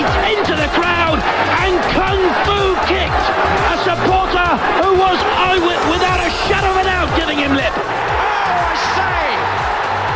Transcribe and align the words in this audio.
six 0.00 0.16
feet 0.24 0.38
into 0.38 0.54
the 0.56 0.68
crowd 0.72 1.18
and 1.60 1.76
kung 1.92 2.20
fu 2.44 2.72
kicked 2.88 3.26
a 3.68 3.76
supporter 3.84 4.50
who 4.80 4.96
was 4.96 5.18
eyewit 5.36 5.80
without 5.92 6.20
a 6.20 6.30
shadow 6.48 6.70
of 6.70 6.76
a 6.76 6.84
doubt 6.84 7.08
giving 7.16 7.38
him 7.38 7.52
lip. 7.52 7.72
Oh, 7.76 7.82
I 7.84 8.76
say! 8.96 9.24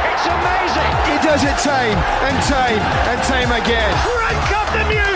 It's 0.09 0.25
amazing! 0.25 0.93
He 1.13 1.17
does 1.21 1.43
it 1.45 1.57
tame 1.61 1.99
and 2.25 2.37
tame 2.49 2.83
and 3.13 3.19
tame 3.29 3.53
again. 3.53 3.93
Crank 4.01 4.53
up 4.57 4.69
the 4.73 4.85
music! 4.89 5.14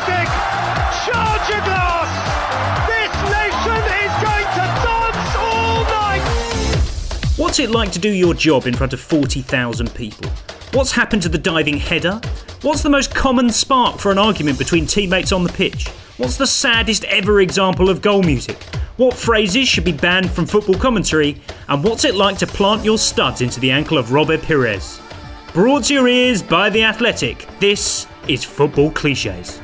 What's 7.59 7.71
it 7.71 7.75
like 7.75 7.91
to 7.91 7.99
do 7.99 8.13
your 8.13 8.35
job 8.35 8.69
in 8.69 8.75
front 8.75 8.93
of 8.93 9.01
40,000 9.01 9.93
people? 9.93 10.31
What's 10.75 10.93
happened 10.93 11.23
to 11.23 11.29
the 11.29 11.39
diving 11.39 11.77
header? 11.77 12.21
What's 12.63 12.85
the 12.85 12.89
most 12.89 13.13
common 13.13 13.51
spark 13.51 13.99
for 13.99 14.13
an 14.13 14.19
argument 14.19 14.61
between 14.61 14.87
teammates 14.87 15.33
on 15.33 15.43
the 15.43 15.53
pitch? 15.53 15.89
What's 16.19 16.37
the 16.37 16.47
saddest 16.47 17.03
ever 17.07 17.41
example 17.41 17.91
of 17.91 18.01
goal 18.01 18.23
music? 18.23 18.63
What 18.97 19.13
phrases 19.13 19.67
should 19.67 19.83
be 19.83 19.91
banned 19.91 20.31
from 20.31 20.47
football 20.47 20.77
commentary? 20.77 21.43
And 21.67 21.83
what's 21.83 22.05
it 22.05 22.15
like 22.15 22.39
to 22.39 22.47
plant 22.47 22.85
your 22.85 22.97
studs 22.97 23.41
into 23.41 23.59
the 23.59 23.73
ankle 23.73 23.99
of 23.99 24.13
Robert 24.13 24.41
Pires? 24.41 25.01
Brought 25.53 25.83
to 25.87 25.95
your 25.95 26.07
ears 26.07 26.45
by 26.45 26.71
The 26.71 26.85
Athletic, 26.85 27.45
this 27.59 28.07
is 28.29 28.45
Football 28.45 28.93
Cliches. 28.93 29.61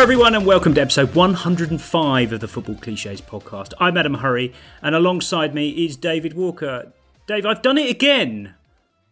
Hello, 0.00 0.06
everyone, 0.14 0.34
and 0.34 0.46
welcome 0.46 0.72
to 0.72 0.80
episode 0.80 1.14
105 1.14 2.32
of 2.32 2.40
the 2.40 2.48
Football 2.48 2.76
Cliches 2.76 3.20
podcast. 3.20 3.74
I'm 3.78 3.98
Adam 3.98 4.14
Hurrey, 4.14 4.54
and 4.80 4.94
alongside 4.94 5.54
me 5.54 5.84
is 5.84 5.94
David 5.98 6.32
Walker. 6.32 6.90
Dave, 7.26 7.44
I've 7.44 7.60
done 7.60 7.76
it 7.76 7.90
again. 7.90 8.54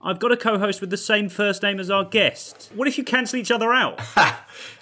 I've 0.00 0.18
got 0.18 0.32
a 0.32 0.36
co 0.38 0.58
host 0.58 0.80
with 0.80 0.88
the 0.88 0.96
same 0.96 1.28
first 1.28 1.62
name 1.62 1.78
as 1.78 1.90
our 1.90 2.06
guest. 2.06 2.72
What 2.74 2.88
if 2.88 2.96
you 2.96 3.04
cancel 3.04 3.38
each 3.38 3.50
other 3.50 3.70
out? 3.70 4.00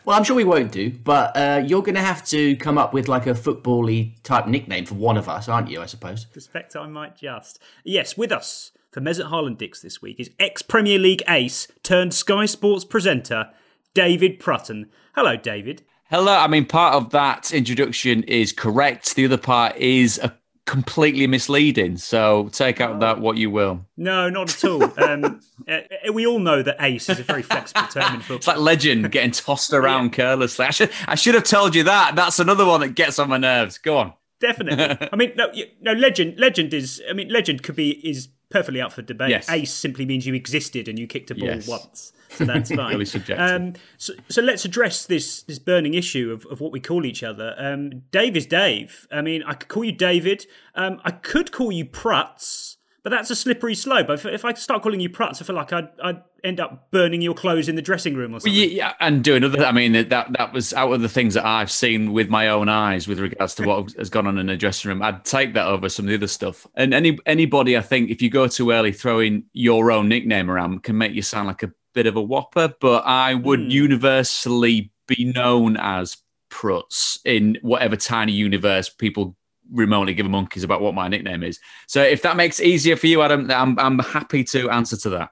Well, 0.05 0.16
I'm 0.16 0.22
sure 0.22 0.37
we 0.37 0.45
won't 0.45 0.71
do, 0.71 0.93
but 0.93 1.37
uh, 1.37 1.65
you're 1.66 1.83
going 1.83 1.97
to 1.97 2.00
have 2.00 2.25
to 2.27 2.55
come 2.59 2.78
up 2.78 2.95
with 2.95 3.09
like 3.09 3.27
a 3.27 3.34
football-y 3.34 4.15
type 4.22 4.47
nickname 4.47 4.87
for 4.87 4.95
one 4.95 5.16
of 5.16 5.28
us, 5.28 5.49
aren't 5.49 5.69
you? 5.69 5.83
I 5.83 5.87
suppose. 5.87 6.28
Suspect 6.33 6.77
I 6.77 6.87
might 6.87 7.16
just. 7.16 7.59
Yes, 7.83 8.16
with 8.16 8.31
us 8.31 8.71
for 8.93 9.00
Mesut 9.00 9.31
Haaland 9.31 9.59
Dix 9.59 9.81
this 9.81 10.00
week 10.00 10.21
is 10.21 10.31
ex 10.39 10.62
Premier 10.62 11.00
League 11.00 11.25
ace 11.28 11.66
turned 11.83 12.15
Sky 12.15 12.47
Sports 12.47 12.84
presenter, 12.84 13.50
David 13.93 14.39
Prutton. 14.39 14.87
Hello, 15.16 15.37
David. 15.37 15.83
Hello. 16.11 16.33
I 16.33 16.47
mean, 16.47 16.67
part 16.67 16.94
of 16.94 17.11
that 17.11 17.53
introduction 17.53 18.22
is 18.25 18.53
correct. 18.53 19.15
The 19.17 19.25
other 19.25 19.39
part 19.39 19.77
is 19.77 20.19
a 20.19 20.37
completely 20.67 21.27
misleading. 21.27 21.97
So 21.97 22.49
take 22.53 22.81
out 22.81 23.00
that 23.00 23.21
what 23.21 23.37
you 23.37 23.50
will. 23.50 23.84
No, 23.97 24.28
not 24.28 24.53
at 24.55 24.65
all. 24.71 24.83
Um, 25.00 25.41
uh, 25.69 25.81
we 26.12 26.27
all 26.27 26.39
know 26.39 26.62
that 26.62 26.77
ace 26.81 27.09
is 27.09 27.19
a 27.21 27.22
very 27.25 27.43
flexible 27.43 27.87
term 27.89 28.15
in 28.15 28.21
football. 28.21 28.37
It's 28.37 28.47
like 28.47 28.59
legend 28.59 29.11
getting 29.11 29.31
tossed 29.33 29.72
around 29.72 30.11
carelessly. 30.12 30.66
I 30.66 30.71
should, 30.71 30.91
I 31.09 31.15
should 31.16 31.34
have 31.34 31.45
told 31.45 31.75
you 31.75 31.84
that. 31.84 32.15
That's 32.15 32.39
another 32.39 32.66
one 32.66 32.81
that 32.81 32.95
gets 32.95 33.19
on 33.19 33.28
my 33.28 33.39
nerves. 33.39 33.78
Go 33.78 33.99
on. 33.99 34.12
Definitely. 34.41 35.09
I 35.12 35.16
mean, 35.16 35.33
no, 35.37 35.50
you- 35.53 35.66
no. 35.81 35.93
Legend, 35.93 36.39
legend 36.39 36.75
is. 36.75 37.03
I 37.09 37.15
mean, 37.15 37.31
legend 37.31 37.62
could 37.62 37.75
be 37.77 37.91
is 38.09 38.28
perfectly 38.51 38.81
up 38.81 38.93
for 38.93 39.03
debate. 39.03 39.31
Yes. 39.31 39.49
Ace 39.51 39.73
simply 39.73 40.05
means 40.07 40.27
you 40.27 40.34
existed 40.34 40.89
and 40.89 40.99
you 40.99 41.07
kicked 41.07 41.31
a 41.31 41.34
ball 41.34 41.49
Yes. 41.49 41.69
once, 41.69 42.12
so 42.31 42.45
that's 42.45 42.71
fine. 42.75 42.93
Really 42.93 43.05
subjective. 43.05 43.39
Um, 43.51 43.75
so, 43.99 44.12
so 44.29 44.43
let's 44.43 44.65
address 44.65 45.07
this 45.07 45.43
this 45.43 45.59
burning 45.59 45.95
issue 45.95 46.33
of, 46.33 46.45
of 46.51 46.61
what 46.61 46.73
we 46.73 46.81
call 46.81 47.05
each 47.07 47.23
other. 47.23 47.55
Um, 47.59 48.03
Dave 48.11 48.37
is 48.37 48.47
Dave. 48.47 49.07
I 49.12 49.23
mean, 49.23 49.43
I 49.45 49.55
could 49.55 49.69
call 49.69 49.84
you 49.84 49.93
David. 49.93 50.47
Um, 50.75 51.01
I 51.05 51.12
could 51.12 51.53
call 51.53 51.71
you 51.71 51.84
Prutz. 51.84 52.66
But 53.06 53.11
that's 53.11 53.31
a 53.31 53.37
slippery 53.37 53.77
slope. 53.77 54.11
If, 54.11 54.27
if 54.27 54.44
I 54.44 54.53
start 54.55 54.83
calling 54.83 54.99
you 54.99 55.09
Prutz, 55.09 55.41
I 55.41 55.44
feel 55.44 55.55
like 55.55 55.72
I'd, 55.72 55.87
I'd 56.03 56.22
end 56.43 56.59
up 56.59 56.91
burning 56.91 57.22
your 57.22 57.34
clothes 57.34 57.69
in 57.69 57.77
the 57.77 57.81
dressing 57.83 58.17
room 58.17 58.34
or 58.34 58.41
something. 58.41 58.53
yeah, 58.53 58.67
yeah, 58.67 58.93
and 58.99 59.22
doing 59.22 59.44
other. 59.44 59.65
I 59.65 59.71
mean, 59.71 59.93
that 59.93 60.09
that 60.33 60.53
was 60.53 60.75
out 60.75 60.91
of 60.93 61.03
the 61.03 61.09
things 61.09 61.34
that 61.34 61.47
I've 61.47 61.71
seen 61.71 62.12
with 62.12 62.28
my 62.28 62.49
own 62.49 62.69
eyes 62.69 63.06
with 63.06 63.21
regards 63.21 63.55
to 63.55 63.62
what 63.65 63.93
has 63.93 64.11
gone 64.11 64.27
on 64.27 64.39
in 64.39 64.47
the 64.47 64.56
dressing 64.56 64.89
room. 64.89 65.03
I'd 65.03 65.25
take 65.25 65.55
that 65.55 65.69
over 65.69 65.89
some 65.89 66.06
of 66.06 66.09
the 66.09 66.16
other 66.16 66.27
stuff. 66.27 66.66
And 66.75 66.93
any 66.93 67.16
anybody, 67.27 67.77
I 67.78 67.81
think, 67.81 68.11
if 68.11 68.21
you 68.21 68.28
go 68.28 68.49
too 68.49 68.72
early, 68.72 68.91
throwing 68.91 69.45
your 69.53 69.93
own 69.93 70.09
nickname 70.09 70.50
around 70.50 70.83
can 70.83 70.99
make 70.99 71.12
you 71.12 71.22
sound 71.22 71.47
like 71.47 71.62
a 71.62 71.71
bit 71.95 72.06
of 72.09 72.16
a 72.16 72.22
whopper. 72.22 72.75
But 72.81 73.05
I 73.06 73.34
would 73.34 73.61
Hmm. 73.61 73.71
universally 73.71 74.91
be 75.06 75.33
known 75.33 75.77
as 75.77 76.16
Prutz 76.50 77.21
in 77.25 77.56
whatever 77.62 77.95
tiny 77.95 78.33
universe 78.33 78.89
people 78.89 79.37
remotely 79.72 80.15
give 80.15 80.27
a 80.27 80.28
monkeys 80.28 80.65
about 80.65 80.81
what 80.81 80.94
my 80.94 81.09
nickname 81.09 81.43
is. 81.43 81.59
So 81.87 82.03
if 82.03 82.22
that 82.22 82.37
makes 82.37 82.60
it 82.60 82.66
easier 82.66 82.97
for 82.97 83.06
you, 83.06 83.22
Adam, 83.22 83.50
I'm 83.50 83.78
I'm 83.78 83.99
happy 83.99 84.44
to 84.44 84.71
answer 84.71 84.97
to 84.99 85.10
that. 85.10 85.31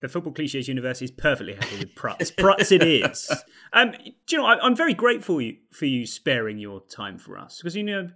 The 0.00 0.08
Football 0.08 0.32
Cliches 0.32 0.68
University 0.68 1.06
is 1.06 1.10
perfectly 1.10 1.54
happy 1.54 1.78
with 1.78 1.94
Prutz. 1.94 2.32
Prutz 2.32 2.72
it 2.72 2.82
is. 2.82 3.30
Um, 3.70 3.90
do 3.90 4.12
you 4.30 4.38
know, 4.38 4.46
I, 4.46 4.58
I'm 4.60 4.74
very 4.74 4.94
grateful 4.94 5.42
you, 5.42 5.58
for 5.70 5.84
you 5.84 6.06
sparing 6.06 6.56
your 6.56 6.80
time 6.88 7.18
for 7.18 7.36
us 7.36 7.58
because, 7.58 7.76
you 7.76 7.82
know, 7.82 8.08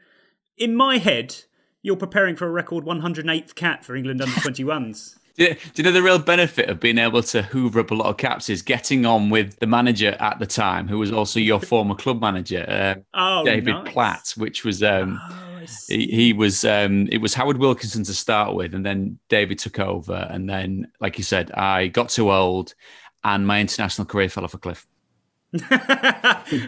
in 0.57 0.75
my 0.75 0.97
head, 0.97 1.37
you're 1.83 1.95
preparing 1.95 2.37
for 2.37 2.47
a 2.47 2.51
record 2.51 2.87
108th 2.87 3.55
cap 3.55 3.85
for 3.85 3.95
England 3.95 4.23
under 4.23 4.35
21s. 4.35 5.19
Do 5.37 5.45
you, 5.45 5.55
do 5.55 5.61
you 5.77 5.85
know 5.85 5.93
the 5.93 6.03
real 6.03 6.19
benefit 6.19 6.69
of 6.69 6.79
being 6.79 6.99
able 6.99 7.23
to 7.23 7.43
hoover 7.43 7.81
up 7.81 7.91
a 7.91 7.95
lot 7.95 8.09
of 8.09 8.17
caps 8.19 8.51
is 8.51 8.61
getting 8.63 9.07
on 9.07 9.31
with 9.31 9.59
the 9.61 9.67
manager 9.67 10.17
at 10.21 10.39
the 10.39 10.47
time, 10.47 10.89
who 10.89 10.99
was 10.99 11.11
also 11.11 11.41
your 11.41 11.61
former 11.61 11.95
club 11.95 12.21
manager, 12.21 12.65
uh, 12.69 12.95
Oh, 13.15 13.45
David 13.45 13.75
nice. 13.75 13.93
Platt, 13.93 14.35
which 14.37 14.65
was 14.65 14.83
um, 14.83 15.19
Oh, 15.31 15.65
he, 15.89 16.07
he 16.09 16.33
was 16.33 16.65
um, 16.65 17.09
it 17.11 17.19
was 17.19 17.35
Howard 17.35 17.57
Wilkinson 17.59 18.05
to 18.05 18.15
start 18.15 18.55
with, 18.55 18.75
and 18.75 18.85
then 18.85 19.19
David 19.29 19.59
took 19.59 19.79
over, 19.79 20.27
and 20.31 20.49
then, 20.49 20.91
like 21.01 21.19
you 21.19 21.25
said, 21.25 21.51
I 21.53 21.87
got 21.89 22.09
too 22.11 22.31
old, 22.31 22.75
and 23.25 23.47
my 23.47 23.61
international 23.61 24.07
career 24.07 24.29
fell 24.29 24.45
off 24.45 24.55
a 24.55 24.59
cliff. 24.59 24.87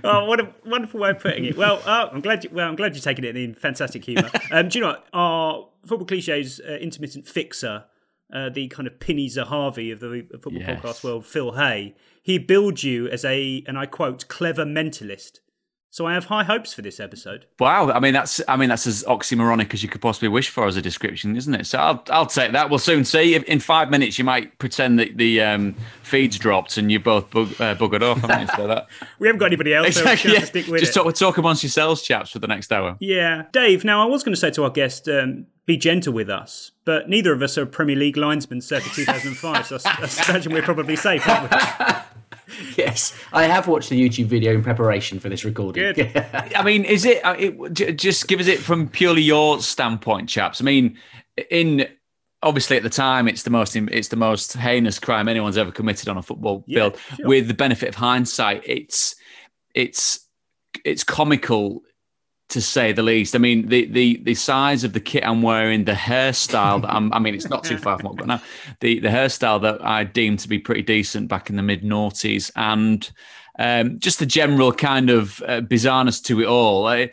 oh, 0.04 0.24
what 0.26 0.40
a 0.40 0.52
wonderful 0.66 1.00
way 1.00 1.10
of 1.10 1.18
putting 1.18 1.44
it. 1.46 1.56
Well, 1.56 1.82
uh, 1.84 2.08
I'm 2.12 2.20
glad. 2.20 2.44
You, 2.44 2.50
well, 2.52 2.68
I'm 2.68 2.76
glad 2.76 2.94
you're 2.94 3.02
taking 3.02 3.24
it 3.24 3.36
in 3.36 3.54
fantastic 3.54 4.04
humour. 4.04 4.30
Um, 4.50 4.68
do 4.68 4.78
you 4.78 4.84
know 4.84 4.90
what? 4.92 5.06
our 5.12 5.68
football 5.86 6.06
cliches 6.06 6.60
uh, 6.60 6.72
intermittent 6.74 7.26
fixer 7.26 7.84
uh, 8.32 8.48
the 8.50 8.68
kind 8.68 8.86
of 8.86 8.98
Pini 8.98 9.26
Zahavi 9.26 9.92
of 9.92 10.00
the 10.00 10.26
football 10.40 10.52
Yes. 10.62 10.80
podcast 10.82 11.04
world, 11.04 11.26
Phil 11.26 11.52
Hay, 11.52 11.94
he 12.22 12.38
billed 12.38 12.82
you 12.82 13.08
as 13.08 13.24
a, 13.24 13.62
and 13.66 13.78
I 13.78 13.86
quote, 13.86 14.28
clever 14.28 14.64
mentalist. 14.64 15.40
So 15.94 16.08
I 16.08 16.14
have 16.14 16.24
high 16.24 16.42
hopes 16.42 16.74
for 16.74 16.82
this 16.82 16.98
episode. 16.98 17.46
Wow, 17.60 17.92
I 17.92 18.00
mean 18.00 18.14
that's 18.14 18.40
I 18.48 18.56
mean 18.56 18.68
that's 18.68 18.84
as 18.84 19.04
oxymoronic 19.04 19.72
as 19.74 19.84
you 19.84 19.88
could 19.88 20.00
possibly 20.00 20.26
wish 20.26 20.48
for 20.48 20.66
as 20.66 20.76
a 20.76 20.82
description, 20.82 21.36
isn't 21.36 21.54
it? 21.54 21.66
So 21.68 21.78
I'll 21.78 22.02
I'll 22.10 22.26
take 22.26 22.50
that. 22.50 22.68
We'll 22.68 22.80
soon 22.80 23.04
see. 23.04 23.36
In 23.36 23.60
five 23.60 23.90
minutes, 23.90 24.18
you 24.18 24.24
might 24.24 24.58
pretend 24.58 24.98
that 24.98 25.18
the 25.18 25.40
um, 25.40 25.76
feeds 26.02 26.36
dropped 26.36 26.78
and 26.78 26.90
you 26.90 26.98
both 26.98 27.30
bug, 27.30 27.52
uh, 27.60 27.76
buggered 27.76 28.02
off. 28.02 28.18
haven't 28.22 28.40
you? 28.40 28.48
So 28.56 28.66
that 28.66 28.88
We 29.20 29.28
haven't 29.28 29.38
got 29.38 29.46
anybody 29.46 29.72
else, 29.72 29.94
so 29.94 30.00
exactly. 30.00 30.30
have 30.30 30.34
yeah. 30.34 30.40
to 30.40 30.46
stick 30.46 30.66
with 30.66 30.80
Just 30.80 30.96
it. 30.96 31.00
talk, 31.00 31.14
talk 31.14 31.38
amongst 31.38 31.62
yourselves, 31.62 32.02
chaps, 32.02 32.32
for 32.32 32.40
the 32.40 32.48
next 32.48 32.72
hour. 32.72 32.96
Yeah. 32.98 33.44
Dave, 33.52 33.84
now 33.84 34.02
I 34.02 34.06
was 34.06 34.24
going 34.24 34.34
to 34.34 34.40
say 34.40 34.50
to 34.50 34.64
our 34.64 34.70
guest, 34.70 35.08
um, 35.08 35.46
be 35.64 35.76
gentle 35.76 36.12
with 36.12 36.28
us, 36.28 36.72
but 36.84 37.08
neither 37.08 37.32
of 37.32 37.40
us 37.40 37.56
are 37.56 37.66
Premier 37.66 37.94
League 37.94 38.16
linesmen 38.16 38.60
circa 38.62 38.88
2005, 38.88 39.66
so 39.68 39.78
I, 39.84 39.92
I 40.02 40.30
imagine 40.30 40.52
we're 40.52 40.62
probably 40.62 40.96
safe, 40.96 41.26
aren't 41.28 41.52
we? 41.52 41.94
Yes, 42.76 43.14
I 43.32 43.44
have 43.44 43.68
watched 43.68 43.88
the 43.88 44.00
YouTube 44.00 44.26
video 44.26 44.52
in 44.54 44.62
preparation 44.62 45.18
for 45.18 45.28
this 45.28 45.44
recording. 45.44 45.94
Good. 45.94 46.16
I 46.56 46.62
mean, 46.62 46.84
is 46.84 47.04
it, 47.04 47.24
uh, 47.24 47.34
it 47.38 47.96
just 47.96 48.28
give 48.28 48.38
us 48.40 48.46
it 48.46 48.58
from 48.60 48.88
purely 48.88 49.22
your 49.22 49.60
standpoint, 49.60 50.28
chaps? 50.28 50.60
I 50.60 50.64
mean, 50.64 50.98
in 51.50 51.86
obviously 52.42 52.76
at 52.76 52.82
the 52.82 52.90
time 52.90 53.26
it's 53.26 53.42
the 53.44 53.50
most 53.50 53.74
it's 53.74 54.08
the 54.08 54.16
most 54.16 54.52
heinous 54.52 54.98
crime 54.98 55.28
anyone's 55.28 55.56
ever 55.56 55.72
committed 55.72 56.08
on 56.08 56.18
a 56.18 56.22
football 56.22 56.62
Yeah, 56.66 56.90
field. 56.90 56.98
sure. 57.16 57.26
With 57.28 57.48
the 57.48 57.54
benefit 57.54 57.88
of 57.88 57.94
hindsight, 57.94 58.62
it's 58.66 59.14
it's 59.74 60.28
it's 60.84 61.02
comical 61.02 61.82
to 62.50 62.60
say 62.60 62.92
the 62.92 63.02
least. 63.02 63.34
I 63.34 63.38
mean, 63.38 63.68
the 63.68 63.86
the 63.86 64.20
the 64.22 64.34
size 64.34 64.84
of 64.84 64.92
the 64.92 65.00
kit 65.00 65.26
I'm 65.26 65.42
wearing, 65.42 65.84
the 65.84 65.92
hairstyle 65.92 66.82
that 66.82 66.94
I'm. 66.94 67.12
I 67.12 67.18
mean, 67.18 67.34
it's 67.34 67.48
not 67.48 67.64
too 67.64 67.78
far 67.78 67.98
from 67.98 68.06
what 68.06 68.12
I've 68.12 68.18
got 68.18 68.26
now. 68.26 68.42
The 68.80 69.00
the 69.00 69.08
hairstyle 69.08 69.60
that 69.62 69.84
I 69.84 70.04
deemed 70.04 70.40
to 70.40 70.48
be 70.48 70.58
pretty 70.58 70.82
decent 70.82 71.28
back 71.28 71.50
in 71.50 71.56
the 71.56 71.62
mid 71.62 71.82
noughties, 71.82 72.50
and 72.56 73.10
um, 73.58 73.98
just 73.98 74.18
the 74.18 74.26
general 74.26 74.72
kind 74.72 75.10
of 75.10 75.42
uh, 75.46 75.60
bizarreness 75.60 76.22
to 76.24 76.40
it 76.40 76.46
all. 76.46 76.86
Uh, 76.86 77.06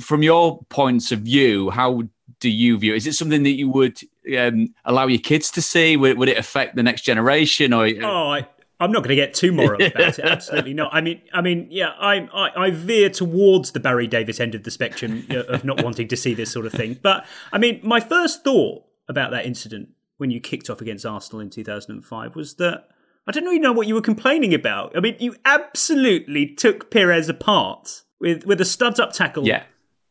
from 0.00 0.22
your 0.22 0.62
points 0.68 1.12
of 1.12 1.20
view, 1.20 1.70
how 1.70 2.02
do 2.40 2.50
you 2.50 2.76
view? 2.76 2.94
Is 2.94 3.06
it 3.06 3.14
something 3.14 3.42
that 3.44 3.50
you 3.52 3.70
would 3.70 3.98
um, 4.36 4.74
allow 4.84 5.06
your 5.06 5.20
kids 5.20 5.50
to 5.52 5.62
see? 5.62 5.96
Would, 5.96 6.18
would 6.18 6.28
it 6.28 6.38
affect 6.38 6.76
the 6.76 6.82
next 6.82 7.02
generation? 7.02 7.72
Or 7.72 7.86
Oh, 7.86 8.30
I, 8.30 8.46
I'm 8.80 8.90
not 8.90 9.00
going 9.00 9.10
to 9.10 9.14
get 9.16 9.34
too 9.34 9.52
moral 9.52 9.80
about 9.82 10.18
it. 10.18 10.24
Absolutely 10.24 10.74
not. 10.74 10.92
I 10.92 11.00
mean, 11.00 11.22
I 11.32 11.40
mean, 11.40 11.68
yeah, 11.70 11.90
I, 11.98 12.28
I, 12.34 12.64
I 12.66 12.70
veer 12.70 13.08
towards 13.08 13.70
the 13.70 13.80
Barry 13.80 14.06
Davies 14.08 14.40
end 14.40 14.54
of 14.54 14.64
the 14.64 14.70
spectrum 14.70 15.26
of 15.30 15.64
not 15.64 15.82
wanting 15.84 16.08
to 16.08 16.16
see 16.16 16.34
this 16.34 16.50
sort 16.50 16.66
of 16.66 16.72
thing. 16.72 16.98
But 17.02 17.24
I 17.52 17.58
mean, 17.58 17.80
my 17.84 18.00
first 18.00 18.42
thought 18.44 18.84
about 19.08 19.30
that 19.30 19.46
incident 19.46 19.90
when 20.16 20.30
you 20.30 20.40
kicked 20.40 20.68
off 20.70 20.80
against 20.80 21.06
Arsenal 21.06 21.40
in 21.40 21.50
2005 21.50 22.34
was 22.36 22.54
that 22.54 22.88
I 23.26 23.32
don't 23.32 23.44
really 23.44 23.58
know 23.58 23.72
what 23.72 23.86
you 23.86 23.94
were 23.94 24.00
complaining 24.02 24.52
about. 24.54 24.96
I 24.96 25.00
mean, 25.00 25.16
you 25.18 25.34
absolutely 25.44 26.46
took 26.54 26.90
Pires 26.90 27.28
apart 27.28 28.02
with 28.20 28.44
with 28.44 28.60
a 28.60 28.64
studs 28.64 28.98
up 28.98 29.12
tackle. 29.12 29.46
Yeah. 29.46 29.62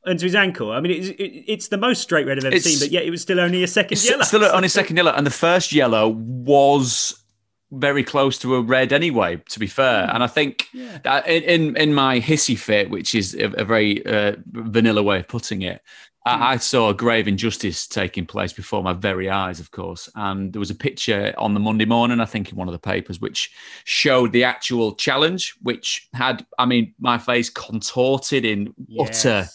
Into 0.06 0.26
his 0.26 0.36
ankle. 0.36 0.72
I 0.74 0.82
mean, 0.82 0.92
it's, 0.92 1.12
it's 1.18 1.68
the 1.70 1.78
most 1.78 2.02
straight 2.02 2.28
red 2.28 2.38
I've 2.38 2.44
ever 2.44 2.56
It's- 2.56 2.66
seen, 2.70 2.80
but 2.80 2.92
yet 2.92 3.04
it 3.04 3.10
was 3.10 3.22
still 3.22 3.40
only 3.40 3.64
a 3.64 3.68
second 3.68 3.94
It's 3.94 4.10
yellow. 4.10 4.24
still 4.24 4.44
only 4.44 4.66
a 4.66 4.70
second 4.70 4.98
yellow, 4.98 5.14
and 5.14 5.26
the 5.26 5.32
first 5.32 5.72
yellow 5.72 6.10
was 6.10 7.23
very 7.74 8.04
close 8.04 8.38
to 8.40 8.56
a 8.56 8.62
red 8.62 8.94
anyway. 8.94 9.42
To 9.50 9.60
be 9.60 9.68
fair, 9.68 10.10
and 10.14 10.24
I 10.24 10.28
think 10.28 10.68
that 11.04 11.28
in, 11.28 11.76
in 11.76 11.94
my 11.94 12.20
hissy 12.20 12.58
fit, 12.58 12.90
which 12.90 13.16
is 13.16 13.34
a, 13.36 13.46
a 13.52 13.66
very 13.66 14.06
uh, 14.06 14.36
vanilla 14.48 15.04
way 15.04 15.20
of 15.20 15.28
putting 15.28 15.62
it, 15.62 15.82
I, 16.26 16.54
I 16.54 16.58
saw 16.58 16.90
a 16.90 16.94
grave 16.94 17.28
injustice 17.28 17.88
taking 17.88 18.26
place 18.26 18.54
before 18.54 18.84
my 18.84 18.94
very 18.94 19.30
eyes, 19.30 19.60
of 19.60 19.72
course. 19.72 20.10
And 20.16 20.54
there 20.54 20.60
was 20.60 20.72
a 20.72 20.76
picture 20.76 21.34
on 21.38 21.54
the 21.54 21.60
Monday 21.60 21.86
morning, 21.86 22.20
I 22.20 22.26
think, 22.26 22.52
in 22.52 22.58
one 22.58 22.68
of 22.68 22.74
the 22.74 22.80
papers, 22.80 23.20
which 23.20 23.52
showed 23.84 24.32
the 24.32 24.44
actual 24.44 24.96
challenge, 24.96 25.56
which 25.62 26.08
had, 26.14 26.46
I 26.58 26.66
mean, 26.66 26.94
my 27.00 27.18
face 27.18 27.50
contorted 27.50 28.46
in 28.46 28.74
utter 29.00 29.48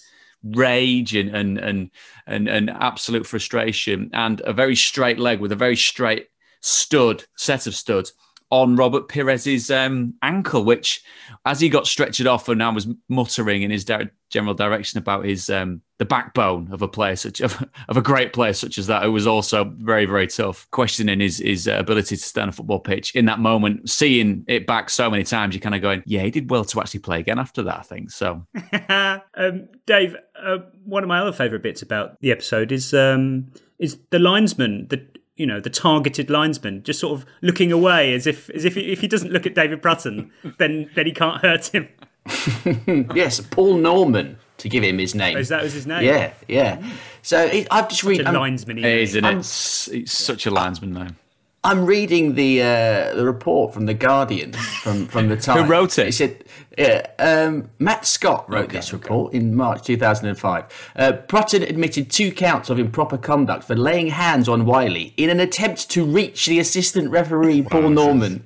rage 0.44 1.17
and 1.17 1.35
and 1.35 1.59
and 1.59 1.91
and, 2.26 2.49
and 2.49 2.70
absolute 2.70 3.26
frustration 3.26 4.09
and 4.12 4.41
a 4.44 4.53
very 4.53 4.76
straight 4.76 5.19
leg 5.19 5.41
with 5.41 5.50
a 5.50 5.56
very 5.56 5.75
straight 5.75 6.29
stud 6.60 7.25
set 7.37 7.66
of 7.66 7.75
studs 7.75 8.12
on 8.50 8.76
Robert 8.76 9.08
Pires's 9.08 9.70
um, 9.70 10.14
ankle, 10.22 10.64
which, 10.64 11.02
as 11.44 11.60
he 11.60 11.69
got 11.69 11.87
stretched 11.87 12.25
off 12.25 12.49
and 12.49 12.62
I 12.62 12.70
was 12.70 12.88
muttering 13.08 13.62
in 13.62 13.70
his 13.70 13.84
di- 13.84 14.08
general 14.31 14.55
direction 14.55 14.99
about 14.99 15.25
his 15.25 15.50
um, 15.50 15.82
the 15.99 16.05
backbone 16.05 16.72
of 16.72 16.81
a 16.81 16.88
player 16.88 17.16
such 17.16 17.40
of, 17.43 17.62
of 17.88 17.96
a 17.96 18.02
great 18.02 18.32
player 18.32 18.52
such 18.52 18.78
as 18.78 18.87
that, 18.87 19.02
who 19.02 19.12
was 19.12 19.26
also 19.26 19.64
very 19.64 20.06
very 20.06 20.26
tough, 20.26 20.66
questioning 20.70 21.20
his 21.20 21.38
his 21.38 21.66
ability 21.66 22.16
to 22.16 22.22
stand 22.22 22.49
a 22.49 22.52
football 22.52 22.81
pitch 22.81 23.14
in 23.14 23.26
that 23.26 23.38
moment, 23.38 23.88
seeing 23.90 24.44
it 24.49 24.66
back 24.66 24.88
so 24.88 25.10
many 25.10 25.25
times, 25.25 25.55
you're 25.55 25.60
kind 25.60 25.75
of 25.75 25.82
going, 25.82 26.02
yeah, 26.06 26.22
he 26.22 26.31
did 26.31 26.50
well 26.50 26.64
to 26.64 26.81
actually 26.81 27.00
play 27.00 27.20
again 27.20 27.38
after 27.38 27.62
that. 27.62 27.81
I 27.81 27.82
think 27.82 28.10
so. 28.10 28.46
um, 29.34 29.69
Dave, 29.87 30.16
uh, 30.43 30.58
one 30.84 31.02
of 31.02 31.08
my 31.08 31.20
other 31.20 31.32
favourite 31.32 31.62
bits 31.62 31.82
about 31.82 32.19
the 32.20 32.31
episode 32.32 32.72
is 32.72 32.94
um, 32.94 33.52
is 33.78 33.99
the 34.10 34.19
linesman, 34.19 34.88
the 34.88 35.06
you 35.38 35.46
know 35.46 35.61
the 35.61 35.70
targeted 35.70 36.29
linesman, 36.29 36.82
just 36.82 37.00
sort 37.00 37.19
of 37.19 37.26
looking 37.40 37.73
away 37.73 38.12
as 38.12 38.26
if 38.26 38.50
as 38.50 38.64
if 38.64 38.75
he, 38.75 38.93
if 38.93 39.00
he 39.00 39.08
doesn't 39.08 39.32
look 39.32 39.46
at 39.46 39.55
David 39.55 39.81
Prutton, 39.81 40.31
then 40.58 40.90
then 40.94 41.06
he 41.06 41.12
can't 41.12 41.40
hurt 41.40 41.67
him. 41.69 41.88
yes, 43.14 43.40
Paul 43.40 43.79
Norman, 43.79 44.37
to 44.58 44.69
give 44.69 44.85
him 44.85 44.99
his 44.99 45.14
name. 45.14 45.37
Oh, 45.37 45.40
is 45.40 45.49
that 45.49 45.62
was 45.62 45.73
his 45.73 45.87
name? 45.87 46.05
Yeah, 46.05 46.32
yeah. 46.46 46.82
So 47.23 47.50
I've 47.70 47.88
just 47.88 48.05
read. 48.05 48.20
a 48.20 48.32
linesman. 48.32 48.79
Isn't 48.79 49.25
it? 49.25 49.38
It's, 49.38 49.88
it's 49.88 50.12
such 50.12 50.44
a 50.44 50.50
linesman 50.50 50.93
name. 50.93 51.17
I'm 51.64 51.84
reading 51.84 52.34
the 52.34 52.62
uh, 52.62 53.14
the 53.14 53.25
report 53.25 53.75
from 53.75 53.87
the 53.87 53.94
Guardian 53.94 54.52
from 54.52 55.06
from 55.06 55.28
the 55.28 55.37
time. 55.40 55.64
Who 55.64 55.70
wrote 55.70 55.99
it? 55.99 56.06
He 56.06 56.12
said, 56.12 56.44
yeah, 56.78 57.06
um, 57.19 57.70
Matt 57.81 58.06
Scott 58.06 58.49
wrote 58.49 58.70
this 58.70 58.93
report 58.93 59.34
in 59.34 59.56
March 59.56 59.82
2005. 59.82 60.93
Uh, 60.94 61.12
Prutton 61.26 61.62
admitted 61.62 62.10
two 62.10 62.31
counts 62.31 62.70
of 62.70 62.78
improper 62.78 63.19
conduct 63.19 63.64
for 63.64 63.75
laying 63.75 64.06
hands 64.06 64.49
on 64.49 64.64
Wiley 64.64 65.12
in 65.16 65.28
an 65.31 65.40
attempt 65.40 65.90
to 65.90 66.05
reach 66.05 66.46
the 66.46 66.60
assistant 66.60 67.10
referee 67.10 67.62
Paul 67.62 67.90
Norman. 67.90 68.44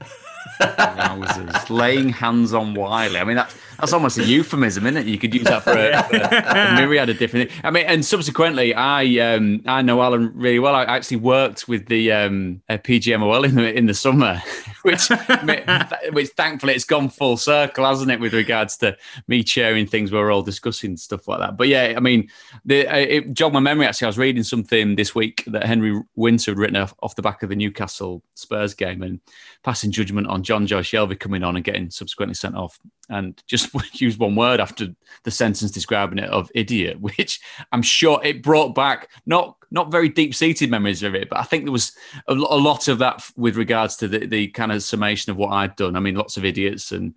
Laying 1.69 2.11
hands 2.11 2.55
on 2.55 2.75
Wiley. 2.75 3.19
I 3.19 3.25
mean, 3.25 3.37
that, 3.37 3.55
that's 3.79 3.93
almost 3.93 4.19
a 4.19 4.25
euphemism, 4.25 4.87
isn't 4.87 4.97
it? 4.97 5.07
You 5.07 5.19
could 5.19 5.35
use 5.35 5.45
that 5.45 5.63
for 5.63 5.73
a, 5.73 6.03
for 6.11 6.17
a 6.17 6.75
myriad 6.75 7.09
of 7.09 7.19
different 7.19 7.51
things. 7.51 7.61
I 7.65 7.71
mean, 7.71 7.87
and 7.87 8.05
subsequently, 8.05 8.75
I 8.75 9.35
um, 9.35 9.63
I 9.67 9.83
know 9.83 10.03
Alan 10.03 10.33
really 10.35 10.59
well. 10.59 10.75
I 10.75 10.85
actually 10.85 11.19
worked 11.19 11.69
with 11.69 11.87
the 11.87 12.13
um, 12.13 12.63
uh, 12.69 12.79
PGMOL 12.79 13.45
in 13.45 13.55
the 13.55 13.73
in 13.77 13.87
the 13.87 13.95
summer, 13.95 14.43
which 14.83 15.09
which 16.13 16.29
thankfully 16.31 16.75
it's 16.75 16.85
gone 16.85 17.09
full 17.09 17.37
circle, 17.37 17.85
hasn't 17.85 18.11
it, 18.11 18.21
with 18.21 18.35
regards 18.35 18.77
to 18.79 18.97
me 19.29 19.45
sharing 19.45 19.87
things 19.87 20.11
where 20.11 20.23
we're 20.23 20.33
all 20.33 20.43
discussing 20.43 20.97
stuff 20.97 21.29
like 21.29 21.41
that. 21.41 21.57
But 21.57 21.69
yeah, 21.69 21.95
I 21.97 22.01
mean, 22.01 22.29
the, 22.65 22.87
uh, 22.87 22.97
it 22.97 23.33
jogged 23.33 23.55
my 23.55 23.61
memory. 23.61 23.87
Actually, 23.87 24.07
I 24.07 24.09
was 24.09 24.19
reading 24.19 24.43
something 24.43 24.97
this 24.97 25.15
week 25.15 25.45
that 25.47 25.65
Henry 25.65 26.01
Winter 26.17 26.53
had 26.53 26.59
written 26.59 26.77
off, 26.77 26.95
off 27.03 27.17
the 27.17 27.23
back 27.23 27.43
of 27.43 27.49
the 27.49 27.57
Newcastle 27.57 28.23
Spurs 28.35 28.75
game 28.75 29.03
and 29.03 29.21
passing 29.63 29.91
judgment 29.91 30.27
on 30.27 30.43
Jonjo 30.43 30.81
Shelvey 30.81 31.19
coming 31.19 31.43
on 31.43 31.57
and 31.57 31.65
getting 31.65 31.91
subsequently 31.91 32.35
sent 32.35 32.57
off, 32.57 32.79
and 33.13 33.43
just 33.47 33.71
used 34.01 34.19
one 34.19 34.35
word 34.35 34.61
after 34.61 34.89
the 35.25 35.31
sentence 35.31 35.71
describing 35.71 36.19
it 36.19 36.31
of 36.31 36.51
idiot, 36.55 37.01
which 37.01 37.41
I'm 37.71 37.83
sure 37.83 38.21
it 38.25 38.43
brought 38.43 38.75
back 38.75 39.09
not 39.27 39.57
not 39.71 39.91
very 39.91 40.11
deep 40.11 40.35
seated 40.35 40.71
memories 40.71 41.03
of 41.03 41.15
it, 41.15 41.31
but 41.31 41.39
I 41.39 41.45
think 41.45 41.65
there 41.65 41.73
was 41.73 41.93
a, 42.29 42.35
a 42.35 42.35
lot 42.35 42.89
of 42.89 42.99
that 42.99 43.25
with 43.37 43.57
regards 43.57 43.97
to 43.97 44.09
the, 44.09 44.27
the 44.27 44.49
kind 44.49 44.71
of 44.71 44.83
summation 44.83 45.31
of 45.31 45.39
what 45.39 45.51
I'd 45.51 45.77
done. 45.77 45.97
I 45.97 46.01
mean, 46.01 46.15
lots 46.15 46.37
of 46.37 46.45
idiots 46.45 46.93
and 46.93 47.15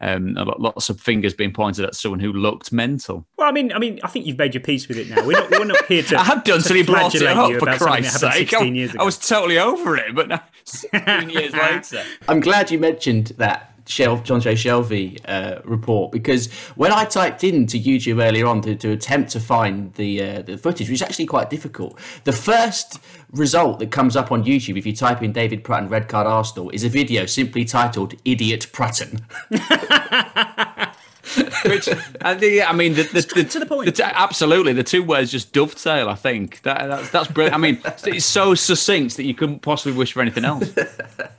um, 0.00 0.36
a 0.36 0.44
lot, 0.44 0.60
lots 0.60 0.88
of 0.88 1.00
fingers 1.00 1.34
being 1.34 1.52
pointed 1.52 1.84
at 1.84 1.96
someone 1.96 2.20
who 2.20 2.32
looked 2.32 2.70
mental. 2.72 3.26
Well, 3.36 3.48
I 3.48 3.52
mean, 3.52 3.72
I 3.72 3.80
mean, 3.80 3.98
I 4.04 4.08
think 4.08 4.24
you've 4.24 4.38
made 4.38 4.54
your 4.54 4.62
peace 4.62 4.86
with 4.86 4.98
it 4.98 5.08
now. 5.08 5.26
We're 5.26 5.32
not, 5.32 5.50
we're 5.50 5.64
not 5.64 5.84
here 5.86 6.04
to. 6.04 6.16
I 6.20 6.24
have 6.24 6.44
done 6.44 6.60
to 6.60 6.68
till 6.68 6.76
he 6.76 6.84
brought 6.84 7.12
it 7.12 7.18
flagellate 7.18 7.36
up, 7.36 7.50
you 7.50 7.58
for 7.58 7.84
Christ's 7.84 8.20
sake. 8.20 8.50
16 8.50 8.60
I, 8.60 8.76
years. 8.76 8.96
I 8.96 9.02
was 9.02 9.18
totally 9.18 9.58
over 9.58 9.96
it, 9.96 10.14
but 10.14 10.28
now, 10.28 10.42
16 10.64 11.30
years 11.30 11.52
later. 11.92 12.04
I'm 12.28 12.38
glad 12.38 12.70
you 12.70 12.78
mentioned 12.78 13.32
that 13.38 13.75
Shel- 13.86 14.18
Jonjo 14.18 14.52
Shelvey 14.52 15.20
uh, 15.28 15.60
report 15.64 16.12
because 16.12 16.50
when 16.74 16.92
I 16.92 17.04
typed 17.04 17.44
into 17.44 17.78
YouTube 17.78 18.22
earlier 18.22 18.46
on 18.46 18.60
to, 18.62 18.74
to 18.76 18.90
attempt 18.90 19.30
to 19.32 19.40
find 19.40 19.94
the 19.94 20.22
uh, 20.22 20.42
the 20.42 20.58
footage, 20.58 20.88
which 20.88 20.96
is 20.96 21.02
actually 21.02 21.26
quite 21.26 21.50
difficult, 21.50 21.98
the 22.24 22.32
first 22.32 23.00
result 23.32 23.78
that 23.78 23.90
comes 23.90 24.16
up 24.16 24.32
on 24.32 24.44
YouTube 24.44 24.76
if 24.78 24.86
you 24.86 24.94
type 24.94 25.22
in 25.22 25.32
David 25.32 25.64
Prutton 25.64 25.88
red 25.88 26.08
card 26.08 26.26
Arsenal 26.26 26.70
is 26.70 26.84
a 26.84 26.88
video 26.88 27.26
simply 27.26 27.64
titled 27.64 28.14
"Idiot 28.24 28.66
Prutton." 28.72 29.20
Which 31.64 31.88
I, 32.20 32.34
think, 32.34 32.68
I 32.68 32.72
mean, 32.72 32.94
the, 32.94 33.02
the, 33.02 33.20
the, 33.34 33.44
to 33.44 33.58
the 33.58 33.66
point. 33.66 33.96
t- 33.96 34.02
absolutely, 34.02 34.72
the 34.72 34.84
two 34.84 35.02
words 35.02 35.32
just 35.32 35.52
dovetail. 35.52 36.08
I 36.08 36.14
think 36.14 36.62
that 36.62 36.86
that's, 36.86 37.10
that's 37.10 37.28
brilliant. 37.28 37.54
I 37.54 37.58
mean, 37.58 37.80
it's 38.04 38.24
so 38.24 38.54
succinct 38.54 39.16
that 39.16 39.24
you 39.24 39.34
couldn't 39.34 39.60
possibly 39.60 39.98
wish 39.98 40.12
for 40.12 40.22
anything 40.22 40.44
else. 40.44 40.70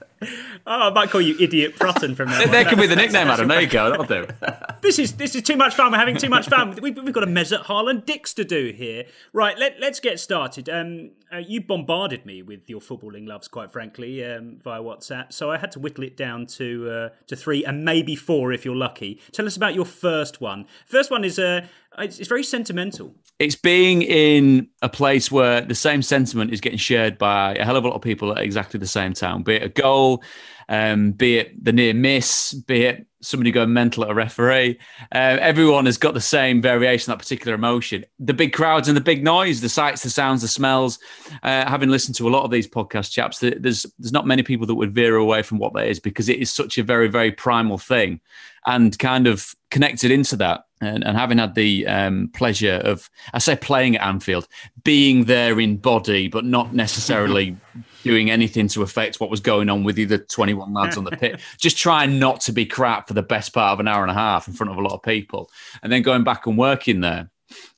Oh, 0.69 0.89
I 0.89 0.89
might 0.89 1.09
call 1.09 1.21
you 1.21 1.33
Idiot 1.39 1.77
Prutton 1.77 2.13
from 2.13 2.27
now. 2.27 2.45
There 2.45 2.65
could 2.65 2.77
be 2.77 2.87
the 2.87 2.95
nickname, 2.97 3.29
Adam. 3.29 3.47
There 3.47 3.61
you 3.61 3.67
go. 3.67 3.89
That'll 3.89 4.05
do. 4.05 4.27
This 4.79 4.99
is 4.99 5.13
this 5.13 5.35
is 5.35 5.41
too 5.41 5.57
much 5.57 5.73
fun. 5.73 5.91
We're 5.91 5.97
having 5.97 6.15
too 6.15 6.29
much 6.29 6.47
fun. 6.47 6.77
We've, 6.81 6.95
we've 6.95 7.13
got 7.13 7.23
a 7.23 7.27
Mesut 7.27 7.65
Haaland 7.65 8.05
Dix 8.05 8.33
to 8.35 8.45
do 8.45 8.71
here. 8.71 9.05
Right, 9.33 9.57
let, 9.57 9.79
let's 9.81 9.99
get 9.99 10.17
started. 10.19 10.69
Um, 10.69 11.11
uh, 11.33 11.37
you 11.39 11.59
bombarded 11.61 12.25
me 12.25 12.41
with 12.41 12.69
your 12.69 12.79
footballing 12.79 13.27
loves, 13.27 13.47
quite 13.47 13.71
frankly, 13.71 14.23
um, 14.23 14.59
via 14.63 14.79
WhatsApp. 14.79 15.33
So 15.33 15.51
I 15.51 15.57
had 15.57 15.71
to 15.71 15.79
whittle 15.79 16.03
it 16.03 16.15
down 16.15 16.45
to 16.45 16.89
uh, 16.89 17.09
to 17.25 17.35
three 17.35 17.65
and 17.65 17.83
maybe 17.83 18.15
four 18.15 18.53
if 18.53 18.63
you're 18.63 18.75
lucky. 18.75 19.19
Tell 19.31 19.47
us 19.47 19.57
about 19.57 19.73
your 19.73 19.83
first 19.83 20.39
one. 20.39 20.67
First 20.85 21.11
one 21.11 21.25
is 21.25 21.37
uh, 21.37 21.65
it's, 21.97 22.19
it's 22.19 22.29
very 22.29 22.43
sentimental. 22.43 23.15
It's 23.39 23.55
being 23.55 24.01
in 24.01 24.69
a 24.81 24.89
place 24.89 25.31
where 25.31 25.61
the 25.61 25.75
same 25.75 26.01
sentiment 26.01 26.53
is 26.53 26.61
getting 26.61 26.77
shared 26.77 27.17
by 27.17 27.55
a 27.55 27.65
hell 27.65 27.75
of 27.75 27.85
a 27.85 27.87
lot 27.87 27.95
of 27.95 28.01
people 28.01 28.31
at 28.31 28.43
exactly 28.43 28.79
the 28.79 28.87
same 28.87 29.13
time, 29.13 29.43
be 29.43 29.55
it 29.55 29.63
a 29.63 29.69
goal, 29.69 30.23
um, 30.69 31.11
be 31.11 31.37
it 31.37 31.63
the 31.63 31.71
near 31.71 31.93
miss, 31.93 32.53
be 32.53 32.83
it 32.83 33.07
somebody 33.21 33.51
going 33.51 33.73
mental 33.73 34.03
at 34.03 34.11
a 34.11 34.13
referee. 34.13 34.77
Uh, 35.11 35.37
everyone 35.41 35.85
has 35.85 35.97
got 35.97 36.13
the 36.13 36.21
same 36.21 36.61
variation, 36.61 37.11
that 37.11 37.19
particular 37.19 37.55
emotion. 37.55 38.05
The 38.19 38.33
big 38.33 38.53
crowds 38.53 38.87
and 38.87 38.95
the 38.95 39.01
big 39.01 39.23
noise, 39.23 39.61
the 39.61 39.69
sights, 39.69 40.03
the 40.03 40.09
sounds, 40.09 40.41
the 40.41 40.47
smells. 40.47 40.99
Uh, 41.43 41.67
having 41.67 41.89
listened 41.89 42.15
to 42.15 42.27
a 42.27 42.31
lot 42.31 42.43
of 42.43 42.51
these 42.51 42.67
podcast 42.67 43.11
chaps, 43.11 43.39
there's 43.39 43.85
there's 43.97 44.11
not 44.11 44.27
many 44.27 44.43
people 44.43 44.67
that 44.67 44.75
would 44.75 44.93
veer 44.93 45.15
away 45.15 45.41
from 45.41 45.57
what 45.57 45.73
that 45.73 45.87
is 45.87 45.99
because 45.99 46.29
it 46.29 46.39
is 46.39 46.51
such 46.51 46.77
a 46.77 46.83
very 46.83 47.07
very 47.07 47.31
primal 47.31 47.77
thing, 47.77 48.19
and 48.65 48.97
kind 48.99 49.27
of 49.27 49.55
connected 49.71 50.11
into 50.11 50.35
that. 50.37 50.66
And, 50.79 51.03
and 51.03 51.17
having 51.17 51.39
had 51.39 51.55
the 51.55 51.87
um, 51.87 52.29
pleasure 52.33 52.75
of, 52.83 53.09
I 53.33 53.39
say, 53.39 53.55
playing 53.55 53.95
at 53.95 54.05
Anfield, 54.05 54.47
being 54.83 55.25
there 55.25 55.59
in 55.59 55.77
body, 55.77 56.27
but 56.27 56.45
not 56.45 56.73
necessarily 56.73 57.57
doing 58.03 58.29
anything 58.29 58.67
to 58.69 58.83
affect 58.83 59.19
what 59.19 59.31
was 59.31 59.39
going 59.39 59.69
on 59.69 59.83
with 59.83 59.95
the 59.95 60.19
21 60.19 60.73
lads 60.73 60.95
on 60.95 61.03
the 61.03 61.11
pit. 61.11 61.41
Just 61.57 61.77
trying 61.77 62.19
not 62.19 62.41
to 62.41 62.51
be 62.51 62.65
crap 62.65 63.07
for 63.07 63.15
the 63.15 63.23
best 63.23 63.53
part 63.53 63.73
of 63.73 63.79
an 63.79 63.87
hour 63.87 64.03
and 64.03 64.11
a 64.11 64.13
half 64.13 64.47
in 64.47 64.53
front 64.53 64.71
of 64.71 64.77
a 64.77 64.81
lot 64.81 64.93
of 64.93 65.01
people. 65.01 65.49
And 65.81 65.91
then 65.91 66.03
going 66.03 66.23
back 66.23 66.45
and 66.45 66.57
working 66.57 67.01
there 67.01 67.31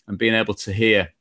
and 0.08 0.18
being 0.18 0.34
able 0.34 0.56
to 0.56 0.74
hear 0.74 1.14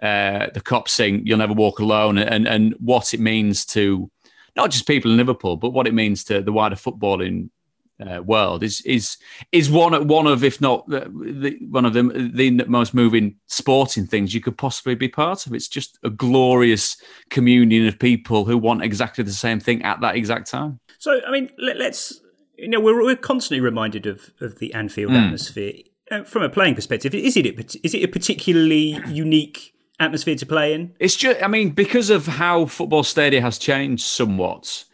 uh, 0.00 0.46
the 0.54 0.60
cops 0.60 0.92
sing 0.92 1.26
"You'll 1.26 1.38
Never 1.38 1.52
Walk 1.52 1.80
Alone" 1.80 2.18
and 2.18 2.46
and 2.46 2.74
what 2.78 3.12
it 3.12 3.20
means 3.20 3.66
to 3.66 4.10
not 4.56 4.70
just 4.70 4.86
people 4.86 5.10
in 5.10 5.16
Liverpool, 5.16 5.56
but 5.56 5.70
what 5.70 5.86
it 5.86 5.94
means 5.94 6.24
to 6.24 6.40
the 6.40 6.52
wider 6.52 6.76
footballing 6.76 7.50
uh, 8.00 8.22
world 8.22 8.62
is 8.62 8.80
is 8.82 9.16
is 9.52 9.70
one 9.70 10.06
one 10.06 10.26
of 10.26 10.44
if 10.44 10.60
not 10.60 10.88
the, 10.88 11.00
the, 11.00 11.58
one 11.68 11.84
of 11.84 11.94
the 11.94 12.02
the 12.32 12.50
most 12.66 12.94
moving 12.94 13.36
sporting 13.46 14.06
things 14.06 14.34
you 14.34 14.40
could 14.40 14.56
possibly 14.56 14.94
be 14.94 15.08
part 15.08 15.46
of. 15.46 15.54
It's 15.54 15.68
just 15.68 15.98
a 16.04 16.10
glorious 16.10 16.96
communion 17.30 17.86
of 17.86 17.98
people 17.98 18.44
who 18.44 18.56
want 18.56 18.82
exactly 18.82 19.24
the 19.24 19.32
same 19.32 19.60
thing 19.60 19.82
at 19.82 20.00
that 20.00 20.16
exact 20.16 20.48
time. 20.48 20.78
So 20.98 21.20
I 21.26 21.30
mean, 21.30 21.50
let, 21.58 21.80
us 21.80 22.20
you 22.56 22.68
know 22.68 22.80
we're, 22.80 23.02
we're 23.02 23.16
constantly 23.16 23.60
reminded 23.60 24.06
of 24.06 24.30
of 24.40 24.58
the 24.58 24.72
Anfield 24.74 25.12
mm. 25.12 25.24
atmosphere 25.24 25.74
uh, 26.10 26.22
from 26.22 26.42
a 26.42 26.48
playing 26.48 26.76
perspective. 26.76 27.14
Is 27.14 27.36
it 27.36 27.46
is 27.82 27.94
it 27.94 28.04
a 28.04 28.08
particularly 28.08 29.00
unique? 29.08 29.74
atmosphere 30.00 30.36
to 30.36 30.46
play 30.46 30.74
in 30.74 30.94
it's 31.00 31.16
just 31.16 31.42
i 31.42 31.48
mean 31.48 31.70
because 31.70 32.08
of 32.08 32.24
how 32.24 32.64
football 32.66 33.02
Stadium 33.02 33.42
has 33.42 33.58
changed 33.58 34.04
somewhat 34.04 34.84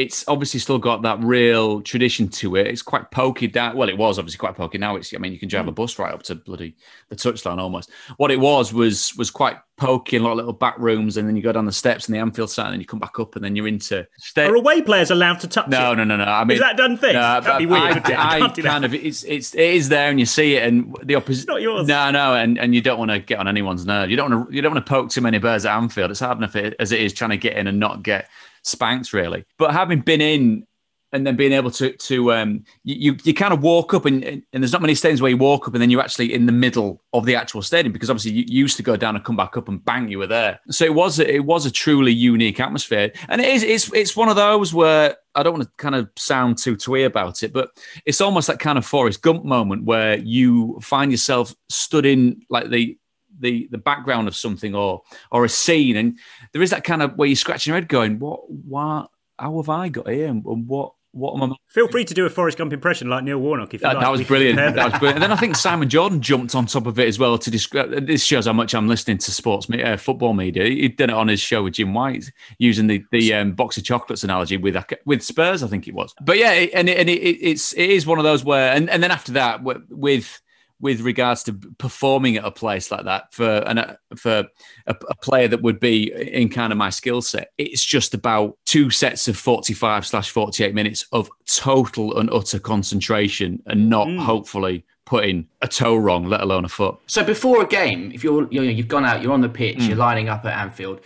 it's 0.00 0.24
obviously 0.28 0.58
still 0.58 0.78
got 0.78 1.02
that 1.02 1.22
real 1.22 1.82
tradition 1.82 2.26
to 2.26 2.56
it. 2.56 2.66
It's 2.66 2.80
quite 2.80 3.10
pokey 3.10 3.48
down. 3.48 3.76
Well, 3.76 3.90
it 3.90 3.98
was 3.98 4.18
obviously 4.18 4.38
quite 4.38 4.56
pokey. 4.56 4.78
Now 4.78 4.96
it's, 4.96 5.14
I 5.14 5.18
mean, 5.18 5.30
you 5.32 5.38
can 5.38 5.48
drive 5.48 5.66
mm. 5.66 5.68
a 5.68 5.72
bus 5.72 5.98
right 5.98 6.12
up 6.12 6.22
to 6.24 6.36
bloody 6.36 6.74
the 7.10 7.16
touchline 7.16 7.58
almost. 7.58 7.90
What 8.16 8.30
it 8.30 8.40
was 8.40 8.72
was 8.72 9.14
was 9.16 9.30
quite 9.30 9.58
pokey 9.76 10.16
and 10.16 10.24
a 10.24 10.28
lot 10.28 10.32
of 10.32 10.38
little 10.38 10.54
back 10.54 10.78
rooms, 10.78 11.18
and 11.18 11.28
then 11.28 11.36
you 11.36 11.42
go 11.42 11.52
down 11.52 11.66
the 11.66 11.72
steps 11.72 12.08
in 12.08 12.12
the 12.14 12.18
Anfield 12.18 12.50
side, 12.50 12.66
and 12.66 12.74
then 12.74 12.80
you 12.80 12.86
come 12.86 12.98
back 12.98 13.18
up, 13.18 13.36
and 13.36 13.44
then 13.44 13.56
you're 13.56 13.68
into. 13.68 14.06
Sta- 14.16 14.46
Are 14.46 14.54
away 14.54 14.80
players 14.80 15.10
allowed 15.10 15.40
to 15.40 15.48
touch 15.48 15.68
no, 15.68 15.92
it? 15.92 15.96
No, 15.96 16.04
no, 16.04 16.16
no, 16.16 16.24
no. 16.24 16.30
I 16.30 16.44
mean, 16.44 16.54
is 16.54 16.60
that 16.60 16.78
done 16.78 16.96
thing? 16.96 17.12
No, 17.12 17.40
That'd 17.42 17.58
be 17.58 17.66
weird. 17.66 18.06
I, 18.06 18.38
I, 18.38 18.44
I 18.46 18.48
kind 18.48 18.86
of 18.86 18.94
it's 18.94 19.22
it's 19.24 19.54
it 19.54 19.60
is 19.60 19.90
there, 19.90 20.08
and 20.08 20.18
you 20.18 20.26
see 20.26 20.56
it, 20.56 20.66
and 20.66 20.96
the 21.02 21.16
opposite. 21.16 21.46
not 21.46 21.60
yours. 21.60 21.86
No, 21.86 22.10
no, 22.10 22.34
and, 22.34 22.58
and 22.58 22.74
you 22.74 22.80
don't 22.80 22.98
want 22.98 23.10
to 23.10 23.18
get 23.18 23.38
on 23.38 23.46
anyone's 23.46 23.84
nerve. 23.84 24.10
You 24.10 24.16
don't 24.16 24.30
want 24.30 24.48
to 24.48 24.54
you 24.54 24.62
don't 24.62 24.72
want 24.72 24.86
to 24.86 24.90
poke 24.90 25.10
too 25.10 25.20
many 25.20 25.38
birds 25.38 25.66
at 25.66 25.76
Anfield. 25.76 26.10
It's 26.10 26.20
hard 26.20 26.38
enough 26.38 26.56
as 26.56 26.90
it 26.90 27.00
is 27.00 27.12
trying 27.12 27.30
to 27.30 27.36
get 27.36 27.56
in 27.56 27.66
and 27.66 27.78
not 27.78 28.02
get 28.02 28.30
spanked 28.62 29.12
really. 29.12 29.44
But 29.58 29.72
having 29.72 30.00
been 30.00 30.20
in 30.20 30.66
and 31.12 31.26
then 31.26 31.36
being 31.36 31.52
able 31.52 31.70
to 31.70 31.92
to 31.92 32.32
um, 32.32 32.64
you 32.84 33.16
you 33.24 33.34
kind 33.34 33.52
of 33.52 33.62
walk 33.62 33.94
up 33.94 34.04
and, 34.04 34.22
and 34.24 34.44
there's 34.52 34.72
not 34.72 34.80
many 34.80 34.94
stadiums 34.94 35.20
where 35.20 35.30
you 35.30 35.36
walk 35.36 35.66
up 35.66 35.74
and 35.74 35.82
then 35.82 35.90
you're 35.90 36.00
actually 36.00 36.32
in 36.32 36.46
the 36.46 36.52
middle 36.52 37.02
of 37.12 37.26
the 37.26 37.34
actual 37.34 37.62
stadium 37.62 37.92
because 37.92 38.10
obviously 38.10 38.32
you 38.32 38.44
used 38.46 38.76
to 38.76 38.82
go 38.82 38.96
down 38.96 39.16
and 39.16 39.24
come 39.24 39.36
back 39.36 39.56
up 39.56 39.68
and 39.68 39.84
bang 39.84 40.08
you 40.08 40.18
were 40.18 40.26
there. 40.26 40.60
So 40.70 40.84
it 40.84 40.94
was 40.94 41.18
it 41.18 41.44
was 41.44 41.66
a 41.66 41.70
truly 41.70 42.12
unique 42.12 42.60
atmosphere, 42.60 43.12
and 43.28 43.40
it 43.40 43.48
is 43.48 43.62
it's 43.62 43.92
it's 43.92 44.16
one 44.16 44.28
of 44.28 44.36
those 44.36 44.72
where 44.72 45.16
I 45.34 45.42
don't 45.42 45.54
want 45.54 45.64
to 45.64 45.72
kind 45.76 45.94
of 45.94 46.08
sound 46.16 46.58
too 46.58 46.76
twee 46.76 47.04
about 47.04 47.42
it, 47.42 47.52
but 47.52 47.70
it's 48.04 48.20
almost 48.20 48.46
that 48.48 48.58
kind 48.58 48.78
of 48.78 48.86
Forrest 48.86 49.22
Gump 49.22 49.44
moment 49.44 49.84
where 49.84 50.18
you 50.18 50.78
find 50.80 51.10
yourself 51.10 51.54
stood 51.68 52.06
in 52.06 52.42
like 52.50 52.70
the 52.70 52.96
the 53.40 53.68
the 53.70 53.78
background 53.78 54.28
of 54.28 54.36
something 54.36 54.74
or 54.74 55.02
or 55.30 55.44
a 55.44 55.48
scene, 55.48 55.96
and 55.96 56.18
there 56.52 56.62
is 56.62 56.70
that 56.70 56.84
kind 56.84 57.02
of 57.02 57.16
where 57.16 57.28
you're 57.28 57.36
scratching 57.36 57.72
your 57.72 57.80
head, 57.80 57.88
going, 57.88 58.18
"What? 58.18 58.50
Why? 58.50 59.06
How 59.38 59.56
have 59.56 59.68
I 59.68 59.88
got 59.88 60.08
here? 60.08 60.28
And 60.28 60.44
what? 60.44 60.92
What 61.12 61.34
am 61.34 61.52
I? 61.52 61.56
Feel 61.66 61.88
free 61.88 62.04
to 62.04 62.14
do 62.14 62.24
a 62.24 62.30
Forrest 62.30 62.56
Gump 62.56 62.72
impression 62.72 63.08
like 63.08 63.24
Neil 63.24 63.38
Warnock 63.38 63.74
if 63.74 63.80
you 63.80 63.88
that, 63.88 63.96
like. 63.96 64.04
That 64.04 64.12
was 64.12 64.22
brilliant. 64.22 64.56
That 64.56 64.76
was 64.76 64.98
brilliant. 65.00 65.16
And 65.16 65.22
then 65.24 65.32
I 65.32 65.36
think 65.36 65.56
Simon 65.56 65.88
Jordan 65.88 66.20
jumped 66.20 66.54
on 66.54 66.66
top 66.66 66.86
of 66.86 67.00
it 67.00 67.08
as 67.08 67.18
well 67.18 67.36
to 67.36 67.50
describe. 67.50 68.06
This 68.06 68.22
shows 68.22 68.46
how 68.46 68.52
much 68.52 68.74
I'm 68.74 68.86
listening 68.86 69.18
to 69.18 69.32
sports 69.32 69.68
uh, 69.68 69.96
football 69.96 70.34
media. 70.34 70.64
He 70.66 70.86
did 70.86 71.10
it 71.10 71.16
on 71.16 71.26
his 71.26 71.40
show 71.40 71.64
with 71.64 71.74
Jim 71.74 71.94
White 71.94 72.30
using 72.58 72.86
the 72.86 73.02
the 73.10 73.34
um, 73.34 73.52
box 73.52 73.76
of 73.76 73.82
chocolates 73.82 74.22
analogy 74.22 74.56
with 74.56 74.76
with 75.04 75.22
Spurs, 75.22 75.64
I 75.64 75.66
think 75.66 75.88
it 75.88 75.94
was. 75.94 76.14
But 76.20 76.38
yeah, 76.38 76.50
and 76.50 76.88
it, 76.88 76.96
and 76.96 77.10
it, 77.10 77.20
it's 77.20 77.72
it 77.72 77.90
is 77.90 78.06
one 78.06 78.18
of 78.18 78.24
those 78.24 78.44
where 78.44 78.72
and, 78.72 78.88
and 78.88 79.02
then 79.02 79.10
after 79.10 79.32
that 79.32 79.64
with 79.64 80.40
with 80.80 81.00
regards 81.02 81.42
to 81.44 81.52
performing 81.78 82.36
at 82.36 82.44
a 82.44 82.50
place 82.50 82.90
like 82.90 83.04
that 83.04 83.32
for 83.32 83.58
an, 83.66 83.78
uh, 83.78 83.96
for 84.16 84.48
a, 84.86 84.96
a, 85.08 85.14
player 85.16 85.46
that 85.48 85.62
would 85.62 85.78
be 85.78 86.12
in 86.12 86.48
kind 86.48 86.72
of 86.72 86.78
my 86.78 86.90
skill 86.90 87.20
set. 87.20 87.52
It's 87.58 87.84
just 87.84 88.14
about 88.14 88.56
two 88.64 88.90
sets 88.90 89.28
of 89.28 89.36
45 89.36 90.06
slash 90.06 90.30
48 90.30 90.74
minutes 90.74 91.06
of 91.12 91.30
total 91.46 92.18
and 92.18 92.30
utter 92.30 92.58
concentration 92.58 93.62
and 93.66 93.90
not 93.90 94.08
mm. 94.08 94.18
hopefully 94.18 94.84
putting 95.04 95.46
a 95.60 95.68
toe 95.68 95.96
wrong, 95.96 96.24
let 96.24 96.40
alone 96.40 96.64
a 96.64 96.68
foot. 96.68 96.96
So 97.06 97.24
before 97.24 97.62
a 97.62 97.66
game, 97.66 98.12
if 98.12 98.24
you're, 98.24 98.48
you 98.50 98.62
know, 98.62 98.70
you've 98.70 98.88
gone 98.88 99.04
out, 99.04 99.22
you're 99.22 99.32
on 99.32 99.40
the 99.40 99.48
pitch, 99.48 99.78
mm. 99.78 99.88
you're 99.88 99.96
lining 99.96 100.28
up 100.28 100.44
at 100.44 100.56
Anfield, 100.58 101.00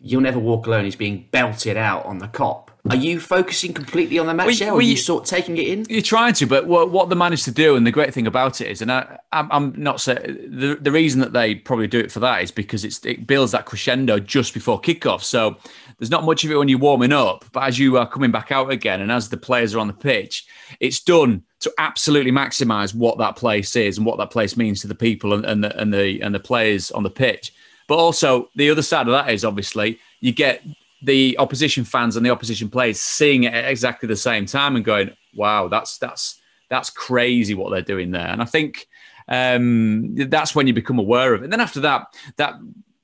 you'll 0.00 0.22
never 0.22 0.38
walk 0.38 0.66
alone 0.66 0.84
He's 0.84 0.96
being 0.96 1.28
belted 1.30 1.76
out 1.76 2.04
on 2.06 2.18
the 2.18 2.28
Kop 2.28 2.69
are 2.88 2.96
you 2.96 3.20
focusing 3.20 3.74
completely 3.74 4.18
on 4.18 4.26
the 4.26 4.32
match 4.32 4.60
well, 4.60 4.74
or 4.74 4.78
are 4.78 4.82
you 4.82 4.96
sort 4.96 5.24
of 5.24 5.28
taking 5.28 5.58
it 5.58 5.68
in? 5.68 5.86
You're 5.90 6.00
trying 6.00 6.32
to, 6.34 6.46
but 6.46 6.66
what, 6.66 6.90
what 6.90 7.10
they 7.10 7.14
managed 7.14 7.44
to 7.44 7.50
do, 7.50 7.76
and 7.76 7.86
the 7.86 7.90
great 7.90 8.14
thing 8.14 8.26
about 8.26 8.60
it 8.60 8.68
is, 8.68 8.80
and 8.80 8.90
I, 8.90 9.18
am 9.32 9.74
not 9.76 10.00
saying 10.00 10.22
the, 10.48 10.78
the 10.80 10.90
reason 10.90 11.20
that 11.20 11.32
they 11.34 11.56
probably 11.56 11.86
do 11.86 11.98
it 11.98 12.10
for 12.10 12.20
that 12.20 12.42
is 12.42 12.50
because 12.50 12.84
it's, 12.84 13.04
it 13.04 13.26
builds 13.26 13.52
that 13.52 13.66
crescendo 13.66 14.18
just 14.18 14.54
before 14.54 14.80
kickoff. 14.80 15.22
So 15.22 15.56
there's 15.98 16.10
not 16.10 16.24
much 16.24 16.44
of 16.44 16.50
it 16.50 16.56
when 16.56 16.68
you're 16.68 16.78
warming 16.78 17.12
up, 17.12 17.44
but 17.52 17.64
as 17.64 17.78
you 17.78 17.98
are 17.98 18.08
coming 18.08 18.30
back 18.30 18.50
out 18.50 18.70
again, 18.70 19.02
and 19.02 19.12
as 19.12 19.28
the 19.28 19.36
players 19.36 19.74
are 19.74 19.78
on 19.78 19.88
the 19.88 19.92
pitch, 19.92 20.46
it's 20.80 21.00
done 21.00 21.42
to 21.60 21.72
absolutely 21.76 22.32
maximise 22.32 22.94
what 22.94 23.18
that 23.18 23.36
place 23.36 23.76
is 23.76 23.98
and 23.98 24.06
what 24.06 24.16
that 24.16 24.30
place 24.30 24.56
means 24.56 24.80
to 24.80 24.86
the 24.86 24.94
people 24.94 25.34
and, 25.34 25.44
and 25.44 25.62
the 25.62 25.78
and 25.78 25.92
the 25.92 26.20
and 26.22 26.34
the 26.34 26.40
players 26.40 26.90
on 26.90 27.02
the 27.02 27.10
pitch. 27.10 27.52
But 27.86 27.96
also 27.98 28.48
the 28.56 28.70
other 28.70 28.82
side 28.82 29.06
of 29.06 29.12
that 29.12 29.30
is 29.30 29.44
obviously 29.44 29.98
you 30.20 30.32
get 30.32 30.62
the 31.02 31.36
opposition 31.38 31.84
fans 31.84 32.16
and 32.16 32.24
the 32.24 32.30
opposition 32.30 32.68
players 32.68 33.00
seeing 33.00 33.44
it 33.44 33.54
at 33.54 33.70
exactly 33.70 34.06
the 34.06 34.16
same 34.16 34.46
time 34.46 34.76
and 34.76 34.84
going, 34.84 35.10
"Wow, 35.34 35.68
that's 35.68 35.98
that's 35.98 36.40
that's 36.68 36.90
crazy 36.90 37.54
what 37.54 37.70
they're 37.70 37.82
doing 37.82 38.10
there." 38.10 38.28
And 38.28 38.42
I 38.42 38.44
think 38.44 38.88
um, 39.28 40.14
that's 40.14 40.54
when 40.54 40.66
you 40.66 40.72
become 40.72 40.98
aware 40.98 41.34
of 41.34 41.42
it. 41.42 41.44
And 41.44 41.52
then 41.52 41.60
after 41.60 41.80
that, 41.80 42.06
that 42.36 42.54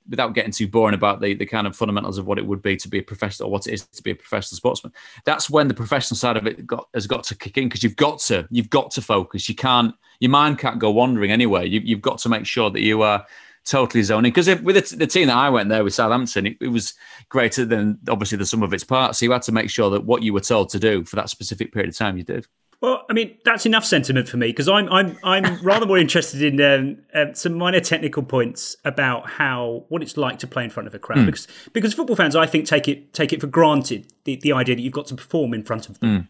without 0.09 0.35
getting 0.35 0.53
too 0.53 0.69
boring 0.69 0.95
about 0.95 1.21
the, 1.21 1.35
the 1.35 1.47
kind 1.47 1.67
of 1.67 1.77
fundamentals 1.77 2.19
of 2.19 2.27
what 2.27 2.39
it 2.39 2.47
would 2.47 2.63
be 2.63 2.77
to 2.77 2.89
be 2.89 2.99
a 2.99 3.03
professional 3.03 3.49
or 3.49 3.53
what 3.53 3.67
it 3.67 3.73
is 3.73 3.87
to 3.87 4.03
be 4.03 4.13
a 4.13 4.15
professional 4.15 4.57
sportsman, 4.57 4.93
that's 5.25 5.51
when 5.51 5.69
the 5.69 5.75
professional 5.75 6.17
side 6.17 6.37
of 6.37 6.47
it 6.47 6.67
got, 6.67 6.89
has 6.95 7.07
got 7.07 7.25
to 7.25 7.35
kick 7.35 7.59
in 7.59 7.69
because 7.69 7.83
you've 7.83 7.97
got 7.97 8.19
to 8.21 8.47
you've 8.51 8.71
got 8.71 8.91
to 8.93 9.03
focus. 9.03 9.49
You 9.49 9.55
can't 9.55 9.95
your 10.21 10.31
mind 10.31 10.59
can't 10.59 10.79
go 10.79 10.91
wandering 10.91 11.31
anywhere 11.31 11.65
You, 11.65 11.81
you've 11.81 12.01
got 12.01 12.19
to 12.19 12.29
make 12.29 12.47
sure 12.47 12.71
that 12.71 12.81
you 12.81 13.03
are 13.03 13.27
totally 13.67 14.03
zoning. 14.03 14.31
Because 14.33 14.49
with 14.63 14.91
the, 14.91 14.97
the, 14.97 15.07
team 15.07 15.27
that 15.27 15.37
I 15.37 15.51
went 15.51 15.69
there 15.69 15.85
with 15.85 15.93
Southampton, 15.93 16.47
it, 16.47 16.57
it, 16.61 16.69
was 16.69 16.95
greater 17.29 17.65
than 17.65 17.99
obviously 18.09 18.39
the 18.39 18.47
sum 18.47 18.63
of 18.63 18.73
its 18.73 18.85
parts. 18.85 19.19
So 19.19 19.27
you 19.27 19.33
had 19.33 19.43
to 19.43 19.53
make 19.53 19.69
sure 19.69 19.91
that 19.91 20.05
what 20.05 20.23
you 20.23 20.33
were 20.33 20.41
told 20.41 20.71
to 20.71 20.79
do 20.79 21.05
for 21.05 21.17
that 21.17 21.29
specific 21.29 21.73
period 21.73 21.91
of 21.91 21.97
time, 21.97 22.17
you 22.17 22.25
did. 22.25 22.47
Well, 22.81 23.05
I 23.09 23.15
mean, 23.15 23.39
that's 23.45 23.65
enough 23.65 23.85
sentiment 23.85 24.29
for 24.29 24.37
me 24.37 24.49
because 24.49 24.69
I'm 24.69 24.89
I'm 24.91 25.19
I'm 25.25 25.61
rather 25.63 25.87
more 25.87 25.99
interested 25.99 26.43
in 26.43 26.61
um, 26.61 26.99
uh, 27.15 27.33
some 27.33 27.55
minor 27.55 27.81
technical 27.81 28.23
points 28.23 28.77
about 28.85 29.29
how 29.29 29.87
what 29.89 30.03
it's 30.03 30.17
like 30.17 30.39
to 30.41 30.47
play 30.47 30.65
in 30.65 30.71
front 30.71 30.87
of 30.87 30.95
a 30.95 30.99
crowd 30.99 31.21
mm. 31.21 31.27
because 31.27 31.49
because 31.73 31.95
football 31.95 32.17
fans 32.17 32.37
I 32.37 32.47
think 32.47 32.67
take 32.67 32.87
it 32.87 33.15
take 33.15 33.33
it 33.33 33.41
for 33.41 33.47
granted 33.47 34.13
the, 34.25 34.37
the 34.43 34.53
idea 34.53 34.77
that 34.77 34.83
you've 34.83 34.93
got 34.93 35.07
to 35.07 35.15
perform 35.15 35.55
in 35.55 35.63
front 35.63 35.89
of 35.89 35.99
them, 36.01 36.11
mm. 36.11 36.29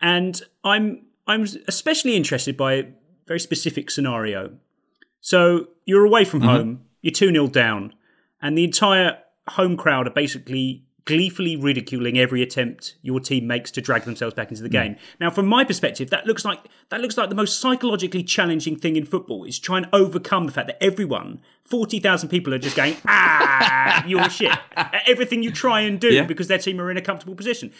and 0.00 0.40
I'm 0.62 1.06
I'm 1.26 1.44
especially 1.66 2.14
interested 2.14 2.56
by 2.56 2.74
a 2.74 2.84
very 3.26 3.40
specific 3.40 3.90
scenario 3.90 4.52
so 5.24 5.68
you're 5.86 6.04
away 6.04 6.26
from 6.26 6.40
mm-hmm. 6.40 6.50
home, 6.50 6.84
you're 7.00 7.10
2 7.10 7.30
0 7.30 7.46
down, 7.46 7.94
and 8.42 8.58
the 8.58 8.64
entire 8.64 9.16
home 9.48 9.74
crowd 9.74 10.06
are 10.06 10.10
basically 10.10 10.84
gleefully 11.06 11.56
ridiculing 11.56 12.18
every 12.18 12.42
attempt 12.42 12.96
your 13.00 13.20
team 13.20 13.46
makes 13.46 13.70
to 13.70 13.80
drag 13.80 14.02
themselves 14.02 14.34
back 14.34 14.50
into 14.50 14.62
the 14.62 14.68
game. 14.68 14.96
Now, 15.20 15.30
from 15.30 15.46
my 15.46 15.64
perspective, 15.64 16.10
that 16.10 16.26
looks 16.26 16.44
like 16.44 16.60
that 16.90 17.00
looks 17.00 17.16
like 17.16 17.30
the 17.30 17.34
most 17.34 17.58
psychologically 17.58 18.22
challenging 18.22 18.76
thing 18.76 18.96
in 18.96 19.06
football 19.06 19.44
is 19.44 19.58
trying 19.58 19.84
to 19.84 19.94
overcome 19.94 20.44
the 20.44 20.52
fact 20.52 20.66
that 20.66 20.84
everyone, 20.84 21.40
forty 21.64 22.00
thousand 22.00 22.28
people, 22.28 22.52
are 22.52 22.58
just 22.58 22.76
going 22.76 22.94
ah, 23.06 24.04
you're 24.06 24.28
shit 24.28 24.52
everything 25.06 25.42
you 25.42 25.50
try 25.50 25.80
and 25.80 25.98
do 25.98 26.12
Yeah. 26.12 26.24
because 26.24 26.48
their 26.48 26.58
team 26.58 26.78
are 26.82 26.90
in 26.90 26.98
a 26.98 27.02
comfortable 27.02 27.34
position. 27.34 27.72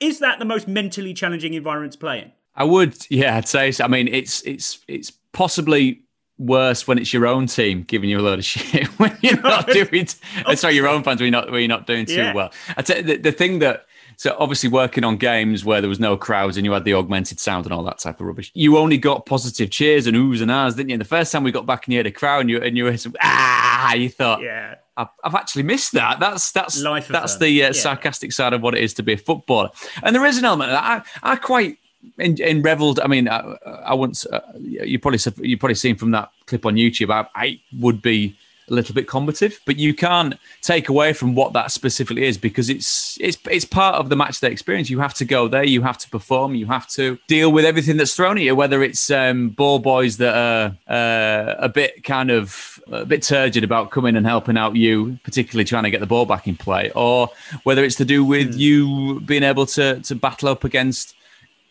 Is 0.00 0.18
that 0.18 0.40
the 0.40 0.44
most 0.44 0.66
mentally 0.66 1.14
challenging 1.14 1.54
environment 1.54 1.92
to 1.92 1.98
play 2.00 2.22
in? 2.22 2.32
I 2.56 2.64
would, 2.64 3.06
yeah, 3.08 3.36
I'd 3.36 3.46
say. 3.46 3.70
So. 3.70 3.84
I 3.84 3.86
mean, 3.86 4.08
it's 4.08 4.42
it's 4.42 4.80
it's 4.88 5.12
possibly 5.30 6.02
worse 6.38 6.86
when 6.86 6.98
it's 6.98 7.12
your 7.12 7.26
own 7.26 7.46
team 7.46 7.82
giving 7.82 8.08
you 8.10 8.18
a 8.18 8.22
load 8.22 8.38
of 8.38 8.44
shit 8.52 8.86
when 8.98 9.16
you're 9.20 9.40
not 9.40 9.66
doing. 9.66 10.06
uh, 10.46 10.54
sorry, 10.54 10.74
your 10.74 10.88
own 10.88 11.02
fans 11.02 11.20
when 11.20 11.32
you're 11.32 11.40
not 11.42 11.50
when 11.50 11.60
you're 11.60 11.68
not 11.68 11.86
doing 11.86 12.06
too 12.06 12.14
Yeah. 12.14 12.32
well. 12.34 12.52
I 12.76 12.82
tell 12.82 12.96
you, 12.98 13.02
the, 13.02 13.16
the 13.16 13.32
thing 13.32 13.58
that. 13.60 13.84
So 14.16 14.34
obviously 14.36 14.68
working 14.68 15.04
on 15.04 15.16
games 15.16 15.64
where 15.64 15.80
there 15.80 15.88
was 15.88 16.00
no 16.00 16.16
crowds 16.16 16.56
and 16.56 16.66
you 16.66 16.72
had 16.72 16.82
the 16.84 16.92
augmented 16.94 17.38
sound 17.38 17.66
and 17.66 17.72
all 17.72 17.84
that 17.84 17.98
type 17.98 18.18
of 18.20 18.26
rubbish, 18.26 18.50
you 18.52 18.76
only 18.76 18.98
got 18.98 19.26
positive 19.26 19.70
cheers 19.70 20.08
and 20.08 20.16
oohs 20.16 20.42
and 20.42 20.50
ahs, 20.50 20.74
didn't 20.74 20.88
you? 20.88 20.94
And 20.94 21.00
the 21.00 21.04
first 21.06 21.30
time 21.30 21.44
we 21.44 21.52
got 21.52 21.66
back 21.66 21.86
and 21.86 21.92
you 21.92 22.00
had 22.00 22.06
a 22.08 22.10
crowd 22.10 22.40
and 22.40 22.50
you 22.50 22.60
and 22.60 22.76
you 22.76 22.82
were 22.82 22.96
some, 22.96 23.14
ah, 23.20 23.94
you 23.94 24.08
thought, 24.08 24.42
Yeah. 24.42 24.74
I've, 24.96 25.06
I've 25.22 25.36
actually 25.36 25.62
missed 25.62 25.92
that. 25.92 26.18
That's 26.18 26.50
that's 26.50 26.80
Life 26.82 27.06
that's 27.06 27.36
the 27.38 27.62
uh, 27.62 27.66
Yeah. 27.66 27.72
sarcastic 27.72 28.32
side 28.32 28.52
of 28.54 28.60
what 28.60 28.74
it 28.74 28.82
is 28.82 28.92
to 28.94 29.04
be 29.04 29.12
a 29.12 29.16
footballer. 29.16 29.70
And 30.02 30.16
there 30.16 30.26
is 30.26 30.36
an 30.36 30.44
element 30.44 30.72
of 30.72 30.82
that. 30.82 31.06
I, 31.22 31.32
I 31.34 31.36
quite 31.36 31.78
in, 32.18 32.40
in 32.40 32.62
reveled. 32.62 33.00
I 33.00 33.06
mean, 33.06 33.28
I, 33.28 33.38
I 33.84 33.94
once 33.94 34.26
uh, 34.26 34.40
you 34.58 34.98
probably 34.98 35.20
you 35.38 35.56
probably 35.58 35.74
seen 35.74 35.96
from 35.96 36.10
that 36.12 36.30
clip 36.46 36.66
on 36.66 36.74
YouTube. 36.74 37.10
I, 37.10 37.26
I 37.34 37.60
would 37.78 38.02
be 38.02 38.36
a 38.70 38.74
little 38.74 38.94
bit 38.94 39.08
combative, 39.08 39.60
but 39.64 39.78
you 39.78 39.94
can't 39.94 40.34
take 40.62 40.88
away 40.88 41.12
from 41.12 41.34
what 41.34 41.52
that 41.54 41.70
specifically 41.70 42.24
is 42.24 42.36
because 42.36 42.68
it's 42.68 43.18
it's 43.20 43.38
it's 43.50 43.64
part 43.64 43.94
of 43.96 44.08
the 44.08 44.16
match 44.16 44.40
day 44.40 44.50
experience. 44.50 44.90
You 44.90 45.00
have 45.00 45.14
to 45.14 45.24
go 45.24 45.48
there, 45.48 45.64
you 45.64 45.82
have 45.82 45.98
to 45.98 46.10
perform, 46.10 46.54
you 46.54 46.66
have 46.66 46.86
to 46.88 47.18
deal 47.26 47.50
with 47.50 47.64
everything 47.64 47.96
that's 47.96 48.14
thrown 48.14 48.38
at 48.38 48.44
you, 48.44 48.54
whether 48.54 48.82
it's 48.82 49.10
um, 49.10 49.50
ball 49.50 49.78
boys 49.78 50.18
that 50.18 50.34
are 50.34 50.76
uh, 50.92 51.54
a 51.58 51.68
bit 51.68 52.04
kind 52.04 52.30
of 52.30 52.80
a 52.88 53.04
bit 53.04 53.22
turgid 53.22 53.64
about 53.64 53.90
coming 53.90 54.16
and 54.16 54.26
helping 54.26 54.56
out 54.56 54.76
you, 54.76 55.18
particularly 55.24 55.64
trying 55.64 55.84
to 55.84 55.90
get 55.90 56.00
the 56.00 56.06
ball 56.06 56.26
back 56.26 56.46
in 56.46 56.56
play, 56.56 56.90
or 56.94 57.30
whether 57.64 57.84
it's 57.84 57.96
to 57.96 58.04
do 58.04 58.24
with 58.24 58.54
you 58.54 59.20
being 59.20 59.42
able 59.42 59.66
to 59.66 60.00
to 60.00 60.14
battle 60.14 60.48
up 60.48 60.64
against 60.64 61.14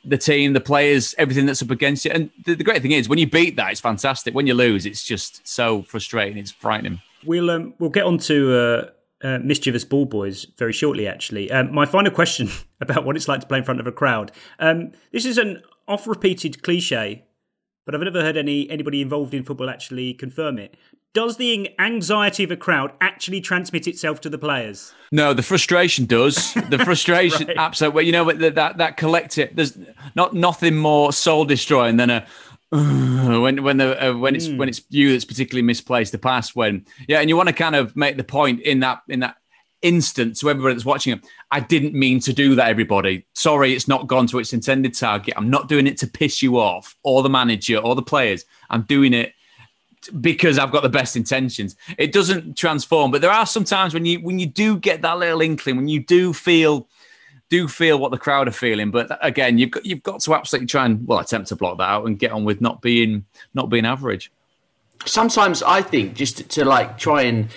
the 0.06 0.18
team, 0.18 0.54
the 0.54 0.62
players, 0.62 1.14
everything 1.18 1.46
that's 1.46 1.62
up 1.62 1.72
against 1.72 2.06
you. 2.06 2.12
And 2.12 2.30
the, 2.46 2.56
the 2.56 2.64
great 2.64 2.82
thing 2.82 2.92
is, 2.92 3.10
when 3.10 3.20
you 3.20 3.28
beat 3.28 3.56
that, 3.58 3.72
it's 3.72 3.82
fantastic. 3.82 4.34
When 4.34 4.48
you 4.48 4.54
lose, 4.54 4.86
it's 4.86 5.04
just 5.04 5.48
so 5.48 5.84
frustrating. 5.84 6.38
It's 6.38 6.52
frightening. 6.52 7.02
We'll 7.26 7.50
um, 7.50 7.74
we'll 7.80 7.90
get 7.90 8.06
on 8.06 8.18
to 8.20 8.92
uh, 9.24 9.26
uh, 9.26 9.40
mischievous 9.40 9.84
ball 9.84 10.06
boys 10.06 10.46
very 10.58 10.74
shortly. 10.74 11.08
Actually, 11.08 11.52
um, 11.52 11.74
my 11.74 11.86
final 11.86 12.12
question 12.12 12.50
about 12.82 13.06
what 13.06 13.16
it's 13.16 13.28
like 13.28 13.42
to 13.42 13.48
play 13.48 13.58
in 13.60 13.64
front 13.64 13.80
of 13.80 13.88
a 13.88 13.92
crowd. 13.92 14.32
Um, 14.60 14.92
this 15.12 15.26
is 15.26 15.38
an 15.38 15.62
oft-repeated 15.88 16.64
cliche, 16.64 17.26
but 17.88 17.96
I've 17.96 18.02
never 18.02 18.22
heard 18.22 18.38
any 18.38 18.70
anybody 18.70 19.02
involved 19.02 19.34
in 19.34 19.44
football 19.44 19.70
actually 19.72 20.14
confirm 20.14 20.60
it. 20.60 20.76
Does 21.14 21.38
the 21.38 21.74
anxiety 21.80 22.44
of 22.44 22.52
a 22.52 22.58
crowd 22.58 22.92
actually 23.02 23.42
transmit 23.42 23.88
itself 23.88 24.22
to 24.22 24.30
the 24.30 24.38
players? 24.38 24.94
No, 25.12 25.34
the 25.34 25.42
frustration 25.42 26.06
does. 26.06 26.54
The 26.70 26.78
frustration, 26.78 27.48
Right. 27.48 27.58
absolutely. 27.58 28.06
You 28.06 28.12
know, 28.12 28.32
that 28.32 28.56
that, 28.56 28.78
that 28.78 28.98
collective. 28.98 29.56
There's 29.56 29.78
not 30.16 30.34
nothing 30.36 30.76
more 30.76 31.12
soul 31.14 31.46
destroying 31.46 31.96
than 31.98 32.10
a 32.10 32.28
when 32.72 33.64
when 33.64 33.78
the 33.78 34.10
uh, 34.10 34.14
when 34.18 34.36
it's 34.36 34.50
when 34.50 34.68
it's 34.68 34.82
you 34.90 35.14
that's 35.14 35.24
particularly 35.24 35.62
misplaced 35.64 36.12
the 36.12 36.18
pass. 36.18 36.54
When 36.54 36.86
yeah, 37.08 37.22
and 37.22 37.30
you 37.30 37.38
want 37.38 37.48
to 37.48 37.56
kind 37.56 37.76
of 37.78 37.96
make 37.96 38.18
the 38.18 38.26
point 38.26 38.60
in 38.62 38.82
that 38.82 39.02
in 39.08 39.22
that 39.22 39.38
instant 39.82 40.38
to 40.38 40.50
everybody 40.50 40.74
that's 40.74 40.86
watching. 40.86 41.22
I 41.52 41.60
didn't 41.60 41.94
mean 41.94 42.20
to 42.22 42.34
do 42.34 42.56
that. 42.56 42.70
Everybody, 42.70 43.26
sorry, 43.34 43.74
it's 43.74 43.88
not 43.88 44.08
gone 44.08 44.28
to 44.28 44.40
its 44.40 44.54
intended 44.54 44.94
target. 44.94 45.34
I'm 45.38 45.50
not 45.50 45.68
doing 45.68 45.88
it 45.88 45.98
to 45.98 46.08
piss 46.08 46.42
you 46.42 46.58
off 46.58 46.96
or 47.04 47.24
the 47.24 47.30
manager 47.30 47.78
or 47.78 47.96
the 47.96 48.02
players. 48.02 48.46
I'm 48.70 48.84
doing 48.84 49.14
it 49.14 49.34
because 50.22 50.58
I've 50.58 50.72
got 50.72 50.84
the 50.84 50.90
best 50.90 51.16
intentions. 51.16 51.76
It 51.98 52.12
doesn't 52.12 52.58
transform, 52.58 53.12
but 53.12 53.22
there 53.22 53.32
are 53.32 53.46
some 53.46 53.64
times 53.64 53.94
when 53.94 54.06
you 54.06 54.20
when 54.22 54.40
you 54.40 54.46
do 54.46 54.78
get 54.78 55.02
that 55.02 55.18
little 55.20 55.42
inkling, 55.42 55.78
when 55.78 55.88
you 55.88 56.00
do 56.00 56.34
feel 56.34 56.88
do 57.50 57.68
feel 57.68 57.98
what 57.98 58.12
the 58.12 58.18
crowd 58.18 58.48
are 58.48 58.52
feeling. 58.52 58.92
But 58.92 59.18
again, 59.22 59.58
you've 59.58 59.72
got 59.72 59.86
you've 59.86 60.04
got 60.04 60.22
to 60.22 60.36
absolutely 60.36 60.68
try 60.68 60.86
and 60.86 61.06
well 61.08 61.20
attempt 61.20 61.50
to 61.50 61.56
block 61.56 61.78
that 61.78 61.90
out 61.90 62.06
and 62.06 62.20
get 62.20 62.32
on 62.32 62.44
with 62.44 62.62
not 62.62 62.82
being 62.82 63.26
not 63.54 63.70
being 63.70 63.86
average. 63.86 64.32
sometimes 65.06 65.64
I 65.64 65.82
think 65.82 66.16
just 66.16 66.38
to, 66.38 66.44
to 66.44 66.66
like 66.66 66.98
try 66.98 67.24
and 67.24 67.50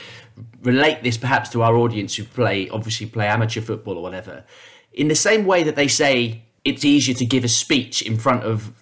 relate 0.63 1.03
this 1.03 1.17
perhaps 1.17 1.51
to 1.51 1.63
our 1.63 1.77
audience 1.77 2.17
who 2.17 2.25
play 2.25 2.69
obviously 2.71 3.07
play 3.07 3.27
amateur 3.27 3.61
football 3.61 3.97
or 3.97 4.03
whatever, 4.03 4.45
in 4.93 5.09
the 5.09 5.15
same 5.15 5.47
way 5.47 5.63
that 5.63 5.77
they 5.77 5.89
say 5.89 6.43
it's 6.65 6.85
easier 6.85 7.15
to 7.15 7.25
give 7.25 7.45
a 7.45 7.49
speech 7.49 8.03
in 8.03 8.19
front 8.19 8.45
of 8.45 8.73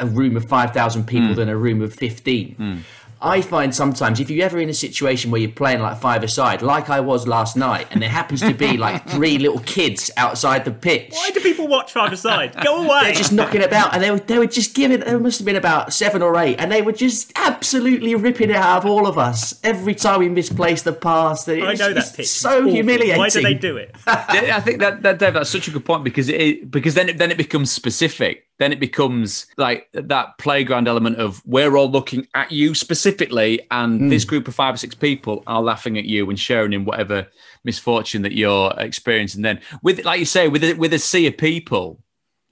a 0.00 0.06
room 0.06 0.36
of 0.36 0.44
five 0.44 0.72
thousand 0.72 1.06
people 1.06 1.28
hmm. 1.28 1.34
than 1.34 1.48
a 1.48 1.56
room 1.56 1.82
of 1.82 1.94
fifteen. 1.94 2.54
Hmm. 2.54 2.76
I 3.20 3.40
find 3.40 3.74
sometimes 3.74 4.20
if 4.20 4.30
you're 4.30 4.44
ever 4.44 4.58
in 4.58 4.68
a 4.68 4.74
situation 4.74 5.30
where 5.30 5.40
you're 5.40 5.50
playing 5.50 5.80
like 5.80 5.98
five 5.98 6.22
aside, 6.22 6.62
like 6.62 6.90
I 6.90 7.00
was 7.00 7.26
last 7.26 7.56
night, 7.56 7.88
and 7.90 8.02
there 8.02 8.10
happens 8.10 8.40
to 8.40 8.52
be 8.52 8.76
like 8.76 9.08
three 9.08 9.38
little 9.38 9.60
kids 9.60 10.10
outside 10.16 10.64
the 10.64 10.70
pitch. 10.70 11.12
Why 11.12 11.30
do 11.30 11.40
people 11.40 11.66
watch 11.66 11.92
five 11.92 12.12
aside? 12.12 12.54
Go 12.62 12.84
away. 12.84 13.00
They're 13.04 13.14
just 13.14 13.32
knocking 13.32 13.62
about, 13.62 13.94
and 13.94 14.02
they 14.02 14.10
were, 14.10 14.18
they 14.18 14.38
were 14.38 14.46
just 14.46 14.74
giving. 14.74 15.00
There 15.00 15.18
must 15.18 15.38
have 15.38 15.46
been 15.46 15.56
about 15.56 15.92
seven 15.92 16.20
or 16.22 16.36
eight, 16.38 16.56
and 16.58 16.70
they 16.70 16.82
were 16.82 16.92
just 16.92 17.32
absolutely 17.36 18.14
ripping 18.14 18.50
it 18.50 18.56
out 18.56 18.84
of 18.84 18.86
all 18.90 19.06
of 19.06 19.16
us 19.18 19.58
every 19.64 19.94
time 19.94 20.20
we 20.20 20.28
misplaced 20.28 20.84
the 20.84 20.92
pass. 20.92 21.48
It 21.48 21.62
I 21.62 21.72
know 21.72 21.88
that 21.88 21.94
just 21.94 22.16
pitch. 22.16 22.28
So 22.28 22.50
It's 22.50 22.60
awful. 22.60 22.72
humiliating. 22.72 23.18
Why 23.18 23.28
do 23.30 23.42
they 23.42 23.54
do 23.54 23.76
it? 23.76 23.94
I 24.06 24.60
think 24.60 24.80
that, 24.80 25.02
that 25.02 25.18
Dave, 25.18 25.34
that's 25.34 25.50
such 25.50 25.68
a 25.68 25.70
good 25.70 25.84
point 25.84 26.04
because 26.04 26.28
it 26.28 26.70
because 26.70 26.94
then 26.94 27.08
it, 27.08 27.18
then 27.18 27.30
it 27.30 27.38
becomes 27.38 27.70
specific. 27.70 28.45
Then 28.58 28.72
it 28.72 28.80
becomes 28.80 29.46
like 29.58 29.88
that 29.92 30.38
playground 30.38 30.88
element 30.88 31.18
of 31.18 31.42
we're 31.44 31.76
all 31.76 31.90
looking 31.90 32.26
at 32.34 32.50
you 32.50 32.74
specifically, 32.74 33.60
and 33.70 34.00
hmm. 34.00 34.08
this 34.08 34.24
group 34.24 34.48
of 34.48 34.54
five 34.54 34.74
or 34.74 34.78
six 34.78 34.94
people 34.94 35.42
are 35.46 35.62
laughing 35.62 35.98
at 35.98 36.04
you 36.04 36.28
and 36.30 36.38
sharing 36.38 36.72
in 36.72 36.84
whatever 36.84 37.26
misfortune 37.64 38.22
that 38.22 38.32
you're 38.32 38.72
experiencing. 38.78 39.42
Then, 39.42 39.60
with 39.82 40.04
like 40.04 40.20
you 40.20 40.26
say, 40.26 40.48
with 40.48 40.64
a, 40.64 40.72
with 40.74 40.94
a 40.94 40.98
sea 40.98 41.26
of 41.26 41.36
people, 41.36 42.02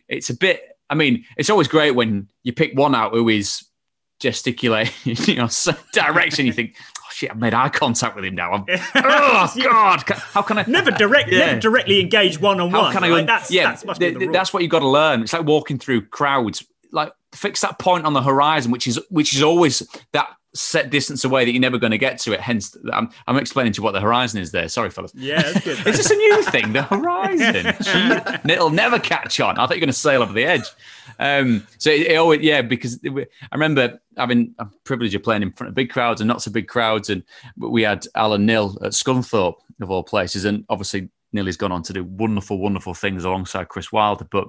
it's 0.09 0.31
a 0.31 0.37
bit. 0.37 0.63
I 0.91 0.95
mean, 0.95 1.25
it's 1.39 1.49
always 1.49 1.69
great 1.69 1.93
when 1.93 2.29
you 2.43 2.53
pick 2.53 2.77
one 2.77 2.95
out 2.95 3.13
who 3.13 3.29
is 3.31 3.65
gesticulating, 4.21 5.17
you 5.27 5.37
know, 5.37 5.49
direction. 5.93 6.47
You 6.47 6.53
think, 6.53 6.77
shit, 7.15 7.31
I've 7.31 7.39
made 7.39 7.55
eye 7.55 7.69
contact 7.69 8.17
with 8.17 8.25
him 8.25 8.35
now. 8.35 8.53
I'm, 8.53 8.65
oh 8.97 9.53
god, 9.63 10.03
how 10.33 10.43
can 10.43 10.59
I 10.59 10.65
Never 10.67 10.91
direct, 11.05 11.31
Yeah. 11.31 11.47
never 11.47 11.61
directly 11.61 12.01
engage 12.01 12.41
one 12.41 12.61
on 12.61 12.71
how 12.71 12.83
one. 12.83 12.93
can 12.93 13.05
I? 13.05 13.09
go- 13.09 13.25
That's, 13.25 13.51
yeah, 13.51 13.69
that's 13.71 13.85
must 13.85 14.01
be 14.01 14.11
the 14.11 14.19
rule. 14.21 14.33
that's 14.33 14.53
what 14.53 14.63
you've 14.63 14.71
got 14.71 14.81
to 14.81 14.89
learn. 14.89 15.23
It's 15.23 15.33
like 15.33 15.45
walking 15.45 15.79
through 15.79 16.07
crowds. 16.07 16.65
Like 16.93 17.13
fix 17.33 17.63
that 17.63 17.79
point 17.81 18.07
on 18.07 18.13
the 18.13 18.23
horizon, 18.23 18.71
which 18.71 18.87
is 18.87 19.01
which 19.11 19.35
is 19.35 19.43
always 19.43 19.83
that 20.13 20.29
set 20.55 20.91
distance 20.91 21.25
away 21.25 21.45
that 21.45 21.51
you're 21.51 21.61
never 21.61 21.79
going 21.79 21.91
to 21.91 21.99
get 21.99 22.19
to 22.21 22.33
it. 22.33 22.41
Hence, 22.41 22.77
I'm, 22.93 23.11
I'm 23.27 23.37
explaining 23.37 23.73
to 23.75 23.79
you 23.79 23.85
what 23.85 23.93
the 23.93 24.01
horizon 24.01 24.41
is 24.41 24.53
there. 24.53 24.69
Sorry, 24.69 24.91
fellas. 24.91 25.13
Yeah, 25.15 25.43
that's 25.43 25.65
good. 25.65 25.79
Is 25.87 25.97
this 25.97 26.11
a 26.11 26.15
new 26.15 26.43
thing? 26.45 26.73
The 26.73 26.83
horizon. 26.83 27.75
Gee, 28.45 28.53
It'll 28.53 28.71
never 28.71 28.99
catch 28.99 29.41
on. 29.41 29.59
I 29.59 29.67
thought 29.67 29.71
you're 29.71 29.81
going 29.81 29.89
to 29.89 29.93
sail 29.93 30.23
over 30.23 30.33
the 30.33 30.45
edge. 30.45 30.65
Um, 31.19 31.67
so 31.79 31.91
it, 31.91 32.07
it 32.07 32.17
always, 32.17 32.41
yeah, 32.41 32.63
because 32.63 33.01
it, 33.03 33.13
I 33.13 33.55
remember 33.55 34.01
having 34.17 34.55
a 34.59 34.67
privilege 34.85 35.15
of 35.15 35.23
playing 35.23 35.43
in 35.43 35.53
front 35.53 35.69
of 35.69 35.75
big 35.75 35.91
crowds 35.91 36.21
and 36.21 36.29
not 36.29 36.43
so 36.43 36.51
big 36.51 36.69
crowds, 36.69 37.11
and 37.11 37.23
we 37.57 37.83
had 37.83 38.07
Alan 38.15 38.47
Knill 38.47 38.79
at 38.83 38.93
Scunthorpe 38.93 39.57
of 39.81 39.91
all 39.91 40.03
places, 40.05 40.45
and 40.45 40.65
obviously 40.69 41.09
Knilly's 41.35 41.57
gone 41.57 41.73
on 41.73 41.83
to 41.83 41.93
do 41.93 42.05
wonderful, 42.05 42.59
wonderful 42.59 42.95
things 42.95 43.25
alongside 43.25 43.69
Chris 43.69 43.91
Wilder. 43.91 44.27
But 44.31 44.49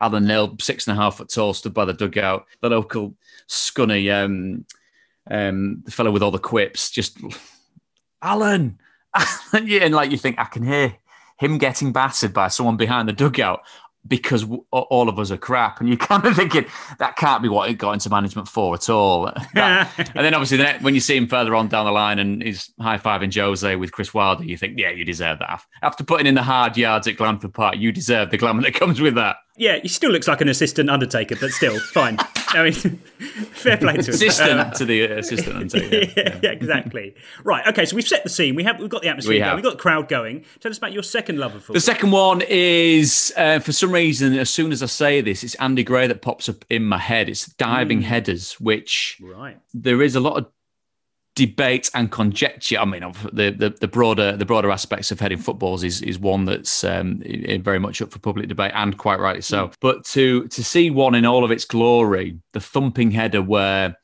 Alan 0.00 0.26
Knill, 0.26 0.56
six 0.60 0.86
and 0.86 0.98
a 0.98 1.00
half 1.00 1.18
foot 1.18 1.28
tall, 1.28 1.54
stood 1.54 1.72
by 1.72 1.84
the 1.84 1.92
dugout. 1.92 2.46
The 2.60 2.70
local 2.70 3.14
scunny, 3.48 4.12
um, 4.12 4.66
um, 5.30 5.82
the 5.84 5.90
fellow 5.90 6.10
with 6.10 6.22
all 6.22 6.30
the 6.30 6.38
quips, 6.38 6.90
just 6.90 7.18
Alan, 8.22 8.78
Alan, 9.14 9.66
yeah, 9.66 9.80
and 9.80 9.94
like 9.94 10.10
you 10.10 10.18
think 10.18 10.38
I 10.38 10.44
can 10.44 10.62
hear 10.64 10.96
him 11.38 11.58
getting 11.58 11.92
battered 11.92 12.32
by 12.32 12.48
someone 12.48 12.76
behind 12.76 13.08
the 13.08 13.12
dugout 13.12 13.60
because 14.06 14.42
w- 14.42 14.62
all 14.70 15.08
of 15.08 15.18
us 15.18 15.30
are 15.30 15.38
crap, 15.38 15.80
and 15.80 15.88
you're 15.88 15.96
kind 16.10 16.24
of 16.26 16.36
thinking 16.36 16.66
that 16.98 17.16
can't 17.16 17.42
be 17.42 17.48
what 17.48 17.70
it 17.70 17.74
got 17.74 17.92
into 17.92 18.10
management 18.10 18.48
for 18.48 18.74
at 18.74 18.88
all. 18.90 19.32
That- 19.54 19.90
and 20.14 20.24
then 20.24 20.34
obviously, 20.34 20.58
the 20.58 20.64
next, 20.64 20.82
when 20.82 20.94
you 20.94 21.00
see 21.00 21.16
him 21.16 21.26
further 21.26 21.54
on 21.54 21.68
down 21.68 21.86
the 21.86 21.92
line 21.92 22.18
and 22.18 22.42
he's 22.42 22.70
high 22.80 22.98
fiving 22.98 23.34
Jose 23.34 23.76
with 23.76 23.92
Chris 23.92 24.12
Wilder, 24.12 24.44
you 24.44 24.56
think, 24.56 24.78
yeah, 24.78 24.90
you 24.90 25.04
deserve 25.04 25.38
that. 25.38 25.62
After 25.82 26.04
putting 26.04 26.26
in 26.26 26.34
the 26.34 26.42
hard 26.42 26.76
yards 26.76 27.06
at 27.08 27.16
Glanford 27.16 27.54
Park, 27.54 27.76
you 27.76 27.92
deserve 27.92 28.30
the 28.30 28.36
glamour 28.36 28.62
that 28.62 28.74
comes 28.74 29.00
with 29.00 29.14
that. 29.14 29.36
Yeah, 29.56 29.78
he 29.78 29.88
still 29.88 30.10
looks 30.10 30.26
like 30.26 30.40
an 30.40 30.48
assistant 30.48 30.90
undertaker, 30.90 31.36
but 31.36 31.50
still 31.50 31.78
fine. 31.92 32.18
I 32.48 32.64
mean, 32.64 32.72
fair 33.52 33.76
play 33.76 33.94
to 33.94 34.02
him. 34.02 34.14
Assistant 34.14 34.60
Um, 34.60 34.70
to 34.72 34.84
the 34.84 35.04
uh, 35.04 35.18
assistant. 35.18 35.56
undertaker. 35.56 35.96
yeah, 35.96 36.12
yeah. 36.16 36.40
yeah, 36.42 36.50
exactly. 36.50 37.14
Right. 37.44 37.66
Okay. 37.68 37.84
So 37.84 37.94
we've 37.96 38.06
set 38.06 38.24
the 38.24 38.30
scene. 38.30 38.54
We 38.54 38.64
have 38.64 38.80
we've 38.80 38.88
got 38.88 39.02
the 39.02 39.08
atmosphere. 39.08 39.34
We 39.34 39.38
going, 39.38 39.48
have. 39.48 39.56
We've 39.56 39.64
got 39.64 39.72
the 39.74 39.82
crowd 39.82 40.08
going. 40.08 40.44
Tell 40.60 40.70
us 40.70 40.78
about 40.78 40.92
your 40.92 41.02
second 41.04 41.38
love 41.38 41.54
of 41.54 41.62
football. 41.62 41.74
The 41.74 41.80
second 41.80 42.10
one 42.10 42.42
is, 42.48 43.32
uh, 43.36 43.60
for 43.60 43.72
some 43.72 43.92
reason, 43.92 44.34
as 44.34 44.50
soon 44.50 44.72
as 44.72 44.82
I 44.82 44.86
say 44.86 45.20
this, 45.20 45.44
it's 45.44 45.54
Andy 45.56 45.84
Gray 45.84 46.06
that 46.08 46.22
pops 46.22 46.48
up 46.48 46.64
in 46.68 46.84
my 46.84 46.98
head. 46.98 47.28
It's 47.28 47.46
diving 47.46 48.02
headers, 48.02 48.60
which 48.60 49.18
right. 49.22 49.58
there 49.72 50.02
is 50.02 50.16
a 50.16 50.20
lot 50.20 50.36
of 50.36 50.46
debate 51.34 51.90
and 51.94 52.10
conjecture. 52.10 52.78
I 52.78 52.84
mean, 52.84 53.02
the, 53.32 53.50
the, 53.50 53.70
the 53.80 53.88
broader 53.88 54.36
the 54.36 54.44
broader 54.44 54.70
aspects 54.70 55.10
of 55.10 55.20
heading 55.20 55.38
footballs 55.38 55.82
is 55.82 56.00
is 56.02 56.18
one 56.18 56.44
that's 56.44 56.84
um, 56.84 57.22
very 57.60 57.78
much 57.78 58.00
up 58.00 58.12
for 58.12 58.18
public 58.18 58.48
debate 58.48 58.72
and 58.74 58.96
quite 58.96 59.18
rightly 59.18 59.42
so. 59.42 59.68
Mm. 59.68 59.74
But 59.80 60.04
to 60.06 60.46
to 60.48 60.64
see 60.64 60.90
one 60.90 61.14
in 61.14 61.26
all 61.26 61.44
of 61.44 61.50
its 61.50 61.64
glory, 61.64 62.38
the 62.52 62.60
thumping 62.60 63.10
header 63.10 63.42
where 63.42 63.96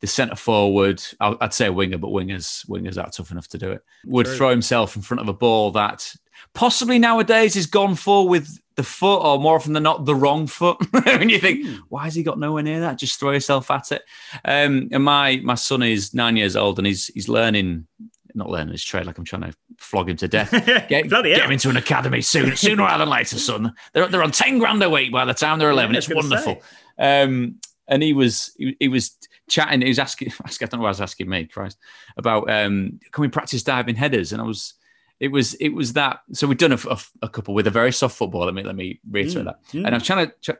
the 0.00 0.06
centre 0.06 0.36
forward, 0.36 1.02
I'd 1.20 1.52
say 1.52 1.66
a 1.66 1.72
winger, 1.72 1.98
but 1.98 2.10
wingers 2.10 2.66
wingers 2.68 2.98
aren't 2.98 3.14
tough 3.14 3.30
enough 3.30 3.48
to 3.48 3.58
do 3.58 3.72
it. 3.72 3.82
Would 4.06 4.26
True. 4.26 4.36
throw 4.36 4.50
himself 4.50 4.96
in 4.96 5.02
front 5.02 5.20
of 5.20 5.28
a 5.28 5.34
ball 5.34 5.72
that 5.72 6.14
possibly 6.54 6.98
nowadays 6.98 7.56
is 7.56 7.66
gone 7.66 7.96
for 7.96 8.28
with 8.28 8.58
the 8.80 8.86
foot, 8.86 9.18
or 9.18 9.38
more 9.38 9.56
often 9.56 9.74
than 9.74 9.82
not, 9.82 10.06
the 10.06 10.14
wrong 10.14 10.46
foot. 10.46 10.78
and 11.06 11.30
you 11.30 11.38
think, 11.38 11.66
hmm. 11.66 11.74
why 11.90 12.04
has 12.04 12.14
he 12.14 12.22
got 12.22 12.38
nowhere 12.38 12.62
near 12.62 12.80
that? 12.80 12.96
Just 12.96 13.20
throw 13.20 13.32
yourself 13.32 13.70
at 13.70 13.92
it. 13.92 14.02
Um, 14.44 14.88
and 14.90 15.04
my 15.04 15.36
my 15.44 15.54
son 15.54 15.82
is 15.82 16.14
nine 16.14 16.36
years 16.36 16.56
old, 16.56 16.78
and 16.78 16.86
he's 16.86 17.08
he's 17.08 17.28
learning. 17.28 17.86
Not 18.32 18.48
learning 18.48 18.70
his 18.70 18.84
trade, 18.84 19.06
like 19.06 19.18
I'm 19.18 19.24
trying 19.24 19.42
to 19.42 19.52
flog 19.78 20.08
him 20.08 20.16
to 20.18 20.28
death. 20.28 20.52
Get, 20.88 20.88
get 20.88 21.10
him 21.10 21.50
into 21.50 21.68
an 21.68 21.76
academy 21.76 22.20
soon, 22.20 22.54
sooner 22.54 22.84
rather 22.84 23.04
than 23.04 23.08
later, 23.08 23.36
son. 23.40 23.74
They're, 23.92 24.06
they're 24.06 24.22
on 24.22 24.30
ten 24.30 24.60
grand 24.60 24.80
a 24.84 24.88
week 24.88 25.10
by 25.10 25.24
the 25.24 25.34
time 25.34 25.58
they're 25.58 25.70
eleven. 25.70 25.94
Yeah, 25.94 25.98
it's 25.98 26.14
wonderful. 26.14 26.62
Um, 26.96 27.56
and 27.88 28.04
he 28.04 28.12
was 28.12 28.54
he, 28.56 28.76
he 28.78 28.86
was 28.86 29.16
chatting. 29.48 29.82
He 29.82 29.88
was 29.88 29.98
asking, 29.98 30.32
asking, 30.44 30.66
I 30.68 30.68
don't 30.70 30.78
know 30.78 30.84
why 30.84 30.90
I 30.90 30.92
was 30.92 31.00
asking 31.00 31.28
me, 31.28 31.46
Christ, 31.46 31.76
about 32.16 32.48
um, 32.48 33.00
can 33.10 33.22
we 33.22 33.28
practice 33.28 33.64
diving 33.64 33.96
headers? 33.96 34.32
And 34.32 34.40
I 34.40 34.44
was 34.44 34.74
it 35.20 35.28
was 35.28 35.54
it 35.54 35.68
was 35.68 35.92
that. 35.92 36.20
So 36.32 36.46
we've 36.46 36.58
done 36.58 36.72
a, 36.72 36.78
a, 36.88 36.98
a 37.22 37.28
couple 37.28 37.54
with 37.54 37.66
a 37.66 37.70
very 37.70 37.92
soft 37.92 38.16
football. 38.16 38.46
Let 38.46 38.54
me 38.54 38.62
let 38.62 38.74
me 38.74 39.00
reiterate 39.08 39.44
mm, 39.44 39.50
that. 39.50 39.62
Mm. 39.72 39.86
And 39.86 39.94
I'm 39.94 40.00
trying 40.00 40.32
to 40.42 40.58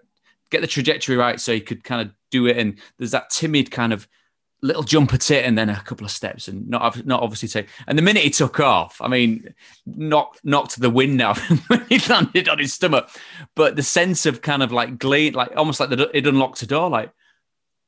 get 0.50 0.60
the 0.60 0.66
trajectory 0.66 1.16
right 1.16 1.40
so 1.40 1.52
you 1.52 1.62
could 1.62 1.82
kind 1.82 2.02
of 2.02 2.14
do 2.30 2.46
it. 2.46 2.58
And 2.58 2.78
there's 2.98 3.12
that 3.12 3.30
timid 3.30 3.70
kind 3.70 3.92
of 3.92 4.06
little 4.62 4.82
jump 4.82 5.14
at 5.14 5.30
it 5.30 5.46
and 5.46 5.56
then 5.56 5.70
a 5.70 5.80
couple 5.80 6.04
of 6.04 6.10
steps 6.10 6.46
and 6.46 6.68
not 6.68 7.06
not 7.06 7.22
obviously 7.22 7.48
take 7.48 7.66
and 7.86 7.96
the 7.96 8.02
minute 8.02 8.22
he 8.22 8.28
took 8.28 8.60
off 8.60 9.00
i 9.00 9.08
mean 9.08 9.54
knocked 9.86 10.38
knocked 10.44 10.78
the 10.78 10.90
wind 10.90 11.20
out 11.22 11.38
when 11.68 11.86
he 11.88 11.98
landed 12.10 12.46
on 12.46 12.58
his 12.58 12.74
stomach 12.74 13.08
but 13.56 13.74
the 13.74 13.82
sense 13.82 14.26
of 14.26 14.42
kind 14.42 14.62
of 14.62 14.70
like 14.70 14.98
glee 14.98 15.30
like 15.30 15.50
almost 15.56 15.80
like 15.80 15.88
the, 15.88 16.10
it 16.14 16.26
unlocked 16.26 16.60
a 16.60 16.66
door 16.66 16.90
like 16.90 17.10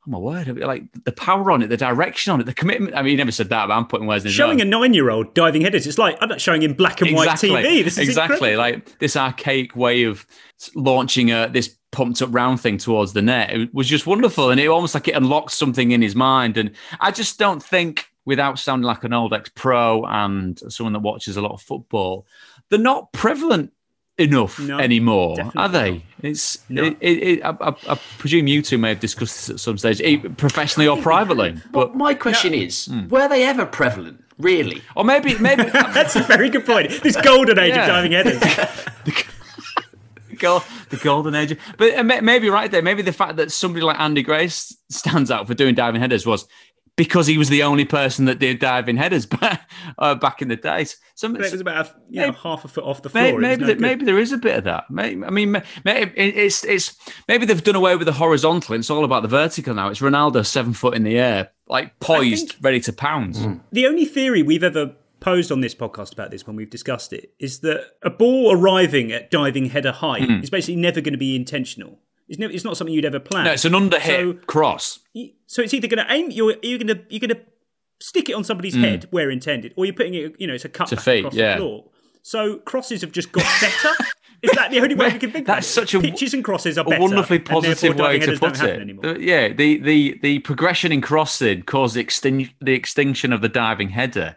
oh 0.06 0.10
my 0.10 0.18
word, 0.18 0.58
like 0.58 0.84
the 1.04 1.12
power 1.12 1.50
on 1.50 1.62
it, 1.62 1.68
the 1.68 1.76
direction 1.76 2.32
on 2.32 2.40
it, 2.40 2.44
the 2.44 2.54
commitment. 2.54 2.94
I 2.96 3.02
mean, 3.02 3.10
he 3.10 3.16
never 3.16 3.30
said 3.30 3.50
that, 3.50 3.68
but 3.68 3.74
I'm 3.74 3.86
putting 3.86 4.06
words 4.06 4.24
in 4.24 4.32
Showing 4.32 4.60
a 4.60 4.64
nine 4.64 4.94
year 4.94 5.10
old 5.10 5.34
diving 5.34 5.62
headers, 5.62 5.86
it's 5.86 5.98
like 5.98 6.18
I'm 6.20 6.28
not 6.28 6.40
showing 6.40 6.62
in 6.62 6.74
black 6.74 7.00
and 7.00 7.10
exactly. 7.10 7.50
white 7.50 7.64
TV. 7.64 7.84
This 7.84 7.98
is 7.98 8.08
exactly 8.08 8.52
incredible. 8.52 8.58
like 8.58 8.98
this 8.98 9.16
archaic 9.16 9.76
way 9.76 10.04
of 10.04 10.26
launching 10.74 11.30
a, 11.30 11.48
this 11.48 11.76
pumped 11.92 12.20
up 12.20 12.30
round 12.32 12.60
thing 12.60 12.78
towards 12.78 13.12
the 13.12 13.22
net. 13.22 13.50
It 13.50 13.72
was 13.72 13.86
just 13.86 14.06
wonderful. 14.06 14.50
And 14.50 14.58
it 14.58 14.66
almost 14.66 14.94
like 14.94 15.06
it 15.06 15.12
unlocked 15.12 15.52
something 15.52 15.92
in 15.92 16.02
his 16.02 16.16
mind. 16.16 16.56
And 16.56 16.72
I 16.98 17.12
just 17.12 17.38
don't 17.38 17.62
think, 17.62 18.06
without 18.24 18.58
sounding 18.58 18.86
like 18.86 19.04
an 19.04 19.12
old 19.12 19.32
ex 19.32 19.50
pro 19.54 20.04
and 20.04 20.58
someone 20.72 20.92
that 20.94 21.00
watches 21.00 21.36
a 21.36 21.42
lot 21.42 21.52
of 21.52 21.62
football, 21.62 22.26
they're 22.70 22.78
not 22.78 23.12
prevalent 23.12 23.72
enough 24.18 24.58
no, 24.60 24.78
anymore, 24.78 25.36
are 25.56 25.68
they? 25.68 25.92
Not. 25.92 26.02
It's 26.22 26.58
no. 26.68 26.84
it, 26.84 26.96
it, 27.00 27.22
it, 27.22 27.44
I, 27.44 27.74
I, 27.88 27.98
presume 28.18 28.46
you 28.46 28.62
two 28.62 28.78
may 28.78 28.90
have 28.90 29.00
discussed 29.00 29.34
this 29.34 29.50
at 29.50 29.60
some 29.60 29.78
stage, 29.78 30.00
professionally 30.36 30.86
or 30.86 31.00
privately. 31.00 31.56
But 31.72 31.94
my 31.94 32.14
question 32.14 32.52
no. 32.52 32.58
is, 32.58 32.88
mm. 32.88 33.08
were 33.08 33.28
they 33.28 33.44
ever 33.44 33.66
prevalent? 33.66 34.22
Really? 34.38 34.82
Or 34.96 35.04
maybe 35.04 35.36
maybe 35.38 35.64
that's 35.72 36.16
a 36.16 36.22
very 36.22 36.50
good 36.50 36.66
point. 36.66 37.02
This 37.02 37.16
golden 37.16 37.58
age 37.58 37.74
yeah. 37.74 37.82
of 37.82 37.88
diving 37.88 38.12
headers. 38.12 38.40
the, 39.04 39.24
the 40.90 40.96
golden 40.96 41.34
age, 41.36 41.56
but 41.78 41.96
uh, 41.96 42.02
maybe 42.02 42.50
right 42.50 42.70
there. 42.70 42.82
Maybe 42.82 43.02
the 43.02 43.12
fact 43.12 43.36
that 43.36 43.52
somebody 43.52 43.84
like 43.84 43.98
Andy 44.00 44.22
Gray's 44.22 44.76
stands 44.90 45.30
out 45.30 45.46
for 45.46 45.54
doing 45.54 45.74
diving 45.74 46.00
headers 46.00 46.26
was 46.26 46.46
because 46.96 47.26
he 47.26 47.38
was 47.38 47.48
the 47.48 47.62
only 47.62 47.84
person 47.84 48.26
that 48.26 48.38
did 48.38 48.58
diving 48.58 48.96
headers 48.96 49.26
back, 49.40 49.70
uh, 49.98 50.14
back 50.14 50.42
in 50.42 50.48
the 50.48 50.56
days. 50.56 50.96
So, 51.14 51.32
it 51.34 51.38
was 51.38 51.60
about 51.60 51.86
a, 51.86 51.94
maybe, 52.08 52.26
know, 52.26 52.32
half 52.32 52.64
a 52.64 52.68
foot 52.68 52.84
off 52.84 53.02
the 53.02 53.10
floor. 53.10 53.38
Maybe, 53.38 53.64
no 53.64 53.74
maybe 53.76 54.04
there 54.04 54.18
is 54.18 54.32
a 54.32 54.38
bit 54.38 54.58
of 54.58 54.64
that. 54.64 54.90
Maybe, 54.90 55.24
I 55.24 55.30
mean, 55.30 55.62
maybe 55.84 56.12
it's 56.16 56.64
it's 56.64 56.96
maybe 57.28 57.46
they've 57.46 57.62
done 57.62 57.76
away 57.76 57.96
with 57.96 58.06
the 58.06 58.12
horizontal. 58.12 58.74
It's 58.74 58.90
all 58.90 59.04
about 59.04 59.22
the 59.22 59.28
vertical 59.28 59.74
now. 59.74 59.88
It's 59.88 60.00
Ronaldo 60.00 60.44
seven 60.44 60.72
foot 60.72 60.94
in 60.94 61.04
the 61.04 61.18
air, 61.18 61.50
like 61.68 61.98
poised, 62.00 62.56
ready 62.62 62.80
to 62.80 62.92
pounce. 62.92 63.38
Mm. 63.38 63.60
The 63.70 63.86
only 63.86 64.04
theory 64.04 64.42
we've 64.42 64.64
ever 64.64 64.94
posed 65.20 65.52
on 65.52 65.60
this 65.60 65.74
podcast 65.74 66.12
about 66.12 66.32
this 66.32 66.46
when 66.46 66.56
we've 66.56 66.68
discussed 66.68 67.12
it 67.12 67.32
is 67.38 67.60
that 67.60 67.92
a 68.02 68.10
ball 68.10 68.52
arriving 68.52 69.12
at 69.12 69.30
diving 69.30 69.66
header 69.66 69.92
height 69.92 70.22
mm. 70.22 70.42
is 70.42 70.50
basically 70.50 70.76
never 70.76 71.00
going 71.00 71.12
to 71.12 71.18
be 71.18 71.36
intentional. 71.36 72.00
It's, 72.28 72.38
never, 72.38 72.52
it's 72.52 72.64
not 72.64 72.76
something 72.76 72.94
you'd 72.94 73.04
ever 73.04 73.20
plan. 73.20 73.44
No, 73.44 73.52
it's 73.52 73.64
an 73.64 73.72
underhit 73.72 74.06
so, 74.06 74.32
cross. 74.46 75.00
So 75.46 75.62
it's 75.62 75.74
either 75.74 75.88
going 75.88 76.04
to 76.06 76.12
aim. 76.12 76.30
You're 76.30 76.56
you're 76.62 76.78
going 76.78 76.88
to 76.88 77.02
you're 77.08 77.20
going 77.20 77.30
to 77.30 77.40
stick 78.00 78.28
it 78.28 78.34
on 78.34 78.44
somebody's 78.44 78.74
mm. 78.74 78.80
head 78.80 79.06
where 79.10 79.30
intended, 79.30 79.74
or 79.76 79.84
you're 79.84 79.94
putting 79.94 80.14
it. 80.14 80.34
You 80.38 80.46
know, 80.46 80.54
it's 80.54 80.64
a 80.64 80.68
cut 80.68 80.92
across 80.92 81.34
yeah. 81.34 81.54
the 81.54 81.56
floor. 81.58 81.84
So 82.22 82.58
crosses 82.58 83.00
have 83.00 83.12
just 83.12 83.32
got 83.32 83.44
better. 83.60 84.04
Is 84.42 84.50
that 84.52 84.70
the 84.70 84.80
only 84.80 84.94
way 84.94 85.12
we 85.12 85.18
can 85.20 85.30
think? 85.30 85.46
That's 85.46 85.66
such 85.66 85.94
a 85.94 86.00
pitches 86.00 86.34
and 86.34 86.44
crosses 86.44 86.76
are 86.78 86.82
a 86.82 86.84
better, 86.84 87.00
wonderfully 87.00 87.38
positive 87.38 87.96
way 87.96 88.18
to 88.18 88.38
put 88.38 88.60
it. 88.60 89.20
Yeah, 89.20 89.48
the, 89.48 89.78
the 89.78 90.18
the 90.22 90.38
progression 90.40 90.90
in 90.92 91.00
crossing 91.00 91.62
caused 91.62 91.94
the, 91.94 92.04
extin- 92.04 92.52
the 92.60 92.72
extinction 92.72 93.32
of 93.32 93.40
the 93.40 93.48
diving 93.48 93.90
header. 93.90 94.36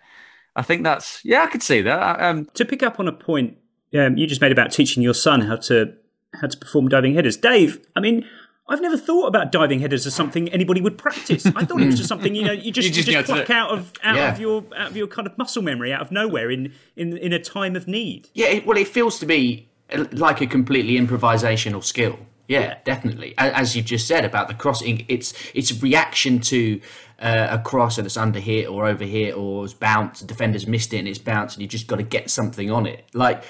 I 0.55 0.61
think 0.61 0.83
that's 0.83 1.23
yeah, 1.23 1.43
I 1.43 1.47
could 1.47 1.63
see 1.63 1.81
that. 1.81 2.21
Um, 2.21 2.45
to 2.53 2.65
pick 2.65 2.83
up 2.83 2.99
on 2.99 3.07
a 3.07 3.13
point 3.13 3.57
um, 3.95 4.17
you 4.17 4.27
just 4.27 4.41
made 4.41 4.51
about 4.51 4.71
teaching 4.71 5.01
your 5.01 5.13
son 5.13 5.41
how 5.41 5.55
to 5.55 5.93
how 6.41 6.47
to 6.47 6.57
perform 6.57 6.89
diving 6.89 7.15
headers. 7.15 7.37
Dave, 7.37 7.85
I 7.95 7.99
mean, 7.99 8.25
I've 8.67 8.81
never 8.81 8.97
thought 8.97 9.27
about 9.27 9.51
diving 9.51 9.79
headers 9.79 10.07
as 10.07 10.15
something 10.15 10.49
anybody 10.49 10.81
would 10.81 10.97
practice. 10.97 11.45
I 11.45 11.65
thought 11.65 11.81
it 11.81 11.85
was 11.85 11.97
just 11.97 12.09
something 12.09 12.33
you 12.33 12.43
know 12.43 12.51
you 12.51 12.71
just 12.71 12.87
you 12.87 12.93
just, 12.93 13.07
you 13.07 13.13
just 13.13 13.27
pluck 13.27 13.49
out 13.49 13.69
of 13.69 13.93
out 14.01 14.15
yeah. 14.15 14.31
of 14.31 14.39
your 14.39 14.63
out 14.75 14.89
of 14.89 14.97
your 14.97 15.07
kind 15.07 15.27
of 15.27 15.37
muscle 15.37 15.61
memory 15.61 15.93
out 15.93 16.01
of 16.01 16.11
nowhere 16.11 16.49
in 16.49 16.73
in 16.95 17.15
in 17.17 17.31
a 17.31 17.39
time 17.39 17.75
of 17.75 17.87
need. 17.87 18.29
Yeah, 18.33 18.47
it, 18.47 18.65
well, 18.65 18.77
it 18.77 18.87
feels 18.87 19.19
to 19.19 19.27
me 19.27 19.69
like 20.11 20.41
a 20.41 20.47
completely 20.47 20.93
improvisational 20.99 21.83
skill. 21.83 22.17
Yeah, 22.47 22.59
yeah, 22.59 22.77
definitely. 22.83 23.33
As 23.37 23.75
you've 23.75 23.85
just 23.85 24.07
said 24.07 24.23
about 24.23 24.47
the 24.47 24.53
crossing, 24.53 25.05
it's 25.07 25.33
it's 25.53 25.71
a 25.71 25.79
reaction 25.79 26.39
to 26.41 26.79
uh, 27.19 27.47
a 27.51 27.59
cross 27.59 27.97
and 27.97 28.05
it's 28.05 28.17
under 28.17 28.39
hit 28.39 28.67
or 28.67 28.85
over 28.85 29.03
hit 29.03 29.35
or 29.35 29.65
it's 29.65 29.73
bounced. 29.73 30.27
Defenders 30.27 30.67
missed 30.67 30.93
it 30.93 30.99
and 30.99 31.07
it's 31.07 31.19
bounced, 31.19 31.55
and 31.55 31.61
you 31.61 31.67
just 31.67 31.87
got 31.87 31.97
to 31.97 32.03
get 32.03 32.29
something 32.29 32.69
on 32.69 32.85
it. 32.85 33.05
Like 33.13 33.43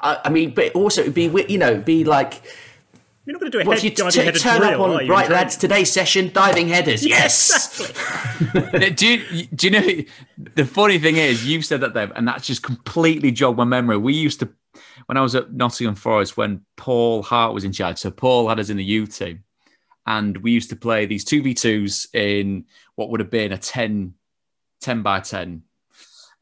I, 0.00 0.20
I 0.24 0.28
mean, 0.30 0.54
but 0.54 0.72
also 0.72 1.02
it'd 1.02 1.14
be 1.14 1.30
you 1.48 1.58
know 1.58 1.78
be 1.78 2.04
like. 2.04 2.42
You're 3.24 3.34
not 3.34 3.40
going 3.40 3.52
to 3.52 3.58
do 3.62 3.70
a 3.70 3.72
head, 3.72 3.84
you 3.84 3.90
t- 3.90 4.10
t- 4.10 4.32
turn 4.40 4.58
drill, 4.58 4.74
up 4.74 4.80
on 4.80 5.06
right 5.06 5.30
lads 5.30 5.56
today's 5.56 5.92
session 5.92 6.32
diving 6.32 6.66
headers. 6.66 7.06
Yes. 7.06 7.80
Exactly. 7.80 8.90
do 8.96 9.06
you 9.06 9.46
do 9.46 9.68
you 9.68 9.70
know 9.70 10.04
the 10.54 10.64
funny 10.64 10.98
thing 10.98 11.18
is 11.18 11.46
you've 11.46 11.64
said 11.64 11.82
that 11.82 11.94
Dave, 11.94 12.10
and 12.16 12.26
that's 12.26 12.48
just 12.48 12.64
completely 12.64 13.30
jogged 13.30 13.58
my 13.58 13.64
memory. 13.64 13.96
We 13.96 14.12
used 14.14 14.40
to 14.40 14.48
when 15.06 15.16
I 15.16 15.20
was 15.20 15.36
at 15.36 15.52
Nottingham 15.52 15.94
Forest 15.94 16.36
when 16.36 16.62
Paul 16.76 17.22
Hart 17.22 17.54
was 17.54 17.62
in 17.62 17.70
charge. 17.70 17.98
So 17.98 18.10
Paul 18.10 18.48
had 18.48 18.58
us 18.58 18.70
in 18.70 18.76
the 18.76 18.84
U 18.84 19.06
team, 19.06 19.44
and 20.04 20.36
we 20.38 20.50
used 20.50 20.70
to 20.70 20.76
play 20.76 21.06
these 21.06 21.24
two 21.24 21.42
v 21.42 21.54
twos 21.54 22.08
in 22.12 22.64
what 22.96 23.10
would 23.10 23.20
have 23.20 23.30
been 23.30 23.52
a 23.52 23.58
10, 23.58 24.14
10 24.80 25.02
by 25.02 25.20
ten 25.20 25.62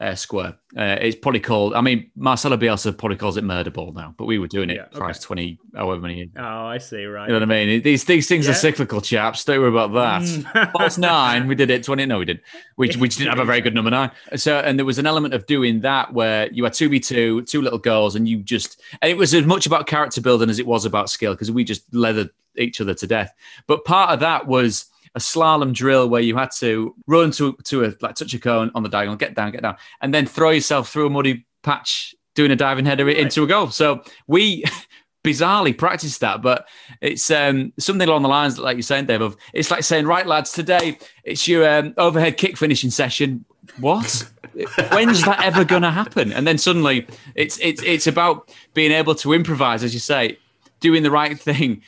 uh, 0.01 0.15
square. 0.15 0.57
Uh, 0.75 0.97
it's 0.99 1.15
probably 1.15 1.39
called. 1.39 1.73
I 1.73 1.81
mean, 1.81 2.09
Marcelo 2.15 2.57
Bielsa 2.57 2.97
probably 2.97 3.17
calls 3.17 3.37
it 3.37 3.43
murder 3.43 3.69
ball 3.69 3.93
now, 3.93 4.15
but 4.17 4.25
we 4.25 4.39
were 4.39 4.47
doing 4.47 4.69
it 4.69 4.77
yeah, 4.77 4.99
okay. 4.99 5.19
twenty, 5.19 5.59
however 5.75 6.01
many. 6.01 6.15
Years. 6.15 6.29
Oh, 6.37 6.65
I 6.65 6.79
see. 6.79 7.05
Right. 7.05 7.27
You 7.27 7.33
know 7.33 7.39
what 7.39 7.51
I 7.51 7.65
mean? 7.65 7.83
These 7.83 8.05
these 8.05 8.27
things 8.27 8.45
yeah. 8.45 8.51
are 8.51 8.55
cyclical, 8.55 8.99
chaps. 8.99 9.45
Don't 9.45 9.59
worry 9.59 9.69
about 9.69 9.93
that. 9.93 10.21
Mm. 10.23 10.71
False 10.71 10.97
nine, 10.97 11.47
we 11.47 11.55
did 11.55 11.69
it 11.69 11.83
twenty. 11.83 12.05
No, 12.05 12.19
we 12.19 12.25
did. 12.25 12.41
We 12.77 12.87
we 12.99 13.07
didn't 13.07 13.29
have 13.29 13.39
a 13.39 13.45
very 13.45 13.61
good 13.61 13.75
number 13.75 13.91
nine. 13.91 14.11
So, 14.35 14.59
and 14.59 14.79
there 14.79 14.85
was 14.85 14.97
an 14.97 15.05
element 15.05 15.33
of 15.33 15.45
doing 15.45 15.81
that 15.81 16.13
where 16.13 16.51
you 16.51 16.63
had 16.63 16.73
two 16.73 16.89
v 16.89 16.99
two, 16.99 17.43
two 17.43 17.61
little 17.61 17.79
girls, 17.79 18.15
and 18.15 18.27
you 18.27 18.39
just, 18.39 18.81
and 19.01 19.11
it 19.11 19.17
was 19.17 19.33
as 19.33 19.45
much 19.45 19.67
about 19.67 19.85
character 19.87 20.21
building 20.21 20.49
as 20.49 20.57
it 20.57 20.65
was 20.65 20.85
about 20.85 21.09
skill 21.09 21.33
because 21.33 21.51
we 21.51 21.63
just 21.63 21.83
leathered 21.93 22.31
each 22.57 22.81
other 22.81 22.93
to 22.95 23.07
death. 23.07 23.31
But 23.67 23.85
part 23.85 24.09
of 24.09 24.19
that 24.21 24.47
was 24.47 24.85
a 25.15 25.19
slalom 25.19 25.73
drill 25.73 26.09
where 26.09 26.21
you 26.21 26.35
had 26.37 26.51
to 26.51 26.95
run 27.07 27.31
to 27.31 27.53
to 27.65 27.85
a 27.85 27.93
like 28.01 28.15
touch 28.15 28.33
a 28.33 28.39
cone 28.39 28.71
on 28.75 28.83
the 28.83 28.89
diagonal, 28.89 29.17
get 29.17 29.35
down, 29.35 29.51
get 29.51 29.61
down, 29.61 29.75
and 30.01 30.13
then 30.13 30.25
throw 30.25 30.51
yourself 30.51 30.89
through 30.89 31.07
a 31.07 31.09
muddy 31.09 31.45
patch 31.63 32.15
doing 32.35 32.51
a 32.51 32.55
diving 32.55 32.85
header 32.85 33.05
right. 33.05 33.17
into 33.17 33.43
a 33.43 33.47
goal. 33.47 33.67
So 33.67 34.03
we 34.27 34.63
bizarrely 35.23 35.77
practiced 35.77 36.21
that, 36.21 36.41
but 36.41 36.67
it's 37.01 37.29
um, 37.29 37.73
something 37.77 38.07
along 38.07 38.23
the 38.23 38.29
lines 38.29 38.57
like 38.57 38.77
you're 38.77 38.83
saying, 38.83 39.05
Dave. 39.05 39.21
Of 39.21 39.35
it's 39.53 39.69
like 39.69 39.83
saying, 39.83 40.05
right, 40.05 40.25
lads, 40.25 40.51
today 40.51 40.97
it's 41.23 41.47
your 41.47 41.67
um, 41.69 41.93
overhead 41.97 42.37
kick 42.37 42.57
finishing 42.57 42.89
session. 42.89 43.45
What? 43.79 44.29
When's 44.91 45.23
that 45.23 45.43
ever 45.43 45.63
going 45.63 45.83
to 45.83 45.91
happen? 45.91 46.31
And 46.31 46.47
then 46.47 46.57
suddenly, 46.57 47.07
it's 47.35 47.57
it's 47.59 47.81
it's 47.83 48.07
about 48.07 48.49
being 48.73 48.91
able 48.91 49.15
to 49.15 49.33
improvise, 49.33 49.83
as 49.83 49.93
you 49.93 49.99
say, 49.99 50.37
doing 50.79 51.03
the 51.03 51.11
right 51.11 51.39
thing 51.39 51.81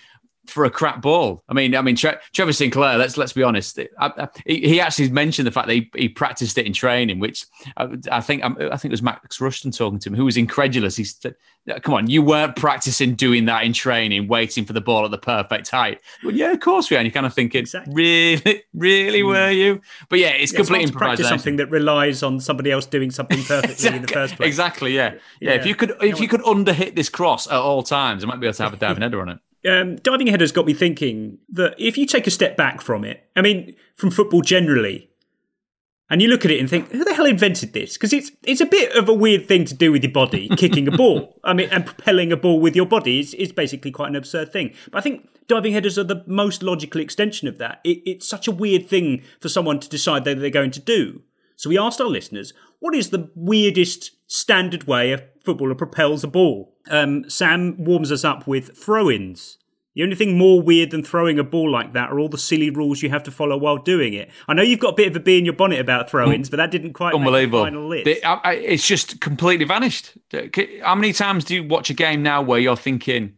for 0.45 0.65
a 0.65 0.69
crap 0.69 1.01
ball. 1.01 1.43
I 1.47 1.53
mean, 1.53 1.75
I 1.75 1.81
mean, 1.81 1.95
Tre- 1.95 2.17
Trevor 2.33 2.53
Sinclair. 2.53 2.97
Let's 2.97 3.17
let's 3.17 3.33
be 3.33 3.43
honest. 3.43 3.79
I, 3.99 4.11
I, 4.17 4.27
he 4.45 4.79
actually 4.79 5.09
mentioned 5.09 5.47
the 5.47 5.51
fact 5.51 5.67
that 5.67 5.73
he, 5.73 5.89
he 5.95 6.09
practiced 6.09 6.57
it 6.57 6.65
in 6.65 6.73
training, 6.73 7.19
which 7.19 7.45
I, 7.77 7.97
I 8.11 8.21
think 8.21 8.43
um, 8.43 8.57
I 8.59 8.77
think 8.77 8.85
it 8.85 8.91
was 8.91 9.01
Max 9.01 9.39
Rushton 9.39 9.71
talking 9.71 9.99
to 9.99 10.09
him, 10.09 10.15
who 10.15 10.25
was 10.25 10.35
incredulous. 10.35 10.95
He 10.97 11.05
said, 11.05 11.35
"Come 11.81 11.93
on, 11.93 12.09
you 12.09 12.21
weren't 12.21 12.55
practicing 12.55 13.15
doing 13.15 13.45
that 13.45 13.63
in 13.63 13.73
training, 13.73 14.27
waiting 14.27 14.65
for 14.65 14.73
the 14.73 14.81
ball 14.81 15.05
at 15.05 15.11
the 15.11 15.17
perfect 15.17 15.69
height." 15.69 16.01
Well, 16.23 16.35
yeah, 16.35 16.51
of 16.51 16.59
course 16.59 16.89
we 16.89 16.97
are. 16.97 16.99
And 16.99 17.07
you're 17.07 17.13
kind 17.13 17.25
of 17.25 17.33
thinking, 17.33 17.61
exactly. 17.61 17.93
really, 17.93 18.63
really, 18.73 19.21
mm. 19.21 19.27
were 19.27 19.51
you? 19.51 19.81
But 20.09 20.19
yeah, 20.19 20.29
it's 20.29 20.51
yeah, 20.51 20.57
complete 20.57 20.83
it's 20.83 20.91
practice 20.91 21.29
something 21.29 21.55
that 21.57 21.69
relies 21.69 22.21
on 22.21 22.39
somebody 22.39 22.71
else 22.71 22.85
doing 22.85 23.11
something 23.11 23.41
perfectly 23.43 23.73
exactly, 23.73 23.95
in 23.95 24.01
the 24.01 24.07
first 24.09 24.35
place. 24.35 24.47
Exactly. 24.47 24.93
Yeah. 24.93 25.13
yeah. 25.39 25.51
yeah. 25.51 25.51
If 25.53 25.65
you 25.65 25.75
could, 25.75 25.93
if 26.01 26.19
you 26.19 26.27
could 26.27 26.41
underhit 26.41 26.95
this 26.95 27.07
cross 27.07 27.47
at 27.47 27.53
all 27.53 27.81
times, 27.81 28.23
I 28.23 28.27
might 28.27 28.39
be 28.39 28.47
able 28.47 28.55
to 28.55 28.63
have 28.63 28.73
a 28.73 28.77
diving 28.77 29.01
header 29.01 29.21
on 29.21 29.29
it 29.29 29.39
um, 29.69 29.95
diving 29.97 30.27
header's 30.27 30.51
got 30.51 30.65
me 30.65 30.73
thinking 30.73 31.37
that 31.49 31.75
if 31.77 31.97
you 31.97 32.05
take 32.05 32.27
a 32.27 32.31
step 32.31 32.57
back 32.57 32.81
from 32.81 33.03
it, 33.03 33.29
I 33.35 33.41
mean, 33.41 33.75
from 33.95 34.11
football 34.11 34.41
generally, 34.41 35.09
and 36.09 36.21
you 36.21 36.27
look 36.27 36.45
at 36.45 36.51
it 36.51 36.59
and 36.59 36.69
think, 36.69 36.91
who 36.91 37.03
the 37.03 37.13
hell 37.13 37.25
invented 37.25 37.73
this? 37.73 37.93
Because 37.93 38.13
it's 38.13 38.31
it's 38.43 38.61
a 38.61 38.65
bit 38.65 38.95
of 38.95 39.09
a 39.09 39.13
weird 39.13 39.47
thing 39.47 39.65
to 39.65 39.73
do 39.73 39.91
with 39.91 40.03
your 40.03 40.11
body, 40.11 40.49
kicking 40.57 40.87
a 40.87 40.91
ball. 40.91 41.39
I 41.43 41.53
mean, 41.53 41.69
and 41.71 41.85
propelling 41.85 42.31
a 42.31 42.37
ball 42.37 42.59
with 42.59 42.75
your 42.75 42.85
body 42.85 43.19
is, 43.19 43.33
is 43.33 43.51
basically 43.51 43.91
quite 43.91 44.09
an 44.09 44.15
absurd 44.15 44.51
thing. 44.51 44.73
But 44.91 44.99
I 44.99 45.01
think 45.01 45.27
diving 45.47 45.73
headers 45.73 45.97
are 45.97 46.03
the 46.03 46.23
most 46.27 46.61
logical 46.61 47.01
extension 47.01 47.47
of 47.47 47.57
that. 47.57 47.79
It, 47.83 48.01
it's 48.05 48.27
such 48.27 48.47
a 48.47 48.51
weird 48.51 48.87
thing 48.87 49.23
for 49.39 49.49
someone 49.49 49.79
to 49.79 49.89
decide 49.89 50.25
that 50.25 50.39
they're 50.39 50.49
going 50.49 50.71
to 50.71 50.79
do. 50.79 51.21
So 51.55 51.69
we 51.69 51.77
asked 51.77 52.01
our 52.01 52.07
listeners, 52.07 52.53
what 52.79 52.93
is 52.95 53.09
the 53.09 53.31
weirdest 53.35 54.11
standard 54.27 54.85
way 54.85 55.13
a 55.13 55.23
footballer 55.43 55.75
propels 55.75 56.23
a 56.23 56.27
ball? 56.27 56.75
Um, 56.89 57.29
Sam 57.29 57.75
warms 57.77 58.11
us 58.11 58.23
up 58.23 58.47
with 58.47 58.77
throw 58.77 59.09
ins. 59.09 59.57
The 59.95 60.01
only 60.01 60.15
thing 60.15 60.39
more 60.39 60.59
weird 60.59 60.89
than 60.89 61.03
throwing 61.03 61.37
a 61.37 61.43
ball 61.43 61.69
like 61.69 61.93
that 61.93 62.09
are 62.09 62.19
all 62.19 62.27
the 62.27 62.37
silly 62.37 62.71
rules 62.71 63.03
you 63.03 63.11
have 63.11 63.21
to 63.23 63.31
follow 63.31 63.55
while 63.57 63.77
doing 63.77 64.15
it. 64.15 64.31
I 64.47 64.55
know 64.55 64.63
you've 64.63 64.79
got 64.79 64.93
a 64.93 64.95
bit 64.95 65.07
of 65.07 65.15
a 65.15 65.19
bee 65.19 65.37
in 65.37 65.45
your 65.45 65.53
bonnet 65.53 65.79
about 65.79 66.09
throw-ins, 66.09 66.49
but 66.49 66.57
that 66.57 66.71
didn't 66.71 66.93
quite 66.93 67.13
unbelievable. 67.13 67.63
Make 67.63 67.73
the 67.73 67.77
final 67.77 67.87
list. 67.87 68.25
I, 68.25 68.39
I, 68.43 68.53
it's 68.53 68.87
just 68.87 69.21
completely 69.21 69.65
vanished. 69.65 70.17
How 70.81 70.95
many 70.95 71.13
times 71.13 71.45
do 71.45 71.53
you 71.53 71.63
watch 71.63 71.91
a 71.91 71.93
game 71.93 72.23
now 72.23 72.41
where 72.41 72.57
you're 72.57 72.75
thinking 72.75 73.35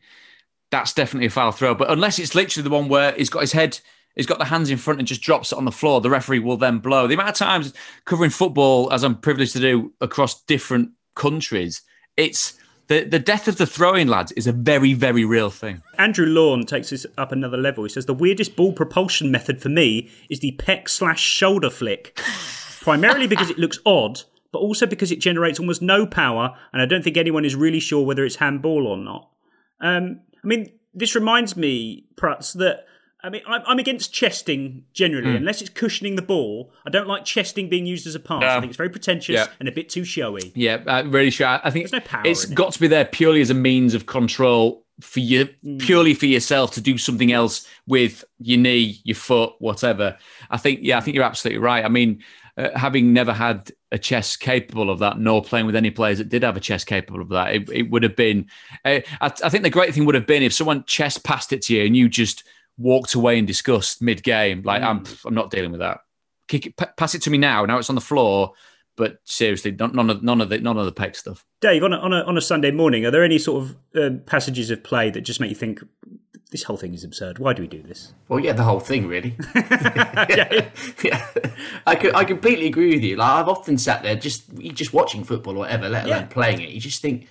that's 0.72 0.94
definitely 0.94 1.28
a 1.28 1.30
foul 1.30 1.52
throw? 1.52 1.76
But 1.76 1.92
unless 1.92 2.20
it's 2.20 2.36
literally 2.36 2.64
the 2.64 2.74
one 2.74 2.88
where 2.88 3.12
he's 3.12 3.30
got 3.30 3.42
his 3.42 3.52
head, 3.52 3.78
he's 4.16 4.26
got 4.26 4.40
the 4.40 4.46
hands 4.46 4.70
in 4.70 4.78
front 4.78 5.00
and 5.00 5.08
just 5.08 5.22
drops 5.22 5.52
it 5.52 5.58
on 5.58 5.66
the 5.66 5.74
floor, 5.74 6.00
the 6.00 6.10
referee 6.10 6.40
will 6.40 6.56
then 6.56 6.80
blow. 6.80 7.06
The 7.06 7.16
amount 7.16 7.32
of 7.32 7.36
times 7.36 7.74
covering 8.06 8.32
football, 8.32 8.94
as 8.94 9.04
I'm 9.04 9.18
privileged 9.18 9.52
to 9.54 9.60
do 9.60 9.92
across 10.00 10.42
different 10.44 10.92
countries, 11.16 11.82
it's 12.18 12.58
the, 12.88 13.04
the 13.04 13.20
death 13.20 13.48
of 13.48 13.58
the 13.58 13.66
throwing 13.66 14.08
lads 14.08 14.32
is 14.34 14.46
a 14.46 14.52
very, 14.52 14.94
very 14.94 15.26
real 15.26 15.50
thing. 15.50 15.82
Andrew 15.98 16.26
Lawn 16.26 16.66
takes 16.66 16.92
this 16.92 17.06
up 17.18 17.32
another 17.32 17.58
level. 17.58 17.84
He 17.84 17.90
says 17.90 18.06
the 18.06 18.14
weirdest 18.14 18.56
ball 18.56 18.74
propulsion 18.74 19.32
method 19.32 19.62
for 19.62 19.70
me 19.70 20.10
is 20.30 20.40
the 20.40 20.52
peck 20.54 20.88
slash 20.88 21.22
shoulder 21.22 21.70
flick, 21.70 22.16
primarily 22.82 23.28
because 23.28 23.50
it 23.50 23.58
looks 23.58 23.80
odd, 23.86 24.22
but 24.52 24.60
also 24.60 24.86
because 24.86 25.12
it 25.12 25.20
generates 25.20 25.60
almost 25.60 25.82
no 25.82 26.06
power, 26.06 26.56
and 26.72 26.82
I 26.82 26.86
don't 26.86 27.04
think 27.04 27.18
anyone 27.18 27.44
is 27.44 27.56
really 27.56 27.80
sure 27.80 28.06
whether 28.06 28.24
it's 28.24 28.36
handball 28.36 28.88
or 28.88 28.98
not. 28.98 29.30
Um, 29.82 30.22
I 30.44 30.48
mean, 30.48 30.72
this 30.94 31.16
reminds 31.16 31.58
me, 31.58 32.06
Prutz, 32.16 32.54
that 32.54 32.86
I 33.26 33.30
mean, 33.30 33.42
I'm 33.48 33.80
against 33.80 34.14
chesting 34.14 34.86
generally, 34.94 35.32
mm. 35.32 35.38
unless 35.38 35.60
it's 35.60 35.72
cushioning 35.72 36.16
the 36.16 36.22
ball. 36.22 36.72
I 36.86 36.92
don't 36.92 37.08
like 37.08 37.26
chesting 37.26 37.70
being 37.70 37.88
used 37.88 38.06
as 38.06 38.14
a 38.14 38.20
pass. 38.20 38.42
No. 38.42 38.48
I 38.50 38.60
think 38.60 38.70
it's 38.70 38.78
very 38.78 38.90
pretentious 38.90 39.34
yeah. 39.34 39.48
and 39.60 39.68
a 39.68 39.72
bit 39.72 39.90
too 39.90 40.04
showy. 40.04 40.52
Yeah, 40.54 40.84
uh, 40.86 41.04
really 41.08 41.32
sure. 41.32 41.48
I 41.48 41.72
think 41.72 41.90
There's 41.90 42.04
no 42.04 42.08
power 42.08 42.22
it's 42.24 42.46
got 42.46 42.68
it. 42.68 42.72
to 42.74 42.80
be 42.82 42.88
there 42.88 43.04
purely 43.04 43.42
as 43.42 43.50
a 43.50 43.56
means 43.56 43.96
of 43.96 44.06
control 44.06 44.86
for 45.02 45.22
you, 45.22 45.50
mm. 45.66 45.80
purely 45.80 46.14
for 46.14 46.28
yourself 46.28 46.72
to 46.74 46.82
do 46.82 47.00
something 47.00 47.32
else 47.32 47.68
with 47.88 48.24
your 48.38 48.60
knee, 48.60 49.02
your 49.04 49.16
foot, 49.16 49.54
whatever. 49.58 50.20
I 50.52 50.58
think, 50.58 50.82
yeah, 50.84 51.00
I 51.00 51.02
think 51.02 51.16
you're 51.16 51.24
absolutely 51.26 51.64
right. 51.64 51.84
I 51.84 51.90
mean, 51.90 52.24
uh, 52.58 52.78
having 52.78 53.12
never 53.12 53.34
had 53.34 53.72
a 53.92 53.98
chest 53.98 54.40
capable 54.40 54.92
of 54.92 55.00
that, 55.00 55.18
nor 55.18 55.42
playing 55.42 55.66
with 55.66 55.76
any 55.76 55.90
players 55.90 56.20
that 56.20 56.30
did 56.30 56.44
have 56.44 56.58
a 56.58 56.62
chest 56.62 56.86
capable 56.86 57.22
of 57.22 57.30
that, 57.30 57.56
it, 57.56 57.70
it 57.72 57.90
would 57.90 58.04
have 58.04 58.16
been. 58.16 58.46
Uh, 58.86 59.00
I, 59.20 59.34
I 59.44 59.50
think 59.50 59.64
the 59.64 59.72
great 59.72 59.96
thing 59.96 60.06
would 60.06 60.16
have 60.16 60.28
been 60.28 60.44
if 60.44 60.54
someone 60.54 60.84
chest 60.84 61.24
passed 61.24 61.52
it 61.52 61.64
to 61.64 61.74
you 61.74 61.86
and 61.86 61.98
you 61.98 62.08
just 62.08 62.44
walked 62.78 63.14
away 63.14 63.38
in 63.38 63.46
disgust 63.46 64.02
mid 64.02 64.24
game. 64.24 64.62
Like 64.64 64.82
mm. 64.82 64.86
I'm, 64.86 65.04
I'm 65.26 65.34
not 65.34 65.52
dealing 65.52 65.72
with 65.72 65.82
that. 65.82 66.00
Kick 66.48 66.68
it, 66.68 66.78
p- 66.78 66.86
pass 66.98 67.16
it 67.16 67.22
to 67.24 67.30
me 67.30 67.38
now. 67.38 67.66
Now 67.66 67.78
it's 67.78 67.90
on 67.90 67.96
the 67.96 68.02
floor. 68.02 68.54
But 68.98 69.20
seriously, 69.26 69.72
none 69.72 70.10
of 70.10 70.24
none 70.24 70.40
of 70.40 70.48
the 70.48 70.60
none 70.60 70.78
of 70.78 70.86
the 70.86 70.92
peck 70.94 71.16
stuff. 71.16 71.46
Dave, 71.60 71.84
on 71.84 71.92
a, 71.92 71.98
on 71.98 72.14
a, 72.14 72.22
on 72.24 72.38
a 72.38 72.42
Sunday 72.42 72.72
morning, 72.72 73.06
are 73.06 73.12
there 73.12 73.26
any 73.26 73.38
sort 73.38 73.64
of 73.64 73.78
uh, 73.94 74.18
passages 74.26 74.70
of 74.70 74.86
play 74.86 75.10
that 75.10 75.22
just 75.22 75.42
make 75.42 75.50
you 75.50 75.56
think 75.56 75.84
this 76.52 76.64
whole 76.64 76.78
thing 76.78 76.94
is 76.94 77.04
absurd? 77.04 77.38
Why 77.38 77.52
do 77.52 77.62
we 77.62 77.68
do 77.68 77.82
this? 77.82 78.14
Well, 78.30 78.40
yeah, 78.40 78.54
the 78.54 78.64
whole 78.64 78.80
thing, 78.80 79.08
really. 79.08 79.36
yeah, 79.56 80.70
yeah. 81.04 81.28
I, 81.86 81.96
could, 81.96 82.16
I 82.16 82.24
completely 82.24 82.68
agree 82.68 82.94
with 82.94 83.04
you. 83.04 83.18
Like 83.18 83.32
I've 83.32 83.50
often 83.50 83.78
sat 83.78 84.02
there 84.02 84.16
just 84.16 84.54
just 84.74 84.94
watching 84.94 85.26
football 85.26 85.56
or 85.56 85.60
whatever, 85.60 85.90
let 85.90 86.06
alone 86.06 86.22
yeah. 86.22 86.28
playing 86.28 86.62
it. 86.62 86.70
You 86.70 86.80
just 86.80 87.02
think 87.02 87.28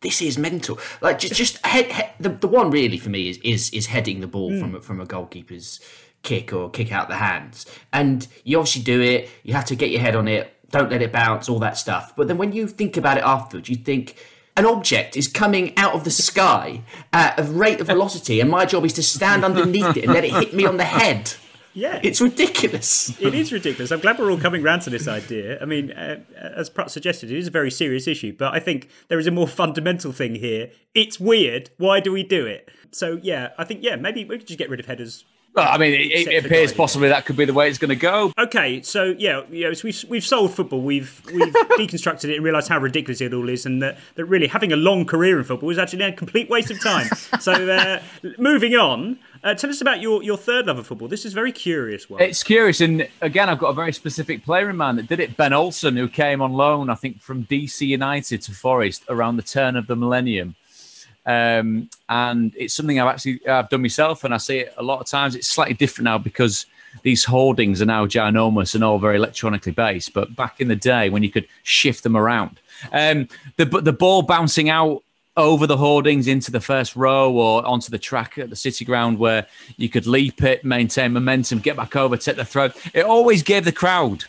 this 0.00 0.22
is 0.22 0.38
mental. 0.38 0.78
Like 1.00 1.18
just 1.18 1.34
just 1.34 1.64
head, 1.66 1.90
head, 1.92 2.12
the 2.18 2.30
the 2.30 2.48
one 2.48 2.70
really 2.70 2.98
for 2.98 3.10
me 3.10 3.28
is 3.28 3.38
is 3.38 3.70
is 3.70 3.86
heading 3.86 4.20
the 4.20 4.26
ball 4.26 4.50
mm. 4.50 4.60
from 4.60 4.80
from 4.80 5.00
a 5.00 5.06
goalkeeper's 5.06 5.80
kick 6.22 6.52
or 6.52 6.70
kick 6.70 6.92
out 6.92 7.08
the 7.08 7.16
hands, 7.16 7.66
and 7.92 8.26
you 8.44 8.58
obviously 8.58 8.82
do 8.82 9.00
it. 9.00 9.28
You 9.42 9.54
have 9.54 9.66
to 9.66 9.76
get 9.76 9.90
your 9.90 10.00
head 10.00 10.16
on 10.16 10.28
it. 10.28 10.56
Don't 10.70 10.90
let 10.90 11.02
it 11.02 11.12
bounce. 11.12 11.48
All 11.48 11.58
that 11.60 11.76
stuff. 11.76 12.14
But 12.16 12.28
then 12.28 12.38
when 12.38 12.52
you 12.52 12.66
think 12.66 12.96
about 12.96 13.18
it 13.18 13.24
afterwards, 13.24 13.68
you 13.68 13.76
think 13.76 14.16
an 14.56 14.66
object 14.66 15.16
is 15.16 15.28
coming 15.28 15.76
out 15.76 15.94
of 15.94 16.04
the 16.04 16.10
sky 16.10 16.82
at 17.12 17.38
a 17.38 17.42
rate 17.44 17.80
of 17.80 17.86
velocity, 17.86 18.40
and 18.40 18.50
my 18.50 18.64
job 18.64 18.84
is 18.84 18.92
to 18.94 19.02
stand 19.02 19.44
underneath 19.44 19.96
it 19.96 20.04
and 20.04 20.12
let 20.12 20.24
it 20.24 20.32
hit 20.32 20.54
me 20.54 20.66
on 20.66 20.76
the 20.76 20.84
head. 20.84 21.34
Yeah, 21.72 22.00
it's 22.02 22.20
ridiculous. 22.20 23.18
it 23.20 23.34
is 23.34 23.52
ridiculous. 23.52 23.90
I'm 23.90 24.00
glad 24.00 24.18
we're 24.18 24.30
all 24.30 24.38
coming 24.38 24.62
round 24.62 24.82
to 24.82 24.90
this 24.90 25.06
idea. 25.06 25.60
I 25.60 25.64
mean, 25.64 25.92
uh, 25.92 26.20
as 26.36 26.68
Pratt 26.68 26.90
suggested, 26.90 27.30
it 27.30 27.38
is 27.38 27.46
a 27.46 27.50
very 27.50 27.70
serious 27.70 28.08
issue, 28.08 28.34
but 28.36 28.52
I 28.54 28.60
think 28.60 28.88
there 29.08 29.18
is 29.18 29.26
a 29.26 29.30
more 29.30 29.46
fundamental 29.46 30.12
thing 30.12 30.34
here. 30.34 30.70
It's 30.94 31.20
weird. 31.20 31.70
Why 31.76 32.00
do 32.00 32.12
we 32.12 32.22
do 32.22 32.46
it? 32.46 32.68
So 32.90 33.20
yeah, 33.22 33.50
I 33.56 33.64
think 33.64 33.82
yeah, 33.82 33.96
maybe 33.96 34.24
we 34.24 34.38
could 34.38 34.48
just 34.48 34.58
get 34.58 34.68
rid 34.68 34.80
of 34.80 34.86
headers 34.86 35.24
well, 35.54 35.68
I 35.68 35.78
mean, 35.78 35.94
it, 35.94 36.28
it 36.28 36.44
appears 36.44 36.72
possibly 36.72 37.08
that 37.08 37.26
could 37.26 37.36
be 37.36 37.44
the 37.44 37.52
way 37.52 37.68
it's 37.68 37.78
going 37.78 37.88
to 37.88 37.96
go. 37.96 38.32
Okay, 38.38 38.82
so 38.82 39.16
yeah, 39.18 39.42
yeah, 39.50 39.72
so 39.72 39.80
we've 39.84 40.04
we've 40.08 40.24
sold 40.24 40.54
football, 40.54 40.80
we've 40.80 41.20
we've 41.34 41.52
deconstructed 41.76 42.26
it 42.26 42.36
and 42.36 42.44
realised 42.44 42.68
how 42.68 42.78
ridiculous 42.78 43.20
it 43.20 43.34
all 43.34 43.48
is, 43.48 43.66
and 43.66 43.82
that, 43.82 43.98
that 44.14 44.26
really 44.26 44.46
having 44.46 44.72
a 44.72 44.76
long 44.76 45.04
career 45.04 45.38
in 45.38 45.44
football 45.44 45.68
is 45.70 45.78
actually 45.78 46.04
a 46.04 46.12
complete 46.12 46.48
waste 46.48 46.70
of 46.70 46.80
time. 46.80 47.08
so 47.40 47.52
uh, 47.52 48.00
moving 48.38 48.74
on, 48.76 49.18
uh, 49.42 49.54
tell 49.54 49.70
us 49.70 49.80
about 49.80 50.00
your, 50.00 50.22
your 50.22 50.36
third 50.36 50.66
love 50.66 50.78
of 50.78 50.86
football. 50.86 51.08
This 51.08 51.24
is 51.24 51.32
very 51.32 51.52
curious 51.52 52.10
one. 52.10 52.20
It's 52.20 52.42
curious, 52.42 52.80
and 52.80 53.08
again, 53.20 53.48
I've 53.48 53.58
got 53.58 53.68
a 53.68 53.74
very 53.74 53.92
specific 53.92 54.44
player 54.44 54.68
in 54.68 54.76
mind 54.76 54.98
that 54.98 55.08
did 55.08 55.20
it. 55.20 55.36
Ben 55.36 55.52
Olsen, 55.52 55.96
who 55.96 56.08
came 56.08 56.42
on 56.42 56.52
loan, 56.52 56.90
I 56.90 56.94
think, 56.94 57.20
from 57.20 57.44
DC 57.44 57.86
United 57.86 58.42
to 58.42 58.52
Forest 58.52 59.04
around 59.08 59.36
the 59.36 59.42
turn 59.42 59.76
of 59.76 59.86
the 59.86 59.96
millennium. 59.96 60.56
Um, 61.26 61.88
and 62.08 62.52
it's 62.56 62.74
something 62.74 62.98
I've 62.98 63.08
actually 63.08 63.46
I've 63.46 63.68
done 63.68 63.82
myself, 63.82 64.24
and 64.24 64.34
I 64.34 64.38
see 64.38 64.58
it 64.58 64.74
a 64.76 64.82
lot 64.82 65.00
of 65.00 65.06
times. 65.06 65.34
It's 65.34 65.48
slightly 65.48 65.74
different 65.74 66.04
now 66.04 66.18
because 66.18 66.66
these 67.02 67.24
hoardings 67.24 67.80
are 67.80 67.86
now 67.86 68.06
ginormous 68.06 68.74
and 68.74 68.82
all 68.82 68.98
very 68.98 69.16
electronically 69.16 69.72
based. 69.72 70.12
But 70.12 70.34
back 70.34 70.60
in 70.60 70.68
the 70.68 70.76
day, 70.76 71.08
when 71.08 71.22
you 71.22 71.30
could 71.30 71.46
shift 71.62 72.02
them 72.02 72.16
around, 72.16 72.60
um, 72.92 73.28
the 73.56 73.64
the 73.64 73.92
ball 73.92 74.22
bouncing 74.22 74.68
out 74.70 75.02
over 75.40 75.66
the 75.66 75.76
hoardings 75.76 76.26
into 76.26 76.50
the 76.50 76.60
first 76.60 76.94
row 76.94 77.32
or 77.32 77.66
onto 77.66 77.90
the 77.90 77.98
track 77.98 78.38
at 78.38 78.50
the 78.50 78.56
city 78.56 78.84
ground 78.84 79.18
where 79.18 79.46
you 79.76 79.88
could 79.88 80.06
leap 80.06 80.42
it, 80.42 80.64
maintain 80.64 81.12
momentum, 81.12 81.58
get 81.58 81.76
back 81.76 81.96
over, 81.96 82.16
take 82.16 82.36
the 82.36 82.44
throw. 82.44 82.70
It 82.94 83.04
always 83.04 83.42
gave 83.42 83.64
the 83.64 83.72
crowd 83.72 84.24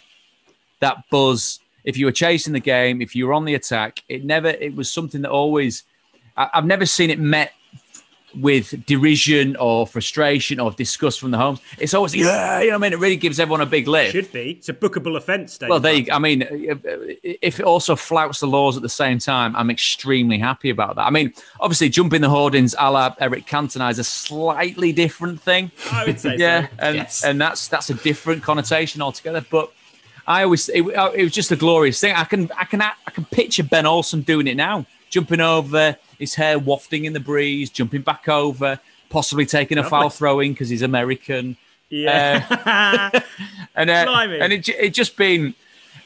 that 0.80 1.04
buzz. 1.10 1.60
If 1.84 1.97
you 1.97 2.06
were 2.06 2.12
chasing 2.12 2.54
the 2.54 2.60
game, 2.60 3.02
if 3.02 3.15
you 3.15 3.28
were 3.28 3.34
on 3.34 3.45
the 3.45 3.56
attack, 3.56 4.04
it 4.08 4.24
never. 4.24 4.50
It 4.50 4.76
was 4.76 4.91
something 4.91 5.21
that 5.21 5.32
always 5.32 5.84
I've 6.38 6.65
never 6.65 6.86
seen 6.86 7.10
it 7.10 7.19
met 7.19 7.54
with 8.36 8.86
derision 8.86 9.56
or 9.58 9.86
frustration 9.88 10.60
or 10.60 10.72
disgust 10.72 11.20
from 11.20 11.32
the 11.32 11.38
homes. 11.38 11.60
It's 11.78 11.94
always, 11.94 12.15
yeah, 12.15 12.62
you 12.62 12.67
know 12.67 12.78
what 12.78 12.86
I 12.86 12.89
mean? 12.89 12.94
It 12.94 13.00
really 13.00 13.15
gives 13.15 13.39
everyone 13.39 13.62
a 13.62 13.65
big 13.65 13.88
lift. 13.88 14.12
Should 14.12 14.32
be. 14.32 14.52
It's 14.52 14.70
a 14.70 14.74
bookable 14.74 15.17
offence. 15.17 15.60
Well, 15.62 15.80
there 15.80 15.94
you, 15.94 16.12
I 16.12 16.20
mean, 16.20 16.46
if 17.24 17.60
it 17.60 17.65
also 17.65 17.96
flouts 17.96 18.39
the 18.39 18.48
laws 18.48 18.76
at 18.78 18.84
the 18.84 18.89
same 18.89 19.20
time, 19.20 19.56
I'm 19.56 19.70
extremely 19.70 20.38
happy 20.38 20.70
about 20.70 20.96
that. 20.96 21.06
I 21.06 21.10
mean, 21.10 21.34
obviously, 21.60 21.89
jumping 21.89 22.22
the 22.22 22.30
hoardings 22.30 22.76
a 22.78 22.91
la 22.91 23.15
Eric 23.20 23.46
Cantona 23.46 23.89
is 23.91 24.00
a 24.00 24.04
slightly 24.04 24.91
different 24.91 25.41
thing. 25.41 25.72
I 25.91 26.06
would 26.06 26.20
say 26.20 26.36
yeah, 26.38 26.67
so. 26.67 26.74
and, 26.80 26.96
yes. 26.96 27.24
and 27.24 27.41
that's 27.41 27.67
that's 27.67 27.89
a 27.89 27.94
different 27.96 28.44
connotation 28.44 29.02
altogether. 29.02 29.46
But 29.50 29.72
I 30.28 30.44
always, 30.44 30.70
it, 30.70 30.84
it 30.84 31.24
was 31.24 31.32
just 31.32 31.52
a 31.52 31.56
glorious 31.56 32.00
thing. 32.00 32.15
I 32.15 32.24
can, 32.24 32.50
I 32.56 32.65
can, 32.65 32.82
I 32.82 32.94
can 33.12 33.26
picture 33.26 33.63
Ben 33.63 33.86
Olsen 33.86 34.22
doing 34.22 34.48
it 34.48 34.56
now, 34.56 34.86
jumping 35.12 35.41
over 35.41 35.97
his 36.17 36.34
hair 36.36 36.58
wafting 36.58 37.06
in 37.06 37.13
the 37.13 37.19
breeze, 37.19 37.69
jumping 37.69 38.02
back 38.02 38.28
over, 38.28 38.80
possibly 39.10 39.45
taking 39.45 39.78
a 39.78 39.84
foul 39.84 40.10
throwing 40.10 40.54
because 40.54 40.69
he's 40.69 40.82
American. 40.82 41.58
Yeah, 41.89 42.47
uh, 42.50 43.19
and 43.76 43.89
uh, 43.89 44.15
and 44.17 44.54
it 44.54 44.67
it 44.69 44.93
just 44.95 45.17
been 45.17 45.54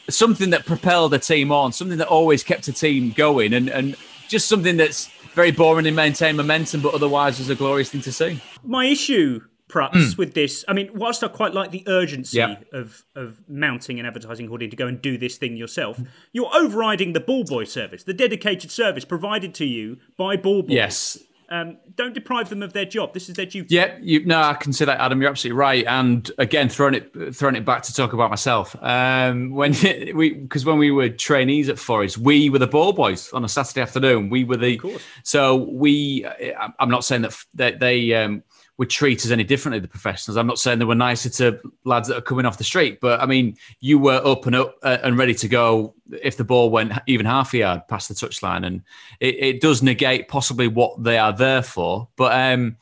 something 0.10 0.50
that 0.50 0.66
propelled 0.66 1.12
the 1.12 1.20
team 1.20 1.52
on, 1.52 1.72
something 1.72 2.00
that 2.00 2.08
always 2.08 2.44
kept 2.44 2.66
the 2.66 2.74
team 2.74 3.12
going, 3.12 3.54
and 3.54 3.70
and 3.70 3.96
just 4.28 4.48
something 4.48 4.78
that's 4.78 5.08
very 5.34 5.52
boring 5.52 5.86
and 5.86 5.96
maintain 5.96 6.36
momentum, 6.36 6.82
but 6.82 6.94
otherwise 6.94 7.38
was 7.38 7.50
a 7.50 7.56
glorious 7.56 7.92
thing 7.92 8.02
to 8.02 8.12
see. 8.12 8.42
My 8.64 8.86
issue, 8.86 9.42
Prutz, 9.76 10.18
with 10.18 10.34
this, 10.34 10.64
I 10.68 10.74
mean, 10.74 10.90
whilst 10.94 11.24
I 11.24 11.28
quite 11.28 11.54
like 11.54 11.72
the 11.72 11.84
urgency 11.88 12.38
Yeah. 12.38 12.56
of 12.72 13.04
of 13.16 13.42
mounting 13.50 14.00
an 14.00 14.06
advertising 14.06 14.48
hoarding 14.48 14.70
to 14.70 14.76
go 14.78 14.88
and 14.88 15.02
do 15.02 15.18
this 15.18 15.38
thing 15.38 15.58
yourself, 15.58 16.00
you're 16.32 16.52
overriding 16.56 17.14
the 17.14 17.20
ball 17.20 17.44
boy 17.44 17.66
service, 17.66 18.04
the 18.04 18.14
dedicated 18.14 18.72
service 18.72 19.04
provided 19.06 19.54
to 19.56 19.66
you 19.66 19.98
by 20.18 20.38
ball 20.38 20.62
boys. 20.62 20.72
Yes. 20.72 21.18
Um, 21.48 21.78
don't 21.96 22.16
deprive 22.16 22.50
them 22.50 22.64
of 22.64 22.74
their 22.74 22.86
job. 22.86 23.14
This 23.14 23.30
is 23.30 23.36
their 23.36 23.46
duty. 23.46 23.76
Yeah, 23.76 23.98
you 24.02 24.26
no, 24.26 24.42
I 24.42 24.56
can 24.56 24.74
see 24.74 24.84
that, 24.86 25.00
Adam. 25.00 25.22
You're 25.22 25.30
absolutely 25.30 25.60
right. 25.60 25.86
And 25.86 26.30
again, 26.40 26.70
throwing 26.70 26.96
it 26.96 27.36
throwing 27.36 27.56
it 27.56 27.64
back 27.64 27.84
to 27.84 27.94
talk 27.94 28.14
about 28.14 28.32
myself. 28.32 28.76
Um, 28.82 29.52
when 29.52 29.74
we 30.16 30.34
because 30.34 30.66
when 30.66 30.80
we 30.80 30.90
were 30.90 31.08
trainees 31.10 31.70
at 31.70 31.78
Forest, 31.78 32.18
we 32.18 32.50
were 32.50 32.58
the 32.58 32.66
ball 32.66 32.94
boys 32.94 33.32
on 33.32 33.46
a 33.46 33.48
Saturday 33.48 33.82
afternoon. 33.82 34.30
We 34.32 34.44
were 34.44 34.58
the 34.58 34.82
so 35.22 35.56
we. 35.56 36.26
I- 36.26 36.74
I'm 36.80 36.90
not 36.90 37.06
saying 37.06 37.22
that 37.22 37.36
that 37.54 37.80
they 37.80 38.16
um, 38.16 38.42
would 38.78 38.90
treat 38.90 39.24
us 39.24 39.32
any 39.32 39.44
differently 39.44 39.80
the 39.80 39.88
professionals. 39.88 40.38
I'm 40.38 40.48
not 40.48 40.60
saying 40.60 40.80
they 40.80 40.86
were 40.86 40.96
nicer 40.96 41.30
to 41.30 41.60
lads 41.86 42.10
that 42.10 42.18
are 42.18 42.22
coming 42.22 42.46
off 42.46 42.58
the 42.58 42.64
street, 42.64 43.00
but 43.00 43.22
I 43.22 43.26
mean, 43.26 43.58
you 43.80 43.98
were 44.00 44.22
up 44.26 44.46
and 44.46 44.56
up 44.56 44.78
uh, 44.84 44.98
and 45.04 45.18
ready 45.18 45.34
to 45.36 45.48
go 45.48 45.94
if 46.22 46.36
the 46.38 46.44
ball 46.44 46.70
went 46.70 46.92
even 47.08 47.26
half 47.26 47.54
a 47.54 47.58
yard 47.60 47.82
past 47.88 48.10
the 48.10 48.16
touchline, 48.16 48.66
and 48.66 48.84
it, 49.20 49.36
it 49.36 49.62
does 49.62 49.82
negate 49.82 50.28
possibly 50.28 50.68
what 50.68 51.02
they 51.02 51.18
are 51.18 51.32
there 51.32 51.62
for. 51.62 52.10
But 52.18 52.34
um, 52.34 52.78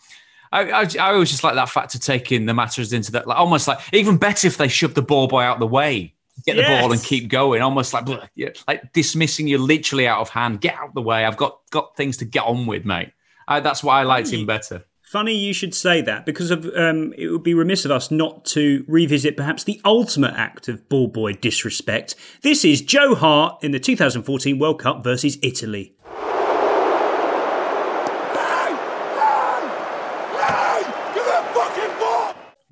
I, 0.51 0.71
I, 0.71 0.81
I 0.99 1.13
always 1.13 1.29
just 1.29 1.43
like 1.43 1.55
that 1.55 1.69
fact 1.69 1.95
of 1.95 2.01
taking 2.01 2.45
the 2.45 2.53
matters 2.53 2.91
into 2.91 3.11
that, 3.13 3.27
like 3.27 3.37
almost 3.37 3.67
like 3.67 3.79
even 3.93 4.17
better 4.17 4.47
if 4.47 4.57
they 4.57 4.67
shove 4.67 4.95
the 4.95 5.01
ball 5.01 5.27
boy 5.27 5.41
out 5.41 5.59
the 5.59 5.67
way, 5.67 6.13
get 6.45 6.55
the 6.55 6.63
ball 6.63 6.91
and 6.91 7.03
keep 7.03 7.29
going, 7.29 7.61
almost 7.61 7.93
like 7.93 8.07
like 8.67 8.93
dismissing 8.93 9.47
you 9.47 9.59
literally 9.59 10.07
out 10.07 10.21
of 10.21 10.29
hand. 10.29 10.59
Get 10.59 10.75
out 10.75 10.95
the 10.95 11.01
way. 11.01 11.25
I've 11.25 11.37
got 11.37 11.59
got 11.69 11.95
things 11.95 12.17
to 12.17 12.25
get 12.25 12.43
on 12.43 12.65
with, 12.65 12.83
mate. 12.83 13.11
I, 13.47 13.59
that's 13.59 13.83
why 13.83 13.99
I 13.99 14.03
liked 14.03 14.31
him 14.31 14.45
better. 14.45 14.85
Funny 15.13 15.35
you 15.35 15.53
should 15.53 15.75
say 15.75 16.01
that 16.01 16.25
because 16.25 16.49
of 16.49 16.65
um, 16.75 17.13
it 17.15 17.27
would 17.27 17.43
be 17.43 17.53
remiss 17.53 17.85
of 17.85 17.91
us 17.91 18.09
not 18.09 18.45
to 18.45 18.83
revisit 18.87 19.37
perhaps 19.37 19.63
the 19.63 19.79
ultimate 19.85 20.33
act 20.33 20.67
of 20.67 20.89
ball 20.89 21.07
boy 21.07 21.33
disrespect. 21.33 22.15
This 22.41 22.65
is 22.65 22.81
Joe 22.81 23.13
Hart 23.13 23.63
in 23.63 23.69
the 23.69 23.79
2014 23.79 24.57
World 24.57 24.79
Cup 24.81 25.03
versus 25.03 25.37
Italy. 25.43 25.95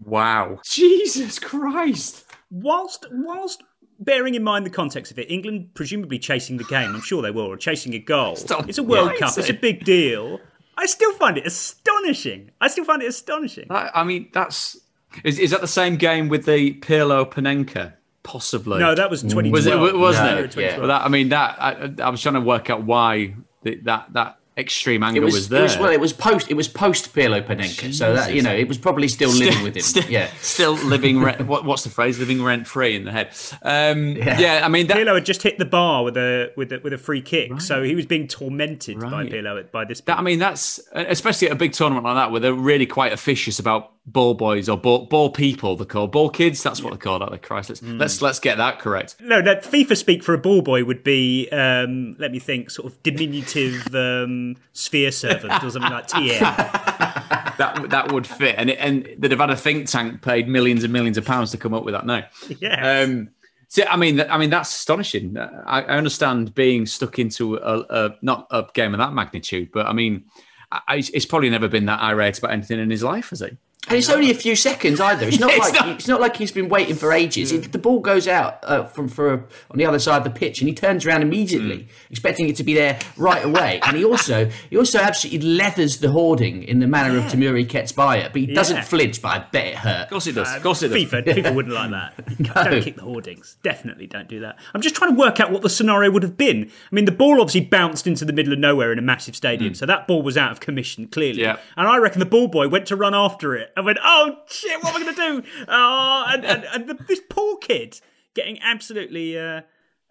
Wow. 0.03 0.61
Jesus 0.65 1.37
Christ. 1.37 2.25
Whilst 2.49 3.05
whilst 3.11 3.61
bearing 3.99 4.33
in 4.33 4.41
mind 4.41 4.65
the 4.65 4.71
context 4.71 5.11
of 5.11 5.19
it, 5.19 5.29
England 5.29 5.75
presumably 5.75 6.17
chasing 6.17 6.57
the 6.57 6.63
game, 6.63 6.95
I'm 6.95 7.01
sure 7.01 7.21
they 7.21 7.29
were, 7.29 7.43
or 7.43 7.55
chasing 7.55 7.93
a 7.93 7.99
goal. 7.99 8.35
Stop 8.35 8.67
It's 8.67 8.79
a 8.79 8.83
World 8.83 9.09
lying, 9.09 9.19
Cup. 9.19 9.37
It's 9.37 9.47
a 9.47 9.53
big 9.69 9.83
deal. 9.83 10.39
I 10.81 10.85
still 10.87 11.13
find 11.13 11.37
it 11.37 11.45
astonishing. 11.45 12.51
I 12.59 12.67
still 12.67 12.85
find 12.85 13.01
it 13.03 13.07
astonishing. 13.07 13.67
I, 13.69 13.91
I 13.93 14.03
mean, 14.03 14.29
that's 14.33 14.77
is, 15.23 15.37
is 15.39 15.51
that 15.51 15.61
the 15.61 15.67
same 15.67 15.95
game 15.95 16.27
with 16.27 16.45
the 16.45 16.73
Pirlo 16.75 17.29
Panenka? 17.31 17.93
Possibly. 18.23 18.79
No, 18.79 18.93
that 18.95 19.09
was 19.09 19.21
2012. 19.21 19.51
Was 19.51 19.65
it? 19.67 19.97
Wasn't 19.97 20.25
No, 20.25 20.43
it? 20.43 20.55
yeah. 20.55 20.77
Well, 20.77 20.87
that, 20.87 21.03
I 21.05 21.07
mean, 21.07 21.29
that 21.29 21.55
I, 21.59 21.91
I 22.03 22.09
was 22.09 22.21
trying 22.21 22.35
to 22.35 22.41
work 22.41 22.69
out 22.69 22.83
why 22.83 23.35
the, 23.63 23.75
that 23.83 24.13
that 24.13 24.37
extreme 24.57 25.01
It 25.01 25.07
angle 25.07 25.23
was, 25.23 25.33
was, 25.33 25.45
it 25.45 25.49
there. 25.49 25.63
was 25.63 25.77
well, 25.77 25.91
it 25.91 25.99
was 25.99 26.13
post 26.13 26.51
it 26.51 26.55
was 26.55 26.67
post 26.67 27.13
Pirlo 27.15 27.41
Panenka, 27.45 27.93
so 27.93 28.13
that 28.13 28.33
you 28.33 28.41
know 28.41 28.53
it 28.53 28.67
was 28.67 28.77
probably 28.77 29.07
still 29.07 29.29
living 29.29 29.63
with 29.63 29.75
him. 29.75 29.81
Still, 29.81 30.03
yeah, 30.09 30.29
still 30.41 30.73
living 30.73 31.21
rent. 31.21 31.41
What, 31.51 31.65
what's 31.65 31.83
the 31.83 31.89
phrase? 31.89 32.19
Living 32.19 32.43
rent 32.43 32.67
free 32.67 32.95
in 32.95 33.05
the 33.05 33.11
head. 33.11 33.29
Um, 33.63 34.15
yeah. 34.15 34.61
I 34.63 34.67
mean 34.69 34.87
that. 34.87 34.97
Pirlo 34.97 35.15
had 35.15 35.25
just 35.25 35.41
hit 35.43 35.57
the 35.57 35.65
bar 35.65 36.03
with 36.03 36.17
a 36.17 36.51
with 36.55 36.71
a, 36.71 36.79
with 36.79 36.93
a 36.93 36.97
free 36.97 37.21
kick, 37.21 37.61
so 37.61 37.83
he 37.83 37.95
was 37.95 38.05
being 38.05 38.27
tormented 38.27 38.99
by 38.99 39.09
Right. 39.09 39.31
Pirlo 39.31 39.71
by 39.71 39.85
this. 39.85 40.01
That, 40.01 40.19
I 40.19 40.21
mean, 40.21 40.39
that's 40.39 40.79
especially 40.93 41.47
at 41.47 41.53
a 41.53 41.57
big 41.57 41.73
tournament 41.73 42.05
like 42.05 42.15
that, 42.15 42.31
where 42.31 42.39
they're 42.39 42.53
really 42.53 42.85
quite 42.85 43.11
officious 43.13 43.59
about 43.59 43.91
ball 44.05 44.33
boys 44.33 44.67
or 44.67 44.77
ball, 44.77 45.05
ball 45.05 45.29
people. 45.29 45.75
They're 45.75 45.85
called 45.85 46.11
ball 46.11 46.29
kids. 46.29 46.61
That's 46.63 46.81
what 46.81 46.89
they're 46.91 46.97
called. 46.99 47.21
Aren't 47.21 47.33
they? 47.33 47.37
Christ, 47.37 47.69
let's 47.69 47.81
Hmm. 47.81 47.97
let's 47.97 48.21
let's 48.21 48.39
get 48.39 48.57
that 48.57 48.79
correct. 48.79 49.15
No, 49.19 49.41
no, 49.41 49.55
FIFA 49.55 49.95
speak 49.95 50.23
for 50.23 50.33
a 50.33 50.37
ball 50.37 50.61
boy 50.61 50.83
would 50.83 51.03
be, 51.03 51.47
um, 51.51 52.15
let 52.19 52.31
me 52.31 52.39
think, 52.39 52.71
sort 52.71 52.91
of 52.91 53.01
diminutive 53.03 53.87
um, 53.95 54.57
sphere 54.73 55.11
servant 55.11 55.63
or 55.63 55.69
something 55.69 55.91
like 55.91 56.07
TM. 56.07 56.97
That 57.57 57.89
that 57.91 58.11
would 58.11 58.25
fit, 58.25 58.55
and 58.57 58.71
it, 58.71 58.77
and 58.79 59.07
they'd 59.19 59.29
have 59.29 59.39
had 59.39 59.51
a 59.51 59.55
think 59.55 59.87
tank 59.87 60.23
paid 60.23 60.47
millions 60.47 60.83
and 60.83 60.91
millions 60.91 61.15
of 61.17 61.25
pounds 61.25 61.51
to 61.51 61.57
come 61.57 61.75
up 61.75 61.83
with 61.83 61.93
that. 61.93 62.07
No. 62.07 62.23
Yes. 62.59 63.07
Um, 63.07 63.29
so 63.67 63.83
I 63.87 63.97
mean, 63.97 64.19
I 64.19 64.37
mean 64.39 64.49
that's 64.49 64.71
astonishing. 64.75 65.37
I, 65.37 65.81
I 65.83 65.97
understand 65.97 66.55
being 66.55 66.87
stuck 66.87 67.19
into 67.19 67.57
a, 67.57 67.85
a 67.89 68.15
not 68.23 68.47
a 68.49 68.65
game 68.73 68.95
of 68.95 68.97
that 68.97 69.13
magnitude, 69.13 69.69
but 69.71 69.85
I 69.85 69.93
mean, 69.93 70.23
I, 70.71 71.03
it's 71.13 71.25
probably 71.27 71.51
never 71.51 71.67
been 71.67 71.85
that 71.85 71.99
irate 72.01 72.39
about 72.39 72.51
anything 72.51 72.79
in 72.79 72.89
his 72.89 73.03
life, 73.03 73.29
has 73.29 73.41
he? 73.41 73.57
And 73.87 73.97
it's 73.97 74.09
only 74.09 74.29
a 74.29 74.35
few 74.35 74.55
seconds 74.55 74.99
either. 74.99 75.27
It's 75.27 75.39
not 75.39 75.51
It's 75.51 75.59
like 75.59 75.73
not- 75.73 75.89
it's 75.89 76.07
not 76.07 76.21
like 76.21 76.37
he's 76.37 76.51
been 76.51 76.69
waiting 76.69 76.95
for 76.95 77.11
ages. 77.11 77.51
Hmm. 77.51 77.57
It- 77.57 77.71
the 77.71 77.79
ball 77.79 77.99
goes 77.99 78.27
out 78.27 78.59
uh, 78.63 78.83
from 78.83 79.07
for 79.07 79.45
on 79.71 79.77
the 79.77 79.85
other 79.85 79.97
side 79.97 80.17
of 80.17 80.23
the 80.23 80.29
pitch, 80.29 80.61
and 80.61 80.67
he 80.67 80.73
turns 80.75 81.05
around 81.05 81.23
immediately, 81.23 81.83
hmm. 81.83 81.89
expecting 82.11 82.47
it 82.47 82.55
to 82.57 82.63
be 82.63 82.73
there 82.75 82.99
right 83.17 83.43
away. 83.43 83.79
And 83.83 83.97
he 83.97 84.05
also 84.05 84.49
he 84.69 84.77
also 84.77 84.99
absolutely 84.99 85.47
leathers 85.47 85.97
the 85.97 86.11
hoarding 86.11 86.63
in 86.63 86.79
the 86.79 86.87
manner 86.87 87.17
of 87.17 87.25
Temuri 87.25 87.65
Ketsbaia, 87.65 88.31
but 88.31 88.39
he 88.39 88.47
doesn't 88.47 88.83
flinch. 88.85 89.21
But 89.21 89.29
I 89.29 89.39
bet 89.51 89.67
it 89.67 89.75
hurt. 89.75 90.03
Of 90.03 90.09
course 90.09 90.25
he 90.25 90.31
does. 90.31 90.47
Uh, 90.47 90.57
of 90.57 90.63
course 90.63 90.81
he 90.81 90.87
does. 90.87 90.97
FIFA, 90.97 91.25
FIFA 91.25 91.55
wouldn't 91.55 91.73
like 91.73 91.91
that. 91.91 92.37
Don't 92.53 92.83
kick 92.83 92.95
the 92.95 93.01
hoardings. 93.01 93.57
Definitely 93.63 94.07
don't 94.07 94.27
do 94.27 94.39
that. 94.41 94.57
I'm 94.73 94.81
just 94.81 94.95
trying 94.95 95.11
to 95.11 95.17
work 95.17 95.39
out 95.39 95.51
what 95.51 95.61
the 95.61 95.69
scenario 95.69 96.11
would 96.11 96.23
have 96.23 96.37
been. 96.37 96.65
I 96.91 96.95
mean, 96.95 97.05
the 97.05 97.11
ball 97.11 97.41
obviously 97.41 97.61
bounced 97.61 98.05
into 98.07 98.25
the 98.25 98.33
middle 98.33 98.53
of 98.53 98.59
nowhere 98.59 98.91
in 98.91 98.99
a 98.99 99.01
massive 99.01 99.35
stadium, 99.35 99.71
hmm. 99.71 99.75
so 99.75 99.85
that 99.85 100.07
ball 100.07 100.21
was 100.21 100.37
out 100.37 100.51
of 100.51 100.59
commission, 100.59 101.07
clearly. 101.07 101.41
Yeah. 101.41 101.57
And 101.75 101.87
I 101.87 101.97
reckon 101.97 102.19
the 102.19 102.25
ball 102.25 102.47
boy 102.47 102.67
went 102.67 102.85
to 102.87 102.95
run 102.95 103.15
after 103.15 103.55
it 103.55 103.70
and 103.75 103.85
went, 103.85 103.99
oh, 104.03 104.37
shit, 104.47 104.83
what 104.83 104.95
am 104.95 105.01
I 105.01 105.05
going 105.05 105.15
to 105.15 105.41
do? 105.41 105.49
Oh, 105.67 106.25
and, 106.27 106.45
and, 106.45 106.63
and 106.65 106.87
the, 106.89 106.93
this 107.05 107.21
poor 107.29 107.57
kid 107.57 107.99
getting 108.33 108.59
absolutely 108.61 109.37
uh, 109.37 109.61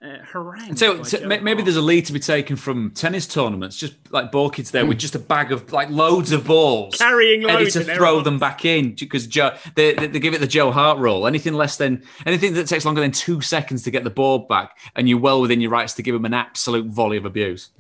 uh, 0.02 0.18
harangued. 0.32 0.78
So, 0.78 1.02
so 1.02 1.26
maybe 1.26 1.62
there's 1.62 1.76
a 1.76 1.82
lead 1.82 2.06
to 2.06 2.12
be 2.12 2.20
taken 2.20 2.56
from 2.56 2.90
tennis 2.92 3.26
tournaments, 3.26 3.76
just 3.76 3.94
like 4.10 4.32
ball 4.32 4.48
kids 4.48 4.70
there 4.70 4.86
with 4.86 4.98
just 4.98 5.14
a 5.14 5.18
bag 5.18 5.52
of 5.52 5.72
like 5.72 5.90
loads 5.90 6.32
of 6.32 6.46
balls, 6.46 6.96
Carrying 6.96 7.44
ready 7.44 7.64
loads 7.64 7.74
to 7.74 7.84
throw 7.84 8.20
them 8.22 8.38
back 8.38 8.64
in 8.64 8.94
because 8.94 9.26
Joe 9.26 9.56
they, 9.74 9.94
they, 9.94 10.06
they 10.06 10.18
give 10.18 10.32
it 10.32 10.40
the 10.40 10.46
Joe 10.46 10.70
Hart 10.70 10.98
rule. 10.98 11.26
Anything 11.26 11.54
less 11.54 11.76
than 11.76 12.02
anything 12.24 12.54
that 12.54 12.66
takes 12.66 12.84
longer 12.84 13.02
than 13.02 13.12
two 13.12 13.40
seconds 13.42 13.82
to 13.82 13.90
get 13.90 14.04
the 14.04 14.10
ball 14.10 14.40
back, 14.40 14.78
and 14.96 15.08
you're 15.08 15.20
well 15.20 15.40
within 15.40 15.60
your 15.60 15.70
rights 15.70 15.94
to 15.94 16.02
give 16.02 16.14
him 16.14 16.24
an 16.24 16.34
absolute 16.34 16.86
volley 16.86 17.18
of 17.18 17.26
abuse. 17.26 17.70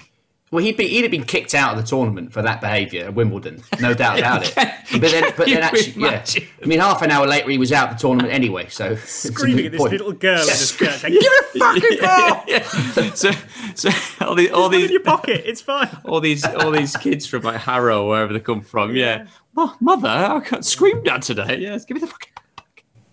Well, 0.52 0.64
he'd, 0.64 0.76
be, 0.76 0.88
he'd 0.88 1.02
have 1.02 1.12
been 1.12 1.24
kicked 1.24 1.54
out 1.54 1.76
of 1.76 1.80
the 1.80 1.88
tournament 1.88 2.32
for 2.32 2.42
that 2.42 2.60
behaviour 2.60 3.04
at 3.04 3.14
Wimbledon, 3.14 3.62
no 3.78 3.94
doubt 4.02 4.18
about 4.18 4.48
it. 4.48 4.54
But 4.56 5.00
then, 5.12 5.32
but 5.36 5.46
then 5.46 5.62
actually, 5.62 6.02
yeah. 6.02 6.24
I 6.60 6.66
mean, 6.66 6.80
half 6.80 7.02
an 7.02 7.12
hour 7.12 7.24
later, 7.24 7.48
he 7.50 7.58
was 7.58 7.70
out 7.70 7.90
of 7.90 7.96
the 7.96 8.00
tournament 8.00 8.34
anyway. 8.34 8.66
So 8.68 8.96
screaming 8.96 9.66
at 9.66 9.72
this 9.72 9.80
point. 9.80 9.92
little 9.92 10.12
girl 10.12 10.40
in 10.40 10.46
the 10.46 10.52
skirt, 10.52 10.90
saying, 10.98 11.14
"Give 11.14 11.22
it 11.24 11.44
a 11.54 11.58
fucking 11.60 13.00
ball! 13.06 13.14
so, 13.14 13.30
so 13.76 13.90
all 14.26 14.34
the 14.34 14.50
all 14.50 14.68
Put 14.68 14.74
it 14.74 14.76
in 14.76 14.82
these 14.82 14.90
your 14.90 15.04
pocket. 15.04 15.42
It's 15.46 15.60
fine." 15.60 15.88
all 16.04 16.20
these 16.20 16.44
all 16.44 16.72
these 16.72 16.96
kids 16.96 17.26
from 17.26 17.42
like 17.42 17.60
Harrow, 17.60 18.08
wherever 18.08 18.32
they 18.32 18.40
come 18.40 18.62
from, 18.62 18.96
yeah. 18.96 19.28
Well, 19.54 19.76
mother, 19.80 20.08
I 20.08 20.40
got 20.40 20.64
screamed 20.64 21.06
at 21.06 21.22
today. 21.22 21.58
Yes, 21.60 21.84
give 21.84 21.94
me 21.94 22.00
the 22.00 22.08
fucking. 22.08 22.32